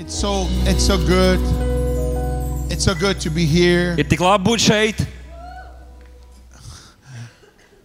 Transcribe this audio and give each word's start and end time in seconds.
It's 0.00 0.18
so 0.18 0.46
it's 0.64 0.86
so 0.86 0.96
good. 0.96 1.38
It's 2.72 2.84
so 2.84 2.94
good 2.94 3.20
to 3.20 3.28
be 3.28 3.44
here. 3.44 3.94
Ir 4.00 4.06
tik 4.08 4.22
labi 4.24 4.46
būt 4.46 4.62
šeit, 4.64 5.02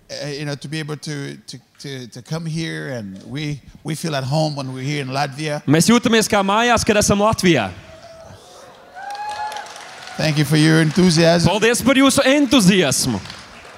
uh, 0.08 0.30
you 0.32 0.46
know, 0.46 0.56
to 0.56 0.70
be 0.70 0.80
able 0.80 0.96
to, 0.96 1.36
to, 1.36 1.60
to, 1.80 2.08
to 2.08 2.22
come 2.22 2.46
here 2.46 2.88
and 2.96 3.22
we, 3.28 3.60
we 3.84 3.96
feel 3.96 4.16
at 4.16 4.24
home 4.24 4.56
when 4.56 4.72
we're 4.74 4.88
here 4.88 5.02
in 5.02 5.10
Latvia. 5.12 5.60
Mēs 5.68 5.92
jūtamies 5.92 6.32
kā 6.32 6.40
mājās, 6.40 6.88
kad 6.88 6.96
esam 6.96 7.20
Latvijā. 7.20 7.68
Thank 10.16 10.38
you 10.38 10.46
for 10.46 10.56
your 10.56 10.80
enthusiasm. 10.80 11.52
Paldies 11.52 11.84
par 11.84 12.00
jūsu 12.00 12.24
entuziasmu. 12.24 13.20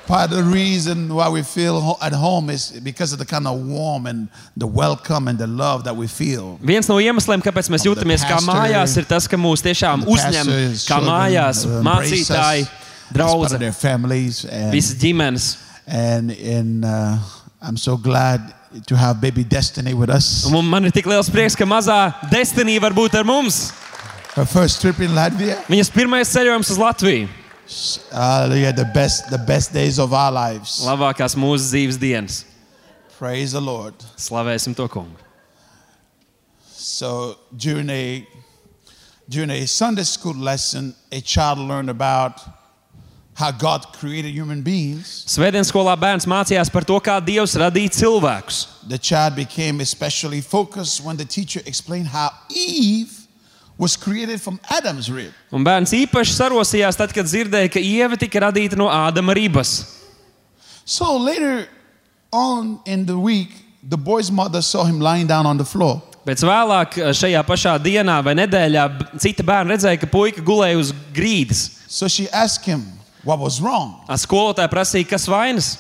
Part 0.07 0.31
of 0.31 0.37
the 0.37 0.43
reason 0.43 1.13
why 1.13 1.27
we 1.27 1.43
feel 1.43 1.81
ho- 1.81 1.97
at 2.01 2.13
home 2.13 2.49
is 2.49 2.71
because 2.81 3.11
of 3.11 3.19
the 3.19 3.25
kind 3.25 3.45
of 3.45 3.59
warm 3.67 4.05
and 4.07 4.29
the 4.55 4.65
welcome 4.65 5.27
and 5.27 5.37
the 5.37 5.47
love 5.47 5.83
that 5.83 5.95
we 5.97 6.07
feel. 6.07 6.57
Viens 6.63 6.87
no 6.87 6.95
iemesliem, 6.95 7.41
kāpēc 7.43 7.67
mēs 7.67 7.83
From 7.83 7.93
the 7.95 8.05
jūtamies 8.05 8.23
kā 8.23 8.37
pastor, 8.39 8.53
mājās, 8.53 8.95
ir 8.97 9.03
tas, 9.09 9.27
ka 9.27 9.35
mūs 9.35 9.59
tiešām 9.65 10.05
the 10.05 10.11
uzņem 10.15 10.47
pastors, 10.47 10.85
kā 10.87 10.95
children, 10.95 11.11
mājās 11.11 11.63
uh, 11.65 11.73
embrace 11.81 12.11
mācītāji, 12.13 12.61
us 12.63 12.69
As 12.71 13.17
part 13.17 13.17
draugi, 13.17 13.53
of 13.53 13.59
their 13.59 13.73
families. 13.73 14.45
And, 14.45 14.71
visas 14.71 14.95
ģimenes. 14.95 15.49
and, 15.87 16.31
and 16.31 16.85
uh, 16.85 17.17
I'm 17.61 17.75
so 17.77 17.97
glad 17.97 18.41
to 18.87 18.95
have 18.95 19.19
baby 19.19 19.43
Destiny 19.43 19.93
with 19.93 20.09
us. 20.09 20.45
Un 20.47 20.69
man 20.69 20.85
ir 20.85 20.91
tik 20.95 21.05
liels 21.05 21.27
prieks, 21.29 21.55
ka 21.55 21.65
mazā 21.67 22.13
Destinija 22.31 22.79
var 22.81 22.95
būt 22.95 23.19
ar 23.19 23.27
mums. 23.27 23.73
Her 24.35 24.45
first 24.45 24.79
trip 24.79 24.99
in 25.01 25.11
Latvia. 25.15 25.57
Viņas 25.67 25.91
pirmais 25.91 26.31
ceļojums 26.31 26.71
uz 26.71 26.79
Latviju. 26.79 27.27
Hallelujah. 28.11 28.73
The 28.73 28.85
best, 28.85 29.29
the 29.29 29.37
best 29.37 29.73
days 29.73 29.99
of 29.99 30.13
our 30.13 30.31
lives. 30.31 30.81
Labākās 30.85 31.35
mūsu 31.35 31.67
dzīves 31.71 31.97
dienas. 31.99 32.45
Praise 33.17 33.51
the 33.51 33.61
Lord. 33.61 33.95
Slavēsim 34.15 34.75
to 34.75 34.87
kungu. 34.87 35.17
So 36.71 37.37
during 37.55 37.89
a 37.89 38.27
during 39.29 39.49
a 39.49 39.65
Sunday 39.65 40.03
school 40.03 40.35
lesson, 40.35 40.95
a 41.11 41.19
child 41.19 41.59
learned 41.59 41.89
about 41.89 42.39
how 43.33 43.51
God 43.51 43.93
created 43.93 44.33
human 44.33 44.61
beings. 44.61 45.25
Svētdienas 45.27 45.69
skolā 45.69 45.97
bērns 45.99 46.25
mācījās 46.25 46.71
par 46.73 46.87
to, 46.87 46.95
kā 47.03 47.19
Dievs 47.21 47.57
radīja 47.59 47.91
cilvēkus. 47.99 48.63
The 48.87 48.97
child 48.97 49.35
became 49.35 49.81
especially 49.81 50.41
focused 50.41 51.03
when 51.03 51.17
the 51.17 51.25
teacher 51.25 51.61
explained 51.65 52.07
how 52.07 52.31
Eve 52.49 53.16
Un 53.77 55.63
bērns 55.65 55.93
īpaši 55.93 56.33
sarosījās 56.33 56.97
tad, 56.97 57.13
kad 57.13 57.27
dzirdēja, 57.29 57.69
ka 57.69 57.79
ieva 57.79 58.17
tika 58.17 58.41
radīta 58.47 58.77
no 58.79 58.87
Ādama 58.89 59.35
ribas. 59.37 59.75
So 60.85 61.17
later 61.17 61.67
on 62.31 62.79
in 62.85 63.05
the 63.05 63.17
week, 63.17 63.51
the 63.83 63.97
boy's 63.97 64.31
mother 64.31 64.61
saw 64.61 64.83
him 64.83 64.99
lying 64.99 65.27
down 65.27 65.45
on 65.45 65.57
the 65.57 65.65
floor. 65.65 66.01
Pēc 66.27 66.41
vēlāk 66.43 66.97
šajā 67.15 67.39
pašā 67.47 67.77
dienā 67.79 68.17
vai 68.25 68.33
nedēļā 68.35 68.83
cita 69.21 69.45
bērna 69.47 69.75
redzēja, 69.75 70.01
ka 70.01 70.09
puika 70.11 70.41
gulēja 70.43 70.79
uz 70.81 70.89
grīdas. 71.15 71.67
So 71.87 72.09
she 72.11 72.27
asked 72.33 72.65
him 72.65 72.83
what 73.23 73.39
was 73.39 73.61
wrong. 73.61 74.01
Skolotāja 74.19 74.67
prasīja, 74.71 75.07
kas 75.13 75.27
vainas, 75.29 75.75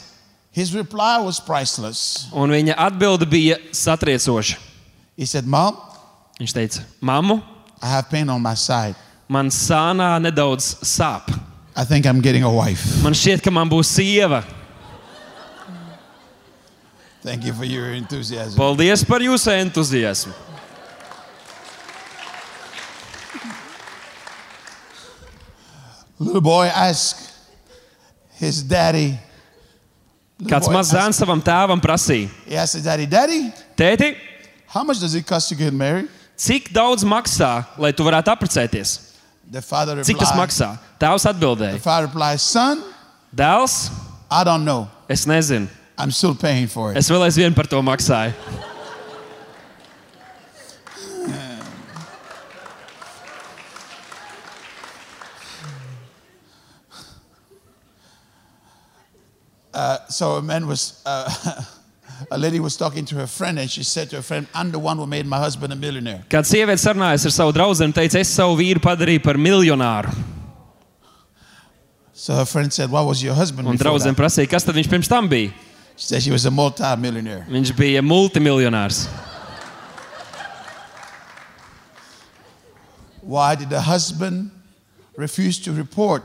His 0.57 0.71
reply 0.73 1.19
was 1.21 1.37
priceless. 1.43 2.27
un 2.33 2.49
viņa 2.49 2.73
atbilde 2.77 3.27
bija 3.29 3.57
satriecoša. 3.71 4.57
He 5.17 5.25
said, 5.25 5.45
Mom, 5.45 5.75
Viņš 6.39 6.53
teica, 6.53 6.81
Māmu, 7.01 7.39
I 7.81 7.87
have 7.87 8.09
pain 8.09 8.29
on 8.29 8.41
my 8.41 8.55
side. 8.55 8.95
man 9.29 9.49
sānā 9.49 10.17
nedaudz 10.23 10.75
sāp. 10.83 11.27
I 11.75 11.83
think 11.83 12.05
I'm 12.05 12.21
getting 12.21 12.43
a 12.43 12.51
wife. 12.51 13.03
Man 13.03 13.13
šķiet, 13.13 13.41
ka 13.43 13.51
man 13.51 13.69
būs 13.69 13.85
sieva. 13.97 14.43
Thank 17.21 17.43
you 17.45 17.53
for 17.53 17.65
your 17.65 17.91
enthusiasm. 17.93 18.57
Paldies 18.57 19.03
par 19.05 19.19
jūsu 19.19 19.51
entuziasmu. 19.51 20.33
Little 26.19 26.41
boy 26.41 26.65
asked 26.67 27.31
his 28.35 28.63
daddy. 28.63 29.17
little 30.39 30.57
Kāds 30.59 30.65
boy 30.67 30.73
mazs 30.73 30.93
asked- 30.93 30.97
zēns 30.97 31.19
savam 31.21 31.41
tēvam 31.41 31.81
prasīja: 31.81 32.29
He 32.45 32.55
asked 32.55 32.75
his 32.75 32.83
daddy, 32.83 33.05
Daddy, 33.05 33.51
Tēti, 33.75 34.15
how 34.67 34.83
much 34.83 34.99
does 34.99 35.13
it 35.15 35.25
cost 35.25 35.49
to 35.49 35.55
get 35.55 35.73
married? 35.73 36.09
Cik 36.37 36.71
daudz 36.73 37.03
maksā, 37.07 37.65
lai 37.81 37.91
tu 37.93 38.05
varētu 38.07 38.31
apprecēties? 38.33 38.95
The 39.51 39.61
father 39.63 40.03
Cik 40.03 40.19
tas 40.19 40.33
replied, 40.33 40.43
maksā? 40.43 40.69
Tēvs 40.99 41.23
the 41.23 41.31
atbildēja: 41.31 41.79
father 41.81 42.07
replied, 42.07 42.39
Son, 42.43 42.83
Dēls, 43.35 43.89
I 44.29 44.43
don't 44.43 44.65
know. 44.65 44.87
es 45.09 45.25
nezinu. 45.25 45.67
I'm 45.97 46.11
still 46.11 46.35
paying 46.35 46.67
for 46.67 46.91
it. 46.91 46.97
Es 46.97 47.09
vēl 47.09 47.23
aizvien 47.25 47.55
par 47.55 47.65
to 47.71 47.79
maksāju. 47.81 48.33
Uh, 59.73 59.97
so 60.09 60.31
a 60.37 60.41
man 60.41 60.65
was, 60.65 61.01
uh, 61.05 61.29
a 62.29 62.37
lady 62.37 62.59
was 62.59 62.75
talking 62.75 63.05
to 63.05 63.15
her 63.15 63.27
friend, 63.27 63.59
and 63.59 63.69
she 63.69 63.83
said 63.83 64.09
to 64.09 64.17
her 64.17 64.21
friend, 64.21 64.47
"I'm 64.53 64.71
the 64.71 64.79
one 64.79 64.97
who 64.97 65.05
made 65.07 65.25
my 65.25 65.37
husband 65.37 65.71
a 65.73 65.75
millionaire." 65.75 66.23
Kāda 66.29 66.45
sieviete 66.45 66.81
sarunājās 66.83 67.25
ar 67.25 67.31
savu 67.31 67.53
draugu 67.53 67.81
un 67.81 67.93
teica, 67.93 68.19
es 68.19 68.29
savu 68.29 68.57
vīru 68.57 68.79
padarīju 68.79 69.23
par 69.23 69.35
miljonāru. 69.35 70.13
So 72.13 72.33
her 72.33 72.45
friend 72.45 72.73
said, 72.73 72.89
"What 72.89 73.05
was 73.05 73.23
your 73.23 73.33
husband?" 73.33 73.67
Un 73.67 73.77
draudzene 73.77 74.15
that?" 74.15 74.23
prasīja, 74.23 74.49
kas 74.49 74.63
tad 74.63 74.75
viņš 74.75 74.87
pirms 74.87 75.07
tam 75.07 75.29
bija? 75.29 75.53
She 75.95 76.07
said 76.07 76.23
she 76.23 76.31
was 76.31 76.45
a 76.45 76.51
multi-millionaire. 76.51 77.45
Viņš 77.49 77.71
bija 77.75 78.01
multimiljonārs. 78.01 79.07
Why 83.21 83.55
did 83.55 83.69
the 83.69 83.81
husband 83.81 84.51
refuse 85.17 85.59
to 85.59 85.73
report 85.73 86.23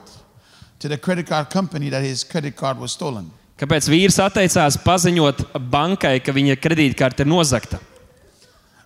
to 0.79 0.89
the 0.89 0.97
credit 0.97 1.27
card 1.27 1.51
company 1.51 1.89
that 1.91 2.03
his 2.03 2.23
credit 2.23 2.57
card 2.57 2.79
was 2.79 2.93
stolen? 2.93 3.31
Kāpēc 3.62 3.87
vīrs 3.87 4.17
atteicās 4.19 4.75
paziņot 4.83 5.45
bankai, 5.71 6.17
ka 6.19 6.33
viņa 6.34 6.56
kredītkarte 6.59 7.23
ir 7.23 7.28
nozagta? 7.31 7.78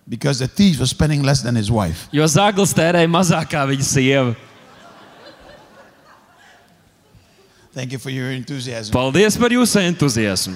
Because 0.05 0.37
the 0.37 0.47
thief 0.47 0.79
was 0.79 0.91
spending 0.91 1.23
less 1.25 1.41
than 1.41 1.55
his 1.55 1.71
wife. 1.71 2.05
Jo 2.13 2.27
zaglis 2.29 2.75
tērēja 2.77 3.09
mazāk 3.09 3.49
kā 3.55 3.65
viņa 3.65 3.87
sieva. 3.87 4.35
Thank 7.73 7.91
you 7.91 7.97
for 7.97 8.13
your 8.13 8.29
enthusiasm. 8.29 8.93
Paldies 8.93 9.37
par 9.37 9.49
jūsu 9.49 9.81
entuziasmu. 9.81 10.55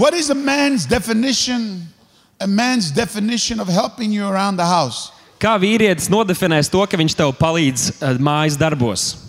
What 0.00 0.14
is 0.14 0.30
a 0.30 0.34
man's 0.34 0.88
definition? 0.88 1.84
A 2.40 2.46
man's 2.46 2.90
definition 2.90 3.60
of 3.60 3.68
helping 3.68 4.12
you 4.12 4.24
around 4.26 4.56
the 4.56 4.66
house? 4.66 5.12
Kā 5.38 5.58
vīrietis 5.60 6.08
nodefinēs 6.08 6.72
to, 6.72 6.80
ka 6.88 6.96
viņš 6.96 7.20
tev 7.20 7.36
palīdz 7.36 7.88
eh, 8.00 8.16
mājas 8.16 8.56
darbos? 8.56 9.27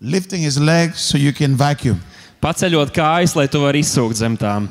Lifting 0.00 0.40
his 0.40 0.58
legs 0.58 0.98
so 1.00 1.18
you 1.18 1.32
can 1.32 1.56
vacuum. 1.56 2.00
Paceļot 2.40 2.92
kājas, 2.96 3.34
lai 3.36 3.46
tu 3.52 3.60
varētu 3.60 3.84
izsūkt 3.84 4.16
zem 4.16 4.36
tām. 4.40 4.68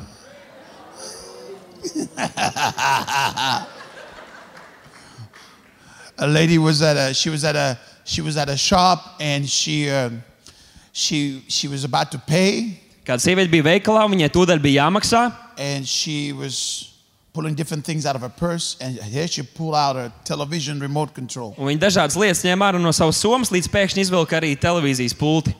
a 6.18 6.26
lady 6.26 6.58
was 6.58 6.82
at 6.82 6.96
a 6.96 7.14
she 7.14 7.30
was 7.30 7.44
at 7.44 7.56
a 7.56 7.78
she 8.04 8.20
was 8.20 8.36
at 8.36 8.48
a 8.48 8.56
shop 8.56 9.16
and 9.20 9.48
she 9.48 9.88
uh, 9.88 10.10
she 10.92 11.42
she 11.48 11.68
was 11.68 11.84
about 11.84 12.10
to 12.10 12.18
pay 12.18 12.78
Kāda 13.00 13.22
sieviete 13.24 13.48
bija 13.50 13.64
veikalā, 13.64 14.04
viņai 14.12 14.28
tūdaļ 14.30 14.60
bija 14.60 14.84
jāmaksā. 14.84 15.32
and 15.56 15.86
she 15.88 16.32
was 16.32 16.89
pulling 17.40 17.56
different 17.56 17.84
things 17.84 18.04
out 18.04 18.14
of 18.16 18.20
her 18.22 18.28
purse 18.28 18.76
and 18.80 18.98
here 19.00 19.26
she 19.26 19.42
pulled 19.42 19.74
out 19.74 19.96
a 19.96 20.12
television 20.24 20.78
remote 20.78 21.14
control 21.14 21.54
Un 21.58 21.66
viņa 21.70 21.80
dažādas 21.88 22.16
lietas 22.20 22.44
ņēma 22.44 22.68
ārā 22.72 22.80
no 22.84 22.92
savas 22.92 23.16
somas, 23.16 23.48
līdz 23.50 23.68
pēkšņi 23.72 24.04
izvilka 24.04 24.36
arī 24.40 24.52
televīzijas 24.60 25.16
pulti. 25.16 25.54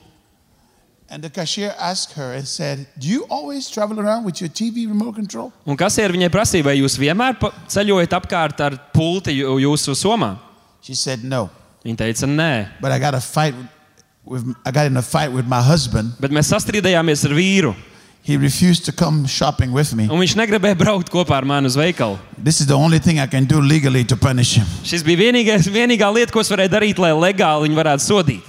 and 1.09 1.23
the 1.23 1.29
cashier 1.29 1.73
asked 1.77 2.13
her 2.15 2.31
and 2.37 2.47
said 2.47 2.85
do 2.97 3.07
you 3.07 3.25
always 3.29 3.67
travel 3.69 3.99
around 3.99 4.23
with 4.25 4.39
your 4.39 4.47
tv 4.49 4.87
remote 4.87 5.15
control 5.15 5.51
Un 5.65 5.75
kas 5.75 5.97
ir 5.97 6.11
viņai 6.13 6.29
prasīja, 6.29 6.63
vai 6.63 6.77
jūs 6.77 6.95
vienmēr 7.01 7.39
pa- 7.39 7.51
ceļojat 7.67 8.13
apkārt 8.21 8.61
ar 8.63 8.77
pulti 8.93 9.33
jū- 9.41 9.57
jūsu 9.65 9.95
somā? 9.97 10.37
she 10.81 10.93
said 10.95 11.23
no 11.23 11.49
Viņa 11.83 11.97
teica, 11.97 12.27
nē, 12.29 12.67
but 12.79 12.91
i 12.91 12.99
got 12.99 13.15
a 13.15 13.19
fight 13.19 13.55
with 14.23 14.45
i 14.65 14.71
got 14.71 14.85
in 14.85 14.97
a 14.97 15.01
fight 15.01 15.31
with 15.33 15.47
my 15.47 15.59
husband 15.61 16.13
bet 16.21 16.29
mēs 16.31 16.53
sastrīdējāmies 16.53 17.25
ar 17.25 17.33
vīru. 17.33 17.73
He 18.23 18.37
refused 18.37 18.85
to 18.85 18.91
come 18.91 19.25
shopping 19.27 19.71
with 19.73 19.93
me 19.97 20.03
Un 20.09 20.19
viņš 20.21 20.35
negribēja 20.37 20.77
braukt 20.77 21.09
kopā 21.09 21.37
ar 21.41 21.45
mani 21.45 21.67
uz 21.67 21.75
veikalu. 21.75 22.19
this 22.37 22.61
is 22.61 22.67
the 22.67 22.75
only 22.77 22.99
thing 22.99 23.19
i 23.19 23.25
can 23.27 23.45
do 23.45 23.59
legally 23.61 24.03
to 24.03 24.15
punish 24.15 24.55
him 24.57 24.65
Šis 24.83 25.03
bija 25.03 25.17
vienīgais, 25.31 25.67
vienīgā 25.67 26.11
lieta, 26.13 26.31
ko 26.31 26.39
es 26.41 26.49
varēju 26.51 26.69
darīt, 26.69 26.97
lai 27.01 27.11
legāli 27.11 27.67
viņu 27.69 27.75
varētu 27.81 28.05
sodīt. 28.05 28.47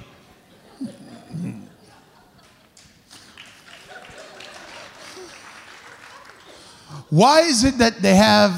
Why 7.11 7.41
is 7.43 7.65
it 7.65 7.79
that 7.79 8.01
they 8.01 8.15
have 8.15 8.53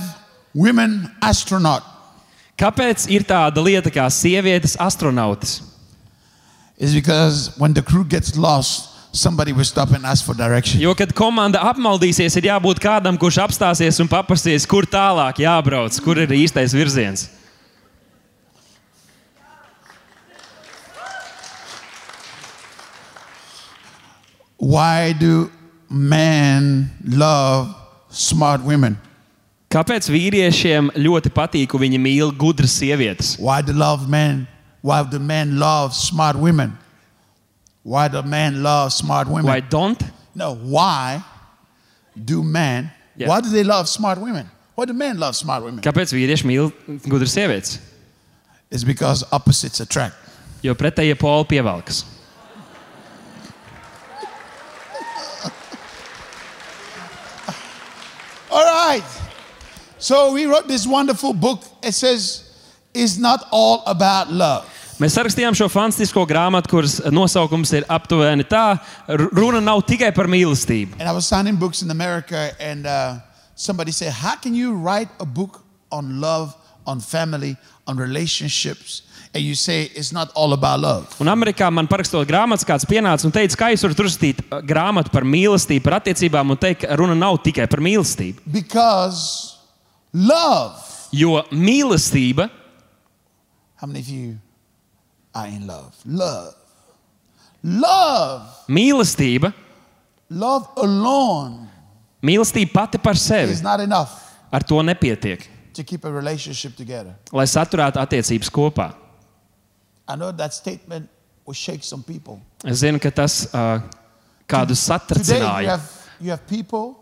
women 0.54 1.10
astronaut? 1.22 1.82
Kāpēc 2.56 3.08
ir 3.10 3.24
tāda 3.26 3.58
lieta 3.58 3.90
kā 3.90 4.06
sievietes 4.14 4.76
astronautis? 4.78 5.60
Is 6.78 6.94
because 6.94 7.50
when 7.58 7.72
the 7.74 7.82
crew 7.82 8.04
gets 8.04 8.36
lost, 8.36 8.93
somebody 9.14 9.52
will 9.52 9.64
stop 9.64 9.92
and 9.92 10.04
ask 10.04 10.26
for 10.26 10.34
direction. 10.34 10.80
Jo, 10.82 10.92
kad 10.98 11.14
komanda 11.14 11.62
apmaldīsies, 11.70 12.34
ir 12.36 12.50
jābūt 12.50 12.82
kādam, 12.82 13.16
kurš 13.20 13.38
apstāsies 13.46 14.00
un 14.02 14.10
paprasīs, 14.10 14.66
kur 14.66 14.84
tālāk 14.90 15.44
jābrauc, 15.46 15.94
kur 16.04 16.18
ir 16.18 16.34
īstais 16.34 16.74
virziens. 16.74 17.30
Why 24.58 25.12
do 25.12 25.50
men 25.88 26.90
love 27.06 27.70
smart 28.10 28.64
women? 28.64 28.96
Kāpēc 29.70 30.06
vīriešiem 30.10 30.92
ļoti 30.94 31.30
patīk, 31.34 31.68
ka 31.70 31.78
viņi 31.78 31.98
mīl 32.00 32.30
gudras 32.38 32.78
sievietes? 32.78 33.34
Why 33.38 33.60
do 33.62 33.74
love 33.74 34.08
men? 34.08 34.46
Why 34.82 35.02
do 35.02 35.18
men 35.18 35.58
love 35.58 35.94
smart 35.94 36.38
women? 36.38 36.78
Why 37.84 38.08
do 38.08 38.22
men 38.22 38.62
love 38.62 38.92
smart 38.92 39.28
women? 39.28 39.44
Why 39.44 39.60
don't? 39.60 40.02
No, 40.34 40.54
why 40.54 41.22
do 42.16 42.42
men? 42.42 42.90
Yeah. 43.14 43.28
Why 43.28 43.40
do 43.42 43.50
they 43.50 43.62
love 43.62 43.88
smart 43.88 44.18
women? 44.18 44.50
Why 44.74 44.86
do 44.86 44.94
men 44.94 45.18
love 45.18 45.36
smart 45.36 45.62
women? 45.62 45.84
Kāpēc 45.84 46.10
vīrieši 46.16 46.48
mīl 46.48 46.72
gudras 47.04 47.36
sievietes? 47.36 47.78
It's 48.70 48.82
because 48.84 49.22
opposites 49.30 49.80
attract. 49.84 50.16
Jo 50.64 50.74
pretējie 50.74 51.14
poli 51.20 51.44
pievelkas. 51.44 52.02
All 58.50 58.64
right. 58.64 59.04
So 59.98 60.32
we 60.32 60.46
wrote 60.46 60.68
this 60.68 60.86
wonderful 60.86 61.34
book. 61.34 61.62
It 61.82 61.92
says, 61.92 62.40
It's 62.94 63.18
not 63.18 63.44
all 63.52 63.82
about 63.86 64.32
love. 64.32 64.70
Mēs 65.02 65.16
sarakstījām 65.18 65.56
šo 65.58 65.66
fantastisko 65.72 66.22
grāmatu, 66.30 66.70
kuras 66.70 67.00
nosaukums 67.10 67.72
ir 67.74 67.84
aptuveni 67.90 68.44
tā, 68.46 68.78
"R- 69.10 69.28
runa 69.34 69.60
nav 69.60 69.82
tikai 69.82 70.12
par 70.14 70.26
mīlestību. 70.26 70.92
And 71.00 71.08
I 71.08 71.12
was 71.12 71.26
signing 71.26 71.56
books 71.56 71.82
in 71.82 71.90
America, 71.90 72.52
and 72.60 72.86
uh, 72.86 73.16
somebody 73.56 73.90
said, 73.90 74.12
How 74.12 74.36
can 74.36 74.54
you 74.54 74.72
write 74.74 75.08
a 75.18 75.24
book 75.26 75.62
on 75.90 76.20
love, 76.20 76.54
on 76.86 77.00
family, 77.00 77.56
on 77.88 77.96
relationships? 77.96 79.02
And 79.34 79.42
you 79.42 79.56
say 79.56 79.90
it's 79.96 80.12
not 80.12 80.30
all 80.36 80.52
about 80.52 80.78
love. 80.78 81.06
Un 81.20 81.26
Amerikā 81.26 81.72
man 81.72 81.88
parakstot 81.88 82.24
grāmatas, 82.24 82.62
kāds 82.64 82.86
pienāca 82.86 83.24
un 83.24 83.32
teica, 83.32 83.56
ka 83.56 83.70
es 83.74 83.82
varu 83.82 83.94
tur 83.98 84.06
rakstīt 84.06 84.38
uh, 84.52 84.60
grāmatu 84.62 85.10
par 85.10 85.22
mīlestību, 85.26 85.82
par 85.82 85.98
attiecībām 86.00 86.50
un 86.54 86.56
teikt, 86.56 86.86
ka 86.86 86.94
runa 86.94 87.16
nav 87.18 87.42
tikai 87.42 87.66
par 87.68 87.80
mīlestību. 87.82 88.38
Because 88.46 89.56
love, 90.12 90.78
Jo 91.10 91.42
mīlestība, 91.50 92.48
how 93.76 93.86
many 93.88 93.98
of 93.98 94.08
you 94.08 94.38
are 95.34 95.48
in 95.48 95.66
love? 95.66 95.92
Love. 96.06 96.54
Love. 97.62 98.42
mīlestība, 98.68 99.52
Love 100.30 100.66
alone 100.82 101.68
mīlestība 102.24 102.72
pati 102.72 102.98
par 102.98 103.16
sevi 103.20 103.52
is 103.52 103.62
not 103.62 103.80
enough 103.80 104.10
ar 104.52 104.64
to 104.64 104.80
nepietiek, 104.82 105.46
to 105.74 105.84
keep 105.84 106.04
a 106.04 106.10
relationship 106.10 106.76
together. 106.76 107.14
lai 107.32 107.46
saturētu 107.46 108.00
attiecības 108.00 108.50
kopā. 108.52 108.92
I 110.08 110.16
know 110.16 110.32
that 110.32 110.52
statement 110.52 111.08
will 111.46 111.54
shake 111.54 111.82
some 111.82 112.02
people. 112.02 112.40
Es 112.64 112.82
zinu, 112.82 113.00
ka 113.00 113.10
tas 113.10 113.46
uh, 113.54 113.80
you 114.50 114.76
satricināja. 114.76 115.80
you 116.20 116.30
have 116.30 116.46
people 116.46 116.96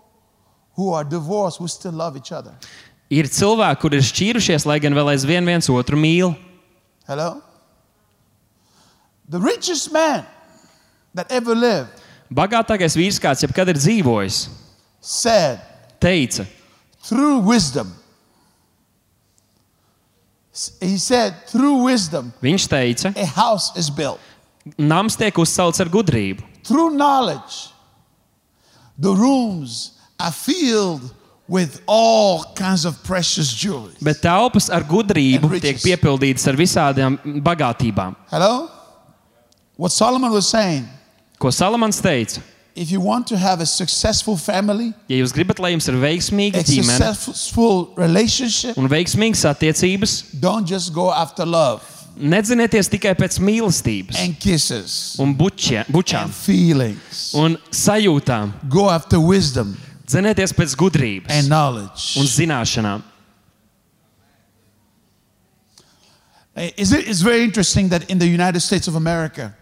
who 0.74 0.92
are 0.92 1.04
divorced 1.04 1.58
who 1.58 1.68
still 1.68 1.92
love 1.92 2.16
each 2.16 2.32
other. 2.32 2.54
Ir 3.10 3.26
cilvēki, 3.28 3.80
kur 3.80 3.92
ir 3.92 4.00
šķīrušies, 4.00 4.64
lai 4.66 4.78
gan 4.80 4.94
vēl 4.94 5.12
aizvien 5.12 5.44
viens 5.44 5.68
otru 5.68 5.98
mīl. 6.00 6.32
Hello? 7.06 7.42
The 9.32 9.40
richest 9.40 9.88
man 9.92 10.26
that 11.16 11.30
ever 11.32 11.54
lived 11.56 12.02
Bagātākais 12.32 12.94
vīrs, 12.96 13.18
kāds 13.20 13.42
jebkad 13.44 13.68
ir 13.72 13.76
dzīvojis, 13.76 14.46
said, 15.00 15.60
teica, 16.00 16.46
through 17.04 17.40
wisdom, 17.44 17.90
he 20.80 20.96
said, 20.98 21.34
through 21.48 21.84
wisdom, 21.84 22.32
viņš 22.40 22.68
teica, 22.72 23.12
a 23.16 23.26
house 23.26 23.72
is 23.76 23.90
built. 23.90 24.20
nams 24.78 25.16
tiek 25.20 25.36
uzcelts 25.40 25.80
ar 25.80 25.88
gudrību. 25.92 26.44
Through 26.64 26.94
knowledge, 26.96 27.72
the 28.98 29.12
rooms 29.12 29.98
are 30.20 30.32
filled 30.32 31.12
with 31.48 31.82
all 31.86 32.44
kinds 32.56 32.84
of 32.84 33.02
precious 33.04 33.52
jewelry. 33.52 33.96
Bet 34.00 34.22
telpas 34.24 34.70
ar 34.72 34.84
gudrību 34.88 35.52
And 35.52 35.60
tiek 35.60 35.76
riches. 35.76 35.84
piepildītas 35.88 36.48
ar 36.48 36.56
visādām 36.56 37.18
bagātībām. 37.44 38.16
Hello? 38.30 38.70
What 39.76 39.92
Solomon 39.92 40.30
was 40.32 40.48
saying, 40.48 40.86
Ko 41.38 41.48
Salamans 41.48 42.00
teica? 42.00 42.40
if 42.74 42.90
you 42.90 43.00
want 43.00 43.26
to 43.26 43.36
have 43.36 43.60
a 43.60 43.66
successful 43.66 44.36
family, 44.36 44.92
Ja 45.08 45.16
jūs 45.16 45.32
gribat, 45.32 45.58
lai 45.58 45.72
jums 45.74 45.88
ir 45.88 45.94
veiksmīga 46.00 46.60
a 46.60 46.62
ģimene 46.64 46.96
successful 47.14 47.92
relationship, 47.96 48.76
un 48.78 48.88
veiksmīgas 48.88 49.44
attiecības, 49.50 50.22
don't 50.40 50.66
just 50.68 50.92
go 50.92 51.10
after 51.12 51.44
love 51.46 51.82
nedzinieties 52.16 52.88
tikai 52.92 53.14
pēc 53.16 53.38
mīlestības 53.40 54.18
and 54.20 54.38
kisses 54.38 55.16
un 55.18 55.34
bučie, 55.34 55.82
bučām 55.90 56.24
and 56.28 56.34
feelings. 56.34 57.32
un 57.34 57.56
sajūtām. 57.70 58.52
Go 58.68 58.88
after 58.90 59.18
wisdom 59.20 59.76
Dzinieties 60.06 60.52
pēc 60.52 60.74
gudrības 60.76 61.30
and 61.30 61.48
knowledge. 61.48 62.16
un 62.18 62.26
zināšanām. 62.26 63.02
Is 66.76 66.92
it- 66.92 67.08
It's 67.08 67.22
very 67.22 67.42
interesting 67.44 67.88
that 67.88 68.10
in 68.10 68.18
the 68.18 68.26
United 68.26 68.60
States 68.60 68.86
of 68.86 68.94
America, 68.94 69.54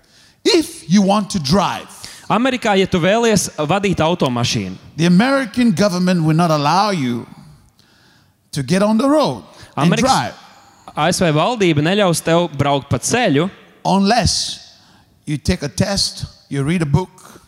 if 0.44 0.88
you 0.88 1.02
want 1.02 1.30
to 1.30 1.38
drive, 1.38 1.88
Amerikā, 2.30 2.76
ja 2.78 2.86
tu 2.86 3.00
vēlies 3.02 3.48
vadīt 3.58 3.98
automašīnu, 4.00 4.76
the 4.96 5.06
American 5.06 5.72
government 5.74 6.22
will 6.24 6.36
not 6.36 6.50
allow 6.50 6.90
you 6.90 7.26
to 8.52 8.62
get 8.62 8.82
on 8.82 8.98
the 8.98 9.08
road 9.08 9.42
and 9.76 9.90
Amerikas 9.92 10.06
drive 10.06 10.34
ASV 10.96 11.30
valdība 11.36 11.82
neļaus 11.86 12.22
tev 12.26 12.48
braukt 12.58 12.88
pa 12.90 12.98
ceļu, 12.98 13.48
unless 13.86 14.58
you 15.26 15.36
take 15.38 15.62
a 15.62 15.68
test, 15.68 16.24
you 16.48 16.64
read 16.64 16.82
a 16.82 16.86
book, 16.86 17.40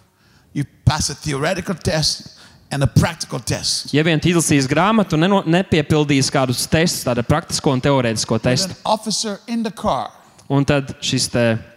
you 0.52 0.64
pass 0.84 1.10
a 1.10 1.14
theoretical 1.14 1.74
test 1.74 2.38
and 2.70 2.82
a 2.82 2.86
practical 2.86 3.40
test. 3.40 3.92
ja 3.92 4.02
vien 4.06 4.20
tu 4.20 4.28
izlasīs 4.30 4.68
grāmatu 4.70 5.14
un 5.18 5.20
neno- 5.26 5.42
nepiepildīs 5.44 6.30
kādus 6.32 6.62
testus, 6.70 7.02
tādu 7.04 7.22
praktisko 7.26 7.72
un 7.72 7.80
teorētisko 7.80 8.38
With 8.38 8.44
testu. 8.46 8.70
an 8.70 8.76
officer 8.84 9.40
in 9.48 9.62
the 9.64 9.70
car, 9.72 10.10
Un 10.52 10.66
tad 10.68 10.92
šis 11.00 11.30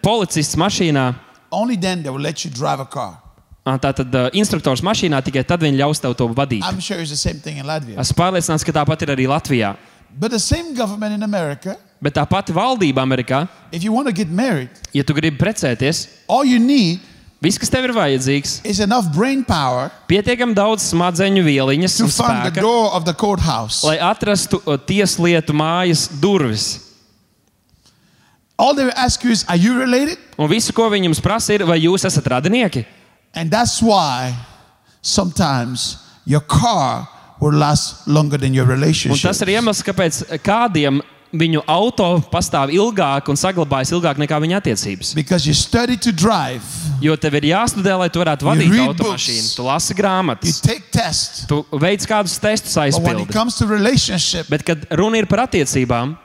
policists 0.03 0.57
mašīnā, 0.59 1.13
only 1.51 1.77
then 1.79 2.03
they 2.03 2.11
will 2.11 2.21
let 2.21 2.43
you 2.43 2.51
drive 2.51 2.81
a 2.83 2.85
car. 2.85 3.21
tātad 3.65 4.11
ā, 4.11 4.27
instruktors 4.35 4.83
mašīnā, 4.85 5.21
tikai 5.25 5.45
tad 5.47 5.63
viņi 5.63 5.79
ļaus 5.79 6.01
tev 6.03 6.13
to 6.19 6.27
vadīt. 6.35 6.65
Sure. 6.83 7.01
Esmu 7.01 8.17
pārliecināts, 8.19 8.65
ka 8.67 8.75
tāpat 8.75 9.07
ir 9.07 9.15
arī 9.15 9.25
Latvijā. 9.31 9.75
But 10.17 10.31
the 10.31 10.39
same 10.39 10.75
government 10.75 11.15
in 11.15 11.23
America, 11.23 11.75
Bet 12.05 12.13
tā 12.19 12.23
pati 12.29 12.53
valdība 12.53 13.01
Amerikā, 13.01 13.47
if 13.71 13.83
you 13.83 13.91
want 13.93 14.07
to 14.07 14.13
get 14.13 14.29
married, 14.29 14.69
ja 14.93 15.03
tu 15.03 15.15
gribi 15.15 15.39
precēties, 15.39 16.05
all 16.29 16.45
you 16.45 16.59
need 16.59 16.99
viss, 17.41 17.57
kas 17.57 17.71
tev 17.71 17.87
ir 17.87 17.95
vajadzīgs, 17.95 18.59
is 18.67 18.81
enough 18.83 19.07
brain 19.15 19.41
power 19.47 19.89
pietiekami 20.09 20.53
daudz 20.53 20.85
smadzeņu 20.91 21.41
vieliņas 21.47 21.97
spēka, 22.13 22.61
lai 23.87 23.97
atrastu 24.03 24.61
ā, 24.67 24.77
tieslietu 24.77 25.55
mājas 25.55 26.05
durvis. 26.21 26.84
All 28.57 28.73
they 28.75 28.85
will 28.85 28.95
ask 28.95 29.23
you 29.23 29.31
is, 29.31 29.43
Are 29.49 29.57
you 29.57 29.77
related? 29.77 30.17
Un 30.39 30.47
visu, 30.47 30.71
ko 30.73 30.89
viņi 30.89 31.09
jums 31.09 31.21
prasa, 31.21 31.53
ir, 31.57 31.65
vai 31.67 31.79
jūs 31.83 32.05
esat 32.07 32.23
radinieki? 32.31 32.85
And 33.33 33.51
that's 33.51 33.81
why 33.83 34.33
sometimes 35.01 35.97
your 36.25 36.41
car 36.41 37.07
will 37.41 37.51
last 37.53 38.07
longer 38.07 38.37
than 38.37 38.53
your 38.53 38.65
Un 38.65 38.71
relationship. 38.71 39.27
tas 39.27 39.41
ir 39.43 39.51
iemesls, 39.57 39.83
kāpēc 39.83 40.21
kādiem 40.41 41.01
viņu 41.39 41.61
auto 41.67 42.07
pastāv 42.31 42.71
ilgāk 42.73 43.29
un 43.31 43.37
saglabājas 43.39 43.91
ilgāk 43.95 44.19
nekā 44.21 44.39
viņa 44.41 44.59
attiecības. 44.61 45.13
Because 45.15 45.45
you 45.47 45.53
study 45.53 45.97
to 45.97 46.11
drive, 46.11 46.63
Jo 47.03 47.15
tev 47.19 47.35
ir 47.35 47.49
jāstudē, 47.51 47.91
lai 47.99 48.07
tu 48.09 48.21
varētu 48.21 48.47
vadīt 48.47 48.71
automašīnu. 48.79 49.49
Tu 49.57 49.63
lasi 49.65 49.93
you 49.93 49.97
grāmatas, 49.99 50.61
take 50.63 50.87
tests. 50.91 51.43
tu 51.49 51.59
veic 51.75 52.05
kādus 52.07 52.37
testus 52.39 52.75
aizpildīt. 52.79 53.27
Bet, 54.49 54.63
kad 54.63 54.85
runa 54.95 55.19
ir 55.19 55.27
par 55.27 55.43
attiecībām, 55.45 56.15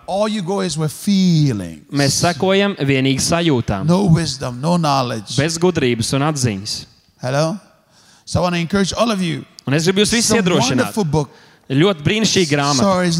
mēs 1.92 2.20
sekojam 2.22 2.76
vienīgi 2.78 3.20
sajūtām, 3.20 3.84
No 3.86 4.04
wisdom, 4.14 4.60
no 4.60 4.76
knowledge. 4.78 5.34
bez 5.36 5.58
gudrības 5.58 6.12
un 6.14 6.22
atziņas. 6.30 6.76
Hello? 7.20 7.58
So. 8.24 8.40
Un 9.66 9.74
es 9.74 9.84
gribu 9.84 10.00
jūs 10.04 10.14
visus 10.14 10.36
iedrošināt. 10.38 10.94
ļoti 11.70 12.02
brīnišķīga 12.06 12.50
grāmata. 12.54 12.86
Sorry, 12.86 13.10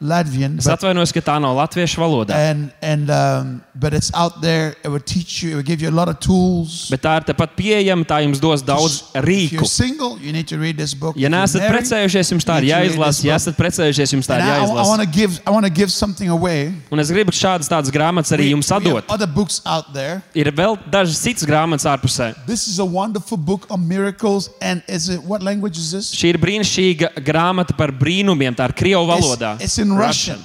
Latvian, 0.00 0.56
Es 0.58 0.64
atvainojos, 0.66 1.12
ka 1.12 1.20
tā 1.20 1.34
nav 1.40 1.52
latviešu 1.58 2.00
valodā. 2.00 2.32
and 2.34 2.72
and 2.80 3.10
um, 3.10 3.62
but 3.74 3.92
it's 3.92 4.10
out 4.14 4.40
there. 4.40 4.74
It 4.82 4.88
will 4.88 5.00
teach 5.04 5.42
you. 5.42 5.50
It 5.52 5.54
will 5.56 5.62
give 5.62 5.82
you 5.82 5.90
a 5.90 5.96
lot 5.96 6.08
of 6.08 6.18
tools. 6.20 6.88
Bet 6.90 7.02
tā 7.04 7.18
ir 7.20 7.24
tepat 7.28 7.52
pieejama, 7.54 8.04
tā 8.08 8.22
jums 8.24 8.40
dos 8.40 8.62
daudz 8.62 9.02
If 9.14 9.24
rīku. 9.24 9.52
you're 9.60 9.64
single, 9.68 10.18
you 10.18 10.32
need 10.32 10.48
to 10.48 10.56
read 10.56 10.78
this 10.78 10.94
book. 10.94 11.16
Ja 11.20 11.28
If 11.28 11.34
neesat 11.34 11.68
precējušies, 11.68 12.32
jums 12.32 12.44
tā 12.48 12.56
ir 12.62 12.70
jāizlasa. 12.72 13.24
Ja 13.28 13.34
esat 13.36 13.56
precējušies, 13.60 14.14
jums 14.16 14.26
tā 14.26 14.38
ir 14.40 14.46
I, 14.46 14.48
I 14.48 14.60
jāizlasa. 14.62 14.88
want 14.88 15.02
to 15.02 15.06
give. 15.18 15.40
I 15.46 15.50
want 15.50 15.66
to 15.66 15.70
give 15.72 15.92
something 15.92 16.30
away. 16.30 16.72
Un 16.90 16.98
es 17.04 17.10
gribu 17.12 17.28
šādas 17.36 17.68
tādas 17.68 17.92
grāmatas 17.92 18.32
arī 18.32 18.50
jums 18.54 18.70
We 18.70 18.74
have 18.74 18.84
atdot. 19.04 19.04
other 19.12 19.26
books 19.26 19.60
out 19.66 19.92
there. 19.92 20.22
Ir 20.34 20.46
vēl 20.50 20.78
dažas 20.90 21.20
citas 21.20 21.44
grāmatas 21.44 21.84
ārpusē. 21.84 22.34
This 22.46 22.68
is 22.68 22.78
a 22.78 22.84
wonderful 22.86 23.36
book 23.36 23.66
on 23.70 23.86
miracles. 23.86 24.48
And 24.62 24.82
is 24.88 25.10
it 25.10 25.20
what 25.22 25.42
language 25.42 25.76
is 25.76 25.92
this? 25.92 26.14
Šī 26.14 26.32
ir 26.32 26.38
brīnišķīga 26.38 27.20
grāmata 27.20 27.76
par 27.76 27.92
brīnumiem. 27.92 28.56
Tā 28.56 28.64
ir 28.70 28.72
Krievu 28.72 29.04
valodā. 29.06 29.54
It's, 29.60 29.64
it's 29.64 29.89
in 29.90 29.96
Russian. 29.98 30.38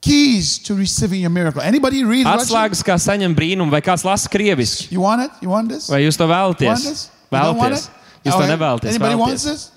Keys 0.00 0.58
to 0.58 0.74
receiving 0.74 1.20
your 1.20 1.30
miracle. 1.30 1.60
Anybody 1.62 2.04
read 2.04 2.26
Russian? 2.26 2.56
Atslēgas, 2.56 2.82
kā 2.84 2.94
saņemt 3.00 3.34
brīnumu, 3.34 3.70
vai 3.70 3.80
kāds 3.80 4.04
lasa 4.04 4.28
krieviski. 4.28 4.92
You 4.92 5.00
want 5.00 5.22
it? 5.22 5.30
You 5.40 5.48
want 5.50 5.68
this? 5.68 5.88
Vai 5.90 6.00
jūs 6.04 6.16
to 6.16 6.24
You 6.24 6.30
want 6.30 6.58
vēlaties? 6.58 6.84
this? 6.84 7.10
You 7.32 7.38
don't 7.38 7.56
want 7.56 7.72
Vēlaties. 7.74 7.88
it? 7.88 7.90
Jūs 8.24 8.32
to 8.32 8.38
Okay. 8.38 8.48
nevēlaties. 8.56 8.88
Anybody 8.94 9.14
wants 9.14 9.44
vēlaties. 9.44 9.44
this? 9.44 9.70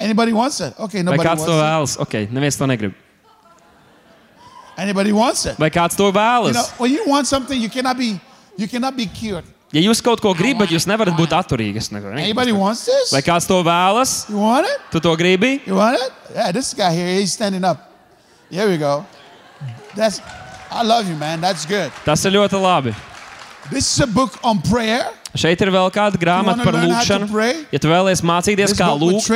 Anybody 0.00 0.32
wants 0.32 0.60
it? 0.60 0.74
Okay, 0.78 0.98
Vai 1.02 1.02
nobody 1.12 1.28
kāds 1.28 1.38
wants 1.38 1.44
to 1.44 1.50
it. 1.52 1.62
vēlas? 1.64 2.00
Ok, 2.00 2.28
neviens 2.32 2.56
to 2.56 2.64
negrib. 2.66 2.94
Anybody 4.78 5.12
wants 5.12 5.44
it? 5.46 5.56
Vai 5.58 5.70
kāds 5.70 5.96
to 5.96 6.04
You 6.04 6.12
know, 6.12 6.18
vēlas? 6.20 6.78
when 6.78 6.92
you 6.92 7.04
want 7.06 7.26
something, 7.26 7.60
you 7.60 7.68
cannot 7.68 7.98
be, 7.98 8.18
you 8.56 8.66
cannot 8.68 8.96
be 8.96 9.06
cured. 9.06 9.44
Ja 9.70 9.80
jūs 9.84 10.00
kaut 10.02 10.18
ko 10.18 10.32
gribat, 10.34 10.72
jūs 10.74 10.86
nevarat 10.90 11.14
būt 11.14 11.30
this? 12.88 13.12
Vai 13.14 13.20
kāds 13.22 13.46
to 13.46 13.60
vēlas? 13.62 14.14
Tu 14.90 14.98
to 15.00 15.12
gribi? 15.16 15.60
Yeah, 16.34 16.50
this 16.52 16.74
guy 16.74 16.90
here, 16.94 17.20
he's 17.20 17.32
standing 17.32 17.62
up. 17.64 17.86
Here 18.50 18.66
we 18.68 18.78
go. 18.78 19.06
That's, 19.94 20.20
I 20.70 20.82
love 20.82 21.06
you, 21.08 21.14
man. 21.14 21.40
That's 21.40 21.66
good. 21.66 21.92
Tas 22.04 22.24
ir 22.26 22.34
ļoti 22.34 22.58
labi. 22.58 22.94
This 23.70 23.86
is 23.86 24.00
a 24.02 24.06
book 24.10 24.34
on 24.42 24.58
prayer. 24.58 25.06
Šeit 25.38 25.60
ir 25.62 25.70
vēl 25.70 25.92
kāda 25.94 26.18
grāmata 26.18 26.64
par 26.66 26.74
to 26.74 26.80
lūgšanu. 26.90 27.28
Ja 27.70 27.78
tu 27.78 27.86
vēlies 27.92 28.24
mācīties, 28.26 28.74
kā 28.74 28.88
lūgt, 28.98 29.28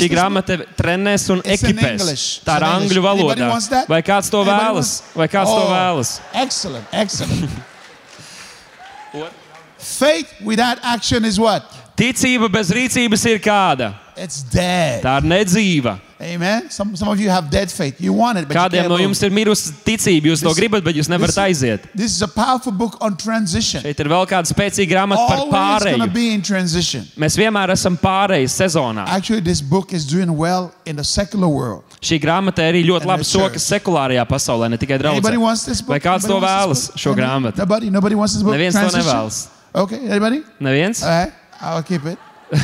šī 0.00 0.08
grāmata 0.08 0.56
trenēs 0.78 1.28
un 1.34 1.44
ekipēs. 1.44 2.24
Tā 2.46 2.56
ir 2.56 2.66
angļu 2.70 3.04
valodā. 3.04 3.52
Vai 3.90 4.00
kāds 4.06 4.32
to 4.32 4.40
vēlas? 4.48 4.94
Vai 5.12 5.28
kāds 5.28 5.52
to 5.52 5.60
Oh, 5.60 5.68
vēlas? 5.74 6.16
Excellent, 6.32 6.88
excellent. 7.04 7.52
Faith 9.84 10.32
without 10.42 10.78
action 10.82 11.24
is 11.24 11.38
what? 11.38 11.62
Ticība 11.94 12.48
bez 12.50 12.72
rīcības 12.74 13.22
ir 13.30 13.38
kāda? 13.38 13.92
It's 14.16 14.42
dead. 14.42 15.02
Tā 15.04 15.18
ir 15.20 15.26
nedzīva. 15.28 15.98
Amen. 16.20 16.70
Some, 16.70 16.96
some 16.96 17.08
of 17.08 17.20
you 17.20 17.28
have 17.28 17.50
dead 17.50 17.70
faith. 17.70 18.00
You 18.00 18.12
want 18.12 18.38
it, 18.38 18.48
but 18.48 18.54
you 18.54 18.60
Kādiem 18.60 18.88
no 18.88 18.96
jums 18.96 19.20
ir 19.22 19.30
mirusi 19.34 19.74
ticība, 19.84 20.30
jūs 20.30 20.40
to 20.42 20.48
This- 20.48 20.58
gribat, 20.58 20.84
bet 20.84 20.96
jūs 20.96 21.08
nevarat 21.10 21.34
this- 21.34 21.38
aiziet. 21.38 21.80
This 21.94 22.12
is 22.16 22.22
a 22.22 22.28
powerful 22.28 22.72
book 22.72 22.96
on 23.00 23.16
transition. 23.16 23.82
Šeit 23.82 24.00
ir 24.00 24.08
vēl 24.08 24.26
kāda 24.26 24.48
spēcīga 24.50 24.88
grāmata 24.90 25.26
par 25.28 25.38
to 25.38 25.50
pārēju. 25.52 26.12
be 26.14 26.30
in 26.32 26.42
transition. 26.42 27.06
Mēs 27.18 27.36
vienmēr 27.36 27.70
esam 27.74 27.98
pārējas 27.98 28.54
sezonā. 28.56 29.06
Actually, 29.06 29.40
this 29.40 29.60
book 29.60 29.92
is 29.92 30.04
doing 30.06 30.36
well 30.36 30.72
in 30.86 30.96
the 30.96 31.04
secular 31.04 31.48
world. 31.48 31.82
Šī 32.00 32.20
grāmata 32.20 32.62
arī 32.62 32.84
ļoti 32.86 33.04
labi 33.04 33.24
sokas 33.24 33.66
sekulārajā 33.68 34.26
pasaulē, 34.26 34.70
ne 34.70 34.78
tikai 34.78 34.98
draudzē. 34.98 35.86
Vai 35.86 36.00
kāds 36.00 36.26
to 36.26 36.40
vēlas, 36.40 36.90
šo 36.96 37.14
grāmatu? 37.14 37.58
Nobody. 37.58 37.90
Nobody 37.90 38.14
wants 38.14 38.34
this 38.34 38.42
book. 38.42 38.54
Neviens 38.54 38.72
to 38.72 38.98
nevēlas. 38.98 39.48
Okay. 39.74 39.98
Anybody? 40.08 40.42
Neviens? 40.60 41.02
All 41.02 41.08
right. 41.08 41.32
I'll 41.60 41.82
keep 41.82 42.04
it. 42.04 42.18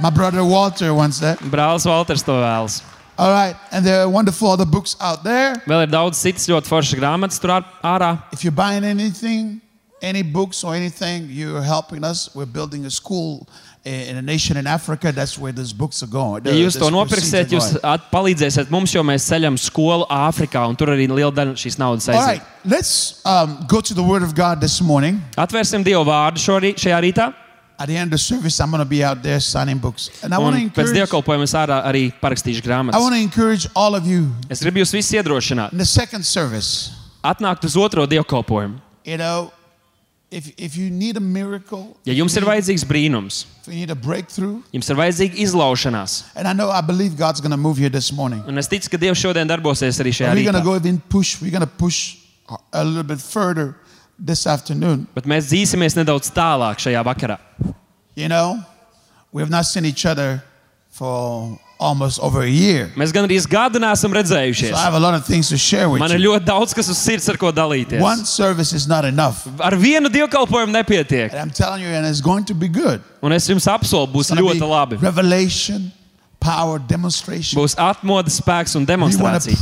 My 0.00 0.10
brother 0.10 0.44
Walter 0.44 0.94
wants 0.94 1.18
that. 1.20 1.38
Brālis 1.38 1.86
Walters 1.86 2.22
to 2.22 2.30
vēlas. 2.30 2.82
All 3.18 3.32
right. 3.32 3.56
And 3.72 3.84
there 3.84 4.02
are 4.02 4.08
wonderful 4.08 4.48
other 4.48 4.64
books 4.64 4.96
out 5.00 5.24
there. 5.24 5.56
Vēl 5.66 5.88
ir 5.88 5.90
daudz 5.90 6.20
citas 6.22 6.46
ļoti 6.46 6.70
foršas 6.70 7.00
grāmatas 7.00 7.40
tur 7.42 7.50
ārā. 7.82 8.12
If 8.32 8.44
you're 8.44 8.54
buying 8.54 8.84
anything, 8.84 9.60
any 10.00 10.22
books 10.22 10.62
or 10.62 10.76
anything, 10.76 11.26
you're 11.28 11.62
helping 11.62 12.04
us. 12.04 12.30
We're 12.32 12.46
building 12.46 12.86
a 12.86 12.90
school 12.90 13.48
in 13.84 14.16
a 14.16 14.22
nation 14.22 14.56
in 14.56 14.66
Africa. 14.66 15.12
That's 15.12 15.38
where 15.38 15.52
those 15.52 15.72
books 15.72 16.02
are 16.02 16.10
going. 16.10 16.44
Ja 16.44 16.52
The- 16.52 16.58
jūs 16.58 16.72
these 16.74 16.78
to 16.78 16.90
proceeds 16.90 17.34
are 17.34 17.44
nopirksiet, 17.44 17.50
jūs 17.50 17.72
going. 17.72 17.84
at- 17.94 18.10
palīdzēsiet 18.12 18.70
mums, 18.70 18.92
jo 18.92 19.02
mēs 19.02 19.24
ceļam 19.30 19.56
skolu 19.58 20.06
Āfrikā, 20.08 20.68
un 20.68 20.76
tur 20.76 20.88
arī 20.88 21.08
liela 21.08 21.32
daļa 21.32 21.54
šīs 21.54 21.78
naudas 21.78 22.08
All 22.08 22.14
aiziet. 22.16 22.26
right. 22.26 22.42
Let's 22.64 23.20
um, 23.24 23.64
go 23.68 23.80
to 23.80 23.94
the 23.94 24.02
Word 24.02 24.22
of 24.22 24.34
God 24.34 24.60
this 24.60 24.80
morning. 24.80 25.22
Atvērsim 25.36 25.84
Dievu 25.84 26.04
vārdu 26.04 26.36
šorī, 26.38 26.74
šajā 26.74 27.00
rītā. 27.12 27.34
At 27.80 27.86
the 27.86 27.96
end 27.96 28.12
of 28.12 28.18
the 28.18 28.18
service, 28.18 28.58
I'm 28.60 28.70
going 28.72 28.80
to 28.80 28.84
be 28.84 29.04
out 29.04 29.22
there 29.22 29.38
signing 29.38 29.78
books. 29.78 30.10
And 30.24 30.34
I 30.34 30.38
want 30.38 30.56
to 30.56 30.62
Un 30.62 30.70
pēc 30.70 30.88
encourage, 30.90 30.96
dievkalpojuma 30.98 31.42
es 31.44 31.52
ārā 31.54 31.84
arī 31.86 32.12
parakstīšu 32.20 32.58
I 32.58 32.68
grāmatas. 32.68 33.00
want 33.00 33.14
to 33.14 33.20
encourage 33.20 33.68
all 33.76 33.94
of 33.94 34.04
you 34.04 34.32
Es 34.50 34.60
gribu 34.60 34.80
jūs 34.82 34.92
visus 34.92 35.12
iedrošināt, 35.22 35.70
in 35.72 35.78
the 35.78 35.86
second 35.86 36.24
service. 36.26 36.90
atnākt 37.22 37.64
uz 37.64 37.76
otro 37.76 38.04
dievkalpojumu. 38.04 38.80
You 39.04 39.16
know, 39.16 39.52
Ja 40.30 42.12
jums 42.12 42.34
ir 42.36 42.44
vajadzīgs 42.44 42.84
brīnums, 42.84 43.46
if 43.62 43.68
you 43.68 43.74
need 43.78 43.90
a 43.90 43.94
breakthrough, 43.96 44.58
jums 44.74 44.88
ir 44.92 44.98
vajadzīga 44.98 45.38
izlaušanās, 45.44 46.18
and 46.36 46.46
I 46.46 46.52
know, 46.52 46.68
I 46.70 46.82
believe 46.82 47.16
God's 47.16 47.40
going 47.40 47.50
to 47.52 47.56
move 47.56 47.78
here 47.78 47.88
this 47.88 48.12
morning. 48.12 48.42
un 48.46 48.58
es 48.58 48.68
ticu, 48.68 48.90
ka 48.92 48.98
Dievs 49.00 49.18
šodien 49.22 49.48
darbosies 49.48 50.00
arī 50.04 50.12
šajā 50.12 50.34
We're 50.34 50.44
going 50.44 50.52
to 50.54 50.60
rītā. 50.60 50.64
go 50.64 50.76
even 50.76 51.00
push, 51.08 51.40
we're 51.40 51.50
going 51.50 51.64
to 51.64 51.74
push 51.78 52.18
a 52.72 52.84
little 52.84 53.02
bit 53.04 53.20
further 53.20 53.74
this 54.18 54.46
afternoon. 54.46 55.06
Bet 55.14 55.24
mēs 55.24 55.48
dzīsimies 55.48 55.96
nedaudz 55.96 56.28
tālāk 56.36 56.76
šajā 56.84 57.02
vakarā. 57.08 57.38
You 58.14 58.28
know, 58.28 58.60
we 59.32 59.40
have 59.42 59.50
not 59.50 59.64
seen 59.64 59.84
each 59.86 60.04
other 60.04 60.42
for 60.90 61.58
almost 61.78 62.18
over 62.20 62.42
a 62.42 62.50
year. 62.50 62.90
Mēs 62.98 63.12
gan 63.14 63.24
arī 63.28 63.38
gadu 63.48 63.78
neesam 63.80 64.10
So 64.10 64.16
redzējušies. 64.18 64.74
I 64.74 64.82
have 64.82 64.94
a 64.94 65.00
lot 65.00 65.14
of 65.14 65.24
things 65.24 65.48
to 65.50 65.56
share 65.56 65.88
with 65.88 66.00
Man 66.02 66.10
ir 66.12 66.20
ļoti 66.20 66.44
daudz, 66.48 66.74
kas 66.74 66.90
uz 66.90 66.98
sirds 66.98 67.28
ar 67.30 67.38
ko 67.38 67.52
dalīties. 67.54 68.02
One 68.02 68.24
service 68.26 68.72
is 68.72 68.88
not 68.88 69.04
enough. 69.04 69.46
Ar 69.60 69.76
vienu 69.78 70.10
dievkalpojumu 70.10 70.74
nepietiek. 70.74 71.32
And 71.32 71.40
I'm 71.40 71.50
telling 71.54 71.82
you, 71.82 71.88
and 71.88 72.06
it's 72.06 72.20
going 72.20 72.44
to 72.46 72.54
be 72.54 72.68
good. 72.68 73.00
Un 73.22 73.32
es 73.32 73.48
jums 73.48 73.68
apsolu, 73.70 74.10
būs 74.12 74.34
ļoti 74.34 74.66
labi. 74.66 75.00
Revelation, 75.02 75.92
power, 76.40 76.78
demonstration. 76.78 77.60
Būs 77.60 77.78
atmodas 77.78 78.40
spēks 78.42 78.74
un 78.76 78.86
demonstrācija. 78.86 79.56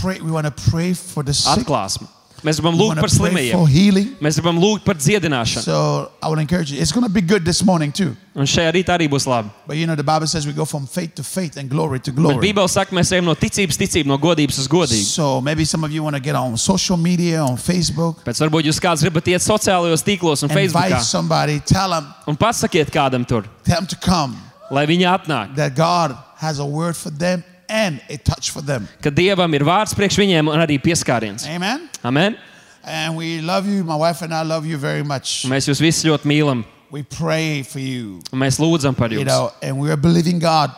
Atklāsme. 1.52 2.08
Mēs 2.44 2.60
gribam 2.60 2.74
We 2.76 2.80
lūgt 2.84 2.88
want 2.88 3.00
par 3.00 3.08
to 3.08 3.16
pray 3.16 3.50
for 3.52 3.66
slimajiem. 3.66 3.68
healing. 3.68 4.08
Mēs 4.20 4.36
gribam 4.38 4.58
lūgt 4.60 4.84
par 4.84 4.94
dziedināšanu. 4.94 5.62
So 5.62 6.10
I 6.22 6.28
want 6.28 6.38
to 6.38 6.42
encourage 6.42 6.70
you. 6.72 6.80
It's 6.80 6.92
going 6.92 7.06
to 7.06 7.10
be 7.12 7.20
good 7.22 7.44
this 7.44 7.62
morning 7.64 7.92
too. 7.92 8.14
Un 8.36 8.44
šajā 8.44 8.72
rītā 8.76 8.92
arī 8.98 9.08
būs 9.08 9.26
labi. 9.26 9.50
But 9.66 9.76
you 9.78 9.86
know, 9.86 9.94
the 9.94 10.04
Bible 10.04 10.26
says 10.26 10.46
we 10.46 10.52
go 10.52 10.64
from 10.66 10.86
faith 10.86 11.14
to 11.14 11.22
faith 11.24 11.56
and 11.56 11.70
glory 11.70 11.98
to 12.00 12.12
Bet 12.12 12.16
glory. 12.20 12.52
Bībele 12.52 12.68
saka, 12.68 12.94
mēs 12.94 13.10
ejam 13.12 13.24
no 13.24 13.34
ticības, 13.34 13.78
ticību, 13.80 14.06
no 14.06 14.18
godības 14.18 14.58
uz 14.58 14.68
godību. 14.68 15.04
So 15.08 15.40
maybe 15.40 15.64
some 15.64 15.84
of 15.84 15.90
you 15.90 16.02
want 16.02 16.14
to 16.16 16.20
get 16.20 16.34
on 16.36 16.56
social 16.58 16.96
media, 16.98 17.40
on 17.42 17.56
Facebook, 17.56 18.22
Pēc 18.24 18.42
varbūt 18.44 18.68
jūs 18.68 18.78
kāds 18.80 19.02
gribat 19.02 19.24
iet 19.32 19.40
sociālajos 19.40 20.04
tīklos 20.04 20.42
un 20.44 20.50
invite 20.50 20.92
Facebookā 20.92 21.00
somebody, 21.00 21.60
tell 21.60 21.90
them, 21.90 22.12
un 22.28 22.36
pasakiet 22.36 22.90
kādam 22.92 23.26
tur, 23.26 23.44
tell 23.64 23.76
them 23.80 23.86
to 23.86 23.96
come, 23.96 24.36
lai 24.70 24.84
viņi 24.86 25.08
atnāk. 25.08 25.54
that 25.56 25.74
God 25.74 26.14
has 26.36 26.58
a 26.58 26.66
word 26.66 26.94
for 26.96 27.08
them 27.10 27.42
and 27.68 28.00
a 28.08 28.16
touch 28.18 28.50
for 28.50 28.62
them. 28.62 28.88
Ka 29.02 29.10
Dievam 29.10 29.52
ir 29.54 29.64
vārds 29.64 29.94
priekš 29.94 30.18
viņiem 30.22 30.48
un 30.52 30.60
arī 30.62 30.78
pieskāriens. 30.82 31.46
Amen. 31.48 31.88
Amen. 32.04 32.36
And 32.84 33.16
we 33.16 33.40
love 33.40 33.66
you. 33.66 33.82
My 33.84 33.96
wife 33.96 34.22
and 34.22 34.32
I 34.32 34.42
love 34.42 34.64
you 34.66 34.76
very 34.78 35.02
much. 35.02 35.44
Un 35.44 35.50
Mēs 35.50 35.66
jūs 35.68 35.80
visus 35.82 36.04
ļoti 36.06 36.24
mīlam 36.30 36.64
We 36.90 37.02
pray 37.02 37.62
for 37.64 37.80
you, 37.80 38.20
un 38.32 38.38
mēs 38.38 38.60
lūdzam 38.62 38.94
par 38.96 39.10
you 39.10 39.18
jums. 39.18 39.26
know, 39.26 39.50
and 39.60 39.76
we 39.78 39.90
are 39.90 39.96
believing 39.96 40.38
God. 40.38 40.70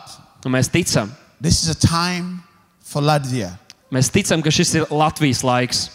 Un 0.45 0.51
mēs 0.51 0.67
ticam, 0.69 1.11
This 1.39 1.61
is 1.63 1.69
a 1.69 1.75
time 1.87 2.41
for 2.81 3.01
Latvia. 3.01 3.59
mēs 3.91 4.09
ticam, 4.09 4.41
ka 4.43 4.49
šis 4.49 4.73
ir 4.75 4.85
Latvijas 4.89 5.43
laiks. 5.43 5.89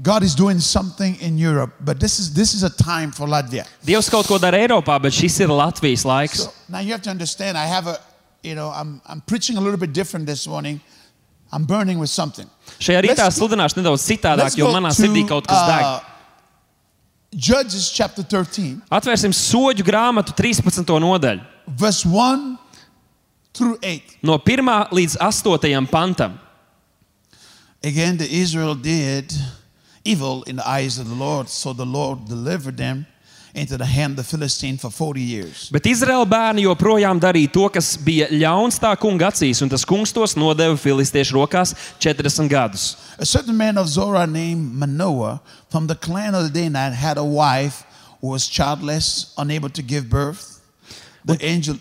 God 0.00 0.22
is 0.22 0.34
doing 0.34 0.58
something 0.60 1.16
in 1.20 1.36
Europe, 1.36 1.72
but 1.80 2.00
this 2.00 2.18
is 2.18 2.32
this 2.32 2.54
is 2.54 2.62
a 2.62 2.70
time 2.70 3.10
for 3.12 3.26
Latvia. 3.28 3.66
Dievs 3.84 4.08
kaut 4.08 4.26
ko 4.26 4.38
dara 4.38 4.56
Eiropā, 4.56 4.96
bet 5.02 5.12
šis 5.12 5.40
ir 5.40 5.48
Latvijas 5.48 6.04
laiks. 6.06 6.36
So 6.46 6.52
now 6.68 6.78
you 6.78 6.92
have 6.92 7.02
to 7.02 7.10
understand. 7.10 7.58
I 7.58 7.66
have 7.66 7.86
a, 7.88 7.98
you 8.42 8.54
know, 8.54 8.68
I'm 8.70 9.00
I'm 9.06 9.20
preaching 9.22 9.56
a 9.56 9.60
little 9.60 9.78
bit 9.78 9.92
different 9.92 10.26
this 10.26 10.46
morning. 10.46 10.80
I'm 11.50 11.64
burning 11.64 11.98
with 11.98 12.10
something. 12.10 12.48
Šajā 12.78 13.02
rītā 13.02 13.16
Let's- 13.24 13.38
sludināšu 13.38 13.76
nedaudz 13.82 14.04
citādāk, 14.04 14.36
Let's 14.38 14.56
jo 14.56 14.66
go 14.66 14.74
manā 14.74 14.94
to, 14.94 15.02
sirdī 15.02 15.26
kaut 15.28 15.46
kas 15.46 15.66
deg. 15.68 15.82
uh, 15.84 16.00
Judges 17.34 17.90
chapter 17.90 18.22
13, 18.22 18.82
Atvērsim 18.90 19.32
soļu 19.32 19.82
grāmatu 19.84 20.32
13. 20.36 20.84
nodaļu, 21.00 21.40
verse 21.68 22.04
1 22.04 22.58
through 23.54 23.78
8. 23.82 24.02
no 24.22 24.38
1 24.38 24.88
līdz 24.90 25.16
8 25.20 25.86
pantam. 25.90 26.38
Again, 27.84 28.16
the 28.18 28.28
Israel 28.30 28.74
did 28.74 29.32
evil 30.04 30.42
in 30.44 30.56
the 30.56 30.66
eyes 30.68 30.98
of 30.98 31.08
the 31.08 31.14
Lord, 31.14 31.48
so 31.48 31.72
the 31.72 31.84
Lord 31.86 32.26
delivered 32.28 32.76
them 32.76 33.06
into 33.54 33.76
the 33.76 33.86
hand 33.86 34.18
of 34.18 34.24
the 34.24 34.36
Philistine 34.36 34.78
for 34.78 34.90
40 34.90 35.20
years. 35.20 35.68
Bet 35.72 35.86
Izraēla 35.88 36.26
bērni 36.28 36.64
joprojām 36.66 37.20
darīja 37.20 37.52
to, 37.52 37.68
kas 37.72 37.96
bija 37.96 38.28
ļauns 38.30 38.80
tā 38.82 38.92
kunga 39.00 39.30
acīs, 39.32 39.62
un 39.62 39.72
tas 39.72 39.86
kungs 39.88 40.12
tos 40.12 40.36
nodeva 40.36 40.76
filistiešu 40.76 41.38
rokās 41.38 41.74
40 41.98 42.48
gadus. 42.48 42.96
A 43.18 43.26
certain 43.26 43.56
man 43.56 43.78
of 43.78 43.88
Zorah 43.88 44.26
named 44.26 44.74
Manoah 44.74 45.40
from 45.70 45.86
the 45.86 45.96
clan 45.96 46.34
of 46.34 46.44
the 46.44 46.50
Danite 46.50 46.94
had 46.94 47.18
a 47.18 47.24
wife 47.24 47.84
who 48.20 48.28
was 48.28 48.46
childless, 48.48 49.34
unable 49.38 49.70
to 49.70 49.82
give 49.82 50.08
birth. 50.08 50.60
The 51.24 51.38
angel, 51.44 51.76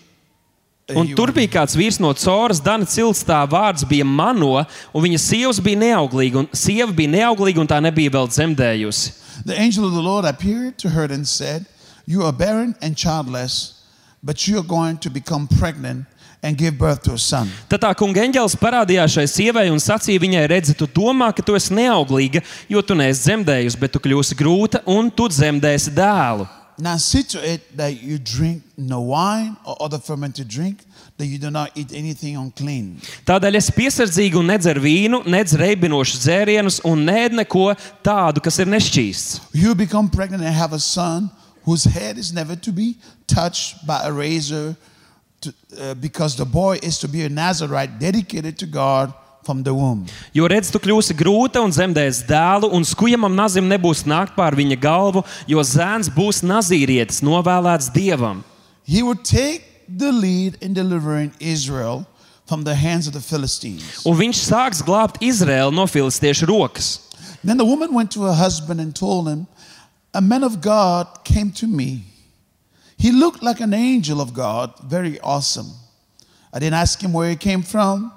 Un 0.95 1.09
he 1.09 1.15
tur 1.17 1.33
bija 1.35 1.49
kāds 1.51 1.75
vīrs 1.75 1.97
no 1.99 2.13
Coras, 2.15 2.61
Dana 2.63 2.87
Cilts, 2.87 3.25
tā 3.27 3.41
vārds 3.49 3.83
bija 3.83 4.05
Mano, 4.07 4.63
un 4.95 5.03
viņa 5.03 5.19
sievas 5.19 5.59
bija 5.59 5.81
neauglīga, 5.81 6.45
un 6.45 6.47
sieva 6.55 6.93
bija 6.95 7.11
neauglīga, 7.11 7.59
un 7.59 7.67
tā 7.67 7.81
nebija 7.83 8.13
vēl 8.13 8.29
dzemdējusi. 8.31 9.11
The 9.45 9.55
angel 9.59 9.85
of 9.85 9.93
the 9.93 10.01
Lord 10.01 10.25
appeared 10.25 10.77
to 10.79 10.89
her 10.89 11.05
and 11.05 11.27
said, 11.27 11.65
You 12.05 12.23
are 12.23 12.33
barren 12.33 12.75
and 12.81 12.95
childless, 12.95 13.83
but 14.23 14.47
you 14.47 14.57
are 14.59 14.63
going 14.63 14.97
to 14.99 15.09
become 15.09 15.47
pregnant 15.47 16.05
and 16.43 16.57
give 16.57 16.77
birth 16.77 17.03
to 17.03 17.13
a 17.13 17.17
son. 17.17 17.49
Tad 17.69 17.81
tā 17.83 17.91
kunga 17.97 18.21
eņģēlis 18.23 18.55
parādījās 18.61 19.15
šai 19.17 19.25
sievai 19.27 19.65
un 19.73 19.81
sacīja 19.81 20.21
viņai, 20.21 20.45
redzi, 20.51 20.75
tu 20.77 20.87
domā, 20.87 21.31
ka 21.35 21.43
tu 21.43 21.57
esi 21.57 21.73
neauglīga, 21.75 22.43
jo 22.69 22.81
tu 22.81 22.95
neesi 22.97 23.25
dzemdējusi, 23.25 23.79
bet 23.81 23.95
tu 23.95 24.01
kļūsi 24.03 24.37
grūta 24.37 24.83
un 24.93 25.11
tu 25.11 25.27
dzemdēsi 25.31 25.93
dēlu. 25.97 26.47
Now 26.79 26.97
see 26.97 27.23
to 27.33 27.41
it 27.41 27.75
that 27.75 28.03
you 28.03 28.19
drink 28.19 28.61
no 28.77 29.01
wine 29.01 29.57
or 29.65 29.75
other 29.81 29.97
fermented 29.97 30.47
drink, 30.47 30.85
that 31.17 31.25
you 31.25 31.37
do 31.37 31.49
not 31.49 31.71
eat 31.75 31.91
anything 31.93 32.37
unclean. 32.37 33.01
Tādēļ 33.25 33.57
es 33.57 33.71
piesardzīgi 33.73 34.37
un 34.37 34.51
nedzeru 34.51 34.83
vīnu, 34.83 35.23
nedzeru 35.25 35.65
reibinošus 35.65 36.21
dzērienus 36.21 36.79
un 36.85 37.01
nēd 37.07 37.33
neko 37.39 37.71
tādu, 38.05 38.43
kas 38.45 38.61
ir 38.61 38.69
nešķīsts. 38.69 39.41
You 39.57 39.73
become 39.75 40.09
pregnant 40.13 40.43
and 40.43 40.53
have 40.53 40.73
a 40.77 40.79
son 40.79 41.31
whose 41.65 41.89
head 41.89 42.17
is 42.17 42.31
never 42.31 42.55
to 42.55 42.71
be 42.71 42.95
touched 43.27 43.85
by 43.85 44.05
a 44.05 44.11
razor, 44.11 44.75
to, 45.41 45.53
uh, 45.81 45.93
because 45.95 46.37
the 46.37 46.45
boy 46.45 46.77
is 46.83 46.99
to 46.99 47.07
be 47.07 47.23
a 47.23 47.29
Nazarite 47.29 47.99
dedicated 47.99 48.57
to 48.59 48.67
God 48.67 49.13
from 49.43 49.63
the 49.63 49.73
womb. 49.73 50.05
Jo 50.35 50.45
redz, 50.47 50.69
tu 50.69 50.77
kļūsi 50.77 51.15
grūta 51.17 51.63
un 51.65 51.73
zemdēs 51.73 52.21
dēlu, 52.29 52.69
un 52.77 52.85
skujamam 52.85 53.33
nazim 53.33 53.65
nebūs 53.65 54.05
nākt 54.05 54.35
pār 54.37 54.53
viņa 54.59 54.77
galvu, 54.85 55.25
jo 55.49 55.63
zēns 55.65 56.11
būs 56.13 56.43
nazīrietis, 56.45 57.23
novēlēts 57.25 57.89
dievam. 57.95 58.43
He 58.85 59.01
would 59.01 59.25
take 59.25 59.76
the 59.87 60.11
lead 60.11 60.57
in 60.61 60.73
delivering 60.73 61.33
Israel 61.39 62.07
from 62.45 62.63
the 62.63 62.75
hands 62.75 63.07
of 63.07 63.13
the 63.13 63.21
Philistines. 63.21 64.05
Un 64.05 64.15
viņš 64.15 64.39
sāks 64.47 64.81
glābt 64.81 65.19
Izraēlu 65.21 65.73
no 65.75 65.85
filistiešu 65.85 66.47
rokas. 66.47 67.03
Then 67.43 67.57
the 67.57 67.65
woman 67.65 67.93
went 67.93 68.11
to 68.11 68.23
her 68.23 68.33
husband 68.33 68.81
and 68.81 68.95
told 68.95 69.27
him, 69.27 69.47
A 70.13 70.21
man 70.21 70.43
of 70.43 70.61
God 70.61 71.23
came 71.23 71.51
to 71.51 71.67
me. 71.67 72.05
He 72.97 73.11
looked 73.11 73.43
like 73.43 73.59
an 73.59 73.73
angel 73.73 74.21
of 74.21 74.33
God, 74.33 74.73
very 74.83 75.19
awesome. 75.19 75.71
I 76.51 76.59
didn't 76.59 76.75
ask 76.75 77.01
him 77.01 77.13
where 77.13 77.29
he 77.29 77.35
came 77.35 77.61
from, 77.61 78.11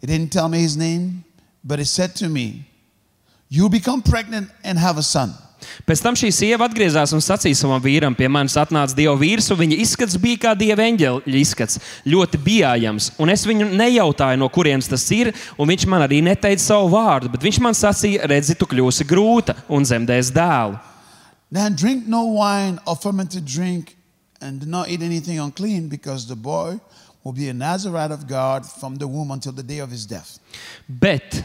he 0.00 0.06
didn't 0.06 0.32
tell 0.32 0.48
me 0.48 0.60
his 0.60 0.76
name, 0.76 1.24
but 1.64 1.78
he 1.78 1.84
said 1.84 2.14
to 2.16 2.28
me, 2.28 2.68
You 3.48 3.68
become 3.68 4.02
pregnant 4.02 4.50
and 4.62 4.78
have 4.78 4.98
a 4.98 5.02
son. 5.02 5.34
Pēc 5.88 6.02
tam 6.04 6.16
šī 6.18 6.30
sieva 6.34 6.66
atgriezās 6.68 7.14
un 7.16 7.22
sacīja 7.24 7.58
savam 7.58 7.82
vīram, 7.82 8.16
pie 8.16 8.28
manis 8.32 8.58
atnāca 8.60 8.96
dieva 8.96 9.16
vīrs, 9.20 9.50
un 9.52 9.60
viņa 9.60 9.78
izskats 9.84 10.18
bija 10.20 10.42
kā 10.46 10.54
dieva 10.58 10.86
eņģeļa 10.88 11.38
izskats, 11.40 11.80
ļoti 12.08 12.40
bijājams. 12.44 13.10
Un 13.20 13.32
es 13.32 13.46
viņu 13.48 13.70
nejautāju, 13.74 14.40
no 14.40 14.50
kurienes 14.52 14.90
tas 14.90 15.06
ir, 15.16 15.32
un 15.58 15.70
viņš 15.70 15.86
man 15.90 16.06
arī 16.06 16.20
neteica 16.24 16.62
savu 16.62 16.92
vārdu, 16.94 17.32
bet 17.32 17.44
viņš 17.46 17.60
man 17.64 17.76
sacīja, 17.76 18.28
redzi, 18.30 18.58
tu 18.58 18.68
kļūsi 18.70 19.08
grūta 19.08 19.56
un 19.68 19.86
zemdēs 19.88 20.32
dēlu. 20.36 20.78
Then 21.50 21.74
drink 21.74 22.06
no 22.06 22.24
wine 22.26 22.78
or 22.86 22.96
fermented 22.96 23.44
drink, 23.44 23.96
and 24.40 24.60
do 24.60 24.66
not 24.66 24.88
eat 24.88 25.02
anything 25.02 25.40
unclean, 25.40 25.88
because 25.88 26.26
the 26.26 26.36
boy 26.36 26.78
will 27.24 27.32
be 27.32 27.48
a 27.48 27.54
Nazarite 27.54 28.12
of 28.12 28.26
God 28.26 28.64
from 28.64 28.96
the 28.96 29.06
womb 29.06 29.30
until 29.30 29.52
the 29.52 29.62
day 29.62 29.78
of 29.78 29.90
his 29.90 30.06
death. 30.06 30.38
Bet, 30.88 31.44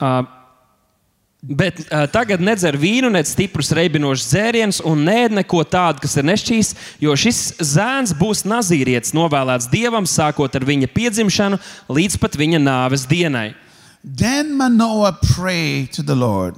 uh, 0.00 0.22
bet 1.42 1.80
uh, 1.84 2.04
tagad 2.06 2.40
nedzer 2.40 2.78
vīnu, 2.78 3.10
ne 3.10 3.22
stiprus 3.26 3.72
reibinošus 3.74 4.30
dzērienus 4.30 4.80
un 4.86 5.02
nē, 5.06 5.26
neko 5.42 5.64
tādu, 5.66 6.02
kas 6.04 6.14
ir 6.16 6.28
nešķīs, 6.30 6.74
jo 7.02 7.16
šis 7.18 7.40
zēns 7.74 8.14
būs 8.18 8.44
nazīrietis, 8.46 9.14
novēlēts 9.16 9.70
dievam, 9.72 10.06
sākot 10.06 10.54
ar 10.54 10.66
viņa 10.68 10.90
piedzimšanu 10.94 11.58
līdz 11.90 12.18
pat 12.22 12.38
viņa 12.38 12.62
nāves 12.62 13.08
dienai. 13.10 13.52
Then 14.02 14.56
Manoah 14.58 15.18
prayed 15.34 15.92
to 15.94 16.02
the 16.02 16.14
Lord, 16.14 16.56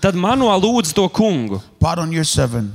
Tad 0.00 0.16
Manoā 0.16 0.54
lūdz 0.56 0.94
to 0.96 1.04
kungu. 1.12 1.60
Pardon 1.78 2.10
your 2.12 2.24
servant. 2.24 2.72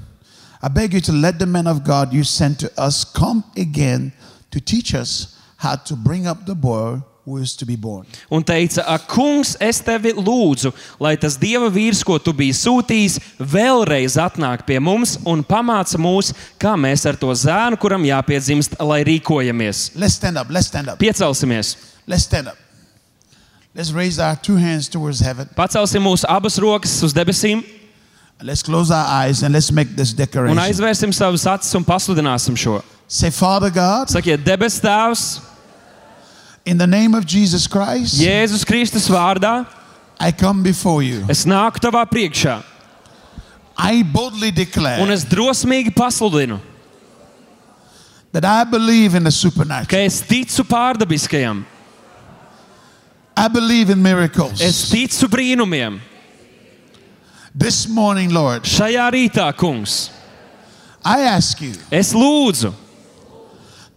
I 0.61 0.69
beg 0.69 0.93
you 0.93 1.01
to 1.01 1.11
let 1.11 1.39
the 1.39 1.45
man 1.45 1.65
of 1.65 1.83
God 1.83 2.13
you 2.13 2.23
sent 2.23 2.59
to 2.59 2.71
us 2.77 3.03
come 3.03 3.43
again 3.57 4.13
to 4.51 4.61
teach 4.61 4.93
us 4.93 5.35
how 5.57 5.75
to 5.75 5.95
bring 5.95 6.27
up 6.27 6.45
the 6.45 6.53
boy 6.53 7.01
who 7.25 7.37
is 7.41 7.55
to 7.57 7.65
be 7.65 7.75
born. 7.75 8.05
Un 8.29 8.43
teica, 8.45 8.83
ak, 8.85 9.07
kungs, 9.09 9.55
es 9.59 9.79
tevi 9.81 10.11
lūdzu, 10.13 10.69
lai 11.01 11.15
tas 11.17 11.37
dieva 11.41 11.71
vīrs, 11.73 12.03
ko 12.05 12.19
tu 12.21 12.33
biji 12.37 12.53
sūtījis, 12.59 13.15
vēlreiz 13.41 14.17
atnāk 14.21 14.65
pie 14.67 14.77
mums 14.79 15.17
un 15.25 15.41
pamāca 15.43 15.97
mūs, 15.97 16.29
kā 16.61 16.75
mēs 16.77 17.05
ar 17.09 17.17
to 17.17 17.33
zēnu, 17.33 17.79
kuram 17.81 18.05
jāpiedzimst, 18.05 18.77
lai 18.85 19.01
rīkojamies. 19.09 19.89
Let's 19.95 20.19
stand 20.21 20.37
up. 20.37 20.47
Let's 20.53 20.67
stand 20.69 20.89
up. 20.89 20.99
Piecelsimies, 21.01 21.75
Let's 22.07 22.23
stand 22.29 22.47
up. 22.47 22.57
Let's 23.73 23.91
raise 23.91 24.19
our 24.19 24.35
two 24.37 24.55
hands 24.55 24.87
towards 24.87 25.19
heaven. 25.19 25.49
pacelsim 25.57 26.05
mūsu 26.05 26.23
abas 26.29 26.59
rokas 26.61 26.93
uz 27.03 27.11
debesīm 27.13 27.63
Let's 28.41 28.61
close 28.63 28.91
our 28.91 29.05
eyes 29.07 29.43
and 29.43 29.53
let's 29.53 29.71
make 29.71 29.95
this 29.95 30.11
un 30.11 30.17
declaration. 30.17 30.59
aizvērsim 30.59 31.11
savas 31.15 31.45
acis 31.47 31.73
un 31.75 31.83
pasludināsim 31.83 32.55
šo. 32.55 32.81
Say, 33.07 33.31
Father 33.31 33.69
God, 33.71 34.09
Sakiet, 34.11 34.43
debes 34.43 34.79
Tēvs, 34.83 35.39
in 36.65 36.77
the 36.77 36.87
name 36.87 37.13
of 37.13 37.25
Jesus 37.25 37.67
Christ, 37.67 38.19
Jēzus 38.19 38.65
Kristus 38.65 39.07
vārdā, 39.07 39.67
I 40.19 40.31
come 40.31 40.63
before 40.63 41.03
you. 41.03 41.25
es 41.29 41.45
nāku 41.45 41.79
tavā 41.79 42.05
priekšā 42.09 42.63
I 43.77 44.03
boldly 44.03 44.51
declare 44.51 45.01
un 45.03 45.11
es 45.11 45.25
drosmīgi 45.25 45.93
pasludinu, 45.93 46.59
that 48.31 48.45
I 48.45 48.63
believe 48.63 49.15
in 49.15 49.23
the 49.23 49.31
supernatural. 49.31 49.87
ka 49.87 49.97
es 49.97 50.21
ticu 50.21 50.63
pārdabiskajam, 50.63 51.65
I 53.37 53.47
believe 53.49 53.89
in 53.89 54.01
miracles. 54.01 54.61
es 54.61 54.89
ticu 54.89 55.27
brīnumiem. 55.27 55.99
This 57.57 57.87
morning, 57.87 58.31
Lord, 58.33 58.63
Šajā 58.63 59.11
rītā, 59.11 59.53
kungs, 59.55 60.09
I 61.03 61.21
ask 61.21 61.61
you 61.61 61.73
es 61.91 62.13
lūdzu, 62.13 62.73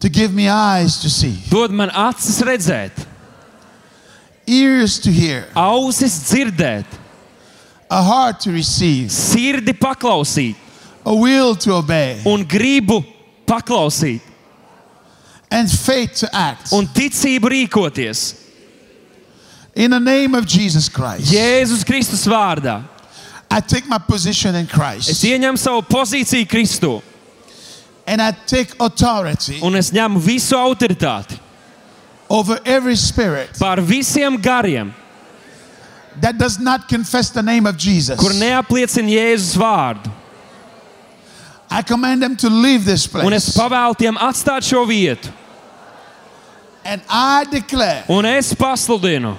to 0.00 0.08
give 0.08 0.32
me 0.32 0.48
eyes 0.48 1.00
to 1.02 1.11
see, 1.11 1.37
dod 1.50 1.70
man 1.70 1.90
acis 1.90 2.40
redzēt, 2.42 3.06
ears 4.46 4.98
to 5.02 5.11
hear, 5.11 5.46
ausis 5.54 6.20
dzirdēt, 6.28 6.87
a 7.90 8.02
heart 8.02 8.40
to 8.40 8.52
receive, 8.52 9.11
sirdi 9.11 9.72
paklausīt 9.72 10.56
a 11.04 11.14
will 11.14 11.56
to 11.56 11.72
obey, 11.72 12.20
un 12.26 12.44
gribu 12.44 13.00
paklausīt 13.48 14.20
and 15.50 15.70
faith 15.70 16.20
to 16.20 16.28
act. 16.37 16.72
un 16.72 16.87
ticību 16.87 17.48
rīkoties. 17.48 18.44
In 19.74 19.90
the 19.90 20.00
name 20.00 20.34
of 20.34 20.44
Jesus 20.44 20.88
Christ, 20.88 21.32
Jēzus 21.32 21.84
Kristus 21.87 22.26
vārdā. 22.26 22.84
I 23.50 23.61
take 23.61 23.88
my 23.88 23.96
position 23.96 24.54
in 24.54 24.66
Es 24.66 24.72
Christ 24.72 25.24
ieņemu 25.24 25.56
savu 25.56 25.80
pozīciju 25.88 26.44
Kristū 26.44 26.98
and 28.09 28.23
I 28.23 28.33
take 28.47 28.73
authority 28.81 29.61
un 29.62 29.77
es 29.77 29.90
ņemu 29.92 30.21
visu 30.25 30.57
autoritāti 30.57 31.38
over 32.31 32.59
every 32.64 32.97
spirit 32.97 33.51
pār 33.59 33.81
visiem 33.85 34.37
gariem, 34.40 34.92
that 36.21 36.37
does 36.38 36.59
not 36.59 36.88
confess 36.88 37.31
the 37.31 37.42
name 37.42 37.66
of 37.66 37.77
Jesus. 37.77 38.18
kur 38.21 38.31
neapliecina 38.33 39.09
Jēzus 39.12 39.57
vārdu. 39.57 40.11
I 41.71 41.83
command 41.83 42.23
them 42.23 42.35
to 42.37 42.49
leave 42.49 42.85
this 42.87 43.07
Un 43.14 43.33
es 43.33 43.44
place. 43.53 43.57
pavēlu 43.59 43.94
tiem 44.01 44.16
atstāt 44.16 44.64
šo 44.64 44.87
vietu. 44.88 45.29
And 46.85 47.03
I 47.11 47.44
declare 47.44 48.05
Un 48.09 48.25
es 48.25 48.55
pasludinu, 48.55 49.37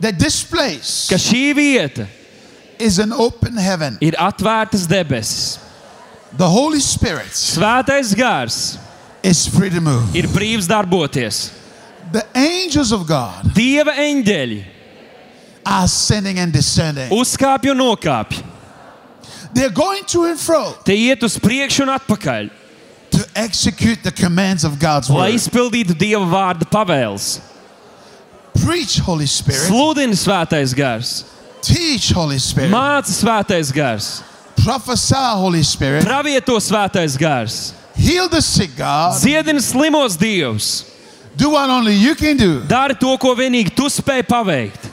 that 0.00 0.16
this 0.18 0.44
place 0.44 1.08
ka 1.10 1.16
šī 1.16 1.54
vieta 1.58 2.06
is 2.78 3.00
an 3.00 3.12
open 3.12 3.56
heaven. 3.56 3.98
ir 4.00 4.12
atvērtas 4.12 4.86
debesis. 4.86 5.58
The 6.36 6.48
Holy 6.48 6.80
Spirit 6.80 7.30
Svētais 7.32 8.14
gars 8.14 8.78
is 9.22 9.46
free 9.48 9.70
to 9.70 9.80
move. 9.80 10.14
ir 10.14 10.28
brīvs 10.28 10.68
darboties. 10.68 11.50
The 12.12 12.24
angels 12.34 12.92
of 12.92 13.06
God 13.06 13.52
Dieva 13.54 13.94
eņģeļi 13.96 14.64
are 15.66 15.84
ascending 15.84 16.38
and 16.38 16.52
descending. 16.52 17.10
uzkāpj 17.10 17.70
un 17.72 17.78
nokāpj. 17.78 18.42
They're 19.54 19.70
going 19.72 20.04
to 20.12 20.24
and 20.24 20.38
fro 20.38 20.74
Te 20.84 20.92
iet 20.94 21.22
uz 21.24 21.38
priekšu 21.40 21.82
un 21.86 21.94
atpakaļ, 21.96 22.50
to 23.10 23.24
execute 23.34 24.02
the 24.02 24.12
commands 24.12 24.64
of 24.64 24.78
God's 24.78 25.08
lai 25.10 25.30
word. 25.32 25.40
izpildītu 25.40 25.96
Dieva 25.96 26.24
vārda 26.28 26.68
pavēles. 26.68 27.40
Preach, 28.64 28.98
Holy 29.00 29.26
Spirit. 29.26 29.68
Sludini 29.70 30.16
svētais 30.16 30.74
gars, 30.76 31.24
Teach, 31.62 32.12
Holy 32.12 32.38
Spirit. 32.38 32.70
māca 32.70 33.08
svētais 33.08 33.72
gars, 33.72 34.22
Prophesy, 34.64 35.14
Holy 35.14 35.62
Spirit. 35.62 36.04
pravieto 36.04 36.56
svētais 36.60 37.16
gars, 37.18 37.74
Heal 37.96 38.28
the 38.28 38.40
sick, 38.42 38.76
God. 38.76 39.14
dziedini 39.20 39.60
slimos 39.60 40.16
dievus, 40.16 40.84
Do 41.36 41.50
what 41.50 41.70
only 41.70 41.94
you 41.94 42.14
can 42.14 42.36
do 42.36 42.60
dari 42.66 42.94
to, 42.94 43.16
ko 43.18 43.34
vienīgi 43.34 43.74
tu 43.74 43.84
spēj 43.86 44.22
paveikt, 44.26 44.90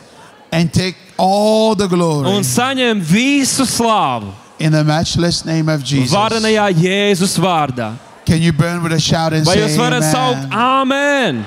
and 0.52 0.72
take 0.72 0.96
all 1.18 1.76
the 1.76 1.88
glory 1.88 2.30
un 2.30 2.44
saņem 2.44 3.02
visu 3.02 3.66
slāvu 3.66 4.32
in 4.60 4.72
the 4.72 4.84
matchless 4.84 5.44
name 5.46 5.68
of 5.70 5.84
Jesus. 5.84 6.12
varenajā 6.14 6.70
Jēzus 6.78 7.38
vārdā. 7.40 7.94
Can 8.26 8.42
you 8.42 8.52
burn 8.54 8.82
with 8.82 8.92
a 8.94 9.00
shout 9.00 9.34
and 9.34 9.46
Vai 9.46 9.54
say 9.56 9.62
jūs 9.68 9.78
varat 9.78 10.04
saukt 10.04 10.50
amen? 10.52 11.44
Āmen? 11.44 11.46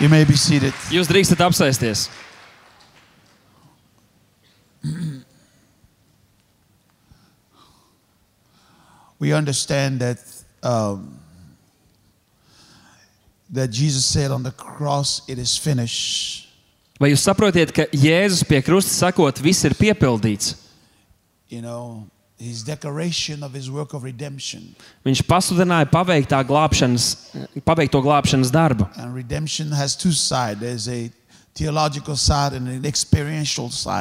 You 0.00 0.08
may 0.08 0.24
be 0.24 0.34
seated. 0.34 0.72
Jūs 0.90 1.06
drīkstat 1.06 1.38
apsēsties. 1.46 2.08
We 9.18 9.32
understand 9.32 10.00
that 10.00 10.18
um, 10.62 11.18
that 13.50 13.70
Jesus 13.70 14.04
said 14.04 14.30
on 14.30 14.42
the 14.42 14.50
cross, 14.50 15.22
"It 15.28 15.38
is 15.38 15.56
finished." 15.56 16.48
Vai 16.98 17.10
jūs 17.12 17.22
saprotiet, 17.22 17.72
ka 17.74 17.82
Jēzus 17.94 18.42
pie 18.46 18.62
krusta 18.62 18.90
sakot, 18.94 19.38
viss 19.42 19.64
ir 19.64 19.74
piepildīts? 19.78 20.56
You 21.48 21.60
know, 21.62 22.06
his 22.38 22.62
declaration 22.64 23.42
of 23.42 23.52
his 23.54 23.70
work 23.70 23.94
of 23.94 24.02
redemption, 24.02 24.74
Viņš 25.06 25.22
pasludināja 25.22 25.86
paveiktā 25.90 26.42
glābšanas, 26.46 27.06
paveikto 27.62 28.02
glābšanas 28.02 28.50
darbu. 28.50 28.88
and 28.96 29.14
redemption 29.14 29.70
has 29.70 29.94
two 29.94 30.12
sides. 30.12 30.58
There's 30.60 30.88
a 30.88 31.10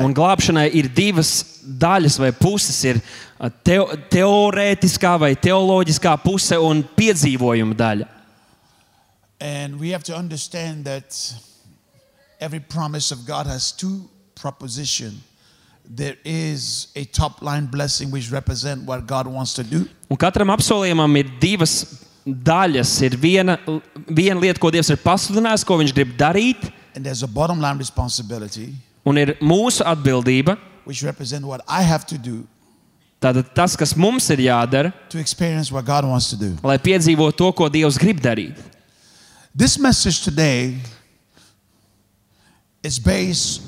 Un 0.06 0.14
glābšanai 0.16 0.70
ir 0.80 0.88
divas 0.96 1.32
daļas 1.62 2.18
vai 2.22 2.32
puses. 2.32 2.78
Ir 2.88 3.02
teo, 3.64 3.90
teorētiskā 4.12 5.18
vai 5.20 5.34
teoloģiskā 5.36 6.16
puse 6.24 6.60
un 6.60 6.84
piedzīvojuma 6.96 7.76
daļa. 7.76 8.08
And 9.42 9.80
we 9.80 9.90
have 9.90 10.04
to 10.04 10.16
understand 10.16 10.86
that 10.86 11.18
every 12.40 12.60
promise 12.60 13.12
of 13.12 13.26
God 13.26 13.48
has 13.48 13.72
two 13.72 14.08
propositions. 14.36 15.20
There 15.84 16.16
is 16.24 16.88
a 16.96 17.04
top 17.06 17.42
line 17.42 17.66
blessing 17.66 18.12
which 18.12 18.32
represent 18.32 18.86
what 18.86 19.08
God 19.08 19.28
wants 19.28 19.54
to 19.56 19.64
do, 19.64 19.88
Un 20.12 20.18
katram 20.20 20.52
apsolījumam 20.54 21.14
ir 21.20 21.30
divas 21.40 21.74
daļas. 22.24 22.92
Ir 23.08 23.16
viena, 23.20 23.58
viena 24.08 24.40
lieta, 24.40 24.60
ko 24.60 24.72
Dievs 24.72 24.92
ir 24.92 25.00
pasludinājis, 25.04 25.66
ko 25.68 25.78
Viņš 25.80 25.94
grib 25.96 26.14
darīt, 26.20 26.68
and 26.96 27.04
there's 27.06 27.24
a 27.24 27.28
bottom 27.28 27.60
line 27.60 27.78
responsibility 27.78 28.74
un 29.06 29.18
ir 29.18 29.38
mūsu 29.42 29.84
atbildība. 29.86 30.58
which 30.86 31.04
represent 31.04 31.46
what 31.46 31.62
I 31.68 31.84
have 31.84 32.06
to 32.08 32.18
do 32.18 32.48
Tātad 33.22 33.54
tas, 33.54 33.76
kas 33.78 33.96
mums 33.96 34.26
ir 34.34 34.40
jādara, 34.50 34.92
to 35.10 35.20
experience 35.20 35.72
what 35.72 35.86
God 35.86 36.06
wants 36.06 36.32
to 36.32 36.36
do. 36.36 36.58
lai 36.64 36.78
piedzīvotu 36.82 37.38
to, 37.38 37.52
ko 37.54 37.70
Dievs 37.70 38.00
grib 38.02 38.18
darīt. 38.20 38.58
This 39.56 39.78
message 39.78 40.22
today 40.24 40.78
is 42.82 42.98
based 42.98 43.62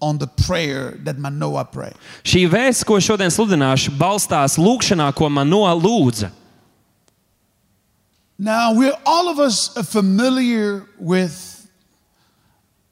on 0.00 0.18
the 0.18 0.28
prayer 0.28 0.92
that 1.02 1.18
Manoah 1.18 1.64
prayed. 1.64 1.94
Šī 2.22 2.46
vēsts, 2.50 2.84
ko 2.86 3.00
šodien 3.02 3.30
sludināšu, 3.30 3.90
balstās 3.98 4.54
lūkšanā, 4.58 5.12
ko 5.14 5.28
man 5.28 5.50
nolūdza. 5.50 6.30
Now, 8.38 8.72
we're 8.74 8.96
all 9.04 9.28
of 9.28 9.38
us 9.40 9.76
are 9.76 9.82
familiar 9.84 10.86
with 10.98 11.51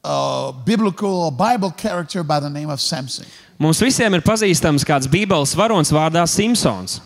a 0.03 0.51
biblical 0.65 1.09
or 1.25 1.31
Bible 1.31 1.71
character 1.71 2.23
by 2.23 2.39
the 2.39 2.49
name 2.49 2.69
of 2.69 2.79
Samson. 2.81 3.25
Mums 3.59 3.79
visiem 3.81 4.13
ir 4.17 4.21
pazīstams 4.25 4.83
kāds 4.87 5.07
Bībeles 5.07 5.53
varonis 5.55 5.91
vārdā 5.93 6.27
Simpsons. 6.27 6.99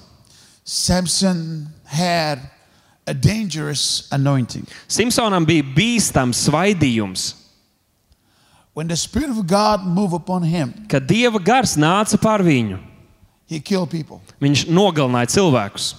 Samson 0.64 1.68
had 1.86 2.40
a 3.06 3.14
dangerous 3.14 4.08
anointing. 4.12 4.66
Simpsonam 4.88 5.46
bija 5.46 5.64
bīstams 5.76 6.48
svaidījums, 6.50 7.34
When 8.74 8.88
the 8.90 8.98
Spirit 8.98 9.30
of 9.30 9.48
God 9.48 9.86
moved 9.86 10.14
upon 10.14 10.44
him, 10.44 10.74
kad 10.90 11.08
Dieva 11.08 11.40
gars 11.40 11.78
nāca 11.78 12.18
pār 12.20 12.42
viņu. 12.44 12.80
he 13.48 13.60
killed 13.60 13.90
people. 13.90 14.20
Viņš 14.42 14.66
nogalināja 14.68 15.30
cilvēkus. 15.38 15.94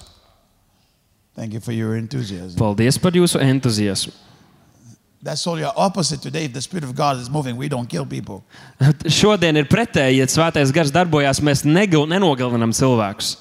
Thank 1.35 1.55
you 1.55 1.61
for 1.61 1.73
your 1.73 1.97
enthusiasm. 1.97 2.59
Paldies 2.59 2.99
par 2.99 3.13
jūsu 3.13 3.41
entuziasmu. 3.41 4.13
That's 5.27 5.45
all 5.45 5.59
your 5.59 5.73
opposite 5.77 6.23
today. 6.23 6.45
If 6.45 6.53
the 6.53 6.63
Spirit 6.63 6.85
of 6.85 6.95
God 6.95 7.17
is 7.17 7.29
moving, 7.29 7.57
we 7.57 7.69
don't 7.69 7.89
kill 7.89 8.07
people. 8.07 8.45
Šodien 9.11 9.59
ir 9.59 9.67
pretēji, 9.67 10.21
ja 10.21 10.27
svētais 10.31 10.71
gars 10.71 10.93
darbojās, 10.95 11.41
mēs 11.43 11.65
negu- 11.67 12.07
nenogalinām 12.07 12.71
cilvēkus. 12.71 13.33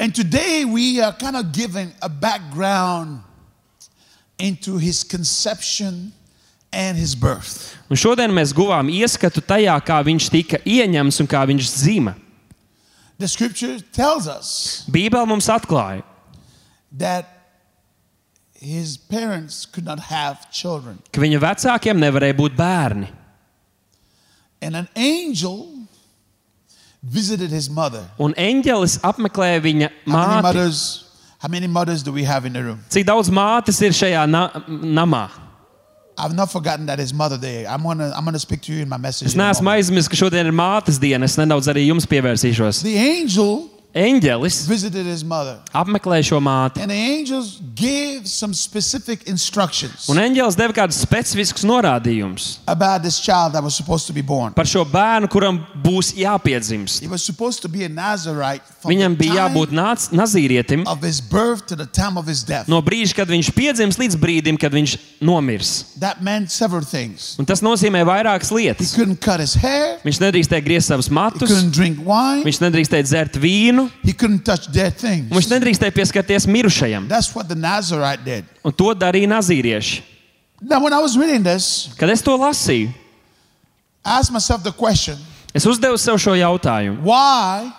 And 0.00 0.14
today 0.16 0.64
we 0.64 1.02
are 1.04 1.12
kind 1.12 1.36
of 1.36 1.52
giving 1.52 1.92
a 2.00 2.08
background 2.08 3.20
into 4.38 4.78
his 4.78 5.04
conception 5.04 6.14
and 6.72 6.96
his 6.96 7.14
birth. 7.14 7.76
Un 7.92 8.00
šodien 8.00 8.32
mēs 8.32 8.56
guvām 8.56 8.88
ieskatu 8.88 9.44
tajā, 9.44 9.76
kā 9.84 10.00
viņš 10.08 10.30
tika 10.32 10.62
ieņemts 10.64 11.20
un 11.20 11.28
kā 11.28 11.44
viņš 11.52 11.68
dzima. 11.84 12.16
The 13.20 13.28
scripture 13.28 13.76
tells 13.92 14.24
us 14.24 14.88
Bībele 14.88 15.28
mums 15.28 15.52
atklāja, 15.52 16.00
that 16.96 17.33
his 18.64 18.96
parents 18.96 19.66
could 19.66 19.84
not 19.84 20.00
have 20.10 20.50
children. 20.50 20.98
ka 21.12 21.20
viņa 21.20 21.38
vecākiem 21.40 21.98
nevarēja 22.00 22.34
būt 22.38 22.56
bērni. 22.56 23.08
And 24.62 24.76
an 24.76 24.88
angel 24.96 25.68
visited 27.02 27.50
his 27.50 27.68
mother. 27.68 28.04
Un 28.18 28.32
eņģelis 28.34 28.98
apmeklēja 29.04 29.60
viņa 29.60 29.88
How 29.90 30.12
many 30.12 30.24
māti. 30.24 30.42
mothers, 30.42 31.04
how 31.38 31.48
many 31.48 31.66
mothers 31.66 32.02
do 32.02 32.12
we 32.12 32.24
have 32.24 32.46
in 32.46 32.52
the 32.54 32.62
room? 32.62 32.80
Cik 32.88 33.04
daudz 33.06 33.28
mātes 33.28 33.80
ir 33.84 33.92
šajā 33.92 34.24
na 34.30 34.48
namā? 34.68 35.28
I've 36.16 36.32
not 36.34 36.48
forgotten 36.50 36.86
that 36.86 36.98
his 37.00 37.12
mother 37.12 37.36
day. 37.36 37.66
I'm 37.66 37.82
gonna 37.82 38.12
I'm 38.16 38.24
gonna 38.24 38.38
speak 38.38 38.62
to 38.62 38.72
you 38.72 38.82
in 38.82 38.88
my 38.88 38.96
message. 38.96 39.26
Es 39.26 39.34
in 39.34 39.40
a 39.40 39.50
neesmu 39.50 39.64
moment. 39.64 39.82
aizmirsis, 39.84 40.08
ka 40.08 40.16
šodien 40.16 40.46
ir 40.46 40.52
mātes 40.54 40.96
diena. 40.98 41.24
Es 41.26 41.36
nedaudz 41.36 41.66
arī 41.68 41.88
jums 41.88 42.06
pievērsīšos. 42.06 42.82
The 42.84 42.96
angel 42.96 43.68
Eņģelis 43.94 44.64
visited 44.66 45.06
his 45.06 45.22
mother. 45.22 45.60
apmeklēja 45.72 46.26
šo 46.32 46.40
māti. 46.42 46.82
And 46.82 46.90
the 46.90 46.98
angels 46.98 47.60
gave 47.78 48.26
some 48.26 48.52
specific 48.52 49.22
instructions 49.30 50.08
Un 50.10 50.18
eņģelis 50.18 50.56
deva 50.58 50.74
kādus 50.74 50.98
specifiskus 51.04 51.62
norādījumus 51.62 52.58
about 52.66 53.02
this 53.06 53.20
child 53.22 53.52
that 53.54 53.62
was 53.62 53.76
supposed 53.76 54.08
to 54.08 54.12
be 54.12 54.20
born. 54.22 54.52
par 54.52 54.66
šo 54.66 54.82
bērnu, 54.84 55.30
kuram 55.30 55.62
būs 55.84 56.10
jāpiedzimst. 56.18 57.00
He 57.02 57.06
was 57.08 57.22
supposed 57.22 57.62
to 57.62 57.68
be 57.68 57.84
a 57.84 57.88
Nazarite 57.88 58.64
Viņam 58.84 59.14
bija 59.16 59.34
jābūt 59.48 59.72
nāc, 59.72 60.08
nazīrietim 60.12 60.84
no 62.68 62.80
brīža, 62.84 63.14
kad 63.16 63.28
viņš 63.28 63.50
piedzims, 63.56 63.98
līdz 64.00 64.16
brīdim, 64.20 64.58
kad 64.60 64.72
viņš 64.72 64.96
nomirs. 65.24 65.70
Un 67.38 67.44
tas 67.48 67.62
nozīmē 67.64 68.04
vairākas 68.04 68.50
He 68.50 68.56
lietas. 68.56 68.94
couldn't 68.94 69.20
cut 69.20 69.40
his 69.40 69.54
hair. 69.54 69.98
Viņš 70.04 70.20
nedrīkstēja 70.20 70.64
griezt 70.64 70.88
savus 70.92 71.08
He 71.08 71.14
matus, 71.14 71.50
couldn't 71.50 71.72
drink 71.72 71.98
wine. 72.04 72.44
viņš 72.44 72.60
nedrīkstēja 72.60 73.02
dzert 73.08 73.36
vīnu, 73.40 73.90
He 74.04 74.12
couldn't 74.12 74.44
touch 74.44 74.70
dead 74.72 74.96
things. 74.96 75.30
un 75.30 75.38
viņš 75.38 75.48
nedrīkstēja 75.52 75.92
pieskarties 75.94 76.46
mirušajam. 76.46 77.08
That's 77.08 77.34
what 77.34 77.48
the 77.48 77.54
Nazarite 77.56 78.24
did. 78.24 78.44
Un 78.64 78.72
to 78.72 78.94
darīja 78.94 79.28
nazīrieši. 79.28 80.02
Kad 81.98 82.08
es 82.10 82.22
to 82.22 82.36
lasīju, 82.38 82.88
es 85.54 85.66
uzdevu 85.66 85.98
sev 85.98 86.16
šo 86.18 86.34
jautājumu. 86.36 87.02
why, 87.04 87.70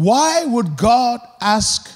why 0.00 0.44
would 0.48 0.76
God 0.76 1.20
ask 1.40 1.90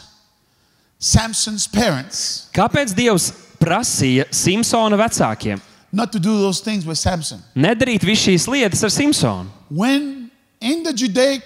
Samson's 0.98 1.66
parents 1.66 2.48
Kāpēc 2.54 2.92
Dievs 2.96 3.30
prasīja 3.60 4.26
Simpsona 4.30 4.96
vecākiem 5.00 5.60
not 5.92 6.10
to 6.12 6.18
do 6.18 6.36
those 6.40 6.60
things 6.60 6.84
with 6.86 6.98
Samson? 6.98 7.40
nedarīt 7.56 8.04
visu 8.04 8.30
šīs 8.30 8.46
lietas 8.50 8.82
ar 8.84 8.90
Simpsonu? 8.92 9.48
When 9.70 10.30
in 10.60 10.82
the 10.82 10.92
Judaic 10.92 11.42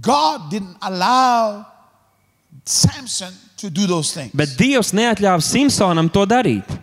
God 0.00 0.50
didn't 0.50 0.76
allow 0.80 1.66
Samson 2.64 3.32
to 3.56 3.70
do 3.70 3.86
those 3.86 4.12
things. 4.12 4.32
Bet 4.32 4.56
Dievs 4.56 4.92
neatļāva 4.92 5.42
Simpsonam 5.44 6.12
to 6.12 6.24
darīt. 6.26 6.78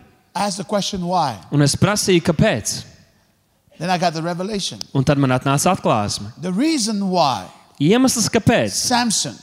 Question 0.68 1.06
why. 1.08 1.38
Un 1.50 1.62
es 1.62 1.74
prasīju, 1.74 2.22
kāpēc. 2.22 2.84
Then 3.78 3.90
I 3.90 3.98
got 3.98 4.14
the 4.14 4.22
revelation. 4.22 4.80
Un 4.94 5.04
tad 5.04 5.18
man 5.18 5.30
atnāca 5.30 5.74
atklāsme. 5.74 6.32
The 6.40 6.52
reason 6.52 7.10
why 7.10 7.46
Iemesls, 7.80 8.28
kāpēc. 8.32 8.72
Samson 8.72 9.36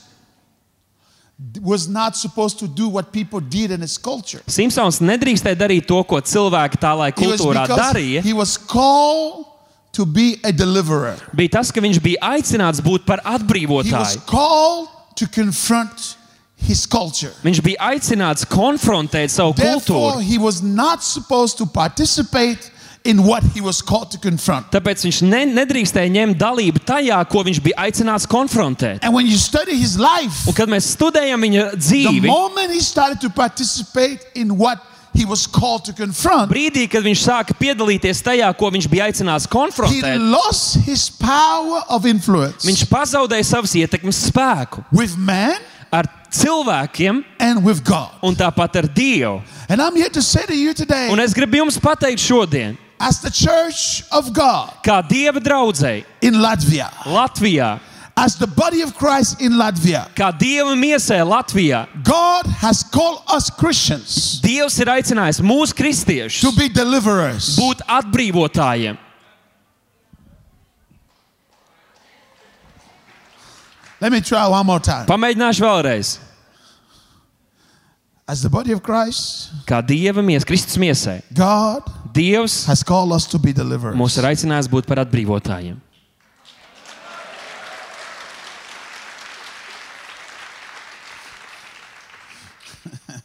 was 1.62 1.88
not 1.88 2.16
supposed 2.16 2.58
to 2.60 2.68
do 2.68 2.88
what 2.88 3.10
people 3.12 3.40
did 3.40 3.70
in 3.72 3.80
his 3.80 3.98
culture. 3.98 4.40
Simpsons 4.46 5.00
nedrīkstēja 5.00 5.56
darīt 5.58 5.86
to, 5.86 5.98
ko 6.04 6.20
cilvēki 6.20 6.78
tā 6.78 6.92
laika 6.96 7.20
It 7.22 7.26
was 7.26 7.40
kultūrā 7.40 7.62
because 7.66 7.80
darīja. 7.80 8.22
he 8.22 8.32
was 8.32 8.56
called 8.56 9.46
to 9.92 10.06
be 10.06 10.38
a 10.44 10.52
deliverer. 10.52 11.16
Bija 11.34 11.50
tas, 11.58 11.70
ka 11.72 11.80
viņš 11.80 11.98
bija 12.02 12.18
aicināts 12.22 12.80
būt 12.80 13.04
par 13.06 13.18
He 13.24 13.28
was 13.30 13.40
atbrīvotāju. 13.42 14.26
called 14.26 14.88
to 15.16 15.26
confront 15.26 16.16
his 16.56 16.86
culture. 16.86 17.32
Viņš 17.44 17.60
bija 17.62 17.76
aicināts 17.92 18.44
konfrontēt 18.46 19.30
savu 19.30 19.54
Therefore, 19.54 20.14
kultūru. 20.14 20.22
he 20.22 20.38
was 20.38 20.62
not 20.62 21.02
supposed 21.02 21.58
to 21.58 21.66
participate 21.66 22.70
in 23.04 23.22
what 23.22 23.42
he 23.54 23.60
was 23.60 23.82
called 23.82 24.10
to 24.10 24.18
confront. 24.18 24.70
Tāpēc 24.72 25.02
viņš 25.04 25.18
ne, 25.28 25.42
nedrīkstēja 25.58 26.08
ņemt 26.14 26.38
dalību 26.40 26.80
tajā, 26.88 27.18
ko 27.28 27.42
viņš 27.44 27.60
bija 27.60 27.84
aicināts 27.84 28.24
konfrontēt. 28.26 29.04
And 29.04 29.12
when 29.12 29.26
you 29.28 29.36
study 29.36 29.76
his 29.76 29.98
life, 30.00 30.46
Un 30.48 30.56
kad 30.56 30.68
mēs 30.72 30.88
studējam 30.96 31.44
viņa 31.44 31.66
the 31.74 31.76
dzīvi, 31.82 32.24
moment 32.26 32.72
he 32.72 32.80
started 32.80 33.20
to 33.20 33.28
participate 33.28 34.24
in 34.34 34.56
what 34.56 34.80
he 35.14 35.24
was 35.28 35.46
called 35.46 35.84
to 35.84 35.92
confront, 35.92 36.48
brīdī, 36.50 36.88
kad 36.90 37.04
viņš 37.04 37.20
sāka 37.28 37.54
piedalīties 37.54 38.22
tajā, 38.24 38.48
ko 38.56 38.70
viņš 38.72 38.88
bija 38.90 39.10
aicināts 39.10 39.44
he 39.44 39.52
konfrontēt, 39.52 40.16
lost 40.32 40.80
his 40.88 41.04
power 41.10 41.84
of 41.92 42.08
influence 42.08 42.64
viņš 42.66 42.86
pazaudēja 42.90 43.44
savas 43.52 43.76
ietekmes 43.78 44.24
spēku 44.30 44.82
man 45.20 45.60
ar 45.92 46.08
cilvēkiem 46.34 47.20
and 47.38 47.60
with 47.62 47.84
God. 47.84 48.10
un 48.24 48.34
tāpat 48.34 48.80
ar 48.80 48.88
Dievu. 48.88 49.42
And 49.68 49.80
I'm 49.80 49.94
here 49.94 50.10
to 50.10 50.22
say 50.22 50.42
to 50.46 50.56
you 50.56 50.72
today, 50.74 51.12
Un 51.12 51.20
es 51.20 51.36
gribu 51.36 51.60
jums 51.60 51.78
pateikt 51.78 52.18
šodien, 52.24 52.74
as 53.04 53.20
the 53.20 53.30
church 53.30 54.02
of 54.10 54.32
God 54.32 54.72
kā 54.82 55.02
Dieva 55.04 55.40
draudzēji 55.44 56.06
in 56.24 56.40
Latvia, 56.40 56.88
Latvijā, 57.04 57.78
as 58.16 58.38
the 58.38 58.46
body 58.46 58.80
of 58.80 58.94
Christ 58.96 59.42
in 59.44 59.58
Latvia, 59.60 60.06
kā 60.16 60.30
Dieva 60.32 60.72
miesē 60.78 61.20
Latvijā, 61.20 61.84
God 62.02 62.46
has 62.64 62.82
called 62.82 63.20
us 63.28 63.50
Christians 63.50 64.40
Dievs 64.40 64.78
ir 64.80 64.88
aicinājis 64.88 65.42
mūsu 65.44 65.74
to 65.74 65.82
kristiešus 65.82 66.56
be 66.56 66.70
deliverers. 66.72 67.58
būt 67.60 67.84
atbrīvotājiem. 67.84 68.96
Let 74.00 74.12
me 74.12 74.20
try 74.20 74.46
one 74.48 74.66
more 74.66 74.80
time. 74.80 75.06
Pamēģināšu 75.06 75.64
vēlreiz. 75.64 76.18
As 78.26 78.40
the 78.40 78.48
body 78.48 78.72
of 78.72 78.82
Christ, 78.82 79.52
Kā 79.68 79.82
Dieva 79.84 80.24
miesa, 80.24 80.48
Kristus 80.48 80.80
miesē, 80.80 81.20
God 81.36 81.84
Dievs 82.14 82.64
has 82.66 82.84
called 82.84 83.12
us 83.12 83.26
to 83.26 83.38
be 83.42 83.52
deliverers. 83.52 83.98
mūs 83.98 84.14
ir 84.20 84.28
aicinājis 84.30 84.70
būt 84.70 84.86
par 84.86 85.02
atbrīvotājiem. 85.02 85.80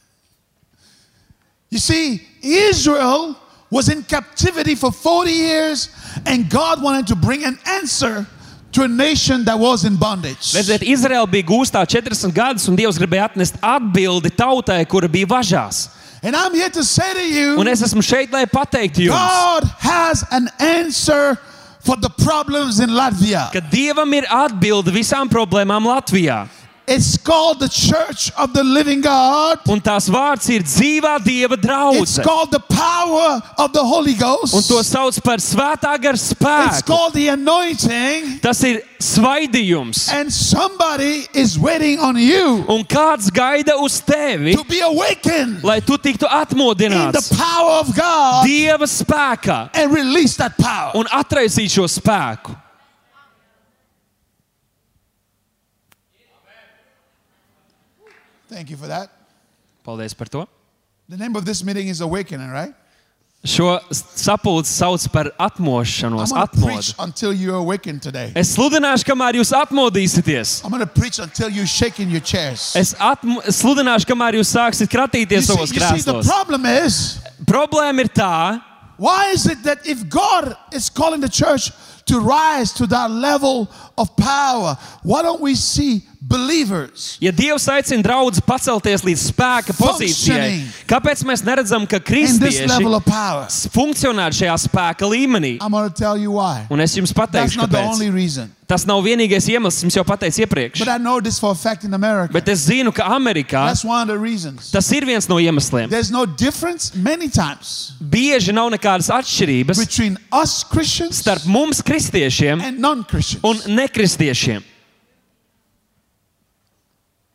You 1.69 1.77
see, 1.77 2.25
Israel 2.41 3.37
was 3.69 3.89
in 3.89 4.01
captivity 4.01 4.73
for 4.73 4.91
40 4.91 5.29
years, 5.29 5.89
and 6.25 6.49
God 6.49 6.81
wanted 6.81 7.05
to 7.07 7.15
bring 7.15 7.43
an 7.45 7.59
answer 7.67 8.25
to 8.71 8.83
a 8.83 8.87
nation 8.87 9.45
that 9.45 9.57
was 9.57 9.85
in 9.85 9.95
bondage. 9.95 10.49
Redziet, 10.57 10.81
Izraela 10.81 11.29
bija 11.29 11.45
gūstā 11.45 11.85
40 11.85 12.33
gadus, 12.33 12.65
un 12.69 12.75
Dievs 12.77 12.97
gribēja 12.97 13.29
atnest 13.29 13.61
atbildi 13.61 14.33
tautai, 14.33 14.81
kura 14.89 15.07
bija 15.07 15.29
važās. 15.29 15.98
And 16.21 16.35
I'm 16.35 16.53
here 16.53 16.69
to 16.69 16.83
say 16.83 17.13
to 17.13 17.25
you 17.25 17.59
Un 17.59 17.67
es 17.67 17.81
esmu 17.81 18.03
šeit, 18.03 18.31
lai 18.31 18.45
pateiktu 18.45 19.07
jums, 19.07 19.15
God 19.15 19.63
has 19.79 20.25
an 20.31 20.49
answer 20.59 21.37
for 21.79 21.95
the 21.95 22.09
problems 22.09 22.79
in 22.79 22.89
Latvia. 22.89 23.49
ka 23.53 23.61
Dievam 23.71 24.11
ir 24.13 24.27
atbildi 24.27 24.91
visām 24.91 25.29
problēmām 25.31 25.87
Latvijā. 25.87 26.47
It's 26.91 27.17
called 27.17 27.59
the 27.59 27.69
Church 27.69 28.31
of 28.35 28.51
the 28.53 28.63
Living 28.63 29.01
God. 29.01 29.59
Un 29.69 29.79
tās 29.79 30.09
vārds 30.09 30.49
ir 30.49 30.63
dzīvā 30.63 31.19
Dieva 31.23 31.53
It's 31.53 31.65
draudzene. 31.67 32.23
called 32.23 32.51
the 32.51 32.59
power 32.59 33.41
of 33.59 33.71
the 33.73 33.83
Holy 33.83 34.15
Ghost. 34.15 34.55
Un 34.55 34.63
to 34.63 34.81
sauc 34.83 35.21
par 35.23 35.37
svētā 35.37 35.99
gara 36.01 36.15
It's 36.17 36.33
spēku. 36.33 36.85
called 36.87 37.13
the 37.13 37.27
anointing. 37.27 38.39
Tas 38.41 38.63
ir 38.63 38.81
svaidījums. 38.99 40.11
And 40.11 40.31
somebody 40.33 41.27
is 41.33 41.57
waiting 41.59 41.99
on 41.99 42.17
you 42.17 42.65
Un 42.67 42.83
kāds 42.83 43.29
gaida 43.31 43.77
uz 43.81 44.01
tevi, 44.01 44.55
to 44.55 44.63
be 44.65 44.79
awakened 44.81 45.63
lai 45.63 45.79
tu 45.81 45.97
tiktu 45.97 46.23
in 46.25 46.29
atmodināts 46.45 47.29
the 47.29 47.35
power 47.35 47.71
of 47.79 47.95
God 47.95 48.45
Dieva 48.47 48.87
spēkā 48.89 49.69
and 49.75 49.93
release 49.93 50.35
that 50.37 50.57
power. 50.57 50.91
un 50.95 51.05
atraisīt 51.05 51.69
šo 51.69 51.85
spēku. 51.87 52.55
Thank 58.49 58.69
you 58.69 58.77
for 58.77 58.87
that. 58.87 59.09
Paldies 59.85 60.17
par 60.17 60.25
to. 60.27 60.47
The 61.07 61.17
name 61.17 61.35
of 61.35 61.45
this 61.45 61.63
meeting 61.63 61.87
is 61.87 62.01
Awakening, 62.01 62.49
right? 62.49 62.73
Šo 63.45 63.79
sapulci 63.89 64.67
sauc 64.67 65.09
par 65.13 65.31
atmošanos, 65.39 66.33
I'm 66.35 66.35
going 66.35 66.47
to 66.47 66.57
preach 66.57 66.93
atmodu. 66.93 67.03
until 67.05 67.31
you're 67.33 67.55
awakened 67.55 68.01
today. 68.01 68.33
Es 68.35 68.55
sludināšu, 68.57 69.05
kamēr 69.07 69.37
jūs 69.39 69.53
atmodīsieties. 69.55 70.65
I'm 70.65 70.71
going 70.71 70.81
to 70.81 70.85
preach 70.87 71.19
until 71.19 71.47
you 71.49 71.65
shake 71.65 72.01
in 72.01 72.09
your 72.09 72.19
chairs. 72.19 72.75
Es 72.75 72.93
atmo, 72.95 73.39
sludināšu, 73.47 74.05
kamēr 74.11 74.33
jūs 74.41 74.51
sāksiet 74.51 74.91
You 74.91 74.99
kratīties 74.99 75.47
see, 75.47 75.53
savos 75.53 75.71
you 75.73 75.79
see, 75.79 76.01
the 76.01 76.13
krēslos. 76.19 76.27
problem 76.27 76.65
is 76.65 77.21
Problēma 77.45 78.01
ir 78.03 78.09
tā, 78.09 78.61
why 78.97 79.31
is 79.31 79.45
it 79.47 79.63
that 79.63 79.87
if 79.87 80.09
God 80.09 80.57
is 80.73 80.89
calling 80.89 81.21
the 81.21 81.29
church 81.29 81.71
to 82.07 82.19
rise 82.19 82.73
to 82.73 82.85
that 82.87 83.09
level 83.09 83.71
of 83.97 84.13
power, 84.17 84.75
why 85.03 85.21
don't 85.21 85.39
we 85.39 85.55
see 85.55 86.01
believers 86.18 86.18
ja 87.21 87.31
Dievs 87.31 87.63
aicina 87.71 88.03
draugus 88.03 88.41
pacelties 88.43 89.05
līdz 89.07 89.21
spēka 89.31 89.71
pozīcijai, 89.77 90.65
kāpēc 90.89 91.23
mēs 91.23 91.43
neredzam, 91.47 91.85
ka 91.87 91.95
kristieši 92.03 92.67
of 92.67 93.05
power? 93.07 93.47
funkcionē 93.71 94.25
šajā 94.35 94.55
spēka 94.67 95.07
līmenī? 95.07 95.57
I'm 95.63 95.71
going 95.71 95.87
to 95.87 95.95
tell 95.95 96.19
you 96.19 96.35
why. 96.35 96.67
Un 96.69 96.83
es 96.83 96.97
jums 96.97 97.13
That's 97.13 97.19
pateikšu, 97.23 97.61
not 97.63 97.71
the 97.71 97.79
only 97.79 98.09
kāpēc. 98.09 98.15
reason. 98.15 98.51
Tas 98.67 98.83
nav 98.85 98.99
vienīgais 99.01 99.47
iemesls, 99.49 99.79
jums 99.81 99.95
jau 99.95 100.03
pateicu 100.05 100.43
iepriekš. 100.43 100.83
Bet 102.35 102.49
es 102.51 102.65
zinu, 102.67 102.91
ka 102.93 103.07
Amerikā 103.15 103.63
tas 104.71 104.91
ir 104.91 105.07
viens 105.07 105.25
no 105.31 105.39
iemesliem. 105.39 105.89
No 106.11 106.25
difference 106.25 106.91
many 106.93 107.29
times 107.29 107.93
Bieži 107.99 108.51
nav 108.53 108.69
nekādas 108.75 109.07
atšķirības 109.09 109.81
starp 111.15 111.47
mums, 111.47 111.81
kristiešiem, 111.81 112.59
un 113.41 113.63
nekristiešiem. 113.71 114.61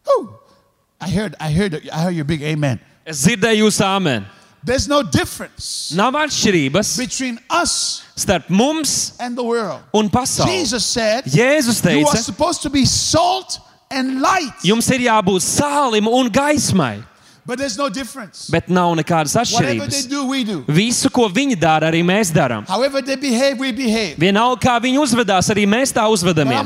Oh, 0.07 0.41
I 1.01 1.09
heard, 1.11 1.35
I 1.41 1.51
heard, 1.53 1.89
I 1.93 2.03
heard 2.03 2.15
your 2.15 2.25
big 2.25 2.43
amen. 2.43 2.81
Es 3.07 3.25
dzirdēju 3.27 3.67
jūsu 3.67 3.85
āmeni. 3.85 4.25
There's 4.65 4.89
no 4.89 5.03
difference 5.03 5.93
Nav 5.95 6.15
atšķirības 6.17 6.97
between 6.97 7.39
us 7.51 8.03
starp 8.17 8.49
mums 8.49 9.13
and 9.21 9.37
the 9.37 9.45
world. 9.45 9.83
un 9.93 10.09
pasauli. 10.09 10.49
Jesus 10.61 10.87
said, 10.87 11.25
Jēzus 11.25 11.83
You 11.85 12.07
are 12.07 12.15
teica, 12.15 12.17
supposed 12.17 12.63
to 12.63 12.71
be 12.71 12.87
salt 12.87 13.59
and 13.91 14.23
light, 14.23 14.55
jums 14.65 14.89
ir 14.91 15.01
jābūt 15.05 15.45
sālim 15.45 16.09
un 16.09 16.31
gaismai, 16.31 16.97
but 16.97 17.03
there's 17.03 17.14
no 17.77 17.89
difference. 17.89 18.49
bet 18.51 18.69
nav 18.69 18.95
nekādas 18.97 19.37
atšķirības. 19.37 20.09
do, 20.09 20.25
we 20.27 20.45
do. 20.45 20.65
Visu, 20.67 21.11
ko 21.11 21.29
viņi 21.29 21.59
dara, 21.61 21.91
arī 21.91 22.01
mēs 22.03 22.33
darām. 22.33 22.67
However 22.67 23.03
they 23.03 23.17
behave, 23.17 23.59
we 23.59 23.71
behave. 23.73 24.17
Vienalga, 24.17 24.61
kā 24.61 24.81
viņi 24.81 24.99
uzvedās, 24.99 25.51
arī 25.53 25.67
mēs 25.69 25.93
tā 25.93 26.07
uzvedamies. 26.09 26.65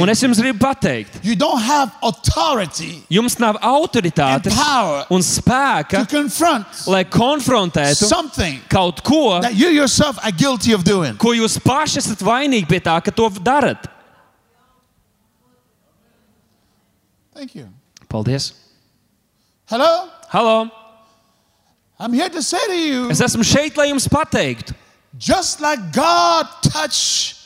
Un 0.00 0.08
es 0.08 0.20
jums 0.20 0.38
gribu 0.38 0.58
pateikt, 0.58 1.24
You 1.24 1.34
don't 1.34 1.60
have 1.60 1.90
authority 2.02 3.02
jums 3.10 3.38
nav 3.38 3.56
autoritātes 3.62 4.52
un 5.10 5.20
spēka, 5.24 6.04
lai 6.86 7.04
konfrontētu 7.04 8.08
kaut 8.68 9.02
ko, 9.02 9.40
that 9.40 9.54
you 9.54 9.68
yourself 9.68 10.18
are 10.22 10.32
guilty 10.32 10.72
of 10.74 10.84
doing. 10.84 11.16
ko 11.16 11.32
jūs 11.32 11.58
paši 11.58 11.98
esat 12.04 12.20
vainīgi 12.20 12.68
pie 12.68 12.80
tā, 12.80 13.00
ka 13.02 13.10
to 13.10 13.30
darat. 13.40 13.88
Thank 17.32 17.54
you. 17.54 17.68
Paldies! 18.08 18.59
Hello? 19.70 20.08
Halo! 20.28 20.68
I'm 21.96 22.12
here 22.12 22.28
to 22.28 22.42
say 22.42 22.58
to 22.66 22.74
you 22.74 23.10
Es 23.10 23.20
esmu 23.22 23.44
šeit, 23.46 23.76
lai 23.78 23.84
jums 23.92 24.08
pateiktu, 24.10 24.74
just 25.14 25.60
like 25.62 25.92
God 25.94 26.48
touched 26.64 27.36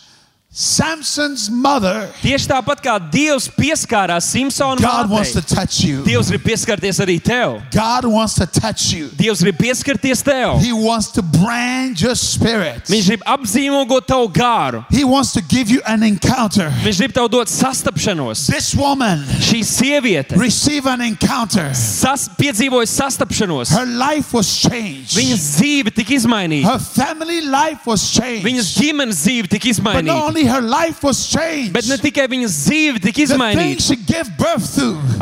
Samson's 0.54 1.48
mother, 1.50 2.06
tieši 2.22 2.46
tāpat 2.46 2.78
kā 2.78 2.92
Dievs 3.10 3.48
pieskārās 3.50 4.28
Simpsona 4.30 4.78
God 4.78 5.10
wants 5.10 5.32
to 5.34 5.40
mātei. 5.42 5.54
touch 5.56 5.80
you. 5.82 6.04
Dievs 6.06 6.28
grib 6.30 6.44
pieskarties 6.46 7.00
arī 7.02 7.16
tev. 7.18 7.56
God 7.74 8.04
wants 8.06 8.36
to 8.38 8.46
touch 8.46 8.92
you. 8.94 9.08
Dievs 9.18 9.42
grib 9.42 9.58
pieskarties 9.58 10.22
tev. 10.22 10.60
He 10.62 10.70
wants 10.72 11.08
to 11.18 11.22
brand 11.22 11.98
your 12.00 12.14
spirit. 12.14 12.86
Viņš 12.86 13.08
grib 13.10 13.24
apzīmogot 13.26 14.06
tavu 14.06 14.28
gāru. 14.30 14.84
He 14.94 15.02
wants 15.02 15.32
to 15.34 15.42
give 15.42 15.68
you 15.74 15.82
an 15.90 16.04
encounter. 16.06 16.70
Viņš 16.86 17.00
grib 17.02 17.16
tev 17.18 17.26
dot 17.34 17.50
sastapšanos. 17.50 18.46
This 18.46 18.76
woman 18.78 19.24
Šī 19.42 19.64
sieviete 19.66 20.38
received 20.38 20.86
an 20.86 21.00
encounter. 21.02 21.74
sas, 21.74 22.28
piedzīvoja 22.38 22.86
sastapšanos. 22.94 23.74
Her 23.74 23.86
life 23.86 24.30
was 24.32 24.46
changed. 24.62 25.18
Viņas 25.18 25.50
dzīve 25.58 25.90
tika 25.98 26.14
izmainīta. 26.14 26.70
Her 26.70 26.78
family 26.78 27.40
life 27.42 27.82
was 27.90 28.06
changed. 28.14 28.46
Viņas 28.46 28.70
ģimenes 28.78 29.18
dzīve 29.26 29.50
tika 29.50 29.66
But 29.82 29.82
not 29.82 30.04
izmainīta. 30.06 30.22
only 30.22 30.43
her 30.48 30.60
life 30.60 31.02
was 31.02 31.26
changed, 31.26 31.72
Bet 31.72 31.86
ne 31.88 31.96
tikai 32.00 32.26
viņas 32.30 32.54
dzīve 32.64 33.00
tika 33.02 33.24
izmainīta, 33.24 33.96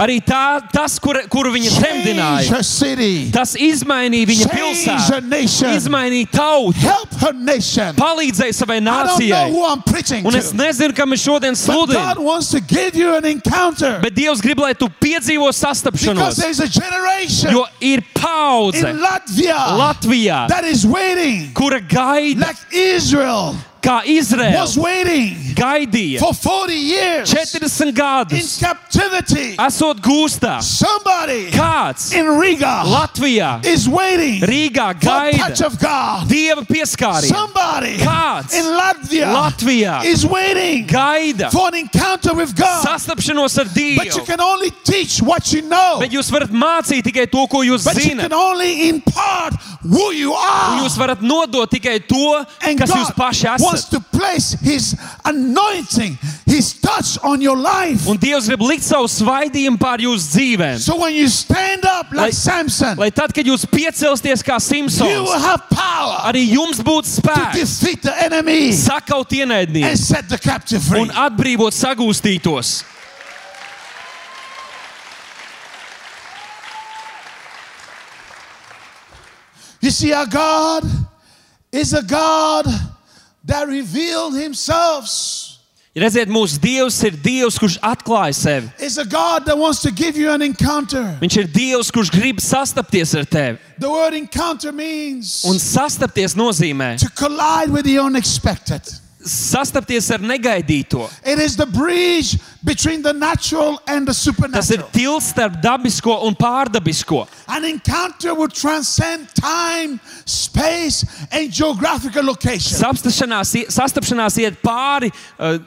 arī 0.03 0.19
tā, 0.25 0.61
tas, 0.73 0.99
kur, 1.03 1.19
kuru 1.33 1.53
viņa 1.55 1.71
city, 2.63 3.31
tas 3.35 3.55
izmainīja 3.57 4.29
viņa 4.31 4.49
pilsētu, 4.53 5.73
izmainīja 5.77 6.31
tautu, 6.35 6.79
help 6.83 7.17
her 7.23 7.35
nation. 7.35 7.95
palīdzēja 7.97 8.57
savai 8.57 8.81
nācijai. 8.85 9.51
Un 10.25 10.37
es 10.39 10.53
nezinu, 10.57 10.95
kam 10.97 11.13
es 11.13 11.25
šodien 11.25 11.57
but 11.57 11.67
God 11.67 11.89
sludinu, 11.89 12.25
wants 12.25 12.51
to 12.51 12.61
give 12.61 12.95
you 12.97 13.15
an 13.15 13.25
encounter. 13.25 13.99
Bet 14.03 14.15
Dievs 14.15 14.41
grib, 14.43 14.59
lai 14.59 14.75
tu 14.75 14.89
piedzīvo 14.89 15.51
sastapšanos. 15.53 16.37
there's 16.37 16.61
a 16.61 16.69
generation 16.69 17.53
Jo 17.53 17.67
ir 17.81 18.03
paudze 18.15 18.93
Latvijā, 18.93 20.49
that 20.49 20.65
is 20.65 20.87
waiting, 20.87 21.53
kura 21.55 21.81
gaida, 21.81 22.47
like 22.47 22.57
Israel 22.73 23.57
kā 23.83 24.03
Izraela 24.07 24.61
was 24.63 24.77
waiting 24.79 25.35
gaidīja 25.59 26.21
for 26.21 26.33
40 26.35 26.73
years 26.75 27.33
40 27.33 27.89
in 27.89 27.95
gadus, 27.95 28.59
captivity. 28.61 29.57
esot 29.59 30.01
gūstā. 30.01 30.61
Kāds 31.53 32.13
in 32.15 32.27
Riga 32.39 32.83
Latvijā, 32.87 33.65
is 33.67 33.89
waiting 33.89 34.41
Rīgā 34.43 34.95
gaida. 35.01 35.51
Dieva 36.29 36.63
pieskārienu. 36.67 37.35
Kāds 38.03 38.55
in 38.55 38.65
Latvia 38.65 39.27
Latvijā 39.33 40.05
is 40.05 40.25
waiting 40.27 40.87
gaida 40.87 41.51
for 41.51 41.69
an 41.69 41.75
encounter 41.75 42.35
with 42.35 42.55
God. 42.57 42.85
sastapšanos 42.87 43.59
ar 43.59 43.65
But 43.65 43.77
you 43.77 44.23
Dievu. 44.23 44.27
can 44.27 44.41
only 44.41 44.71
teach 44.85 45.21
what 45.23 45.53
you 45.53 45.63
know. 45.63 45.99
Bet 46.01 46.11
jūs 46.11 46.31
varat 46.31 46.51
mācīt 46.51 47.03
tikai 47.03 47.27
to, 47.31 47.47
ko 47.49 47.63
jūs 47.63 47.85
But 47.85 47.97
you 47.97 48.11
zinat. 48.15 48.21
can 48.29 48.33
only 48.33 48.89
impart 48.89 49.55
who 49.83 50.13
you 50.13 50.33
Un 50.33 50.39
are. 50.39 50.81
Jūs 50.83 50.97
varat 50.97 51.21
nodot 51.21 51.69
tikai 51.71 52.07
to, 52.07 52.47
And 52.63 52.79
kas 52.79 52.91
jūs 52.91 53.11
God 53.11 53.17
paši 53.17 53.49
wants 53.73 53.89
to 53.89 54.01
place 54.01 54.53
His 54.61 54.95
anointing, 55.25 56.19
His 56.47 56.75
touch 56.81 57.19
on 57.25 57.41
your 57.41 57.57
life. 57.57 58.07
Un 58.09 58.19
Dievs 58.21 58.49
grib 58.51 58.61
likt 58.69 58.85
savu 58.85 59.09
svaidījumu 59.09 59.81
pār 59.81 60.05
jūsu 60.05 60.29
dzīvēm. 60.37 60.79
So 60.79 60.97
when 61.01 61.15
you 61.15 61.29
stand 61.29 61.85
up 61.85 62.13
like 62.13 62.31
Lai- 62.33 62.37
Samson, 62.37 62.99
Lai 62.99 63.11
tad, 63.11 63.33
kad 63.35 63.47
jūs 63.47 63.65
piecelsieties 63.67 64.43
kā 64.45 64.59
you 64.61 64.83
will 64.83 64.89
Simpsons, 64.91 65.43
have 65.45 65.63
power 65.71 66.19
arī 66.31 66.47
jums 66.53 66.79
to 66.85 67.03
spēks 67.03 67.55
defeat 67.55 68.03
the 68.03 68.15
enemy 68.23 68.71
sakaut 68.73 69.31
and 69.33 69.51
ienaidnieku 69.51 69.97
set 69.97 70.29
the 70.29 70.39
captive 70.39 70.83
free. 70.83 71.01
un 71.01 71.09
atbrīvot 71.09 71.73
sagūstītos. 71.73 72.85
You 79.81 79.91
see, 79.91 80.13
our 80.13 80.27
God 80.27 80.85
is 81.73 81.93
a 81.93 82.03
God 82.03 82.67
that 83.53 83.69
revealed 83.69 84.35
Himself. 84.35 85.09
Redziet, 85.93 86.31
mūsu 86.33 86.57
Dievs 86.57 86.97
ir 87.05 87.19
Dievs, 87.21 87.59
kurš 87.61 87.75
atklāja 87.85 88.33
sevi. 88.33 88.71
It's 88.81 88.97
a 88.97 89.05
God 89.05 89.45
that 89.45 89.59
wants 89.59 89.83
to 89.85 89.91
give 89.93 90.17
you 90.17 90.33
an 90.33 90.41
encounter. 90.41 91.05
Viņš 91.21 91.37
ir 91.37 91.51
Dievs, 91.53 91.91
kurš 91.93 92.09
grib 92.15 92.41
sastapties 92.41 93.13
ar 93.13 93.29
tevi. 93.29 93.61
The 93.77 93.91
word 93.93 94.17
encounter 94.17 94.73
means 94.73 95.43
Un 95.45 95.61
sastapties 95.61 96.33
nozīmē 96.33 96.97
sastapties 99.25 100.11
ar 100.11 100.23
negaidīto. 100.25 101.09
It 101.25 101.39
is 101.39 101.57
the 101.57 101.67
bridge 101.67 102.39
between 102.65 103.03
the 103.03 103.13
natural 103.13 103.81
and 103.87 104.07
the 104.07 104.15
Tas 104.53 104.71
ir 104.71 104.83
tilts 104.93 105.33
starp 105.33 105.61
dabisko 105.63 106.25
un 106.27 106.35
pārdabisko. 106.35 107.27
An 107.49 107.65
encounter 107.65 108.35
will 108.35 108.49
transcend 108.49 109.29
time, 109.35 110.01
space, 110.25 111.05
and 111.31 111.51
geographical 111.51 112.25
location. 112.25 112.79
Sastapšanās, 112.79 113.55
sastapšanās 113.73 114.39
iet 114.43 114.61
pāri 114.63 115.11
uh, 115.39 115.59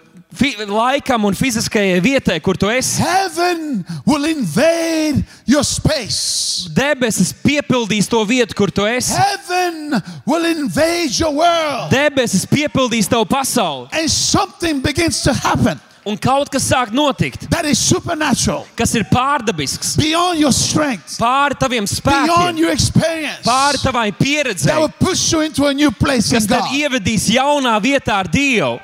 laikam 0.69 1.25
un 1.25 1.35
fiziskajai 1.35 2.01
vietai, 2.03 2.39
kur 2.41 2.57
tu 2.57 2.67
esi. 2.67 3.01
Heaven 3.01 3.85
will 4.05 4.25
invade 4.25 5.23
your 5.45 5.63
space. 5.63 6.69
Debesis 6.75 7.33
piepildīs 7.33 8.09
to 8.09 8.23
vietu, 8.25 8.55
kur 8.55 8.71
tu 8.71 8.85
esi. 8.85 9.15
Heaven 9.15 10.01
will 10.25 10.45
invade 10.45 11.11
your 11.19 11.33
world. 11.33 11.91
Debesis 11.91 12.45
piepildīs 12.45 13.09
tavu 13.11 13.25
pasauli. 13.25 13.89
And 13.91 14.09
something 14.09 14.81
begins 14.81 15.21
to 15.23 15.33
happen 15.33 15.79
Un 16.05 16.19
kaut 16.21 16.51
kas 16.53 16.67
sāk 16.69 16.91
notikt, 16.93 17.47
that 17.49 17.65
is 17.65 17.79
supernatural, 17.81 18.67
kas 18.77 18.91
ir 18.93 19.07
pārdabisks, 19.09 19.95
beyond 19.97 20.37
your 20.37 20.53
strength, 20.53 21.15
pāri 21.17 21.57
taviem 21.57 21.87
beyond 21.89 21.97
spēkiem, 21.97 22.59
your 22.61 22.73
experience. 22.75 23.41
pāri 23.41 23.81
tavai 23.81 24.11
pieredzei, 24.13 24.77
will 24.77 24.93
push 24.99 25.33
you 25.33 25.41
into 25.41 25.65
a 25.65 25.73
new 25.73 25.89
place 25.89 26.29
in 26.29 26.37
kas 26.37 26.45
tev 26.45 26.69
ievedīs 26.77 27.25
jaunā 27.33 27.73
vietā 27.81 28.19
ar 28.21 28.29
Dievu. 28.29 28.77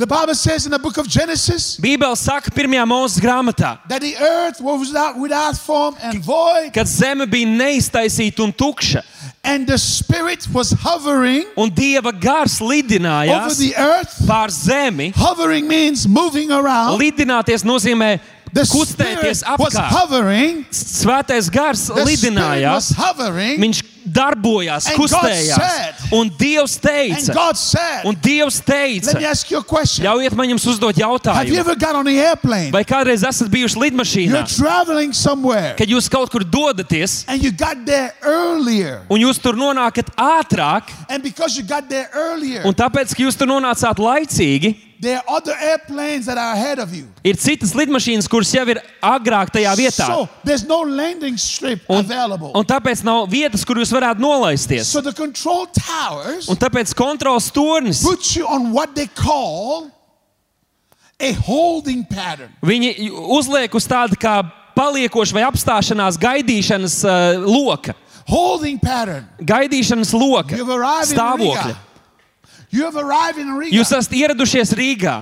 The 0.00 0.06
Bible 0.06 0.34
says 0.34 0.64
in 0.64 0.72
the 0.72 0.78
book 0.78 0.96
of 0.96 1.06
Genesis 1.06 1.76
Bībeli 1.76 2.16
saka, 2.16 2.48
pirmajā 2.50 2.86
mūzes 2.88 3.20
grāmatā, 3.20 3.86
that 3.86 4.00
the 4.00 4.16
earth 4.16 4.58
was 4.58 4.88
without, 4.88 5.18
without 5.20 5.58
form 5.58 5.94
and 6.00 6.24
void, 6.24 6.72
kad 6.72 6.88
zeme 6.88 7.26
bija 7.28 7.44
neiztaisīta 7.44 8.40
un 8.40 8.50
tukša, 8.50 9.02
and 9.44 9.66
the 9.68 9.76
Spirit 9.76 10.48
was 10.54 10.72
hovering 10.72 11.44
un 11.54 11.68
Dieva 11.68 12.18
gars 12.18 12.62
over 12.62 12.72
lidinājās 12.72 13.58
the 13.58 13.76
earth. 13.76 14.16
pār 14.26 14.48
zemi. 14.48 15.12
Hovering 15.14 15.68
means 15.68 16.08
moving 16.08 16.50
around. 16.50 16.96
Lidināties 16.98 17.60
nozīmē 17.60 18.18
The 18.54 18.62
kustēties 18.62 19.44
apkārt. 19.44 19.92
hovering. 19.92 20.64
Svētais 20.72 21.52
gars 21.52 21.90
lidinājās, 21.92 22.94
viņš 22.96 23.82
darbojās, 24.06 24.86
And 24.88 24.96
God 24.96 25.10
kustējās. 25.10 25.56
said- 25.56 25.94
Un 26.12 26.30
Dievs 26.30 26.78
teica, 26.80 27.54
said, 27.54 28.04
un 28.04 28.14
Dievs 28.16 28.60
Let 28.66 28.68
me 28.68 28.74
teica, 28.74 29.30
ask 29.30 29.50
you 29.50 29.58
a 29.58 29.62
question. 29.62 30.04
ļaujiet 30.06 30.32
man 30.34 30.48
jums 30.48 30.64
uzdot 30.66 30.96
Have 30.96 30.98
you 30.98 31.06
jautājumu. 31.18 31.56
ever 31.58 31.74
got 31.76 31.94
on 31.94 32.04
the 32.04 32.18
airplane? 32.18 32.70
Vai 32.72 32.82
kādreiz 32.84 33.22
esat 33.22 33.48
bijuši 33.48 33.76
You're 33.76 33.90
lidmašīnā, 33.90 34.56
traveling 34.56 35.12
somewhere 35.12 35.74
kad 35.76 35.88
jūs 35.88 36.08
kaut 36.10 36.30
kur 36.30 36.40
dodaties, 36.40 37.24
and 37.28 37.42
you 37.42 37.50
got 37.52 37.84
there 37.86 38.12
earlier. 38.22 39.02
un 39.10 39.20
jūs 39.20 39.40
tur 39.40 39.52
nonākat 39.54 40.06
ātrāk, 40.18 40.82
And 41.08 41.22
because 41.22 41.56
you 41.56 41.62
got 41.62 41.88
there 41.88 42.08
earlier, 42.14 42.62
un 42.64 42.74
tāpēc, 42.74 43.14
ka 43.14 43.22
jūs 43.22 43.36
tur 43.36 43.46
nonācāt 43.46 43.96
laicīgi, 43.96 44.76
there 45.00 45.16
are 45.18 45.24
other 45.36 45.54
airplanes 45.60 46.26
that 46.26 46.36
are 46.38 46.52
ahead 46.52 46.78
of 46.78 46.92
you. 46.94 47.06
ir 47.24 47.34
citas 47.36 47.72
lidmašīnas, 47.74 48.28
kuras 48.28 48.50
jau 48.52 48.66
ir 48.68 48.80
agrāk 49.02 49.48
tajā 49.54 49.72
vietā. 49.78 50.06
So 50.06 50.28
there's 50.44 50.66
no 50.66 50.80
landing 50.82 51.36
strip 51.38 51.80
Un, 51.88 52.04
available. 52.04 52.52
un 52.54 52.64
tāpēc 52.64 53.02
nav 53.04 53.26
vietas, 53.32 53.64
kur 53.64 53.76
jūs 53.76 53.92
varētu 53.92 54.20
nolaisties. 54.20 54.86
So 54.86 55.00
the 55.00 55.12
control 55.12 55.66
towers 55.66 56.48
Un 56.48 56.56
tāpēc 56.56 56.94
kontrols 56.94 57.50
tornis 57.50 58.02
put 58.04 58.36
you 58.36 58.46
on 58.46 58.72
what 58.72 58.94
they 58.94 59.06
call 59.06 59.90
a 61.20 61.32
holding 61.32 62.04
pattern. 62.04 62.50
viņi 62.62 63.10
uzliek 63.10 63.74
uz 63.74 63.86
tādu 63.88 64.16
kā 64.20 64.38
paliekošu 64.76 65.34
vai 65.36 65.42
apstāšanās 65.44 66.16
gaidīšanas 66.20 66.94
uh, 67.04 67.40
loka. 67.44 67.92
Holding 68.30 68.78
pattern. 68.80 69.26
Gaidīšanas 69.42 70.12
loka, 70.14 70.56
stāvokļa. 71.10 71.74
Jūs 72.70 73.90
esat 73.90 74.12
ieradušies 74.14 74.70
Rīgā, 74.78 75.14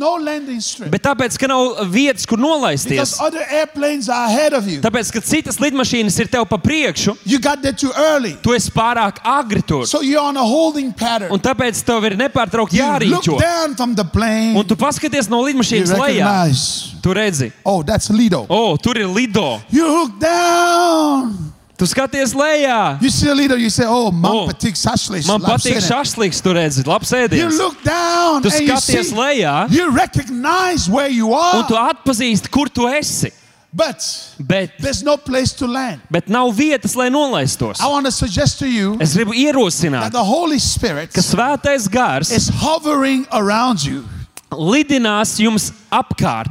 no 0.00 0.14
landing 0.16 0.60
strip, 0.64 0.88
bet 0.90 1.02
tāpēc, 1.04 1.36
ka 1.36 1.46
nav 1.46 1.84
vietas, 1.92 2.24
kur 2.24 2.38
because 2.38 2.56
nolaisties, 2.56 3.20
other 3.20 3.44
airplanes 3.50 4.08
are 4.08 4.26
ahead 4.26 4.54
of 4.54 4.66
you, 4.66 4.80
tāpēc, 4.80 5.12
ka 5.12 5.20
citas 5.20 5.60
lidmašīnas 5.60 6.16
ir 6.20 6.26
tev 6.32 6.46
pa 6.48 6.56
priekšu, 6.56 7.16
you 7.24 7.38
got 7.38 7.60
there 7.60 7.74
too 7.76 7.92
early. 7.96 8.34
tu 8.42 8.54
esi 8.56 8.70
pārāk 8.72 9.20
agri 9.24 9.60
tur. 9.62 9.84
So 9.86 10.00
you're 10.00 10.24
on 10.24 10.36
a 10.36 10.44
holding 10.44 10.92
pattern. 10.92 11.30
Un 11.32 11.38
tāpēc 11.38 11.84
tev 11.84 12.04
ir 12.08 12.16
nepārtraukti 12.16 12.78
You 12.80 12.84
jārīķo. 12.84 13.32
look 13.36 13.40
down 13.40 13.76
from 13.76 13.94
the 13.94 14.04
plane. 14.04 14.56
Un 14.56 14.64
tu 14.64 14.74
paskaties 14.74 15.28
no 15.28 15.42
lidmašīnas 15.44 15.92
lejā. 15.92 17.00
Tu 17.02 17.12
redzi, 17.12 17.52
Oh, 17.64 17.82
that's 17.82 18.08
Lido. 18.08 18.46
o, 18.48 18.72
oh, 18.72 18.76
tur 18.78 18.96
ir 18.96 19.06
lido. 19.06 19.60
You 19.70 19.84
look 19.86 20.18
down. 20.18 21.53
Tu 21.76 21.84
skaties 21.86 22.34
lejā. 22.34 23.02
You 23.02 23.10
see 23.10 23.26
the 23.26 23.34
Lido. 23.34 23.56
You 23.56 23.68
say, 23.68 23.84
"Oh, 23.86 24.10
man, 24.12 24.30
Oh, 24.32 24.46
patīk 24.46 24.76
sašlis." 24.76 25.26
Man 25.26 25.40
patīk 25.40 25.80
šašliks, 25.82 26.40
tu 26.40 26.50
redzi, 26.54 26.86
labs 26.86 27.10
You 27.10 27.16
ēdiens. 27.28 27.58
look 27.58 27.82
down 27.82 28.42
Tu 28.42 28.48
you 28.48 28.72
skaties 28.74 29.04
see. 29.10 29.14
lejā, 29.16 29.70
You 29.70 29.90
recognize 29.90 30.88
where 30.88 31.08
you 31.08 31.34
un 31.34 31.66
tu 31.66 31.74
are, 31.74 31.92
atpazīsti, 31.94 32.48
kur 32.50 32.66
tu 32.68 32.82
esi. 32.82 33.32
but 33.72 33.98
Bet, 34.38 34.70
there's 34.78 35.02
no 35.02 35.16
place 35.16 35.52
to 35.54 35.66
land. 35.66 36.00
bet 36.08 36.28
nav 36.28 36.54
vietas, 36.56 36.94
lai 36.94 37.08
nolaistos. 37.08 37.80
I 37.80 37.88
want 37.88 38.06
to 38.06 38.12
suggest 38.12 38.60
to 38.60 38.68
you 38.68 38.96
Es 39.00 39.16
gribu 39.16 39.30
that 39.32 39.54
ierosināt, 39.56 40.12
the 40.12 40.22
Holy 40.22 40.60
Spirit 40.60 41.12
ka 41.12 41.20
svētais 41.20 41.90
gars 41.90 42.30
is 42.30 42.48
hovering 42.50 43.26
around 43.32 43.82
you. 43.84 44.04
Lidinās 44.58 45.38
jums 45.38 45.72
apkārt. 45.90 46.50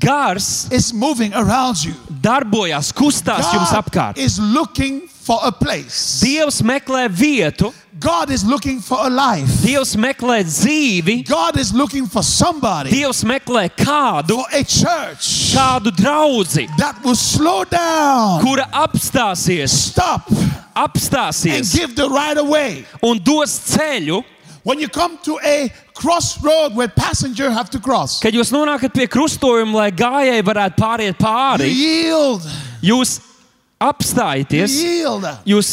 Gars 0.00 0.68
is 0.70 0.92
moving 0.92 1.32
around 1.34 1.84
you. 1.84 1.94
darbojās, 2.26 2.92
kustās 2.92 3.52
jums 3.54 3.70
God 3.70 3.84
apkārt. 3.84 4.18
is 4.18 4.38
looking 4.38 5.08
for 5.08 5.40
a 5.42 5.52
place. 5.52 6.20
Dievs 6.22 6.62
meklē 6.62 7.08
vietu, 7.10 7.72
God 7.98 8.30
is 8.30 8.44
looking 8.44 8.80
for 8.80 8.98
a 9.00 9.10
life. 9.10 9.48
Dievs 9.64 9.96
meklē 9.96 10.42
dzīvi, 10.44 11.26
God 11.26 11.58
is 11.58 11.72
looking 11.72 12.06
for 12.06 12.22
somebody, 12.22 12.90
Dievs 12.90 13.24
meklē 13.24 13.70
kādu, 13.76 14.42
for 14.42 14.46
a 14.52 14.62
church 14.62 15.54
kādu 15.54 15.90
draugu, 15.90 16.66
that 16.78 17.02
will 17.04 17.16
slow 17.16 17.64
down, 17.64 18.40
kura 18.42 18.68
apstāsies, 18.72 19.70
stop, 19.70 20.28
and 20.30 20.52
apstāsies 20.76 21.74
give 21.74 21.96
the 21.96 22.08
right 22.08 22.38
away. 22.38 22.84
un 23.02 23.18
dos 23.18 23.58
ceļu 23.74 24.24
When 24.66 24.80
you 24.80 24.88
come 24.88 25.16
to 25.22 25.38
a 25.44 25.70
crossroad 25.96 26.76
where 26.76 26.88
passengers 26.88 27.52
have 27.56 27.70
to 27.70 27.80
cross, 27.80 28.20
Kad 28.20 28.34
jūs 28.36 28.52
nonākat 28.52 28.92
pie 28.94 29.06
krustojuma, 29.08 29.74
lai 29.80 29.90
gājēji 29.90 30.44
varētu 30.44 30.76
pāriet 30.76 31.16
you 31.16 31.24
pāri, 31.26 31.70
yield. 31.72 32.42
jūs 32.82 33.18
You 33.18 33.88
apstājaties, 33.90 34.72
yield. 34.82 35.24
jūs 35.46 35.70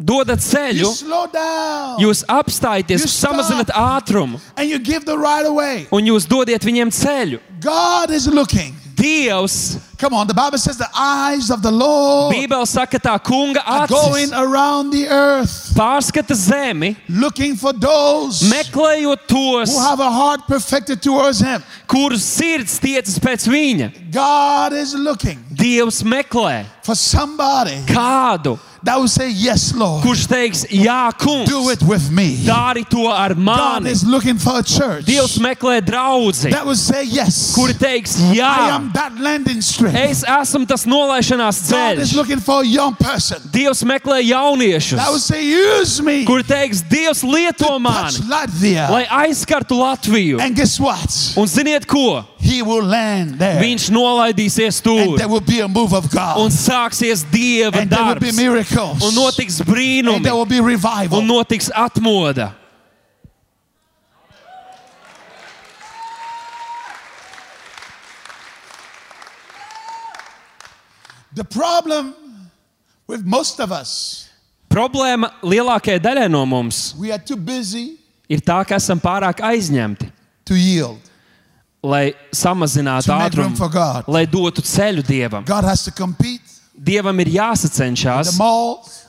dodat 0.00 0.40
You 0.40 0.48
ceļu, 0.50 0.88
slow 0.96 1.26
down. 1.32 2.00
jūs 2.02 2.24
apstājaties, 2.26 3.04
You 3.04 3.08
stop. 3.08 3.30
samazinat 3.36 3.70
ātrumu 3.70 4.40
and 4.56 4.68
you 4.68 4.78
give 4.78 5.04
the 5.04 5.16
right 5.16 5.46
away. 5.46 5.86
un 5.92 6.02
jūs 6.04 6.26
dodiet 6.26 6.64
viņiem 6.64 6.90
ceļu. 6.90 7.38
God 9.04 9.42
is 9.42 9.44
looking. 9.44 9.44
Dievs, 9.48 9.80
Come 9.98 10.12
on, 10.14 10.26
the 10.26 10.34
Bible 10.34 10.58
says 10.58 10.76
the 10.76 10.88
eyes 10.94 11.50
of 11.50 11.62
the 11.62 11.70
Lord 11.70 12.34
Bībele 12.34 12.66
saka, 12.66 12.98
tā 12.98 13.18
kunga 13.22 13.62
are 13.64 13.86
going 13.86 14.24
acis 14.24 14.32
around 14.32 14.90
the 14.90 15.08
earth 15.08 15.72
pārskata 15.74 16.34
zemi, 16.34 16.96
looking 17.08 17.56
for 17.56 17.72
those 17.72 18.42
meklējot 18.42 19.26
tos, 19.26 19.72
who 19.72 19.78
have 19.80 20.00
a 20.00 20.10
heart 20.10 20.40
perfected 20.46 21.00
towards 21.00 21.40
Him. 21.40 21.62
kurus 21.86 22.22
sirds 22.22 22.78
tiecas 22.78 23.18
pēc 23.18 23.48
viņa. 23.48 24.12
God 24.12 24.72
is 24.72 24.94
looking 24.94 25.38
Dievs 25.52 26.02
meklē 26.02 26.66
for 26.82 26.94
somebody 26.94 27.76
kādu, 27.86 28.58
that 28.84 28.96
will 28.98 29.08
say, 29.08 29.30
Yes, 29.30 29.74
Lord, 29.74 30.04
kurš 30.04 30.26
teiks, 30.28 30.64
Jā, 30.70 31.10
do 31.18 31.24
kungs, 31.24 31.72
it 31.72 31.82
with 31.82 32.10
me. 32.10 32.36
dari 32.44 32.84
to 32.84 33.06
ar 33.06 33.30
God 33.34 33.38
mani. 33.38 33.90
is 33.90 34.04
looking 34.04 34.36
for 34.38 34.58
a 34.58 34.62
church 34.62 35.04
Dievs 35.06 35.38
meklē 35.38 35.80
draugu, 35.80 36.50
that 36.50 36.64
will 36.66 36.76
say, 36.76 37.04
Yes, 37.04 37.54
kuri 37.54 37.72
teiks, 37.72 38.20
I 38.20 38.34
Jā, 38.36 38.74
am 38.76 38.90
that 38.92 39.18
landing 39.18 39.60
strip. 39.62 39.94
es 39.94 40.22
esmu 40.24 40.66
tas 40.68 40.84
nolaišanās 40.84 41.70
God 41.70 41.98
is 41.98 42.12
ceļš. 42.12 42.16
looking 42.16 42.40
for 42.40 42.60
a 42.62 42.66
young 42.66 42.94
person 42.94 43.40
Dievs 43.50 43.82
meklē 43.84 44.22
jauniešus, 44.22 44.96
that 44.98 45.10
will 45.10 45.18
say, 45.18 45.42
Use 45.44 46.00
me. 46.02 46.24
kuri 46.24 46.42
teiks, 46.42 46.82
Dievs 46.82 47.22
lieto 47.24 47.80
mani, 47.80 48.16
Latvia. 48.28 48.88
lai 48.90 49.04
aizskartu 49.06 49.74
Latviju. 49.80 50.40
And 50.40 50.54
guess 50.54 50.78
what? 50.78 51.34
Un 51.36 51.46
ziniet 51.46 51.86
ko? 51.86 52.24
He 52.44 52.60
will 52.60 52.84
land 52.84 53.38
there. 53.40 53.56
Viņš 53.62 53.88
nolaidīsies 53.90 54.76
And 54.76 54.84
tur. 54.84 55.16
there 55.16 55.28
will 55.28 55.40
be 55.40 55.60
a 55.60 55.68
move 55.68 55.94
of 55.94 56.10
God. 56.10 56.36
Un 56.44 56.50
sāksies 56.50 57.24
Dieva 57.24 57.74
And 57.80 57.88
there 57.90 58.04
will 58.04 58.20
be 58.20 58.26
darbs. 58.30 58.36
miracles. 58.36 59.02
Un 59.02 59.14
notiks 59.14 59.60
And 59.60 59.68
there 59.68 59.74
brīnumi. 59.74 60.30
will 60.30 60.44
be 60.44 60.60
revival. 60.60 61.20
Un 61.20 61.26
notiks 61.26 61.70
atmoda. 61.74 62.54
The 71.34 71.44
problem 71.44 72.14
with 73.06 73.24
most 73.24 73.60
of 73.60 73.72
us, 73.72 74.30
Problēma 74.70 75.28
lielākajai 75.46 76.00
daļai 76.02 76.28
no 76.32 76.40
mums 76.50 76.94
we 76.98 77.12
are 77.14 77.18
too 77.22 77.36
busy 77.36 77.96
ir 78.28 78.40
tā, 78.42 78.56
ka 78.66 78.74
esam 78.74 78.98
pārāk 78.98 79.38
aizņemti, 79.44 80.08
to 80.44 80.56
yield, 80.58 80.98
lai 81.84 82.14
samazinātu 82.32 83.10
to 83.10 83.12
ātrumu, 83.12 84.04
lai 84.08 84.24
dotu 84.26 84.62
ceļu 84.64 85.04
Dievam. 85.04 85.44
God 85.44 85.64
has 85.68 85.84
to 85.84 85.92
compete. 85.92 86.40
Dievam 86.74 87.20
ir 87.22 87.28
jāsacenšas 87.36 88.32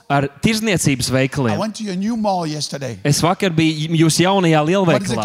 ar 0.08 0.28
tirzniecības 0.44 1.08
I 1.10 1.14
veikaliem. 1.16 1.58
went 1.58 1.74
to 1.76 1.82
your 1.84 1.96
new 1.96 2.16
mall 2.16 2.46
yesterday. 2.46 2.98
Es 3.02 3.18
vakar 3.24 3.50
biju 3.50 3.88
jūsu 3.96 4.22
jaunajā 4.22 4.60
lielveikalā? 4.68 5.24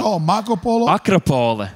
Akropole. 0.96 1.70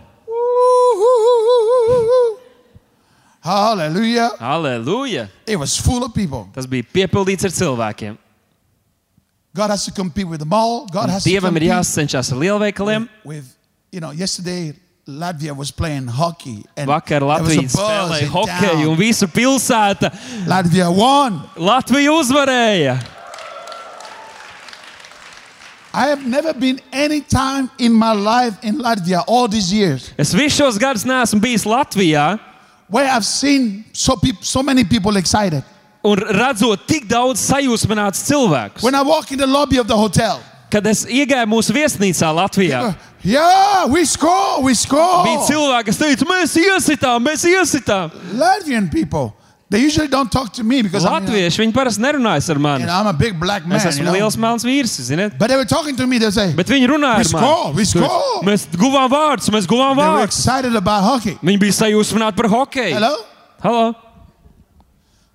Hallelujah. 3.46 4.32
Aleluja! 4.40 5.30
It 5.46 5.56
was 5.60 5.78
full 5.78 6.04
of 6.04 6.14
people. 6.16 6.48
Tas 6.54 6.66
bija 6.66 6.84
piepildīts 6.94 7.46
ar 7.46 7.52
cilvēkiem. 7.54 8.18
God 9.54 9.70
has 9.70 9.86
to 9.86 9.92
compete 9.92 10.28
with 10.28 10.40
the 10.40 10.46
mall. 10.50 10.88
God 10.92 11.10
has 11.10 11.24
to 11.24 11.30
Dievam 11.30 11.54
ir 11.56 11.68
compete 11.68 11.76
jāsacenšas 11.76 12.32
ar 12.34 12.40
lielveikaliem. 12.42 13.08
with, 13.24 13.46
you 13.92 14.00
know, 14.02 14.12
yesterday 14.12 14.74
Latvia 15.08 15.56
was 15.56 15.70
playing 15.72 16.08
hockey. 16.08 16.66
And 16.76 16.90
Vakar 16.90 17.20
there 17.20 17.26
was 17.26 17.40
a 17.40 17.44
Latvija 17.44 17.62
buzz 17.62 17.76
spēlēja 17.76 18.22
in 18.24 18.30
hokeju 18.30 18.72
town. 18.72 18.88
un 18.90 18.96
visa 18.98 19.28
pilsēta 19.28 20.10
Latvia 20.48 20.88
won. 20.92 21.42
Latvija 21.58 22.12
uzvarēja. 22.12 22.96
I 25.94 26.08
have 26.08 26.26
never 26.28 26.54
been 26.54 26.82
any 26.92 27.22
time 27.22 27.70
in 27.78 27.94
my 27.94 28.12
life 28.14 28.58
in 28.64 28.80
Latvia 28.80 29.24
all 29.28 29.48
these 29.48 29.72
years 29.72 30.12
Es 30.18 30.34
visus 30.34 30.58
šos 30.60 30.78
gadus 30.82 31.06
neesmu 31.06 31.40
bijis 31.40 31.64
Latvijā 31.66 32.40
where 32.90 33.08
I've 33.08 33.26
seen 33.26 33.86
so, 33.94 34.16
peop- 34.16 34.44
so 34.44 34.62
many 34.64 34.84
people 34.84 35.16
excited. 35.18 35.64
un 36.04 36.18
redzot 36.18 36.86
tik 36.88 37.08
daudz 37.08 37.42
sajūsmināts 37.50 38.26
cilvēkus. 38.30 38.84
When 38.84 38.94
I 38.96 39.02
walk 39.04 39.32
in 39.32 39.38
the 39.40 39.48
lobby 39.48 39.78
of 39.78 39.88
the 39.88 39.96
hotel, 39.98 40.40
Kad 40.72 40.88
es 40.90 41.06
iegāju 41.06 41.48
mūsu 41.48 41.72
viesnīcā 41.76 42.30
Latvijā, 42.36 42.80
uh, 42.90 42.94
yeah, 43.24 43.86
we 43.88 44.04
score, 44.06 44.62
we 44.66 44.74
score. 44.76 45.24
bija 45.24 45.46
cilvēki, 45.48 45.86
kas 45.92 45.98
teica, 46.02 46.26
mēs 46.28 46.56
iesitām, 46.60 47.24
mēs 47.24 47.46
iesitām. 47.48 48.12
Latvian 48.34 48.90
people, 48.92 49.34
they 49.70 49.80
usually 49.86 50.08
don't 50.10 50.32
talk 50.32 50.52
to 50.54 50.64
me 50.64 50.82
because 50.82 51.04
you 51.06 51.10
Latvieši 51.10 51.62
viņi 51.64 51.74
parasti 51.74 52.02
nerunājas 52.04 52.50
ar 52.50 52.58
you 52.58 52.62
mani. 52.66 52.84
I'm 52.90 53.08
a 53.08 53.14
big 53.14 53.40
black 53.40 53.66
man. 53.66 53.78
Es 53.78 53.84
You 53.86 53.90
esmu 53.92 54.06
know? 54.10 54.14
liels 54.18 54.36
melns 54.38 54.66
vīrs, 54.66 54.98
ziniet. 55.06 55.38
But 55.38 55.48
they 55.50 55.56
were 55.56 55.66
talking 55.70 55.96
to 55.98 56.08
me, 56.08 56.18
they 56.18 56.32
say, 56.32 56.52
Bet 56.54 56.68
viņi 56.68 56.88
runāja 56.90 57.22
We 57.22 57.24
ar 57.24 57.32
mani. 57.32 57.46
score, 57.46 57.74
we 57.74 57.86
score. 57.86 58.42
Mēs 58.44 58.68
guvām 58.76 59.10
vārdus, 59.10 59.50
mēs 59.54 59.68
guvām 59.70 59.96
they 59.96 60.04
were 60.04 60.26
vārdus. 60.26 60.40
excited 60.40 60.76
about 60.76 61.04
hockey. 61.04 61.38
Viņi 61.44 61.60
bija 61.60 61.78
sajūsmināti 61.84 62.36
par 62.36 62.50
hokeju. 62.50 62.94
Hello? 62.94 63.16
Halo? 63.64 63.96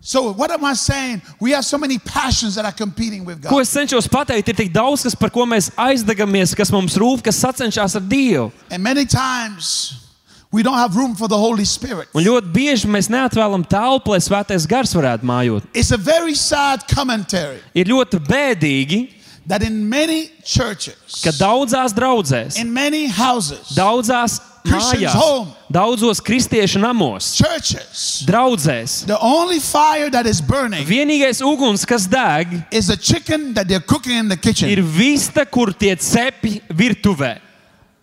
So 0.03 0.33
what 0.33 0.51
am 0.51 0.65
I 0.65 0.73
saying? 0.75 1.21
We 1.41 1.51
have 1.53 1.65
so 1.65 1.77
many 1.77 1.99
passions 1.99 2.55
that 2.55 2.65
are 2.65 2.73
competing 2.73 3.25
with 3.27 3.43
Ko 3.43 3.57
God. 3.57 3.61
es 3.61 3.69
cenšos 3.75 4.09
pateikt, 4.09 4.49
ir 4.49 4.55
tik 4.57 4.73
daudz, 4.73 5.03
kas, 5.05 5.15
par 5.15 5.29
ko 5.31 5.45
mēs 5.45 5.69
aizdegamies, 5.77 6.55
kas 6.57 6.73
mums 6.73 6.97
rūp, 6.97 7.21
kas 7.23 7.37
sacenšas 7.37 7.97
ar 7.97 8.03
Dievu. 8.09 8.51
And 8.71 8.83
many 8.83 9.05
times 9.05 10.07
we 10.51 10.63
don't 10.63 10.79
have 10.79 10.97
room 10.97 11.15
for 11.15 11.29
the 11.29 11.37
Holy 11.37 11.67
Spirit. 11.67 12.09
Un 12.17 12.25
ļoti 12.25 12.49
bieži 12.51 12.89
mēs 12.89 13.11
neatvēlam 13.13 13.63
telpu, 13.69 14.15
lai 14.17 14.23
svētais 14.25 14.65
gars 14.67 14.95
varētu 14.97 15.23
mājot. 15.29 15.69
It's 15.75 15.93
a 15.93 15.99
very 16.01 16.35
sad 16.35 16.89
commentary 16.89 17.61
Ir 17.75 17.93
ļoti 17.93 18.19
bēdīgi, 18.25 19.03
that 19.51 19.65
in 19.67 19.83
many 19.89 20.31
churches, 20.47 20.95
ka 21.25 21.33
daudzās 21.35 21.91
draudzēs, 21.91 22.55
in 22.61 22.71
many 22.73 23.09
houses, 23.11 23.75
daudzās 23.75 24.39
mājās, 24.63 25.11
home. 25.19 25.51
daudzos 25.67 26.21
kristiešu 26.23 26.79
namos, 26.79 27.33
churches, 27.35 28.23
draudzēs, 28.31 29.07
the 29.11 29.19
only 29.19 29.59
fire 29.59 30.07
that 30.09 30.31
is 30.31 30.39
burning 30.41 30.87
vienīgais 30.87 31.43
uguns, 31.43 31.83
kas 31.83 32.07
deg, 32.07 32.55
is 32.71 32.87
the 32.87 32.97
chicken 32.97 33.51
that 33.53 33.67
they're 33.67 33.83
cooking 33.83 34.23
in 34.23 34.29
the 34.31 34.39
kitchen. 34.39 34.71
ir 34.71 34.85
vista, 34.87 35.43
kur 35.45 35.75
tie 35.75 35.97
cepi 35.99 36.61
virtuvē. 36.71 37.41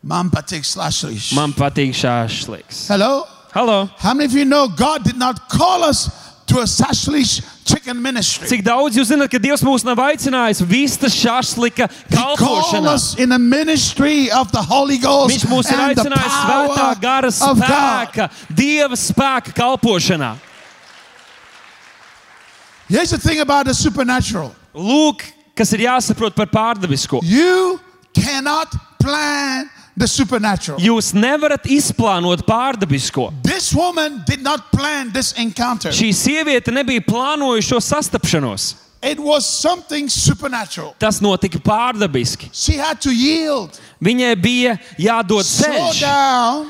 Man 0.03 0.29
patīk 0.29 0.67
slashlish. 0.67 1.31
Man 1.35 1.55
patīk 1.55 1.95
šāšliks. 1.95 2.87
Hello? 2.91 3.23
Halo! 3.55 3.89
How 3.97 4.13
many 4.13 4.25
of 4.25 4.33
you 4.33 4.43
know 4.43 4.67
God 4.67 5.03
did 5.03 5.15
not 5.17 5.47
call 5.47 5.83
us 5.83 6.26
to 6.47 6.59
a 6.59 6.67
slashlish 6.67 7.41
chicken 7.65 8.01
ministry? 8.01 8.47
Cik 8.47 8.63
daudz 8.65 8.97
jūs 8.97 9.11
zināt, 9.11 9.29
ka 9.31 9.39
Dievs 9.41 9.63
mūs 9.65 9.83
nav 9.85 9.99
aicinājis 9.99 10.63
vistas 10.65 11.15
called 11.21 11.77
kalpošanā? 12.09 12.93
us 12.93 13.15
in 13.19 13.29
the 13.29 13.39
ministry 13.39 14.31
of 14.31 14.51
the 14.51 14.61
Holy 14.61 14.97
Ghost 14.97 15.35
Viņš 15.35 15.47
mūs 15.51 15.71
ir 15.71 15.83
aicinājis 15.89 16.37
svētā 16.41 16.89
gara 17.01 17.31
spēka, 17.31 18.29
Dieva 18.49 18.95
spēka 18.95 19.53
kalpošanā. 19.53 20.35
Here's 22.89 23.11
the 23.11 23.17
thing 23.17 23.41
about 23.41 23.65
the 23.65 23.73
supernatural. 23.73 24.55
Lūk, 24.73 25.25
kas 25.53 25.73
ir 25.73 25.83
jāsaprot 25.89 26.35
par 26.35 26.47
pārdabisko. 26.47 27.19
You 27.23 27.81
cannot 28.13 28.71
plan 28.97 29.69
the 29.97 30.07
supernatural. 30.07 30.79
Jūs 30.79 31.11
nevarat 31.17 31.65
izplānot 31.65 32.45
pārdabisko. 32.47 33.31
This 33.43 33.73
woman 33.73 34.21
did 34.27 34.43
not 34.43 34.71
plan 34.71 35.11
this 35.11 35.33
encounter. 35.33 35.89
Šī 35.89 36.11
sieviete 36.13 36.71
nebija 36.71 37.01
plānojusi 37.01 37.71
šo 37.73 37.81
sastapšanos. 37.81 38.75
It 39.01 39.19
was 39.19 39.45
something 39.45 40.09
supernatural. 40.09 40.95
Tas 40.99 41.19
notika 41.21 41.59
pārdabiski. 41.61 42.49
She 42.51 42.73
had 42.77 42.99
to 43.01 43.11
yield, 43.11 43.77
Viņai 44.01 44.35
bija 44.41 44.77
jādod 44.97 45.45
ceļš, 45.45 46.01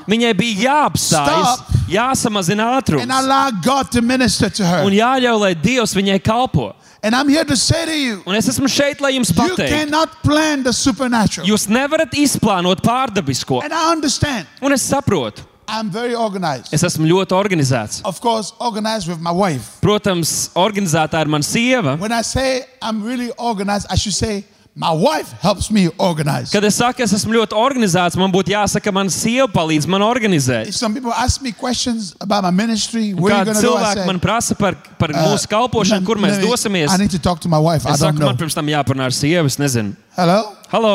viņai 0.07 0.33
bija 0.37 0.59
jāapstājas, 0.67 1.53
Stop. 1.55 1.87
jāsamazina 1.91 2.67
and 2.67 2.83
ātrums 2.83 3.11
allow 3.11 3.49
God 3.63 3.91
to 3.91 4.01
minister 4.01 4.49
to 4.49 4.65
her. 4.65 4.83
un 4.85 4.91
jāļauj, 4.91 5.39
lai 5.39 5.53
Dievs 5.55 5.95
viņai 5.95 6.19
kalpo. 6.23 6.73
And 7.07 7.15
I'm 7.15 7.29
here 7.29 7.45
to 7.45 7.55
say 7.55 7.85
to 7.85 7.95
you, 7.97 8.21
Un 8.27 8.35
es 8.35 8.49
esmu 8.51 8.67
šeit, 8.67 8.99
lai 8.99 9.13
jums 9.15 9.29
you 9.31 9.35
pateiktu, 9.37 9.67
cannot 9.69 10.09
plan 10.23 10.61
the 10.63 10.73
supernatural. 10.75 11.47
jūs 11.47 11.69
nevarat 11.71 12.11
izplānot 12.19 12.81
pārdabisko. 12.83 13.61
And 13.63 13.71
I 13.71 13.91
understand. 13.93 14.45
Un 14.61 14.73
es 14.75 14.83
saprotu, 14.83 15.39
I'm 15.69 15.89
very 15.89 16.15
organized. 16.15 16.73
es 16.73 16.83
esmu 16.83 17.07
ļoti 17.07 17.31
organizēts. 17.37 18.01
Of 18.03 18.19
course, 18.19 18.51
organized 18.59 19.07
with 19.07 19.21
my 19.21 19.31
wife. 19.31 19.79
Protams, 19.81 20.49
organizētā 20.53 21.21
ir 21.23 21.31
mana 21.31 21.47
sieva. 21.47 21.95
When 21.97 22.11
I 22.11 22.23
say 22.23 22.65
I'm 22.81 23.01
really 23.01 23.31
organized, 23.37 23.87
I 23.89 23.95
should 23.95 24.13
say 24.15 24.43
my 24.77 24.91
wife 24.93 25.31
helps 25.41 25.71
me 25.71 25.89
organize. 25.97 26.51
Kad 26.51 26.63
es 26.63 26.75
saku, 26.77 27.01
es 27.01 27.13
esmu 27.17 27.33
ļoti 27.33 27.57
organizēts, 27.57 28.17
man 28.19 28.29
būtu 28.33 28.53
jāsaka, 28.53 28.91
mana 28.93 29.09
sieva 29.09 29.47
palīdz 29.49 29.87
man 29.89 30.05
organizēt. 30.05 30.69
If 30.69 30.77
some 30.77 30.93
people 30.93 31.13
ask 31.17 31.41
me 31.41 31.51
questions 31.51 32.13
about 32.21 32.45
my 32.45 32.53
ministry, 32.53 33.09
Kādi 33.17 33.57
cilvēki 33.57 34.05
man 34.05 34.21
prasa 34.21 34.57
par, 34.59 34.77
par 35.01 35.15
uh, 35.15 35.31
mūsu 35.31 35.49
kalpošanu, 35.49 36.05
kur 36.05 36.21
mēs 36.21 36.37
dosimies. 36.43 36.93
Es 36.93 38.03
saku, 38.03 38.21
man 38.21 38.37
pirms 38.37 38.57
tam 38.57 38.69
jāparunā 38.69 39.09
ar 39.09 39.17
sievu, 39.17 39.49
es 39.49 39.57
nezinu. 39.57 39.97
Hello? 40.15 40.43
Halo! 40.69 40.93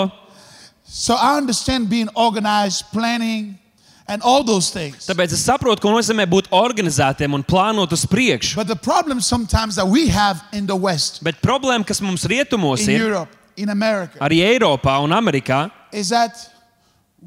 So 0.87 1.17
I 1.19 1.39
understand 1.41 1.91
being 1.91 2.09
organized, 2.15 2.85
planning, 2.93 3.59
and 4.07 4.23
all 4.23 4.45
those 4.45 4.71
things. 4.71 5.09
Tāpēc 5.11 5.35
es 5.35 5.43
saprotu, 5.43 5.83
ko 5.83 5.91
nozīmē 5.91 6.29
būt 6.31 6.53
organizētiem 6.55 7.35
un 7.35 7.43
plānot 7.43 7.95
uz 7.97 8.07
priekšu. 8.07 8.55
But 8.61 8.71
the 8.71 8.79
problem 8.79 9.19
sometimes 9.21 9.75
that 9.75 9.89
we 9.89 10.07
have 10.15 10.45
in 10.53 10.71
the 10.71 10.77
West, 10.77 11.23
Bet 11.27 11.43
problēma, 11.43 11.87
kas 11.89 12.03
mums 12.05 12.29
rietumos 12.31 12.87
in 12.87 12.95
ir, 12.95 13.07
Europe, 13.09 13.42
in 13.57 13.69
America, 13.69 14.19
arī 14.21 14.41
Eiropā 14.59 15.03
un 15.05 15.11
Amerikā, 15.11 15.71
is 15.93 16.09
that 16.09 16.33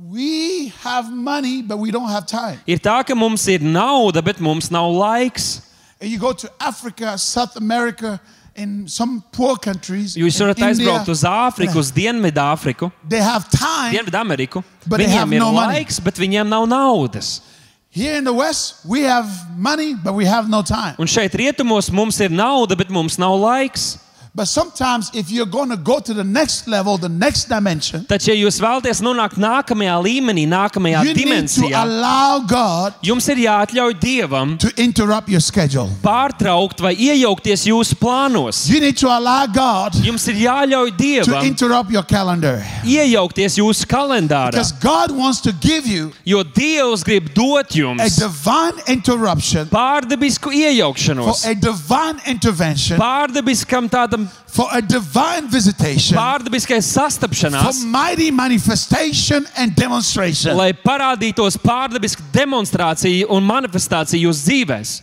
we 0.09 0.67
have 0.83 1.11
money, 1.11 1.61
but 1.61 1.77
we 1.77 1.91
don't 1.91 2.09
have 2.09 2.25
time. 2.27 2.59
ir 2.67 2.79
tā, 2.79 3.05
ka 3.05 3.15
mums 3.15 3.47
ir 3.47 3.59
nauda, 3.59 4.23
bet 4.23 4.39
mums 4.39 4.69
nav 4.71 4.91
laiks. 4.91 5.61
And 6.01 6.09
you 6.11 6.19
go 6.19 6.33
to 6.33 6.51
Africa, 6.59 7.17
South 7.17 7.55
America, 7.55 8.19
in 8.55 8.87
some 8.87 9.23
poor 9.31 9.55
countries, 9.57 10.15
Jūs 10.15 10.39
in 10.39 10.47
varat 10.47 10.59
India, 10.59 10.69
aizbraukt 10.87 11.09
uz 11.09 11.23
Āfriku, 11.23 11.77
uz 11.79 11.91
Dienvidāfriku, 11.91 12.91
they 13.07 13.21
have 13.21 13.49
time. 13.49 13.93
Dienvidameriku. 13.93 14.63
But 14.87 14.97
they 14.97 15.07
have 15.09 15.27
Viņiem 15.29 15.33
ir 15.35 15.39
no 15.39 15.51
money. 15.51 15.79
laiks, 15.83 15.99
bet 16.03 16.15
viņiem 16.15 16.47
nav 16.47 16.67
naudas. 16.67 17.41
Here 17.89 18.17
in 18.17 18.25
the 18.25 18.33
West, 18.33 18.85
we 18.85 19.03
have 19.03 19.27
money, 19.57 19.93
but 19.95 20.13
we 20.13 20.25
have 20.25 20.49
no 20.49 20.61
time. 20.61 20.95
Un 20.99 21.07
šeit 21.07 21.31
rietumos 21.31 21.89
mums 21.89 22.19
ir 22.19 22.29
nauda, 22.29 22.75
bet 22.77 22.89
mums 22.89 23.17
nav 23.17 23.31
laiks. 23.39 23.97
But 24.35 24.49
sometimes, 24.49 25.11
if 25.13 25.31
you're 25.31 25.45
going 25.45 25.69
to 25.69 25.77
go 25.77 25.99
to 26.01 26.13
the 26.13 26.23
next 26.25 26.67
level, 26.67 26.97
the 26.97 27.07
next 27.07 27.45
dimension, 27.47 28.01
Taču, 28.03 28.33
ja 28.33 28.35
jūs 28.35 28.57
vēlaties 28.59 28.99
nonākt 28.99 29.37
nākamajā 29.39 29.93
līmenī, 30.03 30.43
nākamajā 30.51 31.05
you 31.05 31.13
need 31.13 31.15
to 31.15 31.23
dimensijā, 31.23 31.83
allow 31.85 32.41
God 32.43 32.97
jums 33.01 33.29
ir 33.31 33.39
jāatļauj 33.45 33.93
Dievam 34.01 34.57
to 34.59 34.67
interrupt 34.75 35.29
your 35.29 35.39
schedule. 35.39 35.87
pārtraukt 36.03 36.81
vai 36.83 36.91
iejaukties 36.99 37.63
jūsu 37.69 37.95
plānos. 37.95 38.65
You 38.67 38.81
need 38.81 38.97
to 38.97 39.07
allow 39.07 39.45
God 39.47 39.93
Jums 40.03 40.27
ir 40.27 40.35
jāļauj 40.43 40.91
to 40.91 40.97
Dievam 40.99 41.45
interrupt 41.47 41.91
your 41.95 42.03
calendar. 42.03 42.59
iejaukties 42.83 43.55
jūsu 43.61 43.87
kalendārā, 43.87 44.51
Because 44.51 44.73
God 44.83 45.15
wants 45.15 45.39
to 45.47 45.53
give 45.53 45.87
you 45.87 46.11
jo 46.25 46.43
Dievs 46.43 47.05
grib 47.07 47.31
dot 47.33 47.71
a 47.71 47.77
jums 47.79 48.19
divine 48.19 48.83
interruption 48.91 49.67
pārdabisku 49.71 50.51
for 50.51 50.59
iejaukšanos, 50.59 51.45
a 51.47 51.55
divine 51.55 52.19
intervention, 52.27 52.99
pārdabiskam 52.99 53.87
tādam 53.87 54.24
for 54.47 54.67
a 54.71 54.81
divine 54.81 55.47
visitation, 55.49 56.17
pārdabiskai 56.17 56.79
for 56.81 56.87
sastapšanās, 57.01 57.83
mighty 57.85 58.31
manifestation 58.31 59.45
and 59.57 59.75
demonstration. 59.75 60.55
lai 60.57 60.71
parādītos 60.73 61.57
pārdabiska 61.57 62.23
demonstrācija 62.33 63.25
un 63.29 63.43
manifestācija 63.43 64.19
jūsu 64.21 64.47
dzīvēs. 64.49 65.01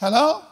Hello? 0.00 0.42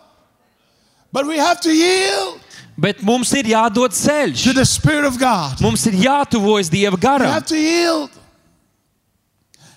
But 1.13 1.27
we 1.27 1.39
have 1.39 1.61
to 1.63 1.71
yield 1.71 2.41
Bet 2.79 3.03
mums 3.03 3.33
ir 3.35 3.45
jādod 3.45 3.91
to 3.91 3.97
ceļš. 3.97 4.55
the 4.55 4.65
Spirit 4.65 5.05
of 5.05 5.19
God. 5.19 5.61
Mums 5.61 5.85
ir 5.87 5.93
jātuvojas 6.01 6.71
Dieva 6.71 6.97
garam. 6.97 7.29
have 7.31 7.45
to 7.47 7.57
yield. 7.57 8.11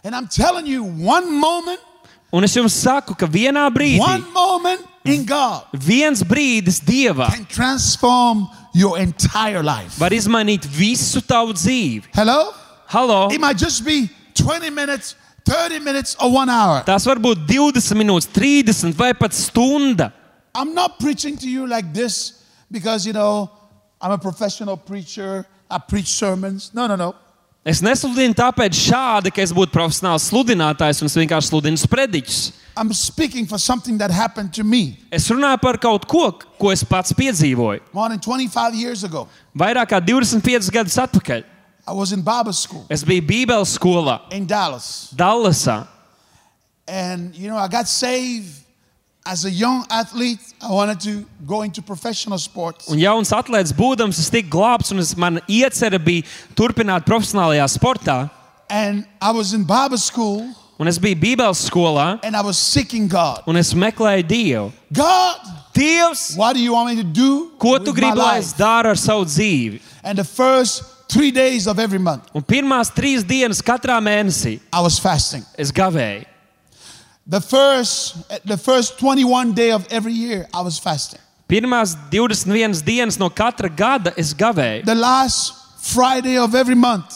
And 0.04 0.16
I'm 0.16 0.28
telling 0.28 0.66
you, 0.68 0.84
one 0.84 1.32
moment, 1.40 1.80
Un 2.32 2.44
es 2.44 2.56
jums 2.56 2.74
saku, 2.74 3.14
ka 3.16 3.28
vienā 3.28 3.68
brīdī, 3.70 4.00
one 4.00 4.24
moment 4.34 4.82
in 5.06 5.26
God 5.26 5.66
viens 5.74 6.24
brīdis 6.24 6.80
Dievā 6.84 7.28
can 7.34 7.45
transform 7.45 8.47
your 8.74 8.97
entire 8.97 9.62
life. 9.64 9.97
var 9.99 10.12
izmainīt 10.12 10.66
visu 10.66 11.22
tavu 11.22 11.54
dzīvi. 11.54 12.04
Hello? 12.14 12.54
Hello? 12.88 13.28
It 13.32 13.39
might 13.39 13.58
just 13.58 13.84
be 13.86 14.10
20 14.36 14.70
minutes, 14.70 15.16
30 15.45 15.80
minutes, 15.80 16.16
or 16.22 16.32
one 16.32 16.49
hour. 16.49 16.84
Tās 16.86 17.06
var 17.06 17.18
būt 17.22 17.45
20 17.47 17.95
minūtes, 17.99 18.28
30 18.32 18.93
vai 18.97 19.14
pat 19.14 19.34
stunda. 19.34 20.12
I'm 20.56 20.74
not 20.74 20.99
preaching 20.99 21.38
to 21.38 21.49
you 21.49 21.66
like 21.68 21.93
this 21.93 22.43
because, 22.72 23.06
you 23.08 23.14
know, 23.14 23.49
I'm 24.01 24.12
a 24.12 24.18
professional 24.18 24.78
preacher. 24.78 25.45
I 25.70 25.80
preach 25.80 26.08
sermons. 26.08 26.72
No, 26.74 26.88
no, 26.88 26.95
no. 26.95 27.16
Es 27.64 27.80
nesludinu 27.80 28.36
tāpēc 28.36 28.76
šādi, 28.76 29.32
ka 29.32 29.39
es 29.41 29.53
būtu 29.55 29.72
profesionāls 29.72 30.26
sludinātājs 30.28 30.99
un 30.99 31.07
es 31.07 31.16
vienkārši 31.16 31.47
sludinu 31.47 31.80
sprediķus. 31.80 32.51
I'm 32.76 32.91
speaking 32.91 33.45
for 33.45 33.59
something 33.59 33.97
that 33.99 34.09
happened 34.11 34.51
to 34.55 34.64
me 34.64 34.97
Es 35.11 35.30
runāju 35.30 35.61
par 35.61 35.78
kaut 35.78 36.07
ko, 36.09 36.32
ko 36.59 36.72
es 36.74 36.84
pats 36.84 37.14
piedzīvoju. 37.14 37.82
more 37.93 38.09
than 38.09 38.20
25 38.20 38.74
years 38.76 39.03
ago. 39.03 39.28
Vairāk 39.55 39.93
kā 39.93 40.01
25 40.03 40.72
gadus 40.74 40.97
atpakaļ 40.97 41.43
I 41.88 41.91
was 41.93 42.11
in 42.11 42.22
Bible 42.22 42.53
school 42.53 42.86
es 42.89 43.03
biju 43.03 43.22
Bībeles 43.22 43.78
skolā, 43.78 44.20
in 44.32 44.45
Dallas. 44.47 45.14
Dallasā. 45.16 45.88
And, 46.88 47.34
you 47.36 47.47
know, 47.49 47.57
I 47.57 47.68
got 47.70 47.88
saved 47.88 48.62
as 49.26 49.46
a 49.46 49.52
young 49.52 49.86
athlete. 49.90 50.40
I 50.62 50.72
wanted 50.72 51.00
to 51.02 51.26
go 51.46 51.62
into 51.64 51.82
professional 51.82 52.38
sports. 52.38 52.90
Un 52.90 52.98
jauns 53.00 53.32
atlētājs 53.32 53.74
būdams, 53.74 54.20
es 54.20 54.30
tiku 54.30 54.50
glābts, 54.58 54.92
un 54.92 55.00
es, 55.00 55.16
man 55.18 55.40
iecerē 55.48 56.00
bija 56.04 56.24
turpināt 56.56 57.06
profesionālajā 57.06 57.68
sportā. 57.78 58.30
And 58.70 59.06
I 59.22 59.32
was 59.32 59.54
in 59.54 59.64
Bible 59.64 59.98
school 59.98 60.48
Un 60.80 60.88
es 60.90 60.98
biju 60.98 61.16
Bībeles 61.22 61.60
skolā, 61.70 62.20
and 62.24 62.36
I 62.36 62.42
was 62.42 62.58
seeking 62.58 63.08
God. 63.08 63.44
un 63.48 63.56
es 63.58 63.74
meklēju 63.74 64.24
Dievu. 64.28 64.72
God, 64.92 65.38
Dievs, 65.74 66.36
what 66.36 66.54
do 66.56 66.60
you 66.60 66.74
want 66.74 66.90
me 66.90 66.96
to 67.02 67.04
do? 67.08 67.52
ko 67.60 67.74
with 67.74 67.86
tu 67.86 67.94
my 67.94 68.00
gribi, 68.00 68.18
lai 68.18 68.38
es 68.40 68.48
life? 68.52 68.58
daru 68.58 68.90
ar 68.90 68.96
savu 68.98 69.24
dzīvi? 69.26 69.80
And 70.04 70.18
the 70.18 70.24
first 70.26 70.84
three 71.08 71.30
days 71.32 71.68
of 71.68 71.78
every 71.78 72.00
month, 72.00 72.26
Un 72.34 72.42
pirmās 72.42 72.90
trīs 72.92 73.24
dienas 73.24 73.62
katrā 73.62 74.02
mēnesī 74.02 74.60
I 74.74 74.82
was 74.82 74.98
fasting. 75.00 75.46
es 75.58 75.72
gavēju. 75.72 76.26
The 77.26 77.40
first, 77.40 78.16
the 78.46 78.58
first 78.58 79.00
21 79.00 79.54
day 79.54 79.72
of 79.72 79.88
every 79.90 80.12
year, 80.14 80.46
I 80.54 80.62
was 80.62 80.78
fasting. 80.78 81.20
Pirmās 81.48 81.96
21 82.12 82.82
dienas 82.84 83.18
no 83.20 83.30
katra 83.30 83.70
gada 83.70 84.14
es 84.18 84.34
gavēju. 84.34 84.84
The 84.86 84.96
last 84.96 85.54
Friday 85.80 86.38
of 86.38 86.54
every 86.56 86.76
month, 86.76 87.14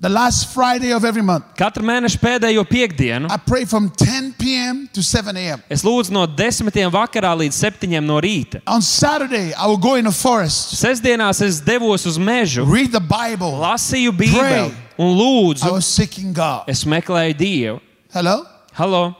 the 0.00 0.08
last 0.08 0.52
Friday 0.54 0.92
of 0.92 1.04
every 1.04 1.22
month, 1.22 1.44
Katru 1.56 1.82
mēnešu 1.82 2.18
pēdējo 2.20 2.62
piekdienu 2.68 3.30
I 3.30 3.36
pray 3.38 3.64
from 3.64 3.88
10 3.90 4.34
p.m. 4.38 4.88
to 4.92 5.02
7 5.02 5.36
a.m. 5.36 5.62
es 5.70 5.82
lūdzu 5.82 6.12
no 6.12 6.26
10 6.26 6.90
vakarā 6.92 7.32
līdz 7.38 7.54
7 7.54 8.00
no 8.04 8.20
rīta. 8.20 8.60
On 8.66 8.82
Saturday, 8.82 9.52
I 9.54 9.66
will 9.66 9.78
go 9.78 9.94
in 9.94 10.04
the 10.04 10.12
forest, 10.12 10.74
Sestdienās 10.78 11.40
es 11.42 11.60
devos 11.60 12.06
uz 12.06 12.18
mežu, 12.18 12.66
read 12.66 12.92
the 12.92 13.00
Bible. 13.00 13.50
lasīju 13.62 14.12
Bībeli 14.12 14.74
un 14.98 15.10
I 15.10 15.18
lūdzu. 15.22 15.72
was 15.72 15.86
seeking 15.86 16.32
God. 16.34 16.68
Es 16.68 16.84
meklēju 16.84 17.34
Dievu. 17.38 17.80
Hello? 18.12 18.44
Halo! 18.76 19.16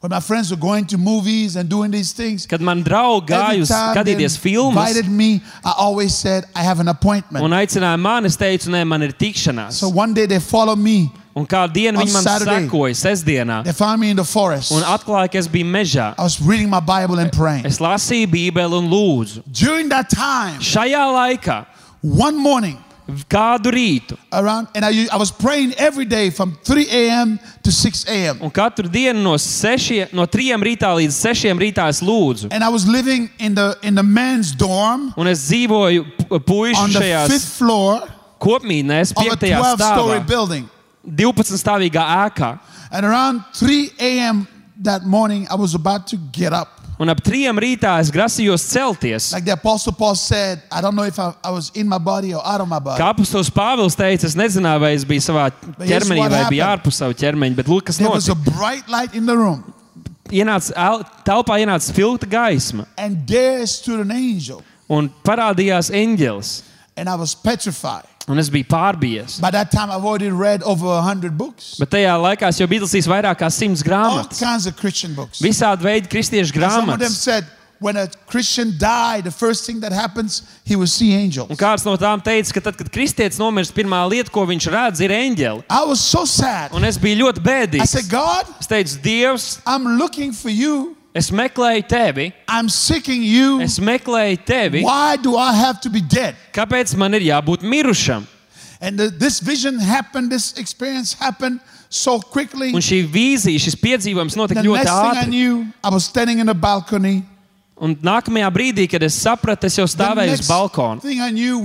When 0.00 0.10
my 0.10 0.20
friends 0.20 0.50
were 0.50 0.56
going 0.56 0.86
to 0.86 0.98
movies 0.98 1.54
and 1.56 1.68
doing 1.68 1.90
these 1.90 2.12
things, 2.12 2.46
Kad 2.46 2.60
man 2.60 2.82
draugi 2.84 3.26
gāja 3.26 3.48
every 3.50 3.60
uz 3.62 3.68
time 3.68 4.04
they 4.04 4.14
skatīties 4.14 4.36
filmas 4.38 4.68
invited 4.88 5.08
me, 5.08 5.40
I 5.64 5.74
always 5.76 6.14
said, 6.14 6.44
I 6.54 6.62
have 6.62 6.78
an 6.80 6.86
appointment. 6.88 7.44
un 7.44 7.50
aicināja 7.50 7.98
mani, 7.98 8.26
es 8.26 8.36
teicu, 8.36 8.68
nē, 8.70 8.86
man 8.86 9.02
ir 9.02 9.10
tikšanās. 9.12 9.72
So 9.72 9.88
one 9.88 10.14
day 10.14 10.26
they 10.26 10.38
followed 10.38 10.78
me. 10.78 11.10
Un 11.34 11.46
kādu 11.46 11.72
dienu 11.72 11.98
on 11.98 12.04
viņi 12.06 12.12
man 12.12 12.22
Saturday. 12.22 12.66
sekoja, 12.68 12.94
sestdienā, 12.94 13.64
They 13.64 13.72
found 13.72 14.00
me 14.00 14.10
in 14.10 14.16
the 14.16 14.24
forest. 14.24 14.70
un 14.72 14.82
atklāja, 14.82 15.30
ka 15.32 15.38
es 15.38 15.48
biju 15.48 15.64
mežā. 15.66 16.14
I 16.18 16.22
was 16.22 16.40
reading 16.40 16.70
my 16.70 16.80
Bible 16.80 17.18
and 17.18 17.32
praying. 17.32 17.64
Es 17.66 17.78
lasīju 17.78 18.26
Bībeli 18.30 18.78
un 18.78 18.88
lūdzu. 18.90 19.42
During 19.50 19.88
that 19.88 20.10
time, 20.10 20.60
Šajā 20.60 21.04
laikā, 21.18 21.66
one 22.02 22.36
morning, 22.36 22.78
kādu 23.28 23.70
rītu, 23.74 24.16
around, 24.32 24.68
and 24.74 24.84
I, 24.84 25.06
I 25.12 25.16
was 25.16 25.30
praying 25.30 25.74
every 25.76 26.04
day 26.04 26.30
from 26.30 26.56
3 26.64 26.86
a.m. 26.90 27.38
to 27.62 27.70
6 27.72 28.04
a.m. 28.08 28.38
un 28.42 28.50
katru 28.50 28.88
dienu 28.88 29.22
no, 29.22 29.34
sešie, 29.36 30.08
no 30.12 30.26
3 30.26 30.56
rītā 30.62 30.90
līdz 31.00 31.12
6 31.12 31.58
rītā 31.58 31.88
es 31.88 32.00
lūdzu. 32.00 32.48
And 32.52 32.62
I 32.64 32.68
was 32.68 32.86
living 32.86 33.30
in 33.38 33.54
the 33.54 33.76
in 33.82 33.94
the 33.94 34.02
men's 34.02 34.52
dorm 34.54 35.12
Un 35.16 35.26
es 35.26 35.48
dzīvoju 35.50 36.04
pu- 36.28 36.40
puišu 36.40 36.82
on 36.82 36.92
the 36.92 37.00
šajās 37.00 37.30
fifth 37.30 37.58
floor 37.58 38.02
kopmītnēs, 38.42 39.14
of 39.16 39.26
a 39.26 39.36
5. 39.36 39.38
12-story 39.38 40.18
stāvā, 40.20 40.26
building. 40.26 40.68
12 41.06 41.58
stāvīgā 41.58 42.02
ēkā. 42.28 42.58
And 42.92 43.06
around 43.06 43.42
3 43.54 43.90
a.m. 43.98 44.46
that 44.82 45.04
morning, 45.04 45.46
I 45.50 45.54
was 45.54 45.74
about 45.74 46.06
to 46.08 46.16
get 46.16 46.52
up. 46.52 46.81
Un 47.02 47.10
ap 47.10 47.18
3 47.24 47.50
rītā 47.58 47.96
es 47.98 48.10
grasījos 48.14 48.62
celties. 48.70 49.30
Like 49.34 49.44
the 49.48 49.56
Apostle 49.56 49.92
Paul 49.92 50.14
said, 50.14 50.60
I 50.70 50.80
don't 50.80 50.94
know 50.94 51.02
if 51.08 51.18
I, 51.18 51.32
I 51.42 51.50
was 51.50 51.72
in 51.74 51.88
my 51.88 51.98
body 51.98 52.32
or 52.32 52.42
out 52.46 52.60
of 52.62 52.68
my 52.70 52.78
body. 52.78 53.00
Kā 53.02 53.08
apustulis 53.10 53.50
Pāvils 53.50 53.96
teica, 53.98 54.28
es 54.28 54.36
nezināju, 54.38 54.80
vai 54.84 54.92
es 54.94 55.02
biju 55.08 55.24
savā 55.24 55.48
here's 55.80 55.90
ķermenī 56.06 56.28
vai 56.30 56.44
biju 56.52 56.62
ārpus 56.68 57.00
savu 57.02 57.16
ķermeņa, 57.18 57.56
bet 57.58 57.66
lūk, 57.72 57.88
kas 57.90 57.98
There 57.98 58.12
was 58.12 58.28
a 58.28 58.36
notika. 58.36 58.54
bright 58.56 58.88
light 58.92 59.16
in 59.18 59.26
the 59.26 59.34
room, 59.36 59.64
Ienāca, 60.30 60.70
el- 60.76 61.02
telpā 61.26 61.58
ienāca 61.64 61.90
filtra 61.96 62.28
gaisma, 62.30 62.86
and 62.96 63.26
there 63.26 63.66
stood 63.66 63.98
an 64.00 64.12
angel, 64.12 64.62
un 64.88 65.10
parādījās 65.24 65.90
eņģelis. 65.90 66.62
and 66.96 67.08
I 67.08 67.16
was 67.16 67.34
petrified. 67.34 68.04
Un 68.28 68.38
es 68.38 68.48
biju 68.50 68.64
pārbies. 68.70 69.40
By 69.40 69.50
that 69.50 69.70
time, 69.72 69.90
I've 69.90 70.04
already 70.04 70.30
read 70.30 70.62
over 70.62 70.86
a 70.86 71.02
hundred 71.02 71.36
books, 71.36 71.76
Bet 71.80 71.90
tajā 71.90 72.12
laikā 72.22 72.48
es 72.52 72.60
jau 72.60 72.68
biju 72.70 72.84
lasījis 72.86 73.08
vairāk 73.10 73.40
kā 73.40 73.48
simts 73.50 73.82
all 73.82 73.88
grāmatas. 73.90 74.38
kinds 74.38 74.66
of 74.66 74.76
Christian 74.76 75.14
books. 75.14 75.40
Visādi 75.42 75.82
veidi 75.82 76.08
kristiešu 76.08 76.54
And 76.62 76.70
some 76.72 76.88
of 76.88 76.98
them 77.00 77.08
grāmatas. 77.10 77.16
said, 77.18 77.44
when 77.80 77.96
a 77.96 78.06
Christian 78.28 78.76
died, 78.78 79.24
the 79.24 79.32
first 79.32 79.66
thing 79.66 79.80
that 79.80 79.90
happens, 79.90 80.42
he 80.64 80.76
will 80.76 80.86
see 80.86 81.12
angels. 81.14 81.50
Un 81.50 81.56
kāds 81.56 81.84
no 81.84 81.96
tām 81.96 82.22
teica, 82.22 82.52
ka 82.54 82.60
tad, 82.60 82.76
kad 82.78 82.88
kristietis 82.94 83.40
nomirst, 83.42 83.74
pirmā 83.74 84.04
lieta, 84.08 84.30
ko 84.30 84.46
viņš 84.46 84.68
redz, 84.70 85.00
ir 85.02 85.10
eņģeli. 85.10 85.64
I 85.68 85.82
was 85.84 85.98
so 85.98 86.24
sad. 86.24 86.70
Un 86.72 86.84
es 86.84 86.96
biju 86.96 87.24
ļoti 87.26 87.42
I 87.42 87.84
said, 87.84 88.06
bēdīgs. 88.06 88.08
God, 88.08 88.46
Es 88.60 88.68
teicu, 88.70 89.02
Dievs, 89.02 89.58
I'm 89.66 89.98
looking 89.98 90.30
for 90.32 90.48
you. 90.50 90.96
Es 91.14 91.30
meklēju 91.30 91.86
tevi, 91.88 92.32
I'm 92.48 92.68
seeking 92.68 93.22
you. 93.22 93.60
es 93.60 93.78
meklēju 93.78 94.38
tevi. 94.44 94.82
Why 94.84 95.16
do 95.16 95.36
I 95.36 95.52
have 95.54 95.80
to 95.82 95.90
be 95.90 96.00
dead? 96.00 96.36
Kāpēc 96.52 96.94
man 96.96 97.14
ir 97.14 97.22
jābūt 97.28 97.62
mirušam? 97.62 98.26
And 98.80 98.98
the, 98.98 99.10
this 99.10 99.38
vision 99.38 99.78
happened, 99.78 100.32
this 100.32 100.52
experience 100.58 101.12
happened 101.14 101.60
so 101.88 102.18
quickly. 102.18 102.72
Un 102.74 102.82
šī 102.82 103.04
vīzija, 103.06 103.60
šis 103.60 103.76
piedzīvojums 103.78 104.34
notika 104.36 104.64
ļoti 104.64 104.82
thing 104.82 104.88
I 104.88 105.10
ātri. 105.12 105.28
knew, 105.28 105.66
I 105.84 105.90
was 105.90 106.04
standing 106.04 106.40
in 106.40 106.46
the 106.46 106.54
balcony. 106.54 107.22
Un 107.82 107.96
nākamajā 107.96 108.48
brīdī, 108.54 108.88
kad 108.90 109.02
es 109.02 109.16
sapratu, 109.18 109.66
es 109.66 109.76
jau 109.78 109.86
stāvēju 109.90 110.36
uz 110.36 110.46
balkona, 110.46 111.00
knew, 111.32 111.58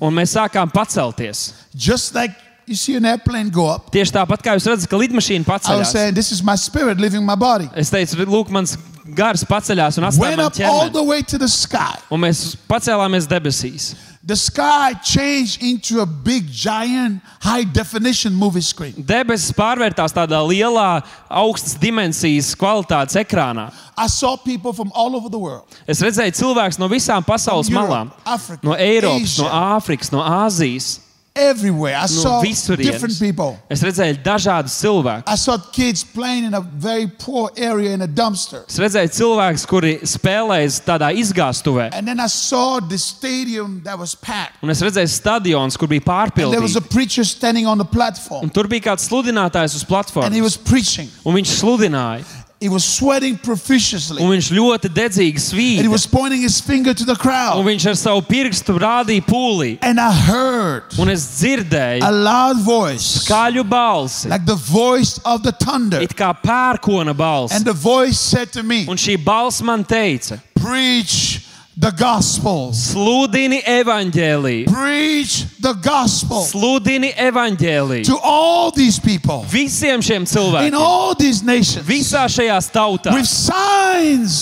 un 0.00 0.14
mēs 0.16 0.32
sākām 0.34 0.72
pacelties. 0.72 1.52
just 1.74 2.14
like 2.14 2.34
you 2.66 2.74
see 2.76 2.96
an 2.96 3.04
airplane 3.04 3.50
go 3.50 3.66
up. 3.68 3.90
Tieši 3.90 4.12
tāpat 4.12 4.42
kā 4.44 4.54
jūs 4.58 4.66
redzat, 4.70 4.88
ka 4.90 4.96
lidmašīna 4.96 5.44
paceļās. 5.44 5.92
saying, 5.92 6.14
This 6.14 6.32
is 6.32 6.42
my 6.42 6.54
spirit 6.56 6.98
leaving 7.00 7.24
my 7.24 7.34
body. 7.36 7.68
Es 7.74 7.90
teicu, 7.90 8.16
lūk, 8.26 8.50
mans 8.50 8.76
gars 9.14 9.42
paceļās 9.44 9.98
un 9.98 10.04
atstāja 10.06 10.20
Went 10.20 10.36
man 10.36 10.46
up 10.46 10.60
all 10.60 10.88
ķermeni. 10.88 10.92
the 10.92 11.02
way 11.04 11.22
to 11.22 11.38
the 11.38 11.48
sky. 11.48 11.96
Un 12.10 12.20
mēs 12.20 12.54
pacēlāmies 12.68 13.26
debesīs. 13.26 13.94
The 14.22 14.36
sky 14.36 14.92
changed 15.02 15.62
into 15.62 16.00
a 16.02 16.06
big, 16.06 16.44
giant, 16.52 17.22
high 17.40 17.64
definition 17.64 18.34
movie 18.34 18.60
screen. 18.60 18.92
Debesis 19.00 19.50
pārvērtās 19.56 20.12
tādā 20.12 20.36
lielā, 20.44 21.00
augstas 21.32 21.72
dimensijas 21.80 22.52
kvalitātes 22.54 23.16
ekrānā. 23.16 23.70
I 23.96 24.06
saw 24.08 24.36
people 24.36 24.74
from 24.74 24.92
all 24.94 25.16
over 25.16 25.30
the 25.30 25.38
world. 25.38 25.64
Es 25.88 26.02
redzēju 26.04 26.36
cilvēkus 26.36 26.78
no 26.78 26.86
visām 26.92 27.24
pasaules 27.24 27.70
Europe, 27.72 27.88
malām. 27.88 28.12
Africa, 28.26 28.60
No 28.62 28.76
Eiropas, 28.76 29.22
Asia. 29.24 29.42
no 29.42 29.48
Āfrikas, 29.78 30.12
no 30.12 30.20
Āzijas, 30.20 30.98
Everywhere. 31.40 31.96
I 31.96 32.02
no 32.02 32.06
saw 32.06 32.42
different 32.42 32.76
visurienes. 32.84 33.18
people. 33.20 33.58
Es 33.70 33.82
redzēju 33.82 34.18
dažādus 34.22 34.74
cilvēkus. 34.82 35.24
I 35.26 35.36
saw 35.36 35.56
kids 35.72 36.04
playing 36.04 36.44
in 36.44 36.54
a 36.54 36.60
very 36.60 37.06
poor 37.06 37.50
area 37.56 37.92
in 37.94 38.02
a 38.02 38.06
dumpster. 38.06 38.64
Es 38.68 38.78
redzēju 38.78 39.08
cilvēkus, 39.16 39.66
kuri 39.66 39.98
spēlējas 40.04 40.80
tādā 40.84 41.08
izgāstuvē. 41.16 41.90
And 41.94 42.06
then 42.06 42.20
I 42.20 42.26
saw 42.28 42.80
the 42.80 42.98
stadium 42.98 43.80
that 43.84 43.98
was 43.98 44.14
packed. 44.14 44.62
Un 44.62 44.70
es 44.70 44.82
redzēju 44.82 45.08
stadions, 45.08 45.76
kur 45.76 45.88
bija 45.88 46.00
And 46.06 46.52
there 46.52 46.60
was 46.60 46.76
a 46.76 46.80
pārpildīts. 46.80 46.90
preacher 46.90 47.24
standing 47.24 47.66
on 47.66 47.78
the 47.78 47.84
platform. 47.84 48.44
Un 48.44 48.50
tur 48.50 48.64
bija 48.68 48.92
kāds 48.92 49.08
sludinātājs 49.08 49.74
uz 49.74 49.82
And 49.82 49.88
he 49.88 49.94
platformas. 49.94 50.40
was 50.42 50.56
preaching. 50.56 51.08
Un 51.24 51.34
viņš 51.34 51.56
sludināja. 51.62 52.24
He 52.62 52.68
was 52.68 52.84
sweating 52.84 53.38
profusely. 53.38 54.22
Un 54.22 54.30
viņš 54.36 54.50
ļoti 54.52 54.88
dedzīgi 54.92 55.32
And 55.32 55.56
he 55.56 55.82
svīta. 55.82 55.88
was 55.88 56.06
pointing 56.06 56.42
his 56.42 56.60
finger 56.60 56.92
to 56.92 57.04
the 57.06 57.12
Un 57.12 57.16
crowd. 57.16 57.64
viņš 57.64 57.86
ar 57.88 57.94
savu 57.96 58.20
pirkstu 58.20 58.78
rādīja 58.78 59.24
pūlī. 59.24 59.78
And 59.80 59.98
I 59.98 60.12
heard 60.12 60.82
Un 60.98 61.08
es 61.08 61.24
dzirdēju 61.40 62.02
a 62.02 62.10
loud 62.10 62.58
voice, 62.60 63.24
skaļu 63.24 63.64
balsi, 63.66 64.28
like 64.28 64.44
the 64.44 64.54
voice 64.56 65.18
of 65.24 65.42
the 65.42 65.52
thunder. 65.52 66.02
it 66.02 66.14
kā 66.14 66.36
pērkona 66.36 67.16
balss. 67.16 67.54
And 67.54 67.64
the 67.64 67.72
voice 67.72 68.20
said 68.20 68.52
to 68.52 68.62
me, 68.62 68.84
Un 68.86 68.96
šī 68.98 69.16
balss 69.24 69.62
man 69.62 69.82
teica: 69.82 70.38
Preach 70.54 71.40
the 71.80 71.90
gospel. 71.96 72.72
Sludini 72.76 73.62
evaņģēlīju, 73.64 74.68
Preach 74.68 75.46
the 75.64 75.72
gospel 75.80 76.44
sludini 76.44 77.12
evaņģēlīju 77.16 78.04
to 78.04 78.18
all 78.22 78.70
these 78.70 79.00
people 79.00 79.44
visiem 79.48 80.02
šiem 80.04 80.22
in 80.22 80.28
cilvēkiem, 80.28 80.76
all 80.76 81.14
these 81.16 81.40
nations 81.42 81.86
visā 81.88 82.26
šajās 82.28 82.68
with 82.68 82.76
tautās, 82.76 83.32
signs, 83.32 84.36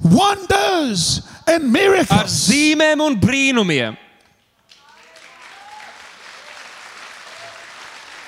wonders, 0.00 1.22
and 1.46 1.64
ar 1.64 1.70
miracles. 1.74 2.38
zīmēm 2.48 3.02
un 3.02 3.18
brīnumiem. 3.20 3.96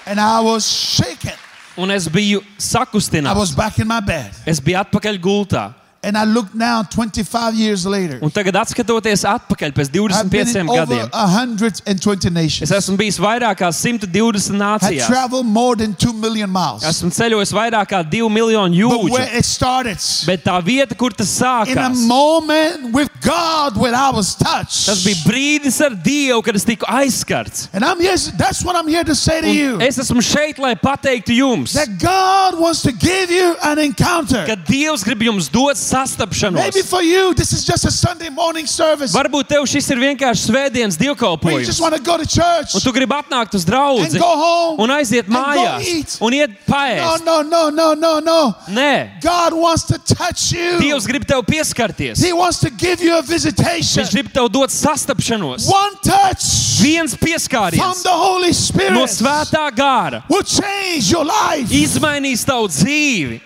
And 0.07 0.21
I 0.21 0.41
was 0.41 0.65
shaken. 0.67 1.35
Un 1.77 1.91
es 1.91 2.07
biju 2.09 2.41
I 2.41 2.61
sakustināts. 2.63 3.37
was 3.37 3.51
back 3.55 3.79
in 3.79 3.89
my 3.89 4.01
bed. 4.01 4.31
Es 4.47 4.61
biju 4.61 4.79
atpakaļ 4.85 5.19
gultā. 5.21 5.75
And 6.07 6.17
I 6.17 6.25
looked 6.25 6.55
now 6.55 6.83
25 6.85 7.55
years 7.55 7.85
later. 7.85 8.19
Un 8.23 8.31
tagad, 8.31 8.55
skatoties 8.71 9.25
atpakaļ 9.27 9.73
pēc 9.75 9.89
I've 9.91 10.31
been 10.31 10.47
25 10.47 10.57
in 10.57 10.69
over 10.71 10.87
gadiem, 10.87 11.11
120 11.13 12.31
nations. 12.31 12.71
es 12.71 12.77
esmu 12.85 12.97
bijis 12.97 13.19
vairāk 13.19 13.57
kā 13.59 13.73
120 13.75 14.51
I 14.55 14.59
nācijās. 14.61 15.07
traveled 15.09 15.47
more 15.47 15.75
than 15.75 15.95
2 15.95 16.13
million 16.13 16.49
miles. 16.51 16.85
Esmu 16.85 17.11
ceļojis 17.11 17.53
vairāk 17.53 17.89
kā 17.91 18.05
2 18.09 18.29
miljonu 18.31 18.71
But 18.89 19.01
jūdzu. 19.01 19.11
where 19.11 19.37
it 19.37 19.45
started, 19.45 19.99
Bet 20.27 20.45
tā 20.45 20.63
vieta, 20.63 20.95
kur 20.97 21.11
tas 21.11 21.41
in 21.41 21.47
a 21.47 21.51
sākās, 21.91 21.97
moment 22.07 22.93
with 22.95 23.11
God 23.21 23.77
when 23.77 23.95
I 23.95 24.11
was 24.11 24.35
touched. 24.37 24.87
tas 24.87 25.03
bija 25.05 25.17
brīdis 25.27 25.81
ar 25.85 25.91
Dievu, 25.97 26.43
kad 26.45 26.55
es 26.55 26.65
tiku 26.65 26.87
aizskarts. 26.87 27.69
And 27.73 27.85
I'm 27.85 27.99
here, 28.01 28.17
that's 28.39 28.63
what 28.65 28.77
I'm 28.77 28.87
here 28.89 29.03
to 29.05 29.15
say 29.15 29.41
to 29.41 29.49
you. 29.51 29.81
Es 29.81 29.99
esmu 29.99 30.23
šeit, 30.23 30.59
lai 30.59 30.75
pateiktu 30.77 31.35
jums, 31.37 31.73
That 31.73 31.99
God 31.99 32.61
wants 32.61 32.83
to 32.83 32.93
give 32.93 33.31
you 33.31 33.57
an 33.63 33.79
encounter. 33.79 34.45
ka 34.47 34.55
Dievs 34.55 35.03
grib 35.05 35.21
jums 35.23 35.51
dot 35.51 35.77
sastapšanos. 35.97 36.61
Maybe 36.61 36.83
for 36.83 37.03
you, 37.03 37.33
this 37.35 37.53
is 37.53 37.65
just 37.65 37.85
a 37.85 37.91
Sunday 37.91 38.29
morning 38.31 38.67
service. 38.67 39.13
Varbūt 39.17 39.49
tev 39.49 39.65
šis 39.71 39.89
ir 39.95 40.01
vienkārši 40.03 40.51
svētdienas 40.51 40.99
dievkalpojums. 41.01 41.67
just 41.67 41.81
want 41.81 41.95
to 41.97 42.03
go 42.03 42.17
to 42.17 42.27
church. 42.27 42.75
Un 42.77 42.81
tu 42.85 42.93
gribi 42.93 43.15
atnākt 43.17 43.55
uz 43.55 43.65
And 43.65 43.73
draugu 43.73 44.19
go 44.19 44.33
home. 44.37 44.81
un 44.85 44.91
aiziet 44.91 45.27
mājās 45.29 46.19
un 46.21 46.33
iet 46.33 46.51
No, 46.67 46.75
paēst. 46.75 47.25
no, 47.25 47.43
no, 47.43 47.71
no, 47.71 47.95
no, 47.95 48.19
no. 48.21 48.55
Nē, 48.69 49.21
God 49.23 49.53
wants 49.55 49.85
to 49.87 49.99
touch 49.99 50.53
you. 50.53 50.79
Dievs 50.81 51.07
grib 51.07 51.25
tev 51.25 51.43
pieskarties. 51.47 52.23
He 52.25 52.33
wants 52.33 52.59
to 52.61 52.71
give 52.71 53.01
you 53.03 53.17
a 53.17 53.23
visitation. 53.23 54.03
Viņš 54.05 54.13
grib 54.13 54.33
tev 54.33 54.51
dot 54.53 54.71
sastapšanos. 54.71 55.69
One 55.71 55.95
touch 56.05 56.45
Viens 56.83 57.15
from 57.15 57.29
pieskāriens 57.29 58.03
the 58.03 58.11
Holy 58.13 58.53
Spirit 58.53 58.93
no 58.93 59.05
svētā 59.07 59.71
gāra 59.73 60.23
will 60.29 60.43
change 60.43 61.11
your 61.11 61.25
life. 61.25 61.69
izmainīs 61.71 62.45
tavu 62.45 62.69
dzīvi. 62.69 63.41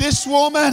This 0.00 0.24
woman, 0.26 0.72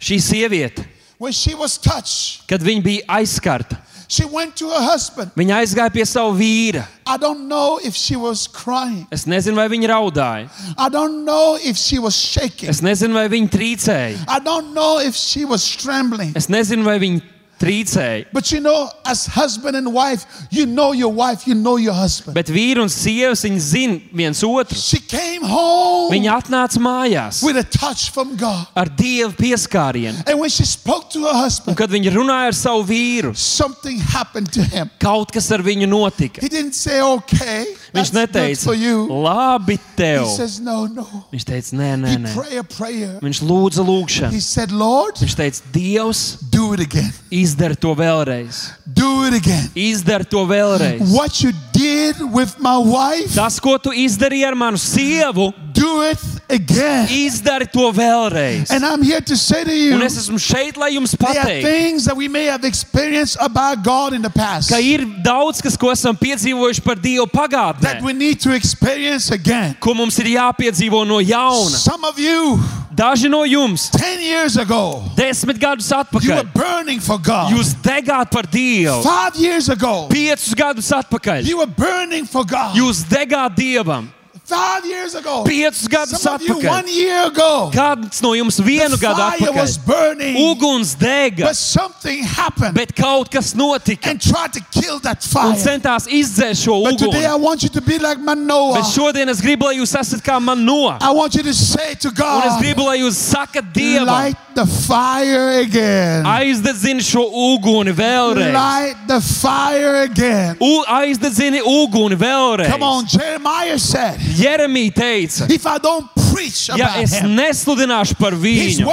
Šī 0.00 0.16
sieviete, 0.18 0.86
when 1.18 1.32
she 1.32 1.54
was 1.54 1.76
touched, 1.78 2.46
kad 2.48 2.62
viņa 2.64 2.82
bija 2.82 3.02
aizskarta, 3.20 3.76
she 4.08 4.24
went 4.24 4.56
to 4.56 4.68
her 4.72 4.80
husband. 4.80 5.30
viņa 5.36 5.58
aizgāja 5.60 5.92
pie 5.92 6.04
sava 6.08 6.32
vīra. 6.32 6.86
I 7.06 7.18
don't 7.18 7.46
know 7.48 7.78
if 7.84 7.94
she 7.94 8.16
was 8.16 8.46
crying. 8.48 9.06
Es 9.12 9.26
nezinu, 9.28 9.60
vai 9.60 9.68
viņa 9.68 9.88
raudāja. 9.92 10.48
I 10.78 10.88
don't 10.88 11.24
know 11.24 11.58
if 11.62 11.76
she 11.76 11.98
was 11.98 12.16
shaking. 12.16 12.68
Es 12.72 12.80
nezinu, 12.80 13.12
vai 13.14 13.28
viņa 13.28 13.50
trīcēja. 13.52 14.24
I 14.26 14.38
don't 14.40 14.72
know 14.72 14.98
if 14.98 15.14
she 15.14 15.44
was 15.44 15.68
trembling. 15.76 16.32
Es 16.34 16.48
nezinu, 16.48 16.82
vai 16.88 16.98
viņa 16.98 17.20
trīcēja. 17.62 18.26
But 18.32 18.50
you 18.52 18.60
know, 18.60 18.88
as 19.06 19.26
husband 19.26 19.76
and 19.76 19.92
wife, 19.94 20.26
you 20.50 20.66
know 20.66 20.92
your 20.92 21.12
wife, 21.12 21.46
you 21.46 21.54
know 21.54 21.76
your 21.78 21.94
husband. 21.94 22.34
Bet 22.34 22.50
vīri 22.52 22.82
un 22.82 22.90
sievas 22.92 23.44
viņi 23.46 23.60
zina 23.62 24.00
viens 24.12 24.42
otru. 24.42 24.76
She 24.76 24.98
came 24.98 25.42
home 25.46 26.10
Viņa 26.12 26.34
atnāca 26.42 26.80
mājās 26.82 27.42
with 27.46 27.56
a 27.56 27.64
touch 27.64 28.10
from 28.10 28.36
God. 28.36 28.66
ar 28.76 28.90
dievu 28.90 29.32
pieskārienu. 29.38 30.22
And 30.26 30.40
when 30.40 30.50
she 30.50 30.64
spoke 30.64 31.08
to 31.10 31.22
her 31.24 31.32
Un 31.32 31.36
husband, 31.44 31.76
kad 31.78 31.90
viņa 31.90 32.10
runāja 32.12 32.50
ar 32.50 32.56
savu 32.58 32.82
vīru, 32.88 33.34
something 33.36 33.98
happened 33.98 34.50
to 34.52 34.62
him. 34.62 34.90
kaut 35.00 35.30
kas 35.32 35.50
ar 35.52 35.62
viņu 35.62 35.86
notika. 35.88 36.42
He 36.42 36.48
didn't 36.48 36.74
say, 36.74 37.00
okay, 37.00 37.66
Viņš 37.94 38.10
neteica, 38.16 38.72
labi 39.08 39.78
tev. 39.96 40.24
He 40.24 40.36
says, 40.36 40.58
no, 40.60 40.86
no. 40.86 41.04
Viņš 41.32 41.44
teica, 41.44 41.76
nē, 41.76 41.90
nē, 42.02 42.08
He 42.08 42.16
nē. 42.24 42.34
prayed 42.34 42.58
a 42.58 42.64
prayer. 42.64 43.18
Viņš 43.22 43.40
lūdza 43.44 43.84
lūgšanu. 43.84 44.32
He 44.32 44.40
said, 44.40 44.72
Lord, 44.72 45.16
Viņš 45.20 45.36
teica, 45.36 45.62
Dievs, 45.72 46.22
do 46.50 46.72
it 46.72 46.80
again. 46.80 47.12
Izdara 47.52 47.74
to 47.76 47.94
vēlreiz. 47.94 48.70
Do 48.86 49.24
it 49.28 49.34
again. 49.34 49.68
Izdara 49.76 50.24
to 50.24 50.46
vēlreiz. 50.48 51.00
What 51.12 51.42
you 51.42 51.52
did 51.72 52.16
with 52.32 52.58
my 52.58 52.78
wife, 52.78 53.34
Tas, 53.34 53.60
ko 53.60 53.76
tu 53.78 53.90
izdarīji 53.90 54.46
ar 54.48 54.54
manu 54.54 54.78
sievu, 54.80 55.52
do 55.74 56.02
it 56.08 56.18
again. 56.48 57.06
izdari 57.08 57.66
to 57.72 57.90
vēlreiz. 57.92 58.70
And 58.70 58.84
I'm 58.84 59.02
here 59.02 59.20
to 59.20 59.36
say 59.36 59.64
to 59.64 59.74
you, 59.74 59.94
Un 59.94 60.02
es 60.02 60.16
esmu 60.18 60.38
šeit, 60.40 60.76
lai 60.76 60.90
jums 60.96 61.12
there 61.16 61.28
are 61.30 61.34
pateiktu, 61.34 61.62
things 61.62 62.04
that 62.04 62.16
we 62.16 62.28
may 62.28 62.44
have 62.46 62.64
experienced 62.64 63.36
about 63.40 63.82
God 63.82 64.12
in 64.14 64.22
the 64.22 64.30
past 64.30 64.70
ka 64.70 64.76
ir 64.78 65.04
daudz 65.24 65.60
kas, 65.62 65.76
ko 65.76 65.92
esam 65.92 66.16
piedzīvojuši 66.18 66.82
par 66.84 66.96
Dievu 66.96 67.26
pagātnē, 67.30 67.80
that 67.82 68.02
we 68.02 68.12
need 68.12 68.40
to 68.40 68.52
experience 68.54 69.30
again. 69.30 69.76
ko 69.80 69.94
mums 69.94 70.18
ir 70.18 70.32
jāpiedzīvo 70.36 71.06
no 71.06 71.18
jauna. 71.20 71.76
Some 71.76 72.04
of 72.04 72.18
you, 72.18 72.58
Daži 72.94 73.28
no 73.28 73.44
jums, 73.48 73.88
10 73.90 74.20
years 74.20 74.56
ago, 74.60 75.02
desmit 75.16 75.58
gadus 75.58 75.90
you 75.90 75.96
were 75.96 76.04
atpakaļ, 76.04 76.52
burning 76.54 77.00
for 77.00 77.18
God. 77.18 77.50
jūs 77.52 77.74
degāt 77.82 78.30
par 78.30 78.42
Dievu. 78.44 79.02
Five 79.02 79.36
years 79.40 79.68
ago, 79.68 80.08
Piecus 80.10 80.52
gadus 80.54 80.90
atpakaļ, 80.92 81.44
you 81.46 81.56
were 81.58 81.66
burning 81.66 82.26
for 82.26 82.44
God. 82.44 82.76
jūs 82.76 83.02
degāt 83.08 83.56
Dievam. 83.56 84.10
Five 84.44 84.84
years 84.84 85.14
ago, 85.14 85.44
Piecus 85.46 85.86
gadus 85.88 86.18
some 86.18 86.34
of 86.34 86.42
you 86.42 86.54
atpakaļ. 86.56 86.68
one 86.68 86.88
year 86.88 87.26
ago, 87.26 87.70
Kāds 87.72 88.20
no 88.22 88.30
jums 88.32 88.60
vienu 88.60 88.90
the 88.98 89.06
gadu 89.06 89.38
fire 89.38 89.52
was 89.52 89.78
atpakaļ? 89.78 89.86
burning, 89.86 90.36
Uguns 90.36 90.96
dega, 90.96 91.44
but 91.44 91.56
something 91.56 92.22
happened 92.24 92.74
bet 92.74 92.94
kaut 92.94 93.30
kas 93.30 93.54
notika 93.54 94.08
and 94.10 94.20
tried 94.20 94.52
to 94.52 94.60
kill 94.72 94.98
that 94.98 95.24
un 95.24 95.54
fire. 95.54 95.54
centās 95.54 96.06
izdzēst 96.08 96.66
šo 96.66 96.82
But 96.84 96.98
today 96.98 97.24
I 97.24 97.30
uguni. 97.30 97.40
want 97.40 97.62
you 97.62 97.68
to 97.70 97.80
be 97.80 97.98
like 97.98 98.18
Manoah. 98.18 98.74
Bet 98.74 98.84
šodien 98.84 99.28
es 99.30 99.40
gribu, 99.40 99.62
lai 99.62 99.76
jūs 99.76 99.94
esat 99.96 100.20
kā 100.20 100.42
man 100.42 100.64
no. 100.66 100.88
I 101.00 101.12
want 101.12 101.34
you 101.36 101.42
to 101.44 101.54
say 101.54 101.94
to 102.00 102.08
Un 102.08 102.12
es 102.14 102.18
God, 102.18 102.62
gribu, 102.62 102.84
lai 102.84 102.98
jūs 102.98 103.14
sakat 103.32 103.72
Dievam, 103.72 104.06
light 104.06 104.36
the 104.54 104.66
fire 104.66 105.60
again. 105.60 106.24
aizdedzini 106.24 107.00
šo 107.00 107.24
uguni 107.30 107.94
vēlreiz. 107.94 108.52
Light 108.52 108.96
the 109.06 109.20
fire 109.20 110.02
again. 110.02 110.56
U, 110.60 110.82
aizdedzini 110.88 111.62
uguni 111.62 112.16
vēlreiz. 112.16 112.68
Come 112.70 112.82
on, 112.82 113.06
Jeremiah 113.06 113.78
said, 113.78 114.18
Jeremija 114.36 114.92
teica, 114.92 116.21
preach 116.32 116.68
ja 116.68 116.74
about 116.88 117.02
es 117.04 117.14
him, 117.18 117.34
nesludināšu 117.36 118.16
par 118.18 118.34
viņu, 118.34 118.86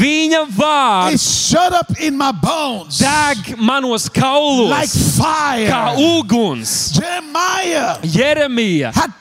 viņa 0.00 0.42
vārds 0.56 1.14
is 1.18 1.26
shut 1.48 1.72
up 1.72 1.92
in 1.98 2.16
my 2.18 2.32
bones 2.32 3.00
deg 3.02 3.54
manos 3.58 4.08
kaulos 4.12 4.70
like 4.70 4.92
kā 4.92 5.82
fire. 5.92 5.96
uguns. 6.18 6.92
Jeremiah 6.96 7.98
Jeremija. 8.02 8.92
had 8.94 9.12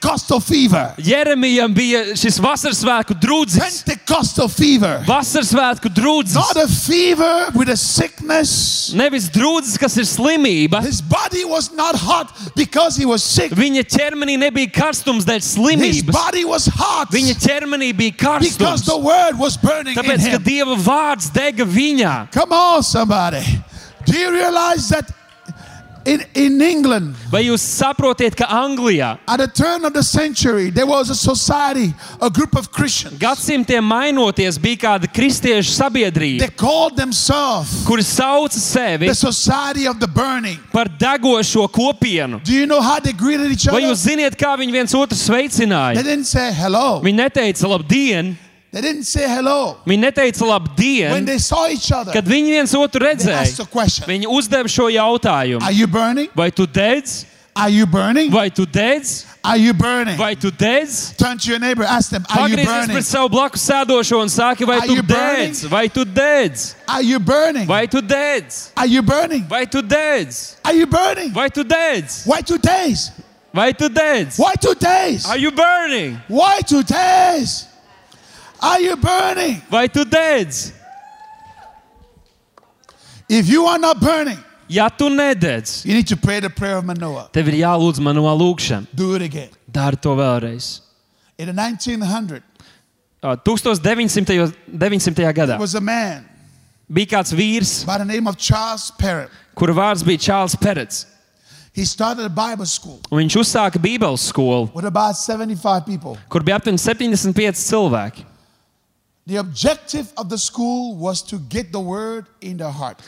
Pentecostal 0.00 0.40
fever. 0.40 0.94
Jeremijam 0.98 1.74
bija 1.74 2.16
šis 2.16 2.38
vasarasvētku 2.40 3.14
drūdzis. 3.20 3.60
Pentecostal 3.60 4.48
fever. 4.48 5.02
Vasarasvētku 5.06 5.90
drūdzis. 5.92 6.34
Not 6.34 6.56
a 6.56 6.66
fever 6.68 7.50
with 7.54 7.68
a 7.68 7.76
sickness. 7.76 8.94
Nevis 8.96 9.28
drūdzis, 9.30 9.76
kas 9.80 9.98
ir 10.00 10.08
slimība. 10.08 10.80
His 10.82 11.02
body 11.02 11.44
was 11.44 11.70
not 11.76 11.98
hot 12.00 12.32
because 12.56 12.96
he 12.96 13.04
was 13.04 13.22
sick. 13.22 13.52
Viņa 13.52 13.84
ķermenī 13.92 14.38
nebija 14.40 14.72
karstums 14.72 15.28
dēļ 15.28 15.44
slimības. 15.44 16.70
Viņa 17.10 17.34
ķermenī 17.42 17.92
bija 17.96 18.12
because 18.12 18.56
karstums. 18.56 18.84
the 18.86 18.96
word 18.98 19.38
was 19.38 19.56
burning 19.56 19.96
in 19.96 20.02
Tāpēc, 20.02 20.24
ka 20.30 20.38
him. 20.38 20.42
Dieva 20.42 20.76
vārds 20.76 21.30
dega 21.32 21.64
viņā. 21.64 22.30
Come 22.32 22.52
on, 22.52 22.82
somebody. 22.82 23.42
Do 24.06 24.18
you 24.18 24.30
realize 24.32 24.88
that 24.88 25.10
in, 26.10 26.20
in 26.34 26.60
England, 26.60 27.14
Vai 27.30 27.44
jūs 27.46 27.62
saprotiet, 27.62 28.34
ka 28.36 28.46
Anglijā 28.46 29.18
at 29.28 29.38
the 29.38 29.46
turn 29.46 29.84
of 29.84 29.92
the 29.92 30.02
century, 30.02 30.70
there 30.70 30.86
was 30.86 31.10
a 31.10 31.14
society, 31.14 31.94
a 32.20 32.28
group 32.30 32.56
of 32.56 32.70
Christians. 32.72 33.18
gadsimtiem 33.18 33.84
mainoties 33.84 34.58
bija 34.58 34.76
kāda 34.86 35.06
kristiešu 35.08 35.70
sabiedrība, 35.76 36.38
They 36.40 36.50
called 36.56 36.96
themselves 36.96 37.84
kuri 37.86 38.02
sauca 38.02 38.58
sevi 38.58 39.06
the 39.06 39.14
Society 39.14 39.86
of 39.86 40.00
the 40.00 40.08
Burning. 40.08 40.58
par 40.72 40.86
degošo 40.88 41.68
kopienu. 41.68 42.42
Do 42.44 42.52
you 42.52 42.66
know 42.66 42.80
how 42.80 42.98
they 43.00 43.12
greeted 43.12 43.50
each 43.52 43.66
Vai 43.66 43.82
other? 43.84 43.92
jūs 43.94 44.06
ziniet, 44.08 44.36
kā 44.36 44.56
viņi 44.58 44.72
viens 44.72 44.92
otru 44.94 45.16
They 45.16 45.26
sveicināja? 45.28 46.02
didn't 46.02 46.24
say 46.26 46.52
hello. 46.52 47.00
Viņi 47.04 47.16
neteica 47.28 47.68
labdien, 47.68 48.36
They 48.72 48.80
didn't 48.82 49.02
say 49.04 49.26
hello. 49.28 49.78
viņi 49.84 49.98
neteica 49.98 50.40
When 50.42 50.50
labdien, 50.50 51.26
they 51.26 51.38
saw 51.38 51.66
each 51.66 51.90
other, 51.90 52.12
kad 52.12 52.24
viņi 52.24 52.50
viens 52.54 52.72
otru 52.74 53.00
they 53.00 53.10
asked 53.12 53.26
redzēja. 53.58 53.60
a 53.60 53.66
question. 53.66 54.06
Viņi 54.08 54.26
uzdeva 54.26 54.68
šo 54.68 54.86
jautājumu. 54.88 55.62
Are 55.62 55.72
you 55.72 55.86
burning? 55.88 56.28
Vai 56.36 56.50
tu 56.50 56.66
dedz? 56.66 57.24
Are 57.56 57.68
you 57.68 57.84
burning? 57.84 58.30
Vai 58.30 58.48
tu 58.48 58.64
dedz? 58.64 59.26
Are 59.42 59.56
you 59.58 59.72
burning? 59.74 60.16
Vai 60.16 60.34
tu 60.36 60.50
dedz? 60.52 61.16
Turn 61.18 61.36
to 61.36 61.48
your 61.50 61.58
neighbor, 61.58 61.82
ask 61.82 62.10
them, 62.10 62.24
Are 62.30 62.48
you 62.48 62.56
Pagriezies 62.56 62.66
burning? 62.66 62.90
pret 62.96 63.04
savu 63.04 63.28
blakus 63.28 63.64
sēdošo 63.68 64.20
un 64.22 64.28
saki, 64.28 64.64
vai 64.64 64.76
Are 64.78 64.86
tu 64.86 64.94
you 64.94 65.02
burning? 65.02 65.50
dedz? 65.50 65.64
Vai 65.64 65.88
tu 65.88 66.04
dedz? 66.04 66.74
Are 66.86 67.02
you 67.02 67.18
burning? 67.18 67.66
Vai 67.66 67.86
tu 67.86 68.00
dedz? 68.00 68.70
Are 68.76 68.86
you 68.86 69.02
burning? 69.02 69.42
Vai 69.48 69.64
tu 69.66 69.82
dedz? 69.82 70.56
Are 70.64 70.74
you 70.76 70.86
burning? 70.86 71.32
Vai 71.32 71.48
tu 71.48 71.64
dedz? 71.64 72.24
Why 72.24 72.40
two 72.42 72.58
days? 72.58 73.10
Vai 73.52 73.72
tu 73.72 73.88
dedz? 73.88 74.38
Why 74.38 74.54
two 74.60 74.74
days? 74.76 75.26
Are 75.26 75.36
you 75.38 75.50
burning? 75.50 76.20
Why 76.28 76.60
two 76.64 76.84
days? 76.84 77.66
Are 78.62 78.80
you 78.82 78.96
burning? 78.96 79.62
Vai 79.70 79.88
tu 79.88 80.04
dedz? 80.04 80.72
If 83.28 83.48
you 83.48 83.66
are 83.66 83.78
not 83.78 84.00
burning, 84.00 84.38
Ja 84.68 84.88
tu 84.88 85.08
nededz, 85.08 85.84
you 85.84 85.94
need 85.94 86.06
to 86.08 86.16
pray 86.16 86.38
the 86.40 86.48
prayer 86.50 86.76
of 86.78 86.84
Manoah. 86.84 87.28
tev 87.32 87.48
ir 87.48 87.54
jālūdz 87.64 87.98
manuā 87.98 88.34
lūgšana. 88.38 88.86
Do 88.94 89.14
it 89.16 89.22
again. 89.22 89.48
Dari 89.70 89.96
to 89.96 90.10
vēlreiz. 90.14 90.80
In 91.38 91.46
the 91.46 91.52
1900, 91.52 92.42
Ā, 93.22 93.36
1900. 93.44 94.54
900. 94.72 95.34
gadā 95.34 95.58
was 95.58 95.74
a 95.74 95.80
man 95.80 96.24
bija 96.90 97.06
kāds 97.16 97.32
vīrs, 97.34 97.84
by 97.86 97.98
the 97.98 98.04
name 98.04 98.26
of 98.28 98.36
Charles 98.36 98.90
Parrott. 98.92 99.30
kura 99.54 99.72
vārds 99.74 100.02
bija 100.04 100.18
Čārls 100.18 100.54
Perets. 100.56 101.06
He 101.72 101.84
started 101.84 102.24
a 102.24 102.28
Bible 102.28 102.66
school 102.66 103.00
un 103.10 103.18
Viņš 103.22 103.36
uzsāka 103.42 103.78
Bībeles 103.78 104.22
skolu, 104.32 104.70
with 104.74 104.84
about 104.84 105.16
75 105.16 105.84
people. 105.86 106.16
kur 106.28 106.42
bija 106.42 106.58
aptuveni 106.60 106.78
75 106.78 107.58
cilvēki. 107.58 108.24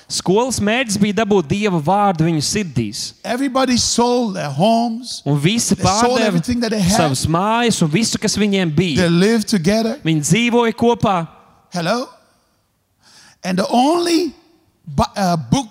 Skolas 0.09 0.61
mērķis 0.61 0.99
bija 1.03 1.15
dabūt 1.23 1.49
dieva 1.51 1.81
vārdu 1.83 2.27
viņu 2.29 2.43
sirdīs. 2.47 3.13
Everybody 3.25 3.77
sold 3.77 4.35
their 4.37 4.51
homes, 4.51 5.23
Un 5.27 5.39
visi 5.39 5.75
They 5.75 5.85
sold 5.85 6.19
pārdeva 6.19 6.27
everything 6.27 6.61
that 6.61 6.71
they 6.71 6.81
had. 6.81 6.97
savas 7.01 7.27
mājas 7.27 7.83
un 7.83 7.89
visu, 7.91 8.19
kas 8.19 8.37
viņiem 8.37 8.75
they 8.77 8.95
bija. 8.95 9.09
lived 9.11 9.49
together. 9.49 9.99
Viņi 10.05 10.21
dzīvoja 10.21 10.73
kopā. 10.75 11.29
Hello? 11.73 12.09
And 13.45 13.59
the 13.59 13.67
only 13.71 14.33
bu- 14.87 15.11
uh, 15.17 15.37
book 15.51 15.67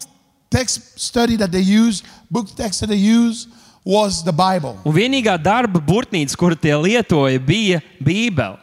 text 0.49 0.99
study 0.99 1.37
that 1.37 1.51
they 1.51 1.61
used, 1.61 2.03
book 2.29 2.47
text 2.55 2.81
that 2.81 2.87
they 2.89 2.97
used, 2.97 3.47
was 3.85 4.23
the 4.23 4.33
Bible. 4.33 4.77
Un 4.85 4.93
vienīgā 4.93 5.37
darba 5.41 5.79
burtnīca, 5.79 6.35
kuru 6.37 6.55
tie 6.55 6.75
lietoja, 6.75 7.39
bija 7.39 7.81
Bībele. 8.03 8.57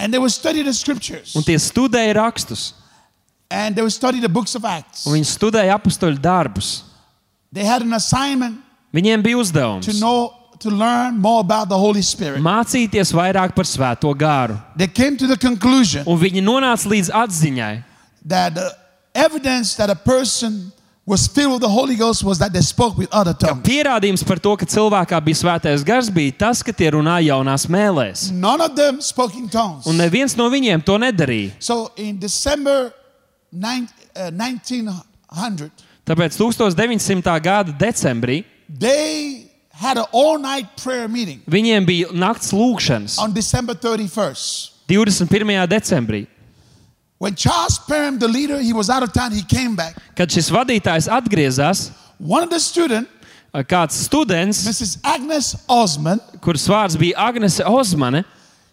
And 0.00 0.12
they 0.12 0.18
would 0.18 0.32
study 0.32 0.62
the 0.64 0.72
scriptures. 0.72 1.34
Un 1.36 1.44
tie 1.44 1.58
studēja 1.60 2.14
rakstus, 2.16 2.72
And 3.50 3.74
they 3.76 3.82
would 3.82 3.92
study 3.92 4.20
the 4.20 4.28
books 4.28 4.54
of 4.54 4.64
Acts. 4.64 5.04
un 5.06 5.12
viņi 5.18 5.26
studēja 5.26 5.74
apakstoļu 5.76 6.20
darbus. 6.22 6.84
They 7.52 7.64
had 7.66 7.82
an 7.82 7.92
assignment 7.92 8.60
Viņiem 8.94 9.22
bija 9.22 9.36
to 9.36 9.42
uzdevums 9.42 10.00
know, 10.00 10.32
to 10.60 10.70
learn 10.70 11.18
more 11.18 11.40
about 11.40 11.68
the 11.68 11.76
Holy 11.78 12.02
Spirit. 12.02 12.40
mācīties 12.40 13.12
vairāk 13.12 13.54
par 13.54 13.64
svēto 13.64 14.10
garu. 14.16 14.56
They 14.76 14.86
came 14.86 15.16
to 15.18 15.26
the 15.26 15.36
conclusion 15.36 16.04
Un 16.06 16.18
viņi 16.18 16.40
nonāca 16.42 16.88
līdz 16.88 17.10
atziņai, 17.10 17.84
that 18.26 18.54
the 18.54 18.70
evidence 19.14 19.74
that 19.76 19.90
a 19.90 19.96
person 19.96 20.72
was 21.10 21.26
filled 21.26 21.52
with 21.54 21.62
the 21.62 21.68
Holy 21.68 21.96
Ghost 21.96 22.22
was 22.22 22.38
that 22.38 22.52
they 22.52 22.62
spoke 22.62 22.96
with 22.96 23.08
other 23.12 23.34
tongues. 23.34 23.64
Pierādījums 23.66 24.22
par 24.26 24.38
to, 24.38 24.52
ka 24.56 24.66
cilvēkā 24.70 25.18
bija 25.26 25.40
svētais 25.42 25.82
gars, 25.84 26.06
bija 26.14 26.36
tas, 26.44 26.62
ka 26.62 26.70
tie 26.72 26.92
runāja 26.94 27.32
jaunās 27.32 27.66
mēlēs. 27.66 28.28
None 28.30 28.62
of 28.62 28.76
them 28.78 29.00
spoke 29.02 29.34
in 29.34 29.48
tongues. 29.50 29.88
Un 29.90 29.98
neviens 29.98 30.36
no 30.38 30.46
viņiem 30.52 30.84
to 30.86 30.94
nedarīja. 31.02 31.56
So 31.58 31.90
in 31.98 32.18
December 32.22 32.92
9, 33.50 33.88
uh, 34.14 34.30
1900, 34.30 35.70
Tāpēc 36.06 36.38
1900. 36.38 37.40
gada 37.42 37.72
decembrī 37.74 38.44
they 38.70 39.50
had 39.74 39.98
an 39.98 40.06
all-night 40.12 40.76
prayer 40.78 41.08
meeting 41.08 41.42
viņiem 41.50 41.86
bija 41.86 42.14
nakts 42.14 42.52
lūkšanas 42.54 43.18
on 43.18 43.34
December 43.34 43.74
31st. 43.74 44.70
21. 44.90 45.66
decembrī. 45.70 46.26
When 47.20 47.34
Charles 47.34 47.78
Parham, 47.78 48.18
the 48.18 48.26
leader, 48.26 48.58
he 48.58 48.72
was 48.72 48.88
out 48.88 49.02
of 49.02 49.12
town, 49.12 49.30
he 49.30 49.42
came 49.42 49.76
back. 49.76 49.94
Kad 50.16 50.32
šis 50.32 50.48
vadītājs 50.48 51.04
atgriezās, 51.12 51.90
One 52.18 52.42
of 52.42 52.48
the 52.50 52.58
students, 52.58 53.10
kāds 53.68 53.92
students, 53.92 54.64
Mrs. 54.64 54.98
Agnes 55.04 55.54
Osman, 55.68 56.20
kuras 56.40 56.64
vārds 56.68 56.96
bija 56.96 57.16
Agnese 57.16 57.64
Osmane, 57.64 58.24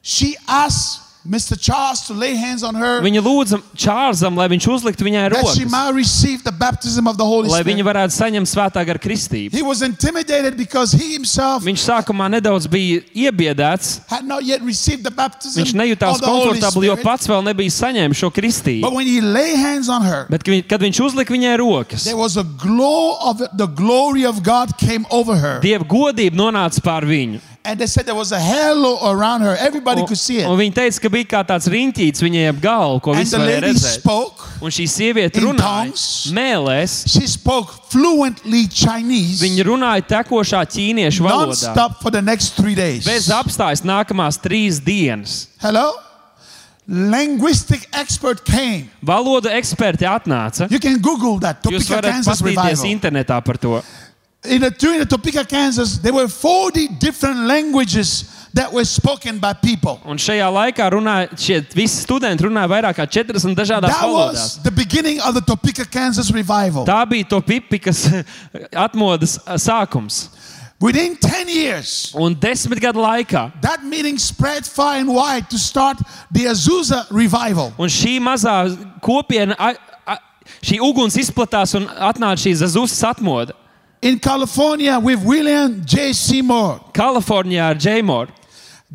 she 0.02 0.38
asked 0.48 1.07
Mr. 1.28 1.60
Charles 1.60 2.06
to 2.08 2.14
lay 2.14 2.36
hands 2.36 2.64
on 2.64 2.76
her 2.76 3.02
viņa 3.04 3.22
lūdza 3.24 3.60
Čārlzam, 3.76 4.38
lai 4.40 4.48
viņš 4.54 4.68
uzliktu 4.72 5.04
viņai 5.08 5.26
rokas, 5.34 5.60
might 5.68 5.94
receive 5.96 6.44
the 6.44 6.52
baptism 6.52 7.08
of 7.08 7.18
the 7.18 7.26
Holy 7.26 7.52
lai 7.52 7.64
viņa 7.68 7.84
varētu 7.84 8.16
saņemt 8.16 8.48
svētā 8.48 8.86
gara 8.88 9.02
kristību. 9.02 9.52
He 9.52 9.64
was 9.64 9.82
intimidated 9.82 10.56
because 10.58 10.96
he 10.96 11.14
himself 11.14 11.64
Viņš 11.68 11.84
sākumā 11.84 12.30
nedaudz 12.32 12.68
bija 12.72 13.02
iebiedēts. 13.14 14.00
had 14.08 14.24
not 14.26 14.44
yet 14.44 14.62
received 14.64 15.04
the 15.04 15.12
baptism 15.12 15.60
Viņš 15.60 15.74
nejūtās 15.76 16.22
komfortabli, 16.24 16.88
jo 16.88 16.96
pats 17.04 17.28
vēl 17.28 17.44
nebija 17.44 17.76
saņēmis 17.76 18.22
šo 18.24 18.32
kristību. 18.32 18.82
But 18.88 18.96
when 18.96 19.08
he 19.08 19.20
lay 19.22 19.56
hands 19.56 19.90
on 19.90 20.02
her, 20.02 20.26
Bet, 20.32 20.44
kad 20.44 20.82
viņš 20.82 21.02
uzlika 21.04 21.34
viņai 21.36 21.58
rokas, 21.60 22.08
there 22.08 22.18
was 22.18 22.38
a 22.38 22.44
glow 22.44 23.18
of 23.20 23.42
it, 23.42 23.52
the 23.58 23.68
glory 23.68 24.26
of 24.26 24.42
God 24.44 24.78
came 24.78 25.06
over 25.12 25.36
her. 25.36 25.60
Dieva 25.64 25.84
godība 25.84 26.40
nonāca 26.40 26.82
pār 26.84 27.04
viņu. 27.08 27.44
And 27.68 27.78
they 27.78 27.86
said 27.88 28.06
there 28.06 28.16
was 28.16 28.32
a 28.32 28.40
halo 28.40 29.12
around 29.12 29.42
her. 29.42 29.58
Everybody 29.60 30.00
Un, 30.02 30.08
could 30.08 30.18
see 30.18 30.40
un 30.42 30.54
it. 30.56 30.62
viņa 30.62 30.74
teica, 30.78 31.02
ka 31.04 31.10
bija 31.12 31.28
kā 31.34 31.42
tāds 31.50 31.68
riņķīts 31.68 32.24
viņai 32.24 32.46
ap 32.54 32.62
galvu, 32.64 33.02
ko 33.04 33.12
visi 33.18 33.36
varēja 33.36 33.60
redzēt. 33.66 33.98
spoke. 34.00 34.46
Un 34.64 34.72
šī 34.72 34.86
sieviete 34.88 35.42
runāja 35.44 35.90
tongues. 35.92 36.06
mēlēs. 36.32 36.96
She 37.12 37.28
spoke 37.28 37.76
fluently 37.92 38.64
Chinese 38.72 39.44
Viņa 39.44 39.66
runāja 39.68 40.06
tekošā 40.16 40.64
ķīniešu 40.64 41.28
valodā. 41.28 41.52
non-stop 41.52 42.02
for 42.02 42.10
the 42.10 42.22
next 42.22 42.56
three 42.56 42.74
days. 42.74 43.04
Bez 43.06 43.28
apstājas 43.28 43.84
nākamās 43.84 44.40
trīs 44.40 44.80
dienas. 44.80 45.48
Hello? 45.60 45.92
Linguistic 46.88 47.84
expert 47.92 48.46
came. 48.46 48.88
Valoda 49.04 49.52
eksperti 49.52 50.08
atnāca. 50.08 50.70
You 50.72 50.80
can 50.80 50.98
Google 51.04 51.38
that. 51.44 51.62
Jūs 51.68 51.90
varat 51.92 52.24
paskatīties 52.24 52.86
internetā 52.88 53.44
par 53.44 53.58
to. 53.60 53.82
In 54.50 54.62
the, 54.62 54.70
during 54.72 55.00
the 55.00 55.06
Topeka, 55.06 55.44
Kansas, 55.46 55.98
there 55.98 56.14
were 56.14 56.28
40 56.28 56.88
different 57.00 57.40
languages 57.48 58.34
that 58.54 58.72
were 58.72 58.86
spoken 58.86 59.40
by 59.40 59.54
people. 59.54 60.00
Un 60.06 60.18
šajā 60.18 60.48
laikā 60.50 60.88
runāja, 60.94 61.28
šie 61.38 61.60
visi 61.76 62.02
studenti 62.06 62.46
runāja 62.48 62.70
vairāk 62.72 62.96
kā 62.98 63.06
40 63.06 63.54
dažādās 63.56 63.92
That 63.92 64.04
valodās. 64.06 64.34
was 64.34 64.64
the 64.64 64.72
beginning 64.72 65.20
of 65.22 65.34
the 65.36 65.42
Topeka, 65.42 65.86
Kansas 65.86 66.32
revival. 66.32 66.86
Tā 66.86 67.04
bija 67.06 67.28
to 67.30 67.42
pipikas 67.42 68.06
atmodas 68.88 69.38
sākums. 69.60 70.30
Within 70.80 71.18
10 71.18 71.50
years, 71.50 72.14
Un 72.16 72.36
desmit 72.36 72.80
gadu 72.80 73.02
laikā 73.02 73.52
that 73.62 73.84
meeting 73.84 74.18
spread 74.18 74.66
far 74.66 74.96
and 74.96 75.10
wide 75.10 75.50
to 75.50 75.58
start 75.58 75.98
the 76.32 76.46
Azusa 76.46 77.06
revival. 77.12 77.74
Un 77.78 77.90
šī 77.90 78.20
mazā 78.22 78.56
kopiena, 79.02 79.58
šī 80.62 80.78
uguns 80.80 81.18
izplatās 81.18 81.74
un 81.76 81.88
atnāca 81.88 82.46
šī 82.48 82.54
zazusas 82.62 83.04
atmoda. 83.10 83.54
In 84.02 84.20
California 84.20 85.00
with 85.00 85.24
William 85.26 85.82
J. 85.86 86.14
Seymour, 86.14 86.80
Kalifornijā 86.94 87.70
ar 87.70 87.76
Džeimoru. 87.76 88.30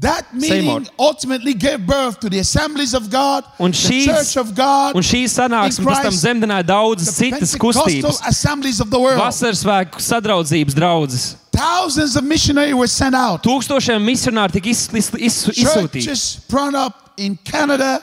That 0.01 0.25
Seymour. 0.41 0.81
meeting 0.81 0.89
ultimately 0.99 1.53
gave 1.55 1.85
birth 1.85 2.19
to 2.21 2.31
the 2.31 2.39
assemblies 2.39 2.95
of 2.95 3.11
God, 3.11 3.45
Un 3.61 3.73
the 3.73 3.77
šīs- 3.77 4.05
church 4.07 4.37
of 4.39 4.55
God, 4.55 4.97
Un 4.97 5.03
šī 5.03 5.25
sanāksme 5.29 5.85
pēc 5.85 6.03
tam 6.03 6.13
zemdināja 6.15 6.65
daudzas 6.65 7.07
the 7.17 7.25
citas 7.31 7.55
kustības. 7.57 8.21
assemblies 8.27 8.81
of 8.81 8.91
the 8.91 8.99
world. 8.99 9.21
Sadraudzības 9.21 10.73
draudzes. 10.75 11.37
Thousands 11.53 12.17
of 12.17 12.25
missionaries 12.25 12.75
were 12.75 12.87
sent 12.87 13.15
out. 13.15 13.43
Tūkstošiem 13.43 14.01
misionāri 14.03 14.53
tika 14.53 14.69
iz, 14.71 14.89
iz, 14.95 15.11
iz, 15.19 15.45
izsūtīti. 15.49 16.05
Churches 16.05 16.21
sprung 16.23 16.75
up 16.75 17.11
in 17.19 17.39
Canada, 17.45 18.01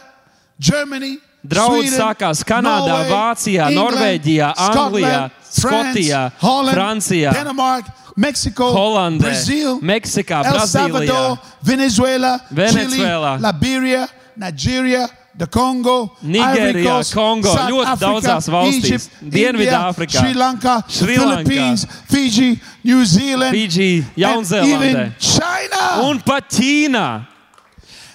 Germany, 0.59 1.17
Draudzes 1.43 1.95
sākās 1.95 2.41
Kanādā, 2.43 2.97
Norway, 2.97 3.11
Vācijā, 3.13 3.69
England, 3.71 3.95
Norvēģijā, 3.95 4.49
Anglijā, 4.59 5.21
Skotijā, 5.49 6.23
Holland, 6.41 6.75
Francijā, 6.75 7.31
Denmark, 7.33 7.85
Mexico, 8.19 8.71
Holandē, 8.75 9.23
Brazil, 9.23 9.79
Meksikā, 9.79 10.41
El 10.43 10.57
Brazīlijā. 10.57 10.67
Salvador, 10.67 11.37
Venezuela, 11.63 12.33
Venezuelā. 12.51 13.37
Chile, 13.37 13.47
Liberia, 13.47 14.07
Nigeria, 14.35 15.07
the 15.37 15.47
Congo, 15.47 16.11
Nigērijā, 16.21 17.13
Kongo, 17.13 17.53
South 17.53 17.71
ļoti 17.71 17.87
Africa, 17.87 18.03
daudzās 18.03 18.51
valstīs. 18.51 19.07
Dienvidāfrikā, 19.23 20.19
India, 20.19 20.27
Sri 20.27 20.33
Lanka, 20.35 20.75
Šri 20.89 21.15
the 21.15 21.23
Lankā, 21.23 21.45
Philippines, 21.47 21.87
Fiji, 22.11 22.59
New 22.83 23.05
Zealand, 23.05 23.55
Fidži, 23.55 24.03
and 24.03 24.19
Jaunzēlandē 24.19 25.11
un 26.03 26.19
pat 26.19 26.51
Ķīnā. 26.51 27.07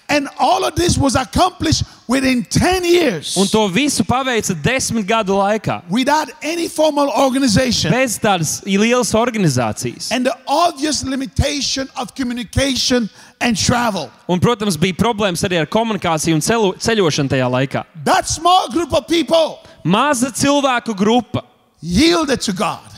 And 0.09 0.29
all 0.39 0.65
of 0.65 0.75
this 0.77 0.99
was 0.99 1.17
accomplished 1.17 1.83
within 2.07 2.45
10 2.45 2.85
years 2.85 3.37
Un 3.39 3.47
to 3.47 3.69
visu 3.69 4.05
paveica 4.05 4.55
desmit 4.63 5.07
gadu 5.07 5.33
laikā. 5.35 5.83
without 5.89 6.29
any 6.43 6.69
formal 6.69 7.09
organization. 7.09 7.91
Bez 7.91 8.19
tādas 8.19 8.63
lielas 8.67 9.15
organizācijas. 9.15 10.13
and 10.13 10.27
the 10.27 10.37
obvious 10.47 11.03
limitation 11.05 11.89
of 11.97 12.15
communication 12.15 13.09
and 13.41 13.57
travel. 13.57 14.11
Un, 14.29 14.39
protams, 14.41 14.77
bija 14.77 14.93
problēmas 14.95 15.43
arī 15.43 15.59
ar 15.61 15.67
komunikāciju 15.67 16.35
un 16.35 16.41
celu, 16.41 16.75
ceļošanu 16.75 17.29
tajā 17.31 17.49
laikā. 17.51 17.85
That 18.05 18.29
small 18.29 18.69
group 18.71 18.93
of 18.93 19.07
people 19.09 19.59
Maza 19.85 20.31
cilvēku 20.31 20.95
grupa 20.95 21.45
yielded 21.83 22.41
to 22.43 22.53
God. 22.53 22.91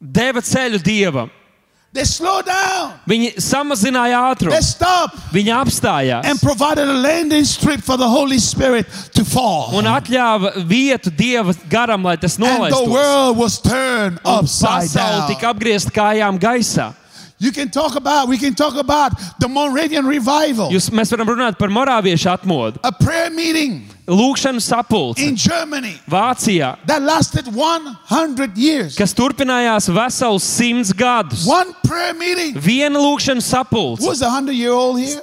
deva 0.00 0.40
ceļu 0.40 0.78
dievam. 0.82 1.30
They 1.94 2.02
slowed 2.04 2.44
down, 2.46 2.90
Viņi 3.06 3.36
samazināja 3.38 4.18
they 4.36 4.50
ātrumu, 4.50 5.10
viņi 5.32 5.52
apstājās 5.54 6.24
and 6.26 6.40
provided 6.42 6.88
a 6.88 6.92
landing 6.92 7.44
strip 7.44 7.84
for 7.84 7.96
the 7.96 8.08
Holy 8.08 8.38
Spirit 8.40 8.86
to 9.14 9.24
fall. 9.24 9.70
un 9.78 9.84
atļāva 9.84 10.66
vietu 10.66 11.12
dieva 11.14 11.54
garam, 11.70 12.02
lai 12.02 12.16
tas 12.16 12.34
and 12.36 12.44
the 12.46 12.50
nolaistos. 12.50 12.88
world 12.88 13.36
was 13.36 13.60
turned 13.60 14.18
Un 14.24 14.38
upside 14.42 14.88
Pasaule 14.90 15.20
down. 15.20 15.28
tika 15.28 15.52
apgriezta 15.54 15.92
kājām 15.94 16.38
gaisā. 16.40 16.92
You 17.44 17.52
can 17.52 17.68
talk 17.68 17.94
about, 17.94 18.26
we 18.28 18.38
can 18.38 18.54
talk 18.54 18.74
about 18.74 19.12
the 19.38 19.48
Moravian 19.48 20.06
revival, 20.06 20.70
Jūs, 20.72 20.88
mēs 20.88 21.12
varam 21.12 21.28
runāt 21.28 21.58
par 21.58 21.68
morāviešu 21.68 22.30
atmodu, 22.32 22.80
a 22.82 22.90
prayer 22.90 23.28
meeting 23.28 23.82
lūkšanu 24.08 24.62
sapulci 24.64 25.26
in 25.28 25.36
Germany 25.36 25.92
Vācijā, 26.08 26.78
that 26.86 27.02
lasted 27.02 27.44
100 27.52 28.56
years. 28.56 28.96
kas 28.96 29.12
turpinājās 29.12 29.90
vesels 29.92 30.42
simts 30.42 30.92
gadus. 30.96 31.44
One 31.46 31.74
prayer 31.84 32.14
meeting. 32.14 32.54
Viena 32.56 32.96
lūkšana 32.96 33.44
sapulce. 33.44 34.00
Who's 34.00 34.22
a 34.22 34.30
100 34.32 34.52
year 34.56 34.72
old 34.72 35.00
here? 35.00 35.20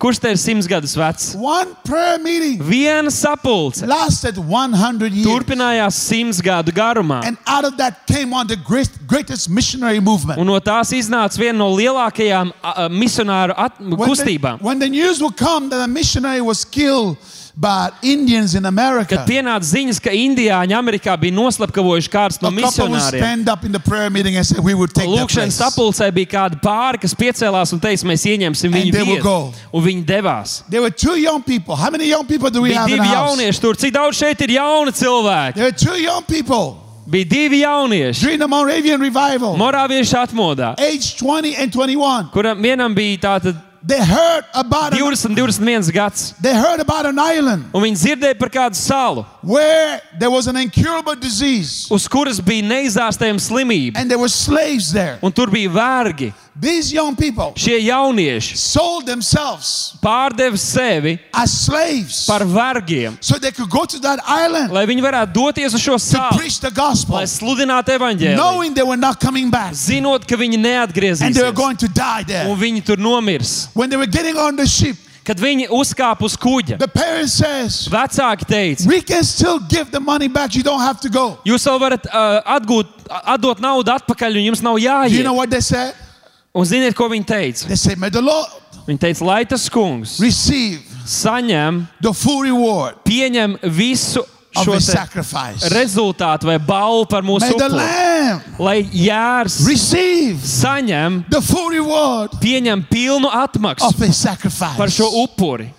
Kurš 0.00 0.16
te 0.18 0.30
ir 0.32 0.38
simts 0.40 0.64
gadus 0.64 0.94
vecs? 0.96 1.34
One 1.36 1.74
prayer 1.84 2.16
meeting 2.18 2.56
Viena 2.64 3.10
sapulce 3.12 3.84
lasted 3.84 4.38
100 4.40 5.10
years. 5.12 5.26
turpinājās 5.28 5.98
simts 6.08 6.40
gadu 6.40 6.72
garumā. 6.72 7.20
And 7.22 7.36
out 7.46 7.66
of 7.66 7.76
that 7.76 8.06
came 8.06 8.32
on 8.32 8.46
the 8.46 8.56
great, 8.56 8.88
greatest 9.06 9.50
missionary 9.50 10.00
movement. 10.00 10.40
Un 10.40 10.46
no 10.48 10.56
tās 10.58 10.88
iznāca 10.96 11.36
viena 11.36 11.58
no 11.60 11.68
lielākajām 11.76 12.54
a, 12.62 12.72
a, 12.86 12.88
misionāru 12.88 13.52
at, 13.58 13.76
When 13.78 13.90
the, 13.90 14.06
kustībām. 14.06 14.62
when 14.62 14.78
the 14.78 14.88
news 14.88 15.20
would 15.22 15.36
come 15.36 15.68
that 15.68 15.84
a 15.84 15.88
missionary 15.88 16.40
was 16.40 16.64
killed 16.64 17.18
by 17.56 17.90
Indians 18.02 18.54
in 18.54 18.66
America, 18.66 19.16
Kad 19.16 19.28
pienāca 19.28 19.62
ziņas, 19.62 20.00
ka 20.02 20.10
Indiāņi 20.10 20.74
Amerikā 20.74 21.14
bija 21.20 21.34
noslapkavojuši 21.36 22.10
kāds 22.10 22.40
no 22.42 22.50
misionāriem. 22.50 23.18
stand 23.22 23.48
up 23.48 23.64
in 23.64 23.72
the 23.72 23.78
prayer 23.78 24.10
meeting 24.10 24.36
and 24.36 24.44
say, 24.46 24.58
We 24.58 24.74
would 24.74 24.92
take 24.92 25.06
that 25.06 25.14
Lūkšanas 25.14 25.54
sapulcē 25.62 26.10
bija 26.12 26.26
kāda 26.34 26.60
pāri, 26.60 27.00
kas 27.00 27.14
piecēlās 27.14 27.72
un 27.72 27.80
teica, 27.80 28.04
mēs 28.10 28.26
ieņemsim 28.26 28.74
viņu 28.74 28.92
vietu. 28.92 29.54
Un 29.72 29.84
viņi 29.84 30.04
devās. 30.04 30.62
There 30.68 30.82
were 30.82 30.90
two 30.90 31.16
young 31.16 31.42
people. 31.42 31.76
How 31.76 31.90
many 31.90 32.08
young 32.08 32.26
people 32.26 32.50
do 32.50 32.62
we 32.62 32.70
Bija 32.70 32.86
divi 32.86 33.06
jaunieši 33.06 33.60
tur. 33.60 33.74
Cik 33.78 33.94
daudz 33.94 34.18
šeit 34.18 34.40
ir 34.40 34.56
jauni 34.58 34.90
cilvēki? 34.90 35.54
There 35.54 35.70
were 35.70 35.78
two 35.78 36.00
young 36.00 36.24
people 36.26 36.80
Bija 37.06 37.28
divi 37.28 37.60
jaunieši. 37.60 38.38
Morāviešu 39.60 40.16
atmodā, 40.16 40.74
age 40.80 41.14
20 41.20 41.54
and 41.60 41.70
21. 41.72 42.30
kuram 42.32 42.62
vienam 42.62 42.94
bija 42.94 43.18
tātad 43.18 43.60
They 43.86 44.00
heard 44.00 44.44
about 44.54 44.94
an, 44.94 44.98
20, 44.98 45.34
21 45.34 45.82
gads. 45.92 46.32
they 46.40 46.54
heard 46.54 46.80
about 46.80 47.04
an 47.06 47.18
island 47.18 47.64
Un 47.74 47.82
viņi 47.84 47.98
dzirdēja 48.00 48.38
par 48.38 48.48
kādu 48.48 48.78
salu, 48.80 49.26
where 49.44 50.00
there 50.18 50.30
was 50.30 50.46
an 50.46 50.56
incurable 50.56 51.14
disease 51.14 51.86
uz 51.90 52.08
kuras 52.08 52.40
bija 52.40 52.62
neizārstējama 52.62 53.40
slimība. 53.40 53.96
and 53.96 54.10
there 54.10 54.18
were 54.18 54.28
slaves 54.28 54.92
there. 54.92 55.18
Un 55.22 55.32
tur 55.32 55.46
bija 55.46 55.68
vergi. 55.70 56.32
These 56.58 56.92
young 56.94 57.16
people 57.16 57.52
Šie 57.56 57.80
jaunieši 57.82 58.56
sold 58.56 59.06
themselves 59.06 59.96
pārdeva 60.00 60.56
sevi 60.56 61.18
as 61.34 61.50
slaves 61.66 62.26
par 62.26 62.40
vergiem, 62.46 63.16
so 63.20 63.38
they 63.38 63.50
could 63.50 63.68
go 63.68 63.84
to 63.84 63.98
that 63.98 64.20
island 64.24 64.70
lai 64.72 64.86
viņi 64.86 65.02
varētu 65.02 65.32
doties 65.34 65.74
uz 65.74 65.80
šo 65.82 65.96
to 65.98 65.98
salu, 65.98 66.38
preach 66.38 66.60
the 66.60 66.70
gospel, 66.70 67.16
lai 67.16 67.24
sludinātu 67.26 67.96
evaņģēliju. 67.98 68.36
knowing 68.36 68.72
they 68.74 68.84
were 68.86 68.96
not 68.96 69.18
coming 69.20 69.50
back 69.50 69.72
Zinot, 69.74 70.26
ka 70.28 70.36
viņi 70.36 70.54
and 70.54 70.64
they 70.64 70.70
were 70.78 70.86
neatgriezīsies 70.86 71.54
going 71.54 71.76
to 71.76 71.88
die 71.88 72.22
there. 72.22 72.46
un 72.48 72.56
viņi 72.56 72.84
tur 72.86 72.96
nomirs. 72.96 73.68
When 73.74 73.90
they 73.90 73.96
were 73.96 74.06
getting 74.06 74.36
on 74.36 74.54
the 74.56 74.66
ship, 74.66 74.96
Kad 75.24 75.40
viņi 75.40 75.70
uzkāpa 75.72 76.26
uz 76.26 76.34
kuģa, 76.36 76.76
says, 77.26 77.88
vecāki 77.88 78.44
teica, 78.44 78.86
"We 78.86 79.00
can 79.00 79.24
still 79.24 79.58
give 79.58 79.90
the 79.90 80.00
money 80.00 80.28
back. 80.28 80.54
You 80.54 80.62
don't 80.62 80.80
have 80.80 81.00
to 81.00 81.08
go." 81.08 81.38
jūs 81.46 81.64
vēl 81.64 81.80
varat 81.80 82.06
uh, 82.06 82.42
atgūt, 82.58 82.86
atdot 83.24 83.60
naudu 83.60 83.90
atpakaļ, 83.90 84.36
un 84.36 84.52
jums 84.52 84.62
nav 84.62 84.76
Do 84.76 84.82
you 84.82 85.22
know 85.22 85.32
jāiet. 85.32 85.36
what 85.36 85.50
they 85.50 85.60
said? 85.60 85.94
Un 86.54 86.64
ziniet, 86.64 86.94
ko 86.94 87.08
viņi 87.08 87.24
teica? 87.24 87.66
They 87.66 87.76
said, 87.76 87.98
"May 87.98 88.10
the 88.10 88.20
Lord 88.20 88.48
Viņi 88.86 89.00
teica, 89.00 89.24
lai 89.24 89.44
tas 89.44 89.68
kungs 89.72 90.18
receive 90.20 90.82
saņem, 91.08 91.86
the 92.02 92.12
full 92.12 92.42
reward 92.44 93.00
pieņem 93.04 93.56
visu 93.62 94.20
šo 94.54 94.74
rezultātu 95.74 96.46
vai 96.46 96.58
balvu 96.58 97.06
par 97.10 97.22
mūsu 97.22 97.50
upuri. 97.54 97.70
Lamb 97.74 98.58
Lai 98.58 98.82
jērs 98.84 99.66
receive 99.68 100.38
saņem, 100.38 101.24
the 101.30 101.40
full 101.40 101.70
reward 101.70 102.30
pieņem 102.40 102.86
pilnu 102.90 103.26
of 103.26 103.34
atmaksu 103.48 103.90
par 103.98 104.12
sacrifice." 104.12 104.90
šo 104.94 105.10
upuri. 105.24 105.70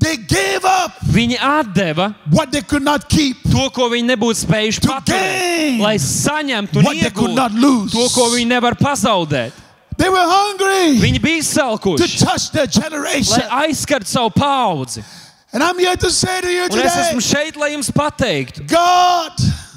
They 0.00 0.16
gave 0.16 0.64
up 0.64 0.92
Viņi 1.04 1.36
atdeva 1.36 2.14
what 2.32 2.50
they 2.50 2.62
could 2.62 2.82
not 2.82 3.06
keep, 3.08 3.36
to, 3.50 3.68
ko 3.70 3.90
viņi 3.90 4.08
nebūtu 4.16 4.46
spējuši 4.46 4.80
paturēt, 4.80 5.80
lai 5.80 5.96
saņemtu 5.98 6.78
un 6.80 6.84
what 6.84 6.96
they 6.96 7.10
could 7.10 7.30
iegūtu 7.30 7.36
not 7.36 7.52
lose. 7.52 7.92
to, 7.92 8.08
ko 8.14 8.30
viņi 8.32 8.46
nevar 8.48 8.74
pazaudēt. 8.80 9.52
They 9.98 10.08
were 10.08 10.24
hungry 10.24 10.96
Viņi 11.02 11.20
bija 11.20 11.42
to 11.42 11.48
salkuši, 11.60 12.24
touch 12.24 12.50
their 12.52 12.66
generation. 12.66 13.36
lai 13.36 13.66
aizskartu 13.68 14.06
savu 14.08 14.30
paudzi. 14.30 15.04
And 15.52 15.62
I'm 15.62 15.78
here 15.78 15.96
to 15.96 16.10
say 16.10 16.40
to 16.40 16.48
you 16.52 16.62
Un 16.62 16.78
es 16.78 16.92
today, 16.94 17.10
esmu 17.10 17.20
šeit, 17.20 17.56
lai 17.56 17.72
jums 17.72 17.90
pateiktu, 17.90 18.62
God, 18.70 19.32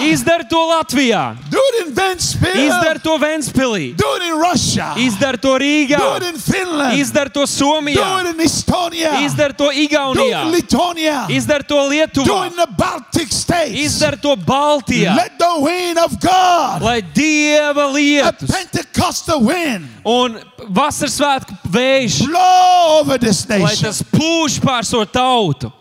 Izdara 0.00 0.44
to 0.48 0.56
Latvijā, 0.56 1.36
Do 1.50 1.58
it 1.74 1.86
in 1.86 1.94
Ventspils. 1.94 2.54
izdara 2.54 3.02
to 3.02 3.18
Ventspilī, 3.18 3.96
Do 3.96 4.14
it 4.16 4.22
in 4.22 4.38
Russia. 4.38 4.94
izdara 4.96 5.36
to 5.40 5.48
Do 5.48 5.56
it 5.56 5.62
Rīgā, 5.62 6.22
in 6.28 6.38
Finland. 6.38 6.98
izdara 6.98 7.32
to 7.32 7.40
Do 7.40 7.46
Somijā, 7.46 8.20
it 8.20 8.26
in 8.34 8.46
Estonia. 8.46 9.12
izdara 9.24 9.56
to 9.56 9.64
Do 9.64 9.70
it 9.70 9.76
in 9.76 9.88
Igaunijā, 9.88 11.28
izdara 11.30 11.62
to 11.66 11.74
Do 11.74 11.90
it 11.92 12.12
Lietuvā, 12.14 12.46
in 12.46 12.56
the 12.56 12.66
Baltic 12.76 13.32
states. 13.32 13.72
izdara 13.74 14.20
to 14.20 14.36
Baltijā, 14.36 15.16
Let 15.16 15.38
the 15.38 15.54
wind 15.60 15.98
of 15.98 16.20
God, 16.20 16.82
lai 16.82 17.00
Dieva 17.02 17.92
lietus. 17.92 18.50
Pentecostal 18.50 19.40
wind, 19.40 19.88
un 20.04 20.38
vasaras 20.70 21.18
svētku 21.18 21.56
vējš, 21.70 22.26
blow 22.26 23.00
over 23.00 23.18
this 23.18 23.48
lai 23.48 23.74
tas 23.74 24.02
pūš 24.02 24.60
pār 24.60 24.82
šo 24.82 25.04
tautu. 25.06 25.72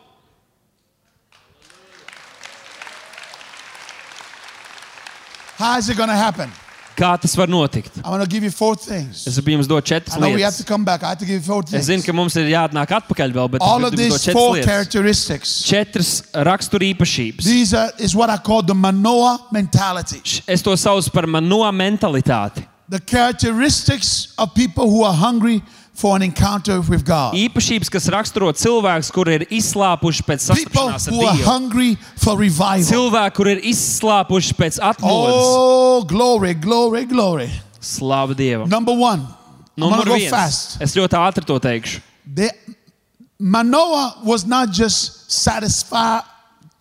How 5.58 5.78
is 5.80 5.90
it 5.90 5.98
going 5.98 6.10
to 6.10 6.16
happen? 6.16 6.50
Kā 6.98 7.12
tas 7.22 7.36
var 7.38 7.46
notikt? 7.48 7.98
I'm 7.98 8.10
going 8.12 8.22
to 8.24 8.28
give 8.30 8.44
you 8.44 8.50
four 8.50 8.76
things. 8.76 9.28
Es 9.30 9.36
gribu 9.38 9.54
jums 9.60 9.68
dot 9.70 9.86
četras 9.86 10.16
I 10.16 10.20
know 10.20 10.30
we 10.34 10.42
have 10.42 10.56
to 10.58 10.64
lietas. 10.64 10.68
come 10.68 10.84
back. 10.86 11.04
I 11.04 11.10
have 11.10 11.20
to 11.20 11.26
give 11.26 11.36
you 11.36 11.46
four 11.46 11.62
Es 11.64 11.70
things. 11.70 11.86
zinu, 11.90 12.04
ka 12.06 12.14
mums 12.14 12.36
ir 12.42 12.48
jāatnāk 12.50 12.90
atpakaļ 12.98 13.34
vēl, 13.36 13.52
bet 13.56 13.62
All 13.62 13.86
es 13.86 13.92
gribu 13.92 14.02
jums 14.02 14.14
these 14.18 14.26
dot 14.26 14.34
four 14.34 14.56
četras 14.56 14.58
lietas. 14.58 14.66
characteristics. 14.72 15.52
Četras 15.70 16.12
raksturīpašības. 16.34 17.44
These 17.46 17.74
are, 17.74 17.92
is 18.00 18.16
what 18.16 18.30
I 18.32 18.38
call 18.38 18.64
the 18.64 18.74
Manoah 18.74 19.48
mentality. 19.52 20.22
Es 20.48 20.62
to 20.66 20.72
saucu 20.78 21.12
par 21.14 21.28
mano 21.28 21.60
mentalitāti. 21.72 22.66
The 22.90 23.00
characteristics 23.02 24.34
of 24.38 24.54
people 24.56 24.90
who 24.90 25.04
are 25.04 25.14
hungry 25.14 25.62
for 25.98 26.16
an 26.16 26.22
encounter 26.22 26.78
with 26.86 27.02
God. 27.04 27.34
Īpašības, 27.34 27.90
kas 27.90 28.06
raksturo 28.14 28.52
cilvēkus, 28.54 29.10
kur 29.12 29.30
ir 29.34 29.48
izslāpuši 29.50 30.26
pēc 30.28 30.44
People 30.46 30.92
sastapšanās 30.94 31.08
ar 31.10 31.16
who 31.16 31.24
are 31.26 31.38
Dievu. 31.40 31.46
hungry 31.48 31.90
for 32.22 32.38
revival. 32.38 32.86
Cilvēki, 32.86 33.34
kur 33.40 33.50
ir 33.50 33.64
izslāpuši 33.66 34.54
pēc 34.60 34.78
atmodas. 34.78 35.42
Oh, 35.42 36.04
glory, 36.06 36.54
glory, 36.54 37.06
glory. 37.10 37.50
Slavu 37.82 38.36
Dievam. 38.38 38.70
Number 38.70 38.94
one. 38.94 39.26
Numur 39.78 40.06
viens. 40.14 40.30
fast. 40.30 40.78
Es 40.82 40.94
ļoti 40.98 41.18
ātri 41.18 41.46
to 41.46 41.58
teikšu. 41.62 42.02
The, 42.36 42.52
Manoah 43.40 44.20
was 44.24 44.46
not 44.46 44.70
just 44.74 45.32
satisfied 45.32 46.24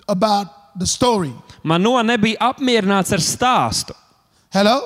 about 0.09 0.49
the 0.79 0.87
story. 0.87 1.33
Manoa 1.63 2.03
nebija 2.05 2.37
apmierināts 2.53 3.13
ar 3.13 3.21
stāstu. 3.25 3.97
Hello? 4.53 4.81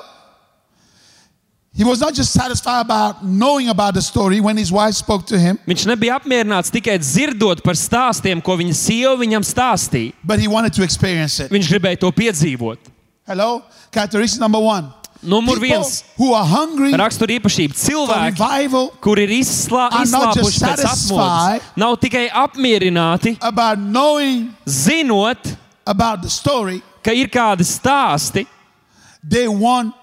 He 1.73 1.85
was 1.85 2.01
not 2.01 2.13
just 2.13 2.33
satisfied 2.33 2.81
about 2.81 3.23
knowing 3.23 3.69
about 3.69 3.93
the 3.93 4.01
story 4.01 4.41
when 4.41 4.57
his 4.57 4.71
wife 4.73 4.93
spoke 4.93 5.25
to 5.27 5.39
him, 5.39 5.57
Viņš 5.65 5.85
nebija 5.87 6.17
apmierināts 6.19 6.69
tikai 6.69 6.97
dzirdot 6.99 7.63
par 7.63 7.75
stāstiem, 7.79 8.41
ko 8.43 8.57
viņa 8.59 8.73
sieva 8.75 9.15
viņam 9.17 9.39
stāstīja. 9.41 10.11
but 10.23 10.39
he 10.39 10.47
wanted 10.49 10.73
to 10.73 10.83
experience 10.83 11.39
it. 11.39 11.49
Viņš 11.49 11.69
gribēja 11.71 11.99
to 11.99 12.11
piedzīvot. 12.11 12.77
Hello? 13.25 13.63
Characteristic 13.91 14.41
number 14.41 14.59
one. 14.59 14.91
Numur 15.23 15.53
People 15.61 15.67
viens 15.79 16.03
who 16.17 16.33
are 16.33 16.43
hungry 16.43 16.91
rakstura 16.93 17.39
īpašība- 17.39 17.73
cilvēki, 17.87 18.35
revival 18.35 18.89
kur 18.99 19.17
ir 19.19 19.29
izslā, 19.29 19.87
are 19.93 20.05
not 20.09 20.35
just 20.35 20.49
izslāpuši 20.49 20.59
pēc 20.59 20.77
satisfied. 20.77 21.61
atmodas, 21.61 21.61
nav 21.77 21.95
tikai 21.97 22.29
apmierināti, 22.31 23.37
about 23.39 23.77
knowing 23.77 24.53
zinot, 24.65 25.37
about 25.85 26.21
the 26.23 26.29
story, 26.29 26.81
ka 27.03 27.11
ir 27.11 27.27
kādi 27.27 27.61
stāsti, 27.63 28.45
they 29.23 29.47
want. 29.47 29.93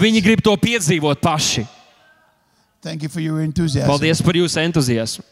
Viņi 0.00 0.22
grib 0.24 0.42
to 0.44 0.54
piedzīvot 0.60 1.22
paši. 1.22 1.66
Thank 2.84 3.02
you 3.02 3.08
for 3.08 3.22
your 3.24 3.40
enthusiasm. 3.40 3.88
Paldies 3.88 4.20
par 4.20 4.36
jūsu 4.36 4.60
entuziasmu. 4.60 5.24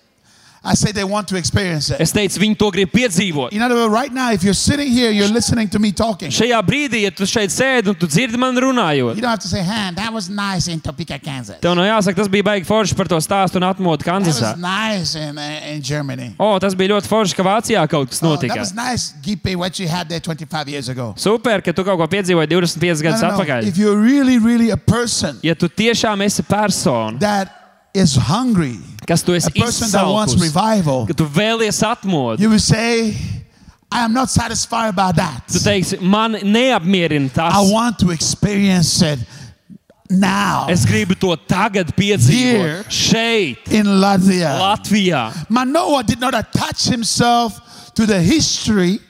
I 0.64 0.74
say 0.76 0.92
they 0.92 1.02
want 1.02 1.26
to 1.26 1.36
experience 1.36 1.90
it. 1.90 2.00
Es 2.00 2.12
teicu, 2.14 2.38
viņi 2.38 2.56
to 2.56 2.68
grib 2.70 2.90
piedzīvot. 2.92 3.50
In 3.52 3.62
other 3.62 3.74
words, 3.74 3.90
right 3.92 4.12
now, 4.12 4.30
if 4.30 4.44
you're 4.44 4.54
sitting 4.54 4.86
here, 4.86 5.10
you're 5.10 5.26
listening 5.34 5.68
to 5.68 5.80
me 5.80 5.90
talking. 5.90 6.30
Šajā 6.30 6.60
brīdī, 6.62 7.00
ja 7.02 7.10
tu 7.10 7.24
šeit 7.26 7.50
sēdi 7.50 7.88
un 7.90 7.96
tu 7.98 8.06
dzirdi 8.06 8.38
man 8.38 8.54
runājot, 8.54 9.16
You 9.16 9.22
don't 9.22 9.30
have 9.30 9.40
to 9.42 9.48
say, 9.48 9.60
"Han, 9.60 9.96
that 9.96 10.12
was 10.12 10.28
nice 10.30 10.68
in 10.68 10.78
Topeka, 10.80 11.18
Kansas. 11.18 11.56
tev 11.60 11.74
nav 11.74 11.84
jāsaka, 11.84 12.14
tas 12.14 12.28
bija 12.28 12.44
baigi 12.44 12.64
forši 12.64 12.94
par 12.96 13.06
to 13.08 13.16
stāstu 13.16 13.56
un 13.56 13.62
atmodu 13.62 14.04
That 14.04 14.22
was 14.22 14.40
Kanzasā. 14.40 14.56
nice 14.56 15.14
in, 15.16 15.36
uh, 15.36 15.60
in 15.74 15.82
Germany. 15.82 16.34
O, 16.38 16.56
tas 16.60 16.74
bija 16.76 16.90
ļoti 16.94 17.08
forši, 17.08 17.34
ka 17.34 17.42
Vācijā 17.42 17.88
kaut 17.88 18.08
kas 18.10 18.22
Oh, 18.22 18.36
that 18.36 18.42
notika. 18.50 18.58
was 18.60 18.72
nice, 18.72 19.14
Gipe, 19.20 19.56
what 19.56 19.80
you 19.80 19.88
had 19.88 20.08
there 20.08 20.20
25 20.20 20.68
years 20.68 20.88
ago. 20.88 21.14
Super, 21.16 21.60
ka 21.60 21.72
tu 21.72 21.82
kaut 21.82 21.98
ko 21.98 22.06
piedzīvoji 22.06 22.46
25 22.48 23.02
No, 23.02 23.10
gadus 23.10 23.20
no, 23.22 23.28
no. 23.28 23.34
atpakaļ. 23.38 23.66
If 23.66 23.76
you're 23.78 23.96
really, 24.00 24.38
really 24.38 24.70
a 24.70 24.76
person 24.76 25.40
Ja 25.42 25.54
tu 25.54 25.66
tiešām 25.68 26.22
esi 26.22 26.42
persona, 26.46 27.18
that 27.18 27.48
is 27.94 28.16
hungry, 28.16 28.78
kas 29.06 29.22
tu 29.22 29.32
esi 29.32 29.48
a 29.48 29.50
person 29.50 29.90
that 29.90 30.06
wants 30.06 30.34
izsalkusi, 30.34 30.48
revival, 30.48 31.06
ka 31.06 31.12
tu 31.12 31.24
vēlies 31.24 31.82
atmodu, 31.82 32.40
you 32.40 32.50
will 32.50 32.58
say, 32.58 33.14
I 33.90 34.04
am 34.04 34.14
not 34.14 34.30
satisfied 34.30 34.88
about 34.88 35.16
that. 35.16 35.48
tu 35.48 35.58
teiksi, 35.58 36.00
man 36.00 36.32
neapmierina 36.32 37.32
tas. 37.32 37.54
I 37.54 37.72
want 37.72 37.98
to 38.00 38.10
experience 38.10 39.02
it 39.02 39.18
now 40.08 40.66
Es 40.68 40.84
gribu 40.84 41.18
to 41.18 41.36
tagad 41.48 41.94
piedzīvot. 41.96 42.28
Here. 42.28 42.84
Šeit, 42.88 43.72
in 43.72 43.86
Latvia. 43.86 44.58
Latvijā. 44.60 45.46
Manoah 45.48 46.02
did 46.02 46.20
not 46.20 46.34
attach 46.34 46.84
himself 46.84 47.92
to 47.94 48.04
the 48.04 48.20
history 48.20 49.00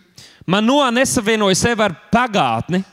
Man 0.46 0.66
no 0.66 0.82
nesavienoja 0.90 1.56
sevi 1.56 1.84
ar 1.84 1.96
pagātni, 2.12 2.84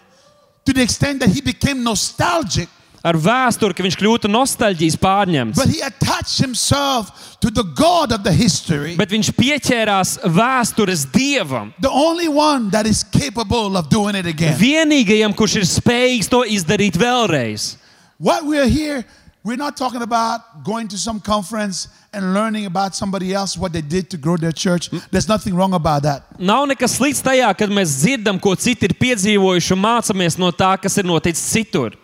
to 0.65 0.73
the 0.73 0.81
extent 0.81 1.19
that 1.19 1.29
he 1.29 1.41
became 1.41 1.83
nostalgic, 1.83 2.69
ar 3.03 3.15
vēsturi, 3.15 3.75
ka 3.75 3.83
viņš 3.83 3.95
kļūtu 3.99 4.29
nostalģijas 4.29 4.97
pārņemts. 4.99 5.55
but 5.55 5.67
he 5.69 5.79
attached 5.81 6.39
himself 6.39 7.37
to 7.39 7.49
the 7.49 7.63
God 7.63 8.11
of 8.11 8.23
the 8.23 8.31
history, 8.33 8.95
Bet 8.97 9.09
viņš 9.09 9.31
pieķērās 9.37 10.17
vēstures 10.25 11.05
dievam. 11.11 11.73
the 11.79 11.89
only 11.89 12.27
one 12.27 12.69
that 12.71 12.85
is 12.85 13.03
capable 13.03 13.77
of 13.77 13.89
doing 13.89 14.15
it 14.15 14.25
again. 14.25 14.57
Vienīgajam, 14.59 15.33
kurš 15.35 15.55
ir 15.61 15.63
spējīgs 15.63 16.29
to 16.29 16.43
izdarīt 16.43 16.97
vēlreiz. 16.99 17.75
What 18.17 18.43
we 18.45 18.59
are 18.59 18.67
here, 18.67 19.05
we're 19.45 19.55
not 19.55 19.77
talking 19.77 20.01
about 20.01 20.41
going 20.65 20.89
to 20.89 20.97
some 20.97 21.21
conference 21.21 21.87
and 22.11 22.33
learning 22.33 22.65
about 22.65 22.95
somebody 22.95 23.33
else 23.33 23.55
what 23.57 23.71
they 23.71 23.81
did 23.81 24.09
to 24.09 24.17
grow 24.17 24.35
their 24.35 24.51
church. 24.51 24.89
There's 25.11 25.29
nothing 25.29 25.55
wrong 25.55 25.73
about 25.73 26.03
that. 26.03 26.23
Nav 26.39 26.67
nekas 26.67 26.97
slikts 26.99 27.21
tajā, 27.23 27.47
kad 27.57 27.69
mēs 27.69 27.95
dzirdam, 28.03 28.41
ko 28.41 28.55
citi 28.55 28.89
ir 28.89 28.93
piedzīvojuši 28.99 29.71
un 29.77 29.79
mācāmies 29.85 30.37
no 30.37 30.51
tā, 30.51 30.75
kas 30.81 30.97
ir 30.97 31.05
noticis 31.07 31.47
citur. 31.53 31.95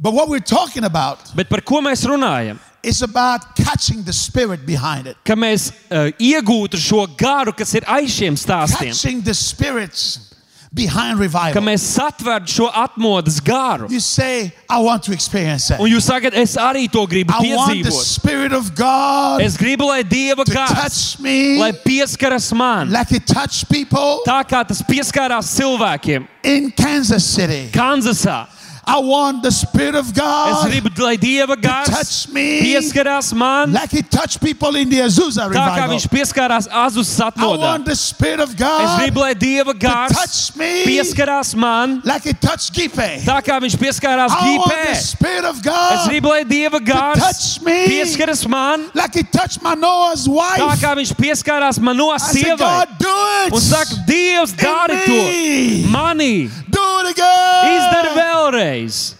But 0.00 0.14
what 0.14 0.28
we're 0.28 0.38
talking 0.38 0.84
about 0.84 1.18
Bet 1.34 1.48
par 1.48 1.60
ko 1.60 1.80
mēs 1.82 2.04
runājam? 2.06 2.58
is 2.82 3.02
about 3.02 3.56
catching 3.56 4.04
the 4.04 4.12
spirit 4.12 4.64
behind 4.64 5.08
it. 5.08 5.16
Ka 5.24 5.34
mēs 5.34 5.72
uh, 5.90 6.12
iegūtu 6.22 6.78
šo 6.78 7.06
garu, 7.18 7.52
kas 7.52 7.74
ir 7.74 7.82
aiz 7.90 8.14
šiem 8.14 8.36
stāstiem. 8.38 8.92
Catching 8.94 9.20
the 9.22 9.34
spirits 9.34 10.28
behind 10.72 11.18
Ka 11.18 11.22
revival. 11.24 11.62
mēs 11.66 11.82
satvertu 11.96 12.54
šo 12.60 12.68
atmodas 12.70 13.40
garu. 13.42 13.88
You 13.90 13.98
say, 13.98 14.52
I 14.70 14.78
want 14.78 15.02
to 15.04 15.12
experience 15.12 15.70
it. 15.70 15.80
Un 15.80 15.90
jūs 15.90 16.06
sakat, 16.06 16.34
es 16.38 16.54
arī 16.54 16.86
to 16.92 17.02
gribu 17.10 17.34
I 17.34 17.56
want 17.56 17.82
the 17.82 17.90
piedzīvot. 17.90 18.04
Spirit 18.04 18.52
of 18.52 18.74
God 18.76 19.40
Es 19.42 19.56
gribu, 19.56 19.88
lai 19.88 20.04
Dieva 20.04 20.44
to 20.44 20.52
gars, 20.52 20.70
touch 20.70 21.20
me 21.20 21.58
lai 21.58 21.72
pieskaras 21.72 22.52
man, 22.54 22.92
like 22.92 23.10
it 23.10 23.26
touched 23.26 23.68
people 23.68 24.20
tā 24.24 24.44
kā 24.46 24.62
tas 24.68 24.80
pieskārās 24.86 25.50
cilvēkiem 25.58 26.28
in 26.44 26.70
Kansas 26.70 27.24
City. 27.26 27.68
Kanzasā. 27.74 28.46
I 28.88 28.98
want 29.00 29.42
the 29.42 29.50
Spirit 29.52 29.94
of 29.94 30.06
Es 30.08 30.12
God 30.12 30.70
gribu, 30.70 30.88
lai 31.02 31.16
Dieva 31.16 31.56
gars 31.60 31.88
touch 31.88 32.32
me 32.32 32.60
pieskarās 32.62 33.34
man, 33.34 33.70
like 33.72 33.92
it 33.92 34.10
touched 34.10 34.40
people 34.40 34.74
in 34.76 34.88
the 34.88 35.00
Azusa 35.00 35.44
tā 35.44 35.52
kā 35.52 35.66
revival. 35.76 35.88
viņš 35.94 36.06
pieskārās 36.08 36.68
Azus 36.68 37.20
I 37.20 37.24
atmodā. 37.30 37.58
want 37.58 37.84
the 37.84 37.94
Spirit 37.94 38.40
of 38.40 38.50
Es 38.50 38.56
God 38.56 39.00
gribu, 39.00 39.20
lai 39.20 39.34
Dieva 39.34 39.72
to 39.72 39.78
gars 39.78 40.12
touch 40.16 40.56
me 40.56 40.84
pieskarās 40.86 41.54
man, 41.54 42.00
like 42.04 42.24
it 42.26 42.40
touched 42.40 42.72
Gipe. 42.72 42.96
tā 43.28 43.42
kā 43.44 43.60
viņš 43.60 43.76
pieskārās 43.76 44.30
I 44.32 44.56
want 44.56 44.72
the. 44.72 44.94
Spirit 44.94 45.44
of 45.44 45.56
Es 45.56 45.62
God 45.62 46.08
gribu, 46.10 46.28
lai 46.28 46.44
Dieva 46.44 46.80
gars 46.84 47.18
touch 47.20 47.62
me 47.64 47.86
pieskaras 47.88 48.46
man, 48.48 48.90
like 48.94 49.14
it 49.16 49.30
touched 49.32 49.62
Manoah's 49.62 50.26
tā 50.26 50.32
wife. 50.32 50.80
kā 50.80 50.94
viņš 50.96 51.12
pieskārās 51.14 51.78
man 51.78 51.96
no 51.96 52.08
I 52.10 52.16
said, 52.16 52.42
sievai. 52.42 52.58
God, 52.58 52.88
do 52.98 53.14
it. 53.46 53.52
Un 53.52 53.60
saka, 53.60 53.94
Dievs, 54.06 54.52
dari 54.56 54.96
to 55.04 55.88
manī, 55.92 56.48
Do 56.88 57.08
it 57.08 57.12
again. 57.12 57.72
izdari 57.76 58.10
vēlreiz. 58.16 59.14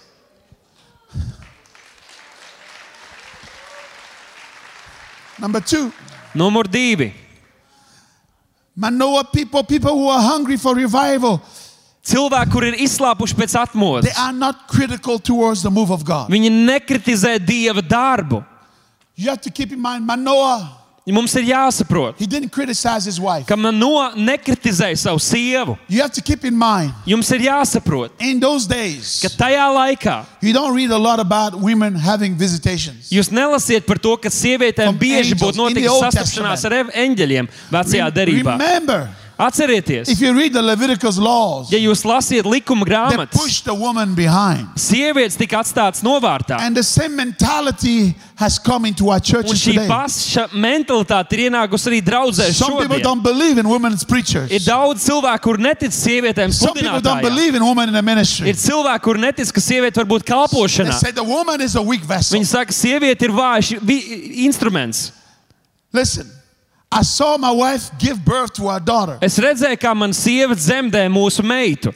Number 5.39 5.61
two, 5.61 5.93
Numur 6.35 6.65
divi. 6.71 7.13
Manoah 8.77 9.25
people, 9.25 9.65
people 9.65 9.91
who 9.91 10.09
are 10.09 10.21
hungry 10.23 10.57
for 10.57 10.75
revival, 10.75 11.41
Cilvēki, 12.09 12.51
kur 12.53 12.65
ir 12.65 12.77
izslāpuši 12.81 13.35
pēc 13.37 13.53
they 13.53 13.61
atmodas, 13.61 14.19
are 14.19 14.33
not 14.33 14.67
critical 14.69 15.19
towards 15.19 15.63
the 15.63 15.71
move 15.71 15.91
of 15.91 16.05
God. 16.05 16.31
viņi 16.31 16.51
nekritizē 16.65 17.39
Dieva 17.39 17.83
darbu. 17.83 18.45
You 19.15 19.29
have 19.31 19.41
to 19.43 19.51
keep 19.51 19.73
in 19.73 19.81
mind, 19.81 20.07
Manoah, 21.09 21.19
Mums 21.19 21.35
ir 21.37 21.43
jāsaprot, 21.49 22.15
he 22.19 22.27
didn't 22.27 22.51
criticize 22.51 23.05
his 23.05 23.19
wife. 23.19 23.47
ka 23.47 23.57
man 23.57 23.79
no 23.79 24.11
nekritizēja 24.15 24.97
savu 24.97 25.19
sievu. 25.19 25.79
You 25.89 26.03
have 26.03 26.13
to 26.13 26.21
keep 26.21 26.45
in 26.45 26.55
mind, 26.55 26.93
Jums 27.07 27.31
ir 27.33 27.41
jāsaprot, 27.41 28.11
in 28.21 28.39
those 28.41 28.67
days, 28.67 29.21
ka 29.23 29.29
tajā 29.29 29.67
laikā 29.75 30.27
you 30.43 30.53
don't 30.53 30.75
read 30.75 30.91
a 30.91 30.99
lot 30.99 31.19
about 31.21 31.55
women 31.55 31.95
having 31.95 32.37
visitations. 32.37 33.11
jūs 33.11 33.31
nelasiet 33.31 33.87
par 33.87 33.97
to, 33.99 34.17
ka 34.17 34.29
sievietēm 34.29 34.99
bieži 34.99 35.35
būtu 35.35 35.57
notikusi 35.57 36.01
sastapšanās 36.05 36.65
ar 36.65 36.73
eņģeļiem 36.93 37.49
vecajā 37.71 38.11
derībā. 38.13 38.59
Remember, 38.59 39.09
Atcerieties, 39.41 40.09
if 40.09 40.21
you 40.21 40.35
read 40.35 40.53
the 40.53 40.61
Leviticus 40.61 41.17
laws, 41.17 41.71
ja 41.71 41.79
jūs 41.79 42.03
lasiet 42.05 42.43
likuma 42.45 42.85
they 42.85 42.91
grāmatas, 42.91 43.39
push 43.39 43.61
the 43.63 43.73
woman 43.73 44.13
behind. 44.13 44.67
sievietes 44.75 45.37
tika 45.39 45.61
atstātas 45.63 46.03
novārtā. 46.03 46.59
And 46.59 46.75
the 46.77 46.83
same 46.83 47.15
mentality 47.15 48.17
has 48.35 48.59
come 48.59 48.85
into 48.87 49.09
our 49.11 49.15
Un 49.17 49.21
churches 49.23 49.61
šī 49.63 49.75
today. 49.75 49.87
paša 49.87 50.49
mentalitāte 50.51 51.33
ir 51.39 51.51
ienākusi 51.53 51.87
arī 51.87 52.01
draudzē 52.03 52.53
Some 52.53 52.73
people 52.79 52.97
šodien. 52.99 53.03
don't 53.05 53.23
believe 53.23 53.59
in 53.59 53.69
women 53.69 53.93
as 53.93 54.03
preachers. 54.03 54.51
Ir 54.51 54.59
daudz 54.67 55.07
cilvēku, 55.07 55.41
kur 55.43 55.57
netic 55.57 55.95
sievietēm 55.95 56.53
Some 56.53 56.75
people 56.75 57.01
don't 57.01 57.23
believe 57.23 57.55
in 57.55 57.63
women 57.65 57.89
in 57.91 57.95
the 57.95 58.03
ministry. 58.03 58.49
Ir 58.51 58.55
cilvēki, 58.55 59.03
kur 59.03 59.15
netic, 59.23 59.53
ka 59.55 59.61
sieviete 59.61 59.97
var 60.03 60.05
būt 60.19 60.25
They 60.27 60.35
kalpošanā. 60.35 60.93
say 60.99 61.13
the 61.13 61.23
woman 61.23 61.61
is 61.61 61.77
a 61.77 61.83
weak 61.83 62.03
vessel. 62.03 62.37
Viņi 62.41 62.47
saka, 62.47 62.67
ka 62.67 62.73
sieviete 62.73 63.23
ir 63.23 63.31
vājš 63.31 63.79
instruments. 64.35 65.13
Listen, 65.93 66.27
Es 69.21 69.39
redzēju, 69.39 69.79
kā 69.81 69.95
man 69.95 70.15
sieva 70.17 70.57
dzemdē 70.57 71.05
mūsu 71.13 71.45
meitu. 71.45 71.93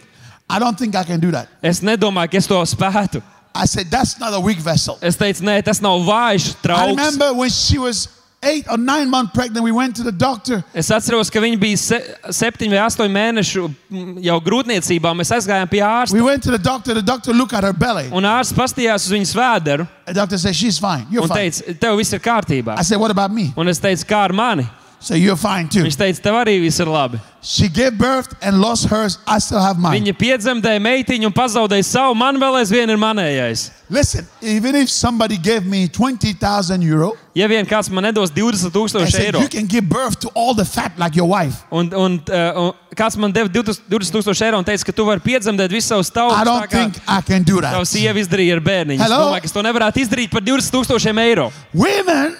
I 0.50 0.58
don't 0.58 0.76
think 0.76 0.94
I 0.94 1.04
can 1.04 1.20
do 1.20 1.30
that. 1.32 1.48
Es 1.62 1.80
nedomāju, 1.80 2.30
ka 2.30 2.36
es 2.36 2.46
to 2.46 2.58
spētu. 2.68 3.22
I 3.54 3.66
said, 3.66 3.90
that's 3.90 4.18
not 4.18 4.32
a 4.34 4.40
weak 4.40 4.58
vessel. 4.58 4.98
Es 5.00 5.16
teicu, 5.16 5.44
nē, 5.44 5.62
tas 5.64 5.80
nav 5.80 6.00
vājš 6.06 6.50
I 6.52 6.56
trauks. 6.62 6.90
remember 6.96 7.32
when 7.34 7.50
she 7.50 7.78
was 7.78 8.08
eight 8.42 8.66
or 8.68 8.76
nine 8.76 9.08
months 9.08 9.32
pregnant, 9.34 9.62
we 9.64 9.72
went 9.72 9.94
to 9.96 10.02
the 10.02 10.12
doctor. 10.12 10.62
Es 10.74 10.90
atceros, 10.90 11.30
ka 11.30 11.40
viņa 11.40 11.58
bija 11.60 11.76
se, 11.78 11.98
septiņu 12.32 12.74
vai 12.74 12.80
astoņu 12.84 13.12
mēnešu 13.14 13.64
mm, 13.68 14.18
jau 14.24 14.36
grūtniecībā. 14.44 15.12
Mēs 15.16 15.32
aizgājām 15.36 15.68
pie 15.72 15.80
ārsta. 15.84 16.16
We 16.16 16.24
went 16.24 16.42
to 16.44 16.50
the 16.50 16.58
doctor. 16.60 16.94
The 16.94 17.04
doctor 17.04 17.32
looked 17.32 17.56
at 17.56 17.64
her 17.64 17.72
belly. 17.72 18.08
Un 18.12 18.24
ārsts 18.28 18.56
pastījās 18.56 19.06
uz 19.08 19.14
viņas 19.16 19.34
vēderu 19.36 19.88
The 20.06 20.16
doctor 20.16 20.38
said, 20.38 20.56
She's 20.56 20.78
fine. 20.80 21.06
You're 21.10 21.22
un 21.24 21.28
fine. 21.32 21.48
teica, 21.52 21.76
tev 21.80 21.96
viss 22.00 22.12
ir 22.12 22.20
kārtībā. 22.24 22.76
I 22.76 22.82
said, 22.84 23.00
What 23.00 23.10
about 23.12 23.32
me? 23.32 23.52
Un 23.56 23.68
es 23.72 23.80
teicu, 23.80 24.04
kā 24.10 24.24
ar 24.28 24.32
mani? 24.36 24.68
So 25.02 25.16
you're 25.18 25.36
fine 25.36 25.66
too. 25.68 25.82
Viņš 25.82 25.96
teica, 25.98 26.22
tev 26.22 26.36
arī 26.38 26.60
viss 26.62 26.78
ir 26.78 26.86
labi. 26.86 27.18
She 27.42 27.66
gave 27.68 27.98
birth 27.98 28.36
and 28.40 28.60
lost 28.62 28.86
hers. 28.86 29.18
I 29.26 29.40
still 29.42 29.58
have 29.58 29.74
mine. 29.74 29.98
Viņa 29.98 30.12
piedzemdēja 30.14 30.78
meitiņu 30.78 31.26
un 31.26 31.34
pazaudēja 31.34 31.82
savu. 31.88 32.14
Man 32.14 32.38
vēl 32.38 32.60
aizvien 32.60 32.90
ir 32.92 33.00
manējais. 33.02 33.64
Listen, 33.90 34.28
even 34.40 34.78
if 34.78 34.88
somebody 34.88 35.36
gave 35.36 35.66
me 35.66 35.88
20,000 35.88 36.86
euro 36.86 37.16
Ja 37.34 37.48
vien 37.48 37.66
kāds 37.66 37.88
man 37.90 38.04
nedos 38.06 38.30
20 38.30 38.68
and 38.68 38.74
tūkstoši 38.74 39.10
said, 39.10 39.26
eiro, 39.32 39.40
You 39.40 39.48
can 39.48 39.66
give 39.66 39.88
birth 39.88 40.20
to 40.20 40.30
all 40.36 40.54
the 40.54 40.64
fat 40.64 40.98
like 41.00 41.16
your 41.16 41.26
wife, 41.28 41.64
un, 41.72 41.90
un, 41.96 42.18
uh, 42.28 42.60
un 42.60 42.94
kāds 42.94 43.16
man 43.16 43.32
deva 43.32 43.48
20 43.48 43.82
tūkstoši 43.88 44.46
eiro 44.46 44.60
un 44.60 44.68
teica, 44.68 44.84
ka 44.84 44.94
tu 44.94 45.06
vari 45.08 45.24
piedzemdēt 45.24 45.72
visu 45.72 45.88
savu 45.96 46.04
I 46.04 46.10
stāvu, 46.12 46.38
don't 46.44 46.70
think 46.70 47.00
I 47.08 47.20
can 47.24 47.42
do 47.42 47.58
Tava 47.58 47.82
that. 47.82 47.90
sieva 47.90 48.20
izdarīja 48.20 48.60
ar 48.60 48.64
bērniņu. 48.68 49.00
Es 49.00 49.08
Hello? 49.08 49.24
domāju, 49.26 49.42
ka 49.42 49.50
es 49.50 49.56
to 49.56 49.64
nevarētu 49.64 50.04
izdarīt 50.04 50.32
par 50.32 50.44
20 50.44 50.76
tūkstošiem 50.76 51.22
eiro. 51.24 51.50
Women 51.72 52.36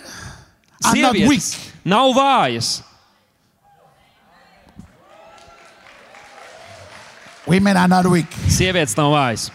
are 0.85 0.97
not 1.01 1.17
weak. 1.25 1.72
Nav 1.85 2.15
vājas. 2.15 2.83
Women 7.47 7.77
are 7.77 7.89
not 7.89 8.07
weak. 8.07 8.31
Sievietes 8.49 8.97
nav 8.97 9.13
vājas. 9.13 9.51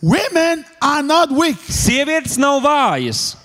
Women 0.00 0.64
are 0.80 1.02
not 1.02 1.30
weak. 1.30 1.56
Sievietes 1.68 2.38
nav 2.38 2.62
vājas. 2.62 3.36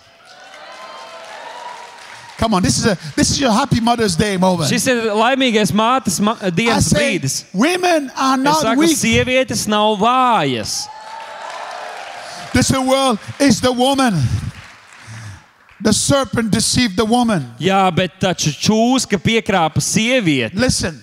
Come 2.38 2.54
on, 2.56 2.62
this 2.64 2.78
is 2.78 2.86
a 2.86 2.98
this 3.16 3.30
is 3.32 3.40
your 3.40 3.52
happy 3.52 3.80
Mother's 3.80 4.16
Day 4.16 4.36
moment. 4.38 4.70
Šis 4.70 4.88
ir 4.92 5.06
laimīgais 5.16 5.72
mātes 5.72 6.20
ma 6.20 6.34
dienas 6.52 6.90
say, 6.92 7.18
brīdis. 7.18 7.46
women 7.54 8.12
are 8.16 8.36
Es 8.38 8.44
not 8.44 8.62
saku, 8.62 8.80
weak. 8.82 8.98
sievietes 8.98 9.68
nav 9.68 9.98
vājas. 10.00 10.86
This 12.54 12.72
world 12.72 13.20
is 13.40 13.60
the 13.62 13.72
woman. 13.72 14.14
The 15.86 15.94
serpent 15.94 16.50
deceived 16.50 16.98
the 16.98 17.06
woman. 17.06 17.44
Jā, 17.62 17.84
bet 17.94 18.16
taču 18.18 18.50
čūska 18.58 19.20
piekrāpa 19.22 19.78
sievieti. 19.78 20.58
Listen, 20.58 20.98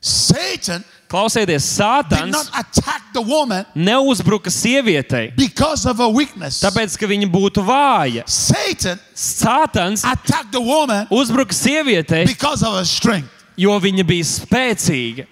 Satan 0.00 0.80
Klausieties, 1.06 1.60
Sātans 1.68 2.48
attack 2.58 3.12
the 3.12 3.20
woman 3.20 3.66
neuzbruka 3.76 4.48
sievietei, 4.48 5.36
because 5.36 5.84
of 5.84 5.98
her 5.98 6.08
weakness. 6.08 6.62
tāpēc, 6.64 6.96
ka 6.96 7.06
viņa 7.06 7.28
būtu 7.28 7.60
vāja. 7.68 8.24
Satan 8.26 8.98
Sātans 9.14 10.02
attacked 10.08 10.50
the 10.52 10.60
woman 10.60 11.06
uzbruka 11.12 11.52
sievietei, 11.52 12.24
because 12.26 12.62
of 12.64 12.78
her 12.78 12.84
strength. 12.88 13.28
jo 13.60 13.76
viņa 13.78 14.08
bija 14.08 14.24
spēcīga. 14.24 15.26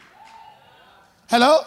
Hello? 1.30 1.64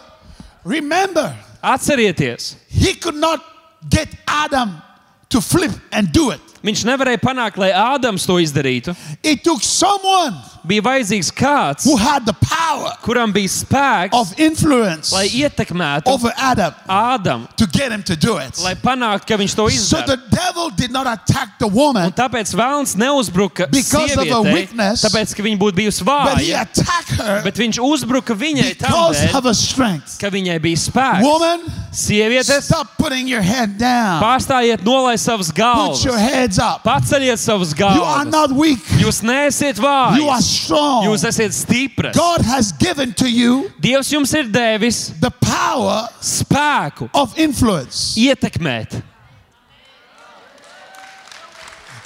Remember, 0.64 1.34
Atcerieties, 1.60 2.54
he 2.68 2.94
could 2.94 3.16
not 3.16 3.42
get 3.90 4.08
Adam 4.28 4.80
to 5.28 5.40
flip 5.40 5.72
and 5.90 6.12
do 6.12 6.30
it. 6.30 6.40
Viņš 6.66 6.84
nevarēja 6.88 7.22
panākt, 7.22 7.56
lai 7.62 7.70
Ādams 7.72 8.26
to 8.26 8.36
izdarītu. 8.42 8.94
It 9.22 9.44
took 9.44 9.62
someone 9.62 10.34
Bija 10.66 10.82
vajadzīgs 10.82 11.28
kāds, 11.30 11.84
who 11.86 11.94
had 11.96 12.24
the 12.26 12.32
power 12.34 12.90
kuram 13.04 13.30
bija 13.32 13.46
spēks, 13.46 14.10
of 14.18 14.32
influence 14.36 15.12
lai 15.14 15.28
ietekmētu 15.30 16.10
over 16.10 16.32
Adam 16.36 16.74
Ādamu, 16.90 17.46
to 17.56 17.68
get 17.70 17.92
him 17.92 18.02
to 18.02 18.16
do 18.16 18.38
it. 18.42 18.58
lai 18.64 18.74
panāktu, 18.74 19.28
ka 19.30 19.36
viņš 19.38 19.54
to 19.54 19.68
So 19.70 19.76
izdara. 20.00 20.06
the 20.06 20.18
devil 20.34 20.70
did 20.70 20.90
not 20.90 21.06
attack 21.06 21.56
the 21.60 21.68
woman, 21.68 22.06
Un 22.10 22.12
tāpēc 22.18 22.50
vēlns 22.58 22.96
neuzbruka 22.98 23.70
Because 23.70 24.16
of 24.18 24.26
her 24.26 24.26
sievietei, 24.26 24.52
weakness, 24.52 25.04
tāpēc, 25.06 25.36
ka 25.38 25.42
viņa 25.46 25.58
būtu 25.62 25.78
bijusi 25.78 26.04
but 26.04 26.38
he 26.38 26.50
vāja, 26.50 26.62
attacked 26.66 27.20
her 27.22 27.42
bet 27.46 27.54
viņš 27.62 27.78
uzbruka 27.86 28.34
viņai 28.34 28.74
because 28.74 29.22
tādēļ, 29.22 29.34
of 29.38 29.44
her 29.44 29.54
strength. 29.54 30.18
ka 30.18 30.30
viņai 30.34 30.58
bija 30.66 30.82
spēks. 30.82 31.22
Woman, 31.22 31.62
Sievietes, 31.96 32.60
stop 32.64 32.88
putting 32.98 33.26
your 33.26 33.40
head 33.40 33.78
down. 33.78 34.20
pārstājiet 34.20 34.82
nolaist 34.84 35.24
savas 35.24 35.48
galvas, 35.50 36.02
Put 36.02 36.04
your 36.04 36.18
heads 36.18 36.58
up. 36.58 36.84
paceļiet 36.84 37.40
savas 37.40 37.72
You 37.78 37.86
are 37.86 38.24
galvas. 38.26 38.30
not 38.30 38.52
weak. 38.52 38.84
Jūs 39.00 39.22
neesiet 39.24 39.78
You 39.78 39.86
are 39.86 40.12
vāji, 40.12 40.42
strong. 40.42 41.06
jūs 41.06 41.24
esat 41.24 41.54
stipri. 41.56 42.12
God 42.12 42.42
has 42.42 42.70
given 42.72 43.14
to 43.14 43.26
you 43.30 43.72
Dievs 43.80 44.12
jums 44.12 44.34
ir 44.34 44.44
devis 44.52 45.14
the 45.22 45.30
power 45.30 46.06
spēku 46.20 47.08
of 47.14 47.32
influence. 47.38 48.14
ietekmēt. 48.18 49.02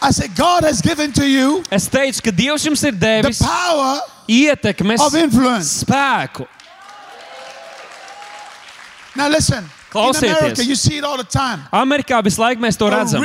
I 0.03 0.12
said, 0.12 0.34
God 0.36 0.62
has 0.64 0.80
given 0.80 1.12
to 1.12 1.26
you 1.28 1.64
Es 1.70 1.88
teicu, 1.88 2.22
ka 2.22 2.30
Dievs 2.30 2.64
jums 2.64 2.84
ir 2.84 2.93
the 2.93 2.99
devis 3.22 3.43
power 3.43 4.01
ietekmes 4.28 5.01
of 5.05 5.14
influence. 5.16 5.82
spēku. 5.84 6.47
Now 9.16 9.28
listen. 9.28 9.68
Klausieties. 9.91 10.38
America, 10.38 10.64
you 10.64 10.74
see 10.76 10.99
it 10.99 11.05
all 11.05 11.16
the 11.16 11.24
time. 11.24 11.64
Amerikā 11.72 12.22
visu 12.24 12.41
laiku 12.43 12.62
mēs 12.62 12.78
to 12.78 12.88
redzam. 12.91 13.20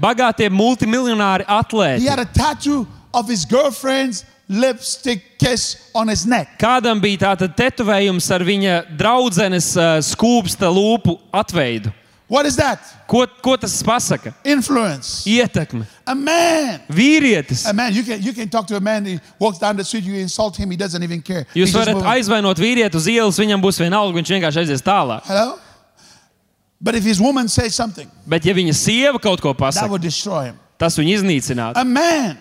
Bagātie 0.00 0.48
multimiljonāri 0.50 1.46
He 1.46 1.52
atlēti. 1.54 2.08
had 2.08 2.18
a 2.18 2.24
tattoo 2.26 2.86
of 3.14 3.28
his 3.28 3.44
girlfriend's 3.44 4.24
lipstick 4.48 5.38
kiss 5.38 5.76
on 5.94 6.08
his 6.08 6.26
neck. 6.26 6.58
Kādam 6.58 7.00
bija 7.00 7.18
tātad 7.36 7.54
tetovējums 7.56 8.30
ar 8.34 8.40
viņa 8.44 8.74
draudzenes 8.98 9.72
uh, 9.76 9.98
skūpsta 10.04 10.68
lūpu 10.68 11.18
atveidu. 11.32 11.92
What 12.32 12.46
is 12.46 12.56
that? 12.56 12.78
Ko, 13.06 13.26
ko 13.26 13.56
tas 13.60 13.82
pasaka? 13.82 14.32
Influence. 14.42 15.26
Ietekme. 15.28 15.84
A 16.06 16.14
man. 16.14 16.80
Vīrietis. 16.88 17.66
A 17.68 17.74
man. 17.74 17.92
You 17.92 18.02
can 18.02 18.22
you 18.22 18.32
can 18.32 18.48
talk 18.48 18.66
to 18.68 18.76
a 18.76 18.80
man. 18.80 19.04
He 19.04 19.20
walks 19.38 19.58
down 19.58 19.76
the 19.76 19.84
street. 19.84 20.04
You 20.04 20.14
insult 20.14 20.56
him. 20.56 20.70
He 20.70 20.78
doesn't 20.78 21.02
even 21.02 21.20
care. 21.20 21.44
Jūs 21.52 21.74
varat 21.76 22.00
aizvainot 22.14 22.56
vīrieti 22.56 22.96
uz 22.96 23.10
ielas, 23.12 23.36
viņam 23.36 23.60
būs 23.60 23.82
vienalga, 23.84 24.16
viņš 24.16 24.32
vienkārši 24.32 24.62
aizies 24.62 24.80
tālāk. 24.86 25.20
Hello. 25.28 25.58
But 26.80 26.94
if 26.94 27.04
his 27.04 27.20
woman 27.20 27.48
says 27.48 27.74
something, 27.74 28.08
Bet 28.26 28.48
ja 28.48 28.54
viņa 28.56 28.72
sieva 28.80 29.20
kaut 29.20 29.44
ko 29.44 29.52
that 29.52 29.60
pasaka, 29.60 29.90
would 29.92 30.00
destroy 30.02 30.46
him. 30.46 30.58
tas 30.78 30.96
viņu 30.96 31.18
iznīcinātu. 31.20 31.76
A 31.76 31.84
man 31.84 32.38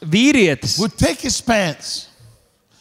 Vīrietis 0.00 0.78
would 0.80 0.96
take 0.96 1.20
his 1.20 1.36
pants, 1.42 2.08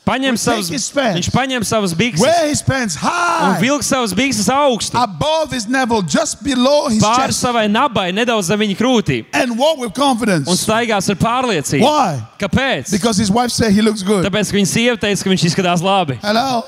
paņem 0.05 0.33
would 0.35 0.39
savus, 0.39 0.67
take 0.67 0.77
his 0.77 0.89
pants. 0.91 1.15
viņš 1.19 1.29
paņem 1.33 1.65
savas 1.67 1.93
bikses 1.95 2.21
wear 2.25 2.47
his 2.49 2.61
pants 2.61 2.95
un 2.97 3.07
high 3.07 3.59
vilk 3.61 3.83
savas 3.87 4.13
bikses 4.13 4.49
augstu 4.51 4.97
above 4.99 5.51
his 5.51 5.67
navel, 5.67 6.01
just 6.01 6.43
below 6.43 6.89
his 6.89 7.01
pāri 7.03 7.27
chest, 7.31 7.39
savai 7.45 7.67
nabai, 7.71 8.09
nedaudz 8.13 8.47
zem 8.51 8.59
viņa 8.59 8.75
krūtīm 8.79 9.25
and 9.33 9.57
walk 9.57 9.77
with 9.77 9.91
un 9.91 9.95
confidence. 9.95 10.49
staigās 10.59 11.09
ar 11.09 11.15
pārliecību. 11.15 11.83
Why? 11.87 12.19
Kāpēc? 12.39 12.91
Because 12.91 13.17
his 13.17 13.31
wife 13.31 13.51
said 13.51 13.71
he 13.71 13.81
looks 13.81 14.03
good. 14.03 14.25
Tāpēc, 14.25 14.51
ka 14.51 14.57
viņa 14.57 14.67
sieva 14.67 14.97
teica, 14.97 15.23
ka 15.23 15.29
viņš 15.29 15.47
izskatās 15.51 15.81
labi. 15.81 16.19
Hello. 16.21 16.63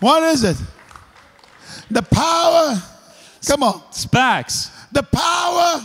What 0.00 0.22
is 0.34 0.44
it? 0.44 0.56
The 1.90 2.02
power. 2.02 2.80
Come 3.46 3.62
on. 3.62 3.82
Spēks, 3.92 4.70
The 4.92 5.02
power 5.02 5.82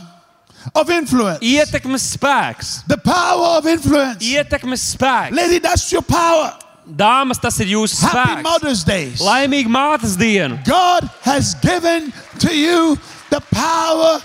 of 0.75 0.89
influence. 0.89 1.39
ietekmes 1.39 2.17
spēks, 2.17 2.85
The 2.87 2.97
power 2.97 3.57
of 3.57 3.65
influence. 3.67 4.23
ietekmes 4.23 4.95
spēks. 4.95 5.31
Lady, 5.31 5.59
that's 5.59 5.91
your 5.91 6.01
power. 6.01 6.53
Dāmas, 6.89 7.39
tas 7.39 7.59
ir 7.59 7.67
jūsu 7.67 7.99
Happy 8.01 8.17
spēks. 8.17 8.43
Mother's 8.43 8.83
Day. 8.83 9.11
Laimīgu 9.19 9.67
mātes 9.69 10.15
dienu. 10.17 10.57
God 10.65 11.09
has 11.21 11.53
given 11.55 12.11
to 12.39 12.55
you 12.55 12.97
the 13.29 13.41
power. 13.51 14.19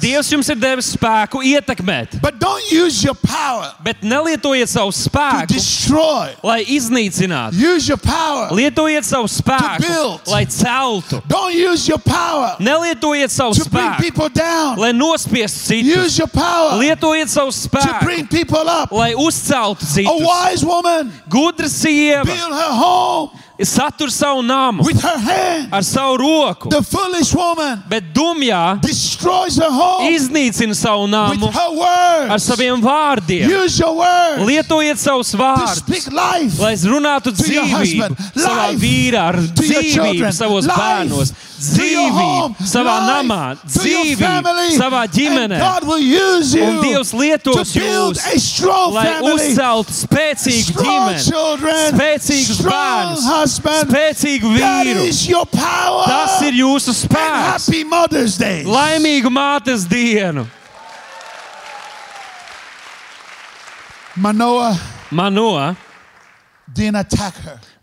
Dievs 0.00 0.28
jums 0.30 0.48
ir 0.52 0.56
devis 0.60 0.92
spēku 0.94 1.40
ietekmēt, 1.42 2.20
But 2.22 2.38
don't 2.38 2.62
use 2.70 3.02
your 3.04 3.14
power 3.14 3.72
bet 3.82 4.00
nelietojiet 4.02 4.68
savu 4.70 4.92
spēku, 4.94 5.46
destroy. 5.50 6.30
lai 6.42 6.64
iznīcinātu. 6.64 7.54
Use 7.58 7.88
your 7.88 7.98
power. 7.98 8.48
Lietojiet 8.54 9.04
savu 9.04 9.26
spēku, 9.26 9.80
build. 9.82 10.20
lai 10.28 10.44
celtu. 10.46 11.20
Don't 11.28 11.54
use 11.54 11.88
your 11.88 11.98
power 11.98 12.56
Nelietojiet 12.60 13.30
savu 13.30 13.54
spēku, 13.54 14.00
people 14.00 14.28
down. 14.28 14.76
lai 14.78 14.92
nospiestu 14.92 15.66
citus. 15.66 15.96
Use 15.96 16.18
your 16.18 16.28
power 16.28 16.78
Lietojiet 16.80 17.28
savu 17.28 17.50
to 17.50 17.56
spēku, 17.68 18.04
bring 18.04 18.26
people 18.28 18.68
up. 18.68 18.92
lai 18.92 19.12
uzceltu 19.14 19.82
A 19.82 19.86
citus. 19.86 20.22
wise 20.22 20.64
woman 20.64 21.12
Gudra 21.28 21.66
sieva 21.68 22.24
build 22.24 22.52
her 22.52 22.72
home 22.72 23.30
satur 23.64 24.10
savu 24.10 24.42
namu 24.42 24.82
with 24.84 25.00
her 25.00 25.18
hand. 25.18 25.68
ar 25.72 25.82
savu 25.82 26.16
roku, 26.18 26.68
The 26.68 26.82
foolish 26.82 27.32
woman 27.34 27.82
bet 27.88 28.12
dumjā 28.12 28.80
destroys 28.82 29.56
her 29.56 29.70
home 29.70 30.12
iznīcina 30.12 30.74
savu 30.74 31.02
with 31.02 31.10
namu 31.10 31.46
her 31.50 31.60
ar 31.60 32.28
words. 32.28 32.44
saviem 32.44 32.82
vārdiem. 32.82 33.48
Use 33.48 33.78
your 33.78 33.96
words 33.96 34.42
Lietojiet 34.44 34.98
savus 34.98 35.30
to 35.30 35.38
vārdus, 35.38 35.76
speak 35.76 36.12
life. 36.12 36.58
lai 36.60 36.74
runātu 36.74 37.24
To 37.24 37.42
dzīvību 37.42 38.16
savā 38.36 38.68
vīrā, 38.76 39.22
ar 39.32 39.34
To 39.36 39.62
dzīvību 39.62 40.32
savos 40.32 40.66
Life. 40.66 40.76
bērnos, 40.80 41.28
To 41.30 41.36
dzīvību, 41.60 42.66
savā 42.68 42.94
namā, 43.06 43.38
dzīvību, 43.64 44.22
savā 44.76 45.02
ģimenē. 45.12 45.58
Un 46.66 46.80
Dievs 46.82 47.12
lietos 47.16 47.72
jūs, 47.76 48.20
lai 48.92 49.06
uzceltu 49.32 49.92
spēcīgu 49.96 50.76
ģimeni, 50.76 51.22
spēcīgus 51.94 52.60
bērnus, 52.66 53.56
spēcīgu 53.56 54.52
vīru. 54.56 55.06
Tas 56.06 56.36
ir 56.46 56.52
jūsu 56.62 56.92
spēks. 56.96 57.68
Laimīgu 58.66 59.30
mātes 59.32 59.86
dienu! 59.88 60.46
Manoa, 64.16 64.70
Manoa 65.12 65.74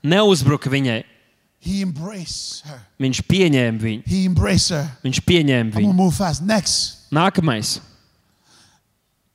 neuzbruka 0.04 0.70
viņai. 0.74 1.04
He 1.64 1.80
embraced 1.82 2.66
her. 2.68 2.82
Viņš 3.00 3.22
pieņēma 3.24 3.80
viņu. 3.80 4.04
He 4.06 4.26
embraced 4.28 4.76
her. 4.76 4.88
Viņš 5.06 5.20
pieņēma 5.24 5.72
viņu. 5.72 5.94
Nākamais, 7.14 7.78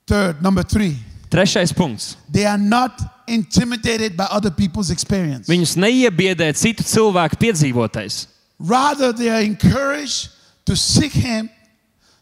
third, 0.05 0.41
number 0.41 0.63
three. 0.63 0.97
trešais 1.29 1.73
punkts. 1.73 2.17
They 2.31 2.45
are 2.45 2.57
not 2.57 3.01
intimidated 3.27 4.17
by 4.17 4.27
other 4.29 4.51
people's 4.51 4.89
experience. 4.91 5.47
Viņus 5.49 5.77
neiebiedē 5.77 6.49
citu 6.57 6.83
cilvēku 6.83 7.37
piedzīvotais. 7.39 8.27
Rather, 8.59 9.13
they 9.13 9.29
are 9.29 9.41
encouraged 9.41 10.29
to 10.65 10.75
seek 10.75 11.13
Him 11.13 11.49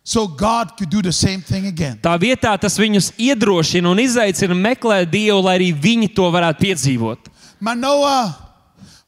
so 0.03 0.27
God 0.27 0.77
could 0.77 0.89
do 0.89 1.01
the 1.01 1.11
same 1.11 1.41
thing 1.41 1.65
again. 1.67 1.97
Tā 1.99 2.13
vietā 2.19 2.53
tas 2.59 2.77
viņus 2.79 3.11
iedrošina 3.17 3.89
un 3.91 3.99
izaicina 3.99 4.55
meklēt 4.55 5.09
Dievu, 5.11 5.41
lai 5.43 5.57
arī 5.59 5.73
viņi 5.73 6.13
to 6.15 6.27
varētu 6.31 6.63
piedzīvot. 6.63 7.31
Manoah 7.59 8.35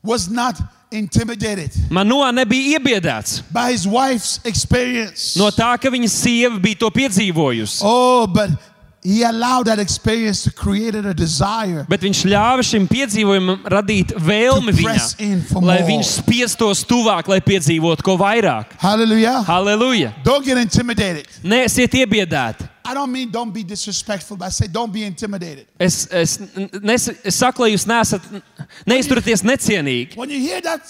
was 0.03 0.27
not 0.27 0.59
intimidated 0.91 1.75
Manoa 1.93 2.31
nebija 2.33 2.77
iebiedēts 2.79 3.43
by 3.53 3.71
his 3.71 3.85
wife's 3.85 4.39
experience. 4.43 5.35
no 5.37 5.49
tā, 5.53 5.69
ka 5.81 5.91
viņa 5.93 6.09
sieva 6.09 6.57
bija 6.61 6.79
to 6.81 6.89
piedzīvojusi. 6.93 7.81
Oh, 7.85 8.25
but 8.25 8.49
he 9.09 9.23
allowed 9.23 9.65
that 9.65 9.79
experience 9.79 10.43
to 10.43 10.51
create 10.51 10.93
a 10.93 11.13
desire. 11.13 11.85
Bet 11.89 12.03
viņš 12.05 12.21
ļāva 12.29 12.63
šim 12.65 12.85
piedzīvojumam 12.89 13.63
radīt 13.73 14.13
vēlmi 14.13 14.73
viņam, 14.77 15.63
lai 15.65 15.79
viņš 15.87 16.11
spiestos 16.19 16.83
tuvāk, 16.87 17.29
lai 17.31 17.39
piedzīvotu 17.41 18.05
ko 18.05 18.17
vairāk. 18.21 18.75
Hallelujah. 18.77 19.41
Halleluja! 19.47 20.13
Don't 20.23 20.45
get 20.45 20.61
intimidated. 20.61 21.25
Neesiet 21.41 21.97
iebiedēti. 22.03 22.69
I 22.85 22.93
don't 22.93 23.11
mean 23.11 23.29
don't 23.29 23.53
be 23.53 23.63
disrespectful, 23.63 24.37
but 24.37 24.45
I 24.45 24.49
say 24.49 24.67
don't 24.67 24.93
be 24.93 25.03
intimidated. 25.03 25.67
Es, 25.79 26.07
es, 26.11 26.39
nes, 26.81 27.09
es 27.23 27.35
saku, 27.37 27.65
lai 27.65 27.73
jūs 27.73 27.85
neesat, 27.89 28.25
neizturieties 28.89 29.45
necienīgi. 29.45 30.17
When 30.17 30.29
you 30.29 30.39
hear 30.39 30.61
that 30.61 30.85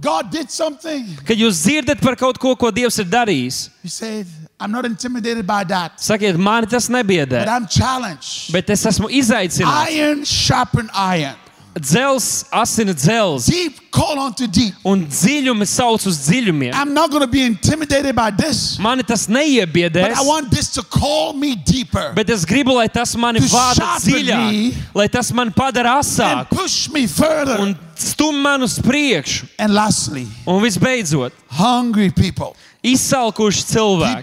God 0.00 0.30
did 0.30 0.52
something, 0.52 1.16
Kad 1.26 1.40
jūs 1.40 1.64
dzirdat 1.64 2.00
par 2.04 2.16
kaut 2.16 2.38
ko, 2.40 2.54
ko 2.56 2.70
Dievs 2.72 3.00
ir 3.02 3.08
darījis, 3.10 3.64
you 3.82 3.90
say, 3.90 4.22
I'm 4.60 4.72
not 4.72 4.84
intimidated 4.84 5.46
by 5.46 5.62
that, 5.64 5.98
sakiet, 5.98 6.36
mani 6.36 6.66
tas 6.66 6.88
nebiedē. 6.88 7.44
but 7.44 7.48
I'm 7.48 7.66
challenged. 7.68 8.52
Bet 8.52 8.68
es 8.70 8.84
esmu 8.84 9.08
izaicināts. 9.08 9.90
Iron 9.92 10.24
sharpen 10.24 10.90
iron. 10.94 11.34
Dzels, 11.78 12.44
asina 12.50 12.92
dzels, 12.92 13.46
Deep 13.46 13.92
call 13.92 14.18
onto 14.18 14.48
deep. 14.48 14.74
un 14.84 15.04
dziļumi 15.06 15.62
sauc 15.64 16.06
uz 16.08 16.16
dziļumiem. 16.26 16.74
I'm 16.74 16.92
not 16.92 17.08
going 17.10 17.20
to 17.20 17.28
be 17.28 17.42
intimidated 17.44 18.16
by 18.16 18.30
this, 18.32 18.78
Mani 18.80 19.04
tas 19.04 19.28
but 19.28 19.36
neiebiedēs, 19.36 20.16
I 20.16 20.22
want 20.26 20.50
this 20.50 20.72
to 20.72 20.82
call 20.82 21.34
me 21.34 21.54
deeper 21.54 22.12
bet 22.16 22.28
es 22.30 22.44
gribu, 22.44 22.74
lai 22.74 22.88
tas 22.88 23.14
mani 23.16 23.38
vada 23.38 23.94
dziļāk, 24.00 24.50
me. 24.50 24.74
lai 24.94 25.06
tas 25.06 25.32
man 25.32 25.52
padara 25.52 25.94
and 25.98 26.04
asāku 26.04 26.48
push 26.56 26.88
me 26.90 27.06
further. 27.06 27.60
un 27.60 27.76
stum 27.94 28.42
man 28.42 28.62
uz 28.62 28.78
priekšu. 28.80 29.46
And 29.58 29.72
lastly, 29.72 30.26
Un 30.48 30.60
visbeidzot, 30.62 31.30
hungry 31.48 32.10
people. 32.10 32.56
Izsalkuši 32.82 33.64
cilvēki. 33.72 34.22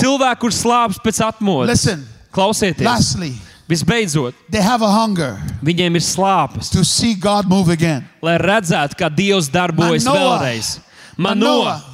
Cilvēki, 0.00 0.40
kurš 0.40 0.58
slāpst 0.64 1.02
pēc 1.04 1.20
atmodas. 1.26 1.70
Listen, 1.74 2.06
Klausieties, 2.30 2.86
lastly, 2.86 3.32
visbeidzot, 3.68 4.34
they 4.50 4.62
have 4.62 4.82
a 4.86 4.90
hunger 4.90 5.34
viņiem 5.66 5.98
ir 5.98 6.04
slāpes, 6.04 6.70
to 6.70 6.84
see 6.84 7.14
God 7.14 7.48
move 7.50 7.68
again. 7.72 8.06
lai 8.22 8.36
redzētu, 8.38 8.94
kā 8.94 9.10
Dievs 9.10 9.50
darbojas 9.50 10.04
Manoah. 10.06 10.40
vēlreiz. 10.40 10.78
Manoah 11.16 11.80
Manoa, 11.80 11.89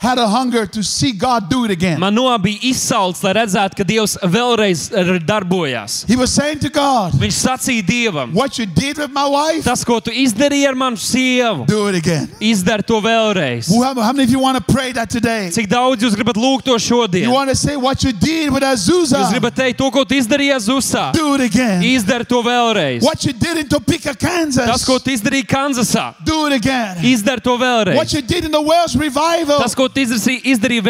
had 0.00 0.16
a 0.18 0.26
hunger 0.26 0.64
to 0.66 0.82
see 0.82 1.12
God 1.12 1.50
do 1.50 1.64
it 1.66 1.70
again. 1.70 2.00
Manoa 2.00 2.38
bija 2.38 2.58
izsalcis, 2.72 3.22
lai 3.22 3.34
redzētu, 3.36 3.76
ka 3.76 3.84
Dievs 3.84 4.16
vēlreiz 4.22 4.86
darbojās. 5.26 6.06
He 6.08 6.16
was 6.16 6.32
saying 6.32 6.58
to 6.60 6.70
God, 6.70 7.12
Viņš 7.20 7.36
sacīja 7.44 7.82
Dievam, 7.84 8.32
What 8.32 8.58
you 8.58 8.64
did 8.64 8.96
with 8.96 9.10
my 9.12 9.26
wife, 9.28 9.64
tas, 9.64 9.84
ko 9.84 10.00
tu 10.00 10.10
izdarīji 10.10 10.66
ar 10.68 10.74
manu 10.74 10.96
sievu, 10.96 11.66
do 11.66 11.88
it 11.88 11.96
again. 11.96 12.28
izdari 12.40 12.82
to 12.86 12.94
vēlreiz. 13.00 13.68
How 13.68 13.92
how 14.00 14.12
many 14.12 14.24
of 14.24 14.30
you 14.30 14.38
want 14.38 14.56
to 14.56 14.72
pray 14.72 14.92
that 14.92 15.10
today? 15.10 15.50
Cik 15.52 15.68
daudz 15.68 16.00
jūs 16.02 16.16
gribat 16.16 16.40
lūgt 16.40 16.64
to 16.64 16.78
šodien? 16.80 17.22
You 17.28 17.32
want 17.32 17.50
to 17.50 17.56
say 17.56 17.76
what 17.76 18.02
you 18.02 18.12
did 18.12 18.50
with 18.50 18.62
Jūs 18.62 18.88
Azusa, 19.12 19.20
gribat 19.34 19.54
teikt 19.54 19.76
to, 19.78 19.90
ko 19.90 20.04
tu 20.04 20.14
izdarīji 20.14 20.56
Zusā. 20.64 21.12
do 21.12 21.34
it 21.34 21.42
again. 21.42 21.82
Izdari 21.82 22.26
to 22.26 22.40
vēlreiz. 22.42 23.02
What 23.02 23.22
you 23.24 23.32
did 23.34 23.58
in 23.58 23.68
Topeka, 23.68 24.14
Tas, 24.14 24.16
Kansas, 24.16 24.84
ko 24.84 24.98
tu 24.98 25.10
izdarīji 25.10 25.44
Kanzasā, 25.46 26.14
do 26.24 26.46
it 26.46 26.54
again. 26.54 26.96
izdari 27.04 27.42
to 27.42 27.50
What 27.50 27.60
vēlreiz. 27.60 28.14
you 28.14 28.22
did 28.22 28.44
in 28.46 28.50
the 28.52 28.60
Welsh 28.62 28.96
revival, 28.96 29.58
Tas, 29.58 29.74
ko 29.74 29.88
tu 29.94 30.00
izdarīji, 30.00 30.40
izdarīji 30.54 30.82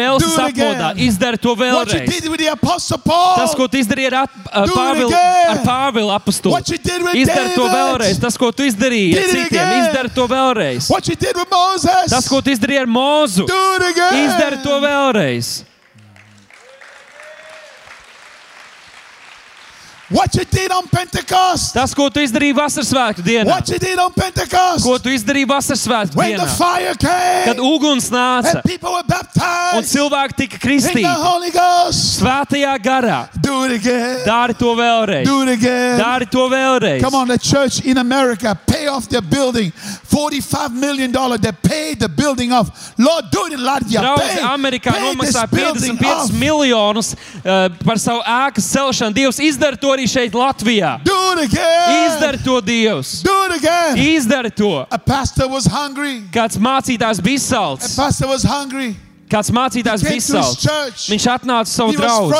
apmodā, 0.47 0.91
again. 0.91 1.07
izdari 1.07 1.37
to 1.41 1.55
what 1.55 1.59
you 1.59 1.99
vēlreiz. 1.99 2.09
did 2.09 2.29
with 2.31 2.39
the 2.39 2.51
Apostle 2.51 2.97
Paul, 2.97 3.35
Tas, 3.37 3.55
ko 3.55 3.67
tu 3.67 3.77
izdarīji 3.77 4.11
ar, 4.11 4.29
ar 4.51 4.67
Pāvilu, 4.75 5.13
ar 5.13 5.63
Pāvilu 5.65 6.13
with 7.03 7.15
Izdari 7.21 7.55
to 7.55 7.65
vēlreiz. 7.67 8.21
Tas, 8.21 8.37
ko 8.37 8.51
tu 8.51 8.63
izdarīji 8.63 9.17
ar 9.17 9.33
citiem, 9.33 9.73
izdari 9.81 10.13
to 10.15 10.27
vēlreiz. 10.27 10.87
Tas, 12.09 12.29
ko 12.29 12.41
tu 12.41 12.53
izdarīji 12.53 12.85
ar 12.85 12.87
again. 13.89 14.23
izdari 14.25 14.63
to 14.63 14.79
vēlreiz. 14.85 15.70
Tas, 21.73 21.93
ko 21.95 22.09
tu 22.11 22.19
izdarīji 22.23 22.55
Vasaras 22.57 22.89
svētku 22.91 23.23
dienā, 23.25 23.47
what 23.47 23.69
you 23.69 23.79
did 23.79 23.99
on 23.99 24.11
Pentecost, 24.13 24.83
ko 24.83 24.97
tu 24.99 25.09
izdarīji 25.13 25.47
Vasaras 25.47 25.85
svētku 25.87 26.19
when 26.19 26.35
the 26.35 26.45
dienā, 26.45 26.57
fire 26.57 26.95
came, 26.95 27.45
kad 27.45 27.61
uguns 27.63 28.09
nāca 28.11 28.61
were 28.61 28.99
un 28.99 29.07
baptized 29.07 29.91
cilvēki 29.91 30.37
tika 30.43 30.61
kristīti 30.61 31.05
svētajā 31.95 32.75
garā. 32.83 33.21
do 33.41 33.63
it 33.65 33.71
again. 33.79 34.25
Dari 34.25 34.53
to 34.53 34.75
vēlreiz. 34.75 35.25
Do 35.25 35.41
it 35.43 35.49
again. 35.49 35.97
Dari 35.99 36.25
to 36.25 36.47
vēlreiz. 36.49 37.01
Come 37.01 37.15
on, 37.15 37.27
the 37.27 37.37
church 37.37 37.81
in 37.85 37.97
America 37.97 38.57
pay 38.67 38.87
off 38.87 39.07
their 39.09 39.21
building. 39.21 39.71
$45 39.71 40.73
million. 40.73 41.11
They 41.41 41.51
paid 41.51 41.99
the 41.99 42.09
building 42.09 42.51
off. 42.51 42.93
Lord, 42.97 43.25
do 43.31 43.45
it 43.47 43.53
in 43.53 43.59
Latvia. 43.59 44.01
Draugi 44.01 44.35
Pay, 44.35 44.41
Amerikā 44.43 44.91
pay 44.91 45.15
this 45.15 45.35
nomaksā 45.35 45.49
building 45.51 45.97
55 45.97 46.11
off. 46.11 46.31
miljonus 46.31 47.13
uh, 47.13 47.69
par 47.85 47.99
savu 47.99 48.21
ēkas 48.21 48.67
celšanu. 48.71 49.15
Dievs 49.15 49.39
izdara 49.43 49.79
to 49.79 49.91
arī 49.93 50.00
šeit, 50.07 50.33
Latvijā. 50.33 51.03
Do 51.03 51.33
it 51.33 51.45
again. 51.51 52.07
Izdara 52.07 52.43
to 52.43 52.61
Dievs. 52.61 53.21
Do 53.23 53.35
it 53.45 53.57
again. 53.57 53.97
Izdara 53.97 54.51
to. 54.55 54.85
A 54.91 54.97
pastor 54.97 55.47
was 55.47 55.65
hungry. 55.65 56.21
Kāds 56.31 56.57
mācītājs 56.57 57.21
bija 57.21 57.37
A 57.37 57.45
salds. 57.45 57.95
pastor 57.95 58.27
was 58.27 58.43
hungry. 58.43 58.95
Kāds 59.31 59.51
mācītājs 59.51 60.03
bija 60.03 60.21
salds. 60.21 61.07
Viņš 61.07 61.27
atnāca 61.37 61.71
savu 61.71 61.93
draugu. 61.95 62.33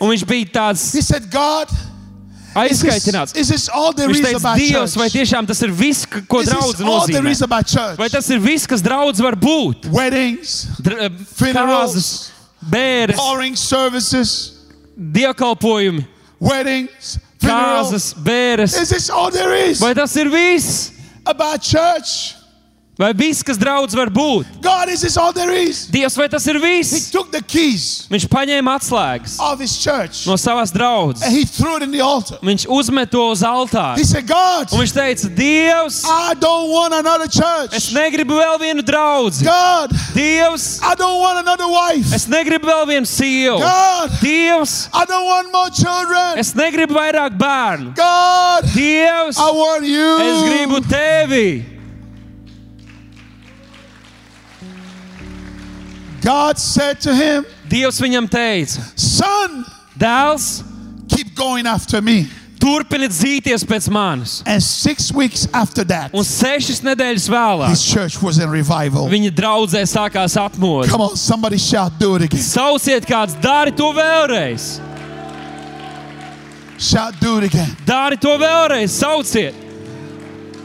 Un 0.00 0.10
viņš 0.12 0.26
bija 0.28 0.50
tāds 0.52 0.82
said, 1.06 1.30
God, 1.30 1.68
is 2.66 2.80
this, 2.80 2.82
aizskaitināts. 2.82 3.36
is 3.36 3.48
this 3.48 3.68
all 3.68 3.92
there 3.92 4.08
Viņš 4.08 4.24
teica, 4.24 4.54
Dievs, 4.58 4.96
vai 4.98 5.08
tiešām 5.12 5.46
tas 5.46 5.62
ir 5.62 5.72
viss, 5.72 6.04
ko 6.04 6.42
draudz 6.42 6.80
nozīmē? 6.84 7.96
Vai 7.96 8.08
tas 8.12 8.28
ir 8.30 8.40
viss, 8.42 8.66
kas 8.66 8.82
draudz 8.84 9.22
var 9.24 9.36
būt? 9.36 9.88
Weddings, 9.92 10.66
Dr 10.82 11.08
kāzas, 11.08 12.30
funerals, 12.60 13.16
pouring 13.16 13.56
services, 13.56 14.52
dievkalpojumi, 14.98 16.04
weddings, 16.40 17.18
funerals. 17.38 17.90
kāzas, 17.92 18.14
bēres. 18.14 18.80
Is 18.80 18.88
this 18.90 19.10
all 19.10 19.30
there 19.30 19.54
is 19.54 19.80
Vai 19.80 19.94
tas 19.94 20.16
ir 20.16 20.28
viss? 20.30 20.92
about 21.26 21.60
church? 21.62 22.34
Vai 22.98 23.12
viss, 23.14 23.44
kas 23.46 23.54
draudz 23.56 23.94
var 23.94 24.08
būt? 24.10 24.44
God, 24.60 24.88
is 24.90 25.02
this 25.02 25.16
all 25.16 25.32
there 25.32 25.52
is? 25.54 25.84
Dievs, 25.86 26.16
vai 26.18 26.26
tas 26.28 26.44
ir 26.50 26.56
He 26.58 26.80
viss? 26.80 27.10
took 27.12 27.30
the 27.30 27.38
keys 27.40 28.08
Viņš 28.10 28.24
paņēma 28.26 28.72
atslēgas 28.74 29.36
of 29.38 29.60
his 29.62 29.76
church 29.78 30.26
no 30.26 30.34
savas 30.34 30.72
draudzes. 30.74 31.22
and 31.22 31.30
he 31.32 31.44
threw 31.44 31.76
it 31.76 31.82
in 31.84 31.92
the 31.92 32.00
altar. 32.00 32.38
Viņš 32.42 32.66
uzmet 32.66 33.12
to 33.12 33.22
uz 33.30 33.42
altāra. 33.46 33.94
He 33.96 34.02
said, 34.02 34.26
God, 34.26 34.66
Un 34.72 34.80
viņš 34.82 34.92
teica, 34.98 35.30
Dievs, 35.30 36.02
I 36.10 36.34
don't 36.34 36.70
want 36.74 36.92
another 36.92 37.26
es 37.30 37.38
church. 37.38 37.94
negribu 37.94 38.34
vēl 38.34 38.58
vienu 38.66 38.82
draugu. 38.82 39.44
God, 39.46 39.94
Dievs, 40.18 40.80
I 40.82 40.96
don't 40.96 41.20
want 41.20 41.38
another 41.46 41.68
wife. 41.70 42.12
es 42.12 42.26
negribu 42.26 42.66
vēl 42.66 42.84
vienu 42.90 43.06
sievu. 43.06 43.60
God, 43.62 44.10
Dievs, 44.20 44.88
I 44.92 45.04
don't 45.04 45.24
want 45.24 45.52
more 45.52 45.70
children. 45.70 46.34
es 46.36 46.50
negribu 46.52 46.98
vairāk 46.98 47.38
bērnu. 47.38 47.94
God, 47.94 48.64
Dievs, 48.74 49.38
I 49.38 49.50
want 49.54 49.84
you. 49.86 50.18
es 50.18 50.42
gribu 50.50 50.80
tevi. 50.82 51.77
God 56.28 56.58
said 56.60 57.00
to 57.00 57.14
him, 57.14 57.46
Dievs 57.72 57.96
viņam 58.04 58.26
teica, 58.28 58.82
Son, 59.00 59.62
dēls, 59.96 60.60
keep 61.08 61.32
going 61.34 61.64
after 61.66 62.02
me. 62.02 62.26
turpiniet 62.58 63.14
zīties 63.14 63.62
pēc 63.64 63.86
manis. 63.88 64.42
And 64.44 64.60
six 64.60 65.12
weeks 65.14 65.46
after 65.54 65.84
that, 65.88 66.10
Un 66.12 66.26
sešas 66.26 66.82
nedēļas 66.84 67.28
vēlāk 67.32 67.78
church 67.80 68.20
was 68.20 68.36
in 68.42 68.50
revival. 68.50 69.08
viņa 69.08 69.30
draudzē 69.32 69.84
sākās 69.88 70.34
atmodu. 70.36 70.90
Come 70.90 71.06
on, 71.06 71.16
somebody 71.16 71.56
shout, 71.56 71.92
do 71.98 72.16
it 72.16 72.22
again. 72.28 72.42
Sauciet, 72.42 73.06
kāds 73.06 73.38
dari 73.40 73.70
to 73.72 73.88
vēlreiz. 73.96 74.80
Shout, 76.78 77.14
do 77.20 77.38
it 77.38 77.44
again. 77.54 77.72
Dari 77.86 78.16
to 78.18 78.36
vēlreiz, 78.38 78.90
sauciet. 78.90 79.54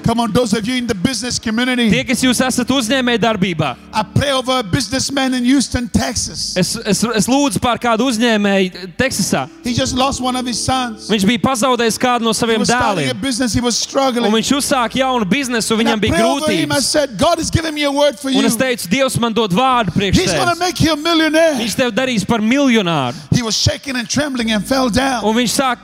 Come 0.03 0.19
on, 0.19 0.31
those 0.34 0.53
of 0.53 0.67
you 0.67 0.75
in 0.75 0.85
the 0.88 0.93
business 0.95 1.39
community, 1.39 1.89
Tie, 1.89 2.03
kas 2.03 2.21
jūs 2.23 2.41
esat 2.45 2.67
uzņēmēji 2.67 3.19
darbībā, 3.23 3.75
I 3.93 4.03
pray 4.13 4.31
over 4.34 4.59
a 4.59 4.63
businessman 4.63 5.34
in 5.34 5.45
Houston, 5.45 5.88
Texas. 5.88 6.55
es, 6.57 6.75
es, 6.85 7.03
es 7.03 7.27
lūdzu 7.27 7.61
par 7.61 7.77
kādu 7.80 8.07
uzņēmēju 8.11 8.93
Teksasā. 8.99 9.47
He 9.63 9.73
just 9.73 9.95
lost 9.95 10.19
one 10.21 10.35
of 10.35 10.45
his 10.45 10.59
sons. 10.63 11.07
Viņš 11.09 11.25
bija 11.25 11.39
pazaudējis 11.39 11.97
kādu 11.99 12.23
no 12.27 12.34
He 12.34 12.39
saviem 12.41 12.59
was 12.59 12.67
starting 12.69 13.09
a 13.09 13.13
dēliem. 13.13 13.21
business, 13.21 13.53
he 13.53 13.61
was 13.61 13.80
Un 13.81 13.88
struggling. 13.89 14.31
viņš 14.34 14.51
uzsāka 14.59 14.99
jaunu 14.99 15.25
biznesu, 15.25 15.77
viņam 15.80 15.99
bija 16.03 16.19
grūtības. 16.19 16.81
said, 16.84 17.17
God 17.17 17.39
is 17.39 17.49
giving 17.49 17.73
me 17.73 17.84
a 17.84 17.91
word 17.91 18.19
for 18.19 18.30
you. 18.30 18.39
Un 18.39 18.45
es 18.45 18.55
teicu, 18.57 18.88
Dievs 18.89 19.17
man 19.19 19.34
dod 19.34 19.51
vārdu 19.51 19.93
priekš 19.95 20.19
He's 20.19 20.34
going 20.34 20.47
to 20.47 20.55
tevis. 20.55 20.59
make 20.59 20.81
you 20.81 20.93
a 20.93 20.97
millionaire. 20.97 21.55
Viņš 21.55 21.75
tev 21.80 21.91
darīs 21.95 22.25
par 22.27 22.39
miljonāru. 22.39 23.15
He 23.34 23.41
was 23.41 23.55
shaking 23.55 23.95
and 23.95 24.09
trembling 24.09 24.51
and 24.51 24.65
fell 24.65 24.89
down. 24.89 25.23
Un 25.23 25.35
viņš 25.35 25.53
sāk 25.55 25.77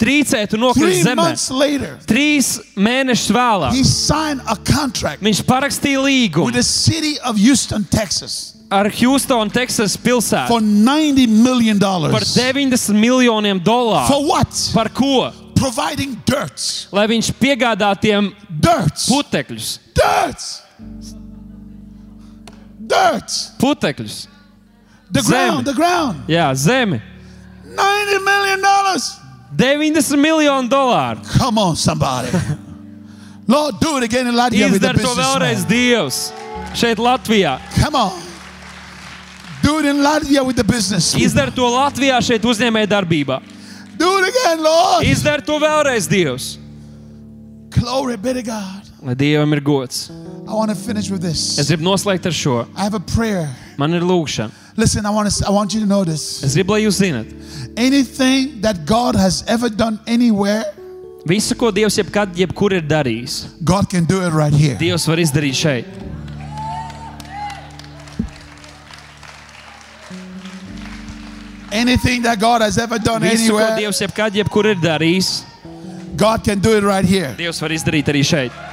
trīcēt 0.00 0.56
un 0.56 0.64
nokrist 0.66 1.04
zemē. 1.04 1.16
months 1.22 1.50
later, 1.50 1.96
Trīs 2.06 2.56
mēnešus 2.76 3.32
vēlāk 3.36 3.72
he 3.76 3.84
signed 3.84 4.42
a 4.46 4.56
contract 4.56 5.22
viņš 5.24 5.42
parakstīja 5.48 6.02
līgumu 6.04 6.50
with 6.50 6.58
the 6.58 6.66
city 6.66 7.16
of 7.24 7.36
Houston, 7.40 7.84
Texas 7.84 8.56
ar 8.70 8.90
Houston, 8.90 9.50
Texas 9.50 9.96
pilsētu 9.96 10.50
for 10.50 10.60
$90 10.60 11.28
million. 11.30 11.78
par 11.78 12.24
90 12.26 12.94
miljoniem 12.98 13.60
dolāru. 13.62 14.08
For 14.10 14.24
what? 14.26 14.70
Par 14.74 14.90
ko? 14.90 15.30
Lai 16.92 17.06
viņš 17.08 17.30
piegādātu 17.40 18.00
tiem 18.04 18.30
Dirt. 18.50 19.00
putekļus. 19.08 19.78
Dirt. 19.96 20.42
Dirt. 22.86 23.36
Putekļus. 23.58 24.26
The 25.10 25.22
ground, 25.22 25.66
the 25.66 25.72
ground. 25.72 26.26
Jā, 26.28 26.50
zemi. 26.54 27.00
$90 27.64 28.24
million. 28.26 28.62
90 29.56 30.16
miljonu 30.20 30.68
dolāru. 30.68 31.20
Come 31.38 31.58
on, 31.58 31.76
somebody. 31.76 32.28
Lord, 33.48 33.80
do 33.80 33.96
it 33.96 34.04
again 34.04 34.26
in 34.26 34.34
Latvia 34.34 34.70
with 34.70 34.82
the 34.82 34.88
Izdara 34.88 35.00
to 35.00 35.14
vēlreiz 35.14 35.64
businessman. 35.64 35.70
Dievs. 35.70 36.32
Šeit 36.74 36.98
Latvijā. 36.98 37.58
Come 37.80 37.94
on. 37.94 38.22
Do 39.62 39.78
it 39.78 39.86
in 39.86 39.96
Latvia 40.02 40.44
with 40.44 40.56
the 40.56 40.64
business. 40.64 41.12
people. 41.12 41.26
Izdara 41.26 41.54
to 41.54 41.62
Latvijā 41.62 42.18
šeit 42.20 42.42
uzņēmēja 42.42 42.90
darbībā. 42.90 43.40
Do 43.96 44.18
it 44.18 44.28
again, 44.34 44.62
Lord. 44.62 45.06
Izdara 45.06 45.44
to 45.46 45.58
vēlreiz 45.62 46.08
Dievs. 46.10 46.58
Glory 47.70 48.16
be 48.16 48.34
to 48.34 48.42
God. 48.42 48.82
Lai 49.02 49.14
Dievam 49.14 49.52
ir 49.52 49.60
gods. 49.60 50.10
I 50.48 50.52
want 50.52 50.70
to 50.70 50.76
finish 50.76 51.10
with 51.10 51.22
this. 51.22 51.58
Es 51.58 51.70
gribu 51.70 51.84
noslēgt 51.86 52.26
ar 52.26 52.34
šo. 52.34 52.66
I 52.76 52.82
have 52.82 52.94
a 52.94 53.00
prayer. 53.00 53.48
Man 53.78 53.94
ir 53.94 54.02
lūkšana. 54.02 54.50
Listen, 54.76 55.06
I 55.06 55.10
want 55.10 55.30
to 55.30 55.46
I 55.46 55.50
want 55.50 55.72
you 55.74 55.80
to 55.80 55.86
know 55.86 56.04
this. 56.04 56.42
Es 56.44 56.54
gribu, 56.56 56.74
lai 56.74 56.82
jūs 56.84 56.98
zinat, 57.00 57.30
Anything 57.76 58.60
that 58.62 58.86
God 58.86 59.16
has 59.16 59.44
ever 59.46 59.68
done 59.68 60.00
anywhere, 60.06 60.64
visu, 61.28 61.54
ko 61.54 61.68
Dievs 61.70 61.98
jebkad, 62.00 62.32
jebkur 62.32 62.72
ir 62.72 62.86
darījis, 62.88 63.60
God 63.62 63.90
can 63.90 64.06
do 64.08 64.22
it 64.24 64.32
right 64.32 64.54
here. 64.54 64.78
Dievs 64.80 65.04
var 65.04 65.20
izdarīt 65.20 65.58
šeit. 65.60 65.90
Anything 71.70 72.22
that 72.22 72.40
God 72.40 72.62
has 72.62 72.78
ever 72.78 72.98
done 72.98 73.20
Visu, 73.20 73.52
ko 73.52 73.58
anywhere, 73.58 73.76
Dievs 73.76 74.00
jebkad, 74.00 74.38
jebkur 74.40 74.70
ir 74.72 74.80
darījis, 74.80 75.44
God 76.16 76.44
can 76.44 76.58
do 76.58 76.72
it 76.72 76.82
right 76.82 77.04
here. 77.04 77.34
Dievs 77.36 77.60
var 77.60 77.76
izdarīt 77.76 78.08
arī 78.08 78.24
šeit. 78.24 78.65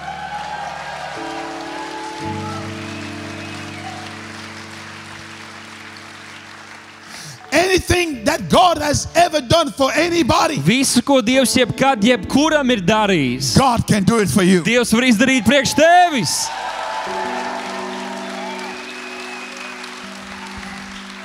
Anything 7.74 8.24
that 8.26 8.52
God 8.52 8.78
has 8.78 9.08
ever 9.16 9.41
done 9.41 9.72
for 9.72 9.91
anybody, 9.94 10.60
Visu, 10.60 11.02
ko 11.02 11.24
Dievs 11.26 11.56
jebkad, 11.58 12.04
jebkuram 12.06 12.70
ir 12.70 12.84
darījis, 12.86 13.58
God 13.58 13.88
can 13.90 14.04
do 14.06 14.20
it 14.22 14.30
for 14.30 14.45
you. 14.45 14.62
Dievs 14.62 14.94
var 14.94 15.08
izdarīt 15.08 15.41
priekš 15.41 15.74
tevis. 15.74 16.36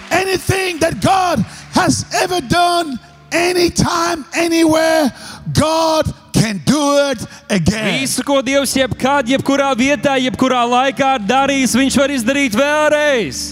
Anything 0.08 0.80
that 0.80 0.96
God 1.04 1.44
has 1.76 2.08
ever 2.16 2.40
done 2.40 2.96
anytime, 3.30 4.24
anywhere, 4.32 5.12
God 5.52 6.08
can 6.32 6.64
do 6.64 7.12
it 7.12 7.28
again. 7.52 8.00
Visu, 8.00 8.24
ko 8.24 8.40
Dievs 8.40 8.72
jebkad, 8.72 9.28
jebkurā 9.36 9.68
vietā, 9.76 10.16
jebkurā 10.16 10.64
laikā 10.64 11.18
ir 11.20 11.28
darījis, 11.28 11.76
Viņš 11.76 12.00
var 12.00 12.16
izdarīt 12.16 12.56
vēlreiz. 12.56 13.50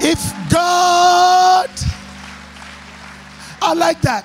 If 0.00 0.20
God, 0.50 1.70
I 3.62 3.74
like 3.74 4.00
that. 4.02 4.24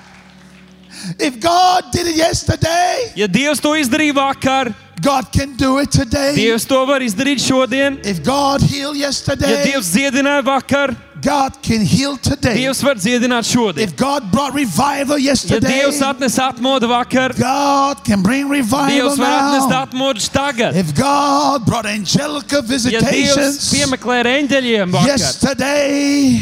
If 1.18 1.40
God 1.40 1.90
did 1.92 2.06
it 2.06 2.16
yesterday, 2.16 3.12
Ja 3.16 3.26
Dievs 3.26 3.60
to 3.60 3.74
izdarīja 3.74 4.14
vakar, 4.14 4.72
God 5.02 5.32
can 5.32 5.56
do 5.56 5.78
it 5.80 5.90
today. 5.90 6.34
Dievs 6.36 6.66
to 6.68 6.78
var 6.86 7.02
izdarīt 7.02 7.42
šodien. 7.42 7.98
If 8.04 8.22
God 8.22 8.62
healed 8.62 8.96
Ja 8.96 9.08
yesterday, 9.08 9.64
Dievs 9.66 9.90
dziedināja 9.90 10.44
vakar, 10.46 10.94
God 11.22 11.62
can 11.62 11.80
heal 11.86 12.16
today. 12.18 12.54
Dievs 12.58 12.82
var 12.82 12.98
dziedināt 12.98 13.46
šodien. 13.46 13.86
If 13.86 13.94
God 13.96 14.30
brought 14.32 14.54
revival 14.54 15.18
Ja 15.22 15.32
yesterday, 15.32 15.70
Dievs 15.70 16.00
atnes 16.02 16.38
atmodu 16.42 16.88
vakar, 16.90 17.34
God 17.38 18.02
can 18.04 18.22
bring 18.22 18.50
revival 18.50 18.90
Dievs 18.90 19.18
var 19.22 19.36
atnest 19.38 19.70
now. 19.70 19.82
atmodu 19.86 20.20
tagad. 20.34 20.74
If 20.76 20.90
God 20.98 21.64
brought 21.64 21.86
angelical 21.86 22.58
Ja 22.58 22.66
Dievs 22.66 22.74
visitations 22.74 23.70
piemeklē 23.70 24.18
ar 24.24 24.30
eņģeļiem 24.32 24.96
vakar, 24.96 25.14
yesterday, 25.14 26.40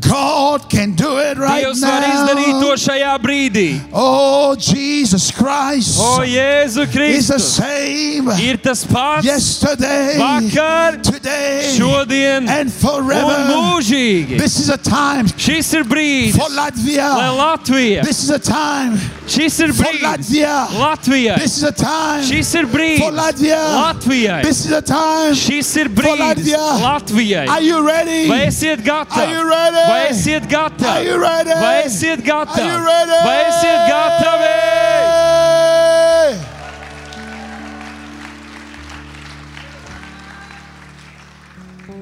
God 0.00 0.68
can 0.68 0.92
do 0.94 1.16
it 1.18 1.38
right 1.38 1.64
Dievs 1.64 1.80
var 1.80 2.02
izdarīt 2.04 2.52
now. 2.52 2.60
to 2.60 2.72
šajā 2.76 3.12
brīdī. 3.22 3.80
Oh, 3.94 4.54
Jesus 4.56 5.30
Christ 5.30 5.98
O 6.00 6.20
Jēzu 6.20 6.66
is 6.66 6.74
the 6.74 6.86
Kristu! 6.86 7.40
same 7.40 8.28
Ir 8.40 8.56
tas 8.58 8.84
pats 8.84 9.24
yesterday, 9.24 10.16
vakar, 10.18 11.02
today, 11.02 11.72
šodien 11.78 12.48
and 12.48 12.68
un 12.68 12.70
forever. 12.70 13.38
mūžīgi. 13.48 14.38
This 14.38 14.58
is 14.58 14.68
a 14.68 14.76
time 14.76 15.26
Šis 15.28 15.72
ir 15.74 15.84
brīdis, 15.84 16.36
for 16.36 16.50
lai 16.50 16.70
Latvia. 16.70 17.08
Latvija, 17.36 18.02
This 18.04 18.22
is 18.24 18.30
a 18.30 18.38
time 18.38 18.98
šis 19.26 19.58
ir 19.60 19.72
for 19.72 19.84
brīdis 19.84 20.02
Latvia. 20.02 20.66
Latvijai, 20.76 21.38
This 21.40 21.56
is 21.56 21.62
a 21.62 21.72
time 21.72 22.22
šis 22.22 22.54
ir 22.54 22.66
for 22.66 22.78
brīdis 22.78 23.12
Latvia. 23.12 23.62
Latvijai, 23.80 24.42
This 24.42 24.66
is 24.66 24.72
a 24.72 24.82
time. 24.82 25.34
šis 25.34 25.76
ir 25.76 25.88
brīdis 25.88 26.18
Latvia. 26.20 26.58
Are 26.58 26.80
Latvijai. 27.00 27.62
you 27.62 27.80
ready? 27.86 28.28
Vai 28.28 28.46
esiet 28.46 28.78
Are 28.78 28.84
you 28.84 28.92
gatavi? 28.92 29.50
ready? 29.50 29.85
Vai 29.86 30.08
esiet 30.10 30.46
gatavi? 30.50 31.14
Vai 31.62 31.76
esiet 31.86 32.24
gatavi? 32.24 32.70
Vai 33.26 33.38
esiet 33.48 33.82
gatavi? 33.90 34.54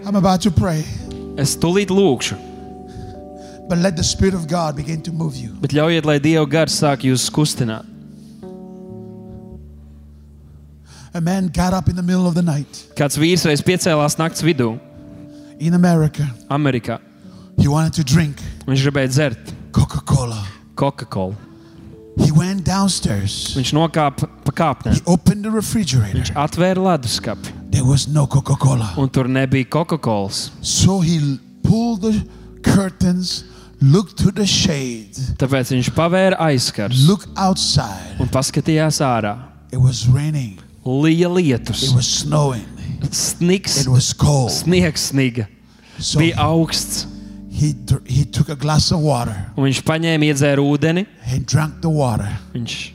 I'm 0.06 0.16
about 0.16 0.40
to 0.43 0.51
pray, 0.51 0.85
Es 1.36 1.56
tulīt 1.59 1.90
lūkšu, 1.90 2.36
but 3.69 3.78
let 3.78 3.97
the 3.97 4.05
Spirit 4.05 4.35
of 4.35 4.47
God 4.47 4.77
begin 4.77 5.02
to 5.02 5.12
move 5.12 5.35
you. 5.36 5.51
bet 5.61 5.73
ļaujiet, 5.74 6.05
lai 6.06 6.19
Dieva 6.23 6.47
gars 6.48 6.77
sāk 6.81 7.02
jūs 7.09 7.27
kustināt. 7.32 7.85
A 11.15 11.20
man 11.20 11.47
got 11.48 11.73
up 11.73 11.89
in 11.89 11.94
the 11.97 12.02
middle 12.02 12.27
of 12.27 12.35
the 12.35 12.43
night 12.43 12.66
Kāds 12.98 13.15
vīrs 13.16 13.44
reiz 13.47 13.61
piecēlās 13.62 14.16
naktas 14.19 14.43
vidū, 14.43 14.73
in 15.59 15.74
America. 15.74 16.27
Amerikā. 16.51 16.98
Viņš 18.66 18.82
gribēja 18.86 19.09
dzert 19.09 19.55
Coca 19.73 20.01
Cola. 20.07 20.43
Coca-Cola. 20.77 21.35
He 22.19 22.31
went 22.31 22.65
downstairs. 22.65 23.55
Viņš 23.57 23.73
nokāpa 23.74 24.28
pa 24.45 24.53
kāpnēm, 24.53 24.95
He 24.95 25.03
opened 25.07 25.45
the 25.45 25.51
refrigerator. 25.51 26.23
atvēra 26.35 26.78
leduskapi, 26.99 27.53
There 27.70 27.85
was 27.85 28.07
no 28.09 28.27
Coca 28.27 28.55
Cola. 28.55 28.93
un 28.97 29.09
tur 29.09 29.24
nebija 29.24 29.65
Coca-Colas. 29.69 30.51
So 30.62 31.01
he 31.01 31.39
pulled 31.62 32.03
the 32.03 32.24
curtains, 32.62 33.45
looked 33.81 34.16
to 34.19 34.31
the 34.31 34.47
shade, 34.47 35.15
Tāpēc 35.39 35.73
viņš 35.74 35.91
pavēra 35.95 36.39
aizskars 36.39 37.07
looked 37.09 37.28
outside. 37.36 38.16
un 38.20 38.28
paskatījās 38.28 39.01
ārā. 39.03 39.36
It 39.73 39.81
was 39.81 40.07
raining. 40.07 40.59
Lija 40.86 41.27
It 41.27 41.35
lietus, 41.35 41.93
was 41.95 42.07
snowing. 42.07 42.65
sniks, 43.11 43.81
It 43.81 43.89
was 43.89 44.12
cold. 44.12 44.51
sniegs, 44.51 45.11
sniga. 45.12 45.47
So 45.99 46.19
Bija 46.20 46.36
augsts. 46.39 47.07
He, 47.55 47.74
he 48.06 48.24
took 48.24 48.48
a 48.51 48.56
glass 48.56 48.90
of 48.93 49.01
water 49.01 49.35
Un 49.56 49.64
viņš 49.68 49.82
paņēma, 49.86 50.26
iedzēra 50.32 50.59
ūdeni, 50.64 51.06
and 51.32 51.47
drank 51.47 51.81
the 51.81 51.89
water 51.89 52.28
viņš, 52.55 52.90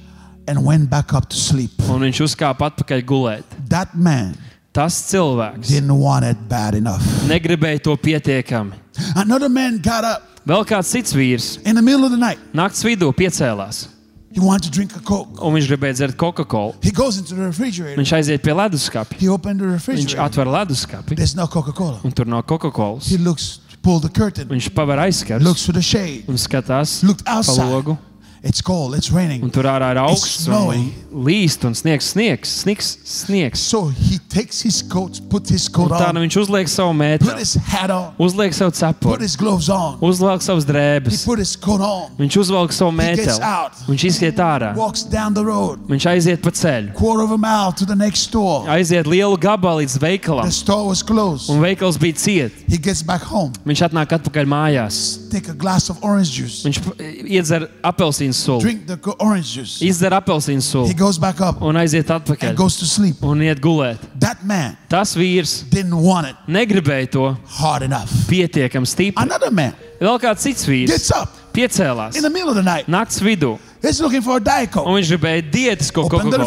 and 0.48 0.64
went 0.66 0.90
back 0.90 1.14
up 1.14 1.30
to 1.30 1.36
sleep. 1.38 1.72
un 1.90 2.02
viņš 2.04 2.20
uzkāpa 2.28 2.70
atpakaļ 2.72 3.04
gulēt. 3.06 3.44
That 3.70 3.96
man 3.96 4.36
Tas 4.74 4.94
cilvēks 5.12 5.68
didn't 5.68 5.98
want 5.98 6.26
it 6.26 6.38
bad 6.48 6.76
enough. 6.76 7.02
negribēja 7.28 7.82
to 7.84 7.96
pietiekami. 7.98 8.74
Another 9.16 9.50
man 9.50 9.80
got 9.82 10.04
up 10.04 10.26
Vēl 10.48 10.64
kāds 10.66 10.88
cits 10.90 11.14
vīrs 11.14 11.58
in 11.66 11.76
the 11.76 11.82
middle 11.82 12.06
of 12.06 12.12
the 12.12 12.18
night. 12.18 12.40
naktas 12.54 12.84
vidū 12.84 13.12
piecēlās, 13.14 13.88
He 14.32 14.40
wanted 14.40 14.70
to 14.70 14.72
drink 14.72 14.96
a 14.96 15.00
Coke. 15.00 15.42
un 15.42 15.54
viņš 15.56 15.68
gribēja 15.72 15.94
dzert 15.98 16.16
Coca-Cola. 16.18 16.76
He 16.84 16.92
goes 16.92 17.18
into 17.18 17.34
the 17.34 17.42
refrigerator. 17.50 17.98
Viņš 18.00 18.12
aiziet 18.14 18.44
pie 18.44 18.54
leduskapa. 18.54 19.16
He 19.18 19.28
opened 19.28 19.60
the 19.60 19.66
Viņš 19.66 19.74
refrigerator. 19.74 20.22
atver 20.22 20.46
leduskapi, 20.54 21.16
There's 21.16 21.36
no 21.36 21.48
Coca 21.48 21.72
Cola. 21.74 22.00
un 22.04 22.12
tur 22.12 22.26
nav 22.26 22.44
Coca-Colas. 22.46 23.08
He 23.10 23.18
looks, 23.18 23.60
pulled 23.82 24.04
the 24.04 24.10
curtain, 24.10 24.48
Viņš 24.48 24.70
paver 24.76 24.98
aizskars. 25.00 25.44
Looks 25.44 25.66
to 25.66 25.72
the 25.74 25.82
shade, 25.82 26.24
un 26.28 26.36
skatās 26.38 27.02
looked 27.04 27.26
pa 27.26 27.38
outside. 27.40 27.66
logu 27.72 27.98
It's 28.42 28.62
cold, 28.62 28.96
it's 28.96 29.12
raining. 29.12 29.44
Un 29.44 29.50
tur 29.52 29.64
ārā 29.68 29.92
ir 29.92 29.98
augsts, 30.00 30.48
un 30.48 30.54
snowing. 30.54 30.94
līst 31.12 31.66
un 31.68 31.74
sniegs, 31.76 32.06
sniegs, 32.14 32.48
sniegs. 32.64 32.98
sniegs. 33.04 33.60
So 33.60 33.88
he 33.90 34.18
takes 34.30 34.62
his 34.62 34.82
coat, 34.82 35.20
put 35.30 35.50
his 35.50 35.68
coat 35.68 35.92
Un 35.92 35.98
tā 36.00 36.14
nu 36.14 36.22
on, 36.22 36.28
viņš 36.28 36.38
uzliek 36.46 36.70
savu 36.72 36.94
put 36.94 37.02
mēteli, 37.02 37.40
his 37.40 37.56
hat 37.68 37.92
on, 37.92 38.14
uzliek 38.18 38.54
savu 38.56 38.72
put 38.72 38.80
cepuri, 38.80 39.22
his 39.28 39.36
gloves 39.36 39.68
on. 39.70 39.98
uzliek 40.00 40.40
savus 40.42 40.64
He 40.66 40.72
drēbes. 40.72 41.26
put 41.26 41.40
his 41.40 41.56
coat 41.58 41.82
on, 41.82 42.12
Viņš 42.18 42.38
uzvelk 42.40 42.72
savu 42.72 42.96
gets 42.96 43.28
mēteli. 43.28 43.42
out. 43.44 43.74
Viņš 43.90 44.06
iziet 44.08 44.36
ārā. 44.38 44.74
walks 44.76 45.04
down 45.04 45.34
the 45.34 45.44
road, 45.44 45.80
Viņš 45.90 46.06
aiziet 46.08 46.42
pa 46.42 46.52
ceļu. 46.52 46.94
quarter 46.94 47.24
of 47.24 47.32
a 47.32 47.38
mile 47.38 47.74
to 47.74 47.86
the 47.86 47.96
next 47.96 48.22
store. 48.22 48.66
Aiziet 48.70 49.06
lielu 49.06 49.36
gabalu 49.38 49.84
līdz 49.84 49.98
veikalam. 50.00 50.46
The 50.46 50.52
store 50.52 50.88
was 50.88 51.04
closed. 51.04 51.50
Un 51.50 51.60
veikals 51.62 51.98
bija 51.98 52.14
ciet. 52.16 52.52
He 52.70 52.78
gets 52.78 53.02
back 53.04 53.22
home, 53.24 53.52
Viņš 53.66 53.90
atnāk 53.90 54.08
atpakaļ 54.18 54.46
mājās. 54.48 55.30
take 55.30 55.50
a 55.50 55.54
glass 55.54 55.90
of 55.90 55.98
orange 56.02 56.32
juice, 56.32 56.64
Viņš 56.64 56.80
iedzer 57.28 57.68
apelsīnu 57.84 58.29
sulu. 58.34 58.60
drink 58.62 58.88
the 58.88 58.98
co- 58.98 59.16
orange 59.20 59.54
juice. 59.56 59.80
Izdzer 59.82 60.12
apelsīnu 60.12 60.56
He 60.56 60.62
sulu 60.62 60.94
goes 60.94 61.18
back 61.18 61.40
up 61.42 61.62
un 61.62 61.76
aiziet 61.76 62.10
and 62.10 62.24
atpakaļ. 62.26 62.56
goes 62.56 62.78
to 62.78 62.86
sleep. 62.86 63.24
Un 63.24 63.40
iet 63.40 63.60
gulēt. 63.60 63.98
That 64.20 64.44
man 64.46 64.78
Tas 64.90 65.16
vīrs 65.16 65.64
didn't 65.70 65.96
want 66.02 66.28
it 66.28 66.36
negribēja 66.48 67.12
to 67.12 67.38
hard 67.48 67.84
enough. 67.84 68.10
pietiekami 68.28 68.86
stipri. 68.88 69.14
Another 69.18 69.52
man 69.52 69.74
Vēl 70.02 70.20
kāds 70.20 70.40
cits 70.40 70.66
vīrs 70.66 71.12
piecēlās 71.54 72.16
in 72.16 72.22
the 72.24 72.30
middle 72.30 72.50
of 72.50 72.56
the 72.56 72.64
night. 72.64 72.88
naktas 72.88 73.20
vidū, 73.22 73.60
He's 73.82 74.02
looking 74.02 74.22
for 74.22 74.38
a 74.38 74.40
Diet 74.42 74.72
Coke. 74.72 74.86
un 74.88 74.94
viņš 75.02 75.18
gribēja 75.18 75.52
the 75.52 75.94
Coca-Cola. 75.94 76.46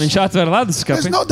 Viņš 0.00 0.16
atver 0.16 0.46
There's 0.46 0.66
leduskapi. 0.84 1.10
no. 1.10 1.24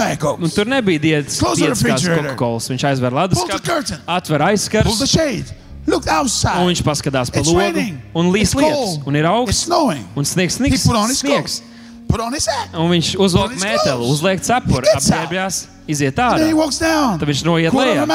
Un 0.44 0.50
tur 0.50 0.64
nebija 0.64 0.98
diētas. 1.00 1.38
Coca-Cola. 1.40 2.58
Viņš 2.60 2.84
the 2.84 3.12
leduskapi, 3.12 3.62
the 4.06 4.38
aizskars, 4.40 5.52
un 5.86 6.16
outside. 6.18 6.64
viņš 6.66 6.82
paskatās 6.82 7.30
pa 7.30 7.40
logu, 7.40 7.84
un 8.14 8.30
lietus, 8.32 8.54
cold. 8.54 9.02
un 9.06 9.16
ir 9.16 9.24
augsts, 9.26 9.68
un 10.16 10.24
sniegs, 10.24 10.56
sniegs, 10.58 10.86
put 10.86 10.96
on 10.96 11.08
his 11.08 11.18
sniegs. 11.20 11.58
coat. 11.60 11.70
Put 12.08 12.20
on 12.20 12.32
his 12.32 12.46
hat. 12.46 12.68
Un 12.78 12.90
viņš 12.90 13.14
mēteli, 13.60 13.96
clothes. 13.98 14.10
uzliek 14.12 14.40
cepuri, 14.40 14.86
apģērbjās, 14.94 15.66
iziet 15.88 16.18
And 16.18 16.38
then 16.38 16.46
he 16.48 16.52
ārā. 16.52 16.56
walks 16.56 16.78
down. 16.78 17.18
Tad 17.18 17.28
viņš 17.28 17.44
noiet 17.44 17.72
lejā, 17.72 18.06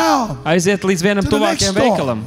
aiziet 0.45 0.81
līdz 0.83 1.01
vienam 1.03 1.25
tuvākajam 1.25 1.75
veikalam. 1.75 2.23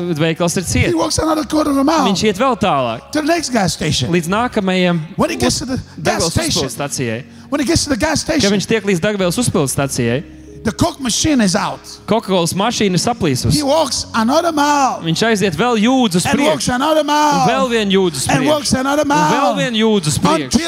Veikals 0.00 0.56
ir 0.56 0.62
He 0.64 0.68
ciets. 0.72 0.94
Viņš 0.96 2.22
iet 2.24 2.38
vēl 2.40 2.56
tālāk, 2.56 3.10
to 3.12 3.20
the 3.20 3.26
next 3.28 3.50
gas 3.52 3.74
station. 3.74 4.10
līdz 4.10 4.28
nākamajam 4.32 5.00
When 5.16 5.28
he 5.30 5.36
gets 5.36 5.58
to 5.58 5.66
the 5.66 5.76
gas 5.76 6.24
degvielas 6.24 6.32
station, 6.32 6.48
uzpildes 6.64 6.72
stacijai. 6.72 7.24
when 7.50 7.60
he 7.60 7.66
gets 7.66 7.84
to 7.84 7.90
the 7.90 7.96
gas 8.00 8.20
Kad 8.20 8.40
viņš 8.52 8.66
tiek 8.66 8.84
līdz 8.84 9.00
degvielas 9.00 9.36
uzpildes 9.38 9.70
stacijai, 9.76 10.24
the 10.62 10.72
Coke 10.72 11.00
machine 11.00 11.40
is 11.40 11.56
out. 11.56 11.80
Coca-Cola 12.06 12.46
mašīna 12.46 12.92
ir 12.94 13.00
He 13.00 13.04
saplīsusi. 13.04 13.62
walks 13.64 14.04
another 14.14 14.52
mile. 14.52 15.00
Viņš 15.02 15.22
aiziet 15.30 15.56
vēl 15.56 15.78
another 16.68 17.04
un 17.04 17.48
vēl 17.48 17.68
vienu 17.70 17.90
another 18.74 19.04
un 19.04 19.32
vēl 19.32 19.56
vienu 19.56 19.76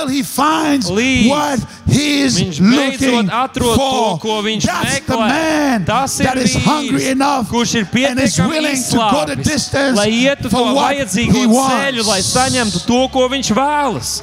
he 0.09 0.23
finds 0.23 0.89
Līdz 0.91 1.29
what 1.29 1.61
he 1.93 2.23
is 2.23 2.39
Viņš 2.41 2.61
beidzot 2.61 3.33
atrod 3.37 3.77
to, 3.77 4.19
ko 4.23 4.41
viņš 4.43 4.65
meklē. 4.65 5.85
Tas 5.87 6.21
ir 6.21 6.27
that 6.27 6.37
is 6.39 6.55
hungry 6.55 6.99
vīrs, 6.99 7.11
enough 7.13 7.49
kurš 7.53 7.75
ir 7.75 8.07
and 8.09 8.21
is 8.21 8.37
pietiekami 8.37 8.49
willing 8.49 8.83
to 8.83 8.97
go 8.97 9.25
the 9.27 9.37
izslāpis, 9.37 9.45
distance 9.53 9.97
lai 9.99 10.09
ietu 10.09 10.49
to 10.49 10.65
vajadzīgo 10.73 11.45
ceļu, 11.53 12.07
lai 12.09 12.21
saņemtu 12.25 12.87
to, 12.87 13.09
ko 13.13 13.29
viņš 13.29 13.53
vēlas. 13.53 14.23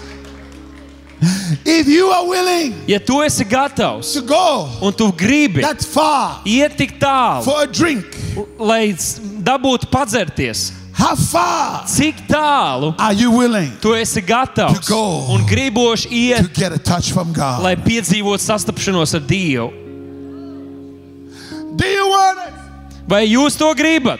If 1.66 1.88
you 1.88 2.08
are 2.08 2.26
willing 2.30 2.74
Ja 2.88 3.00
tu 3.00 3.20
esi 3.26 3.44
gatavs 3.44 4.14
to 4.14 4.22
go 4.22 4.70
un 4.82 4.94
tu 4.94 5.12
gribi 5.12 5.62
that 5.62 5.84
far 5.84 6.41
iet 6.46 6.78
tik 6.78 6.94
tālu, 7.00 7.44
for 7.44 7.64
a 7.64 7.68
drink, 7.68 8.06
lai 8.58 8.94
dabūtu 9.44 9.90
padzerties, 9.91 10.72
how 10.94 11.16
far 11.16 11.84
cik 11.88 12.24
tālu 12.28 12.94
are 12.98 13.14
you 13.14 13.32
willing 13.32 13.72
tu 13.82 13.90
esi 14.00 14.22
gatavs 14.24 14.80
To 14.80 14.94
go. 14.94 15.04
un 15.36 15.44
griboši 15.46 16.08
to 16.08 16.16
iet, 16.16 16.54
get 16.54 16.72
a 16.72 16.80
touch 16.80 17.12
from 17.12 17.34
God? 17.34 17.64
lai 17.64 17.76
piedzīvotu 17.76 18.40
sastapšanos 18.40 19.14
ar 19.20 19.22
Dievu? 19.28 19.74
Do 21.76 21.86
you 21.86 22.08
want 22.10 22.40
it? 22.48 22.54
Vai 23.08 23.26
jūs 23.28 23.58
to 23.60 23.74
gribat? 23.76 24.20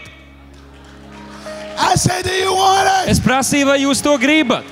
I 1.80 1.96
say, 1.96 2.22
do 2.24 2.32
you 2.34 2.52
want 2.54 2.88
it? 3.04 3.10
Es 3.12 3.20
prasīju, 3.24 3.66
vai 3.72 3.80
jūs 3.86 4.02
to 4.04 4.18
gribat? 4.20 4.64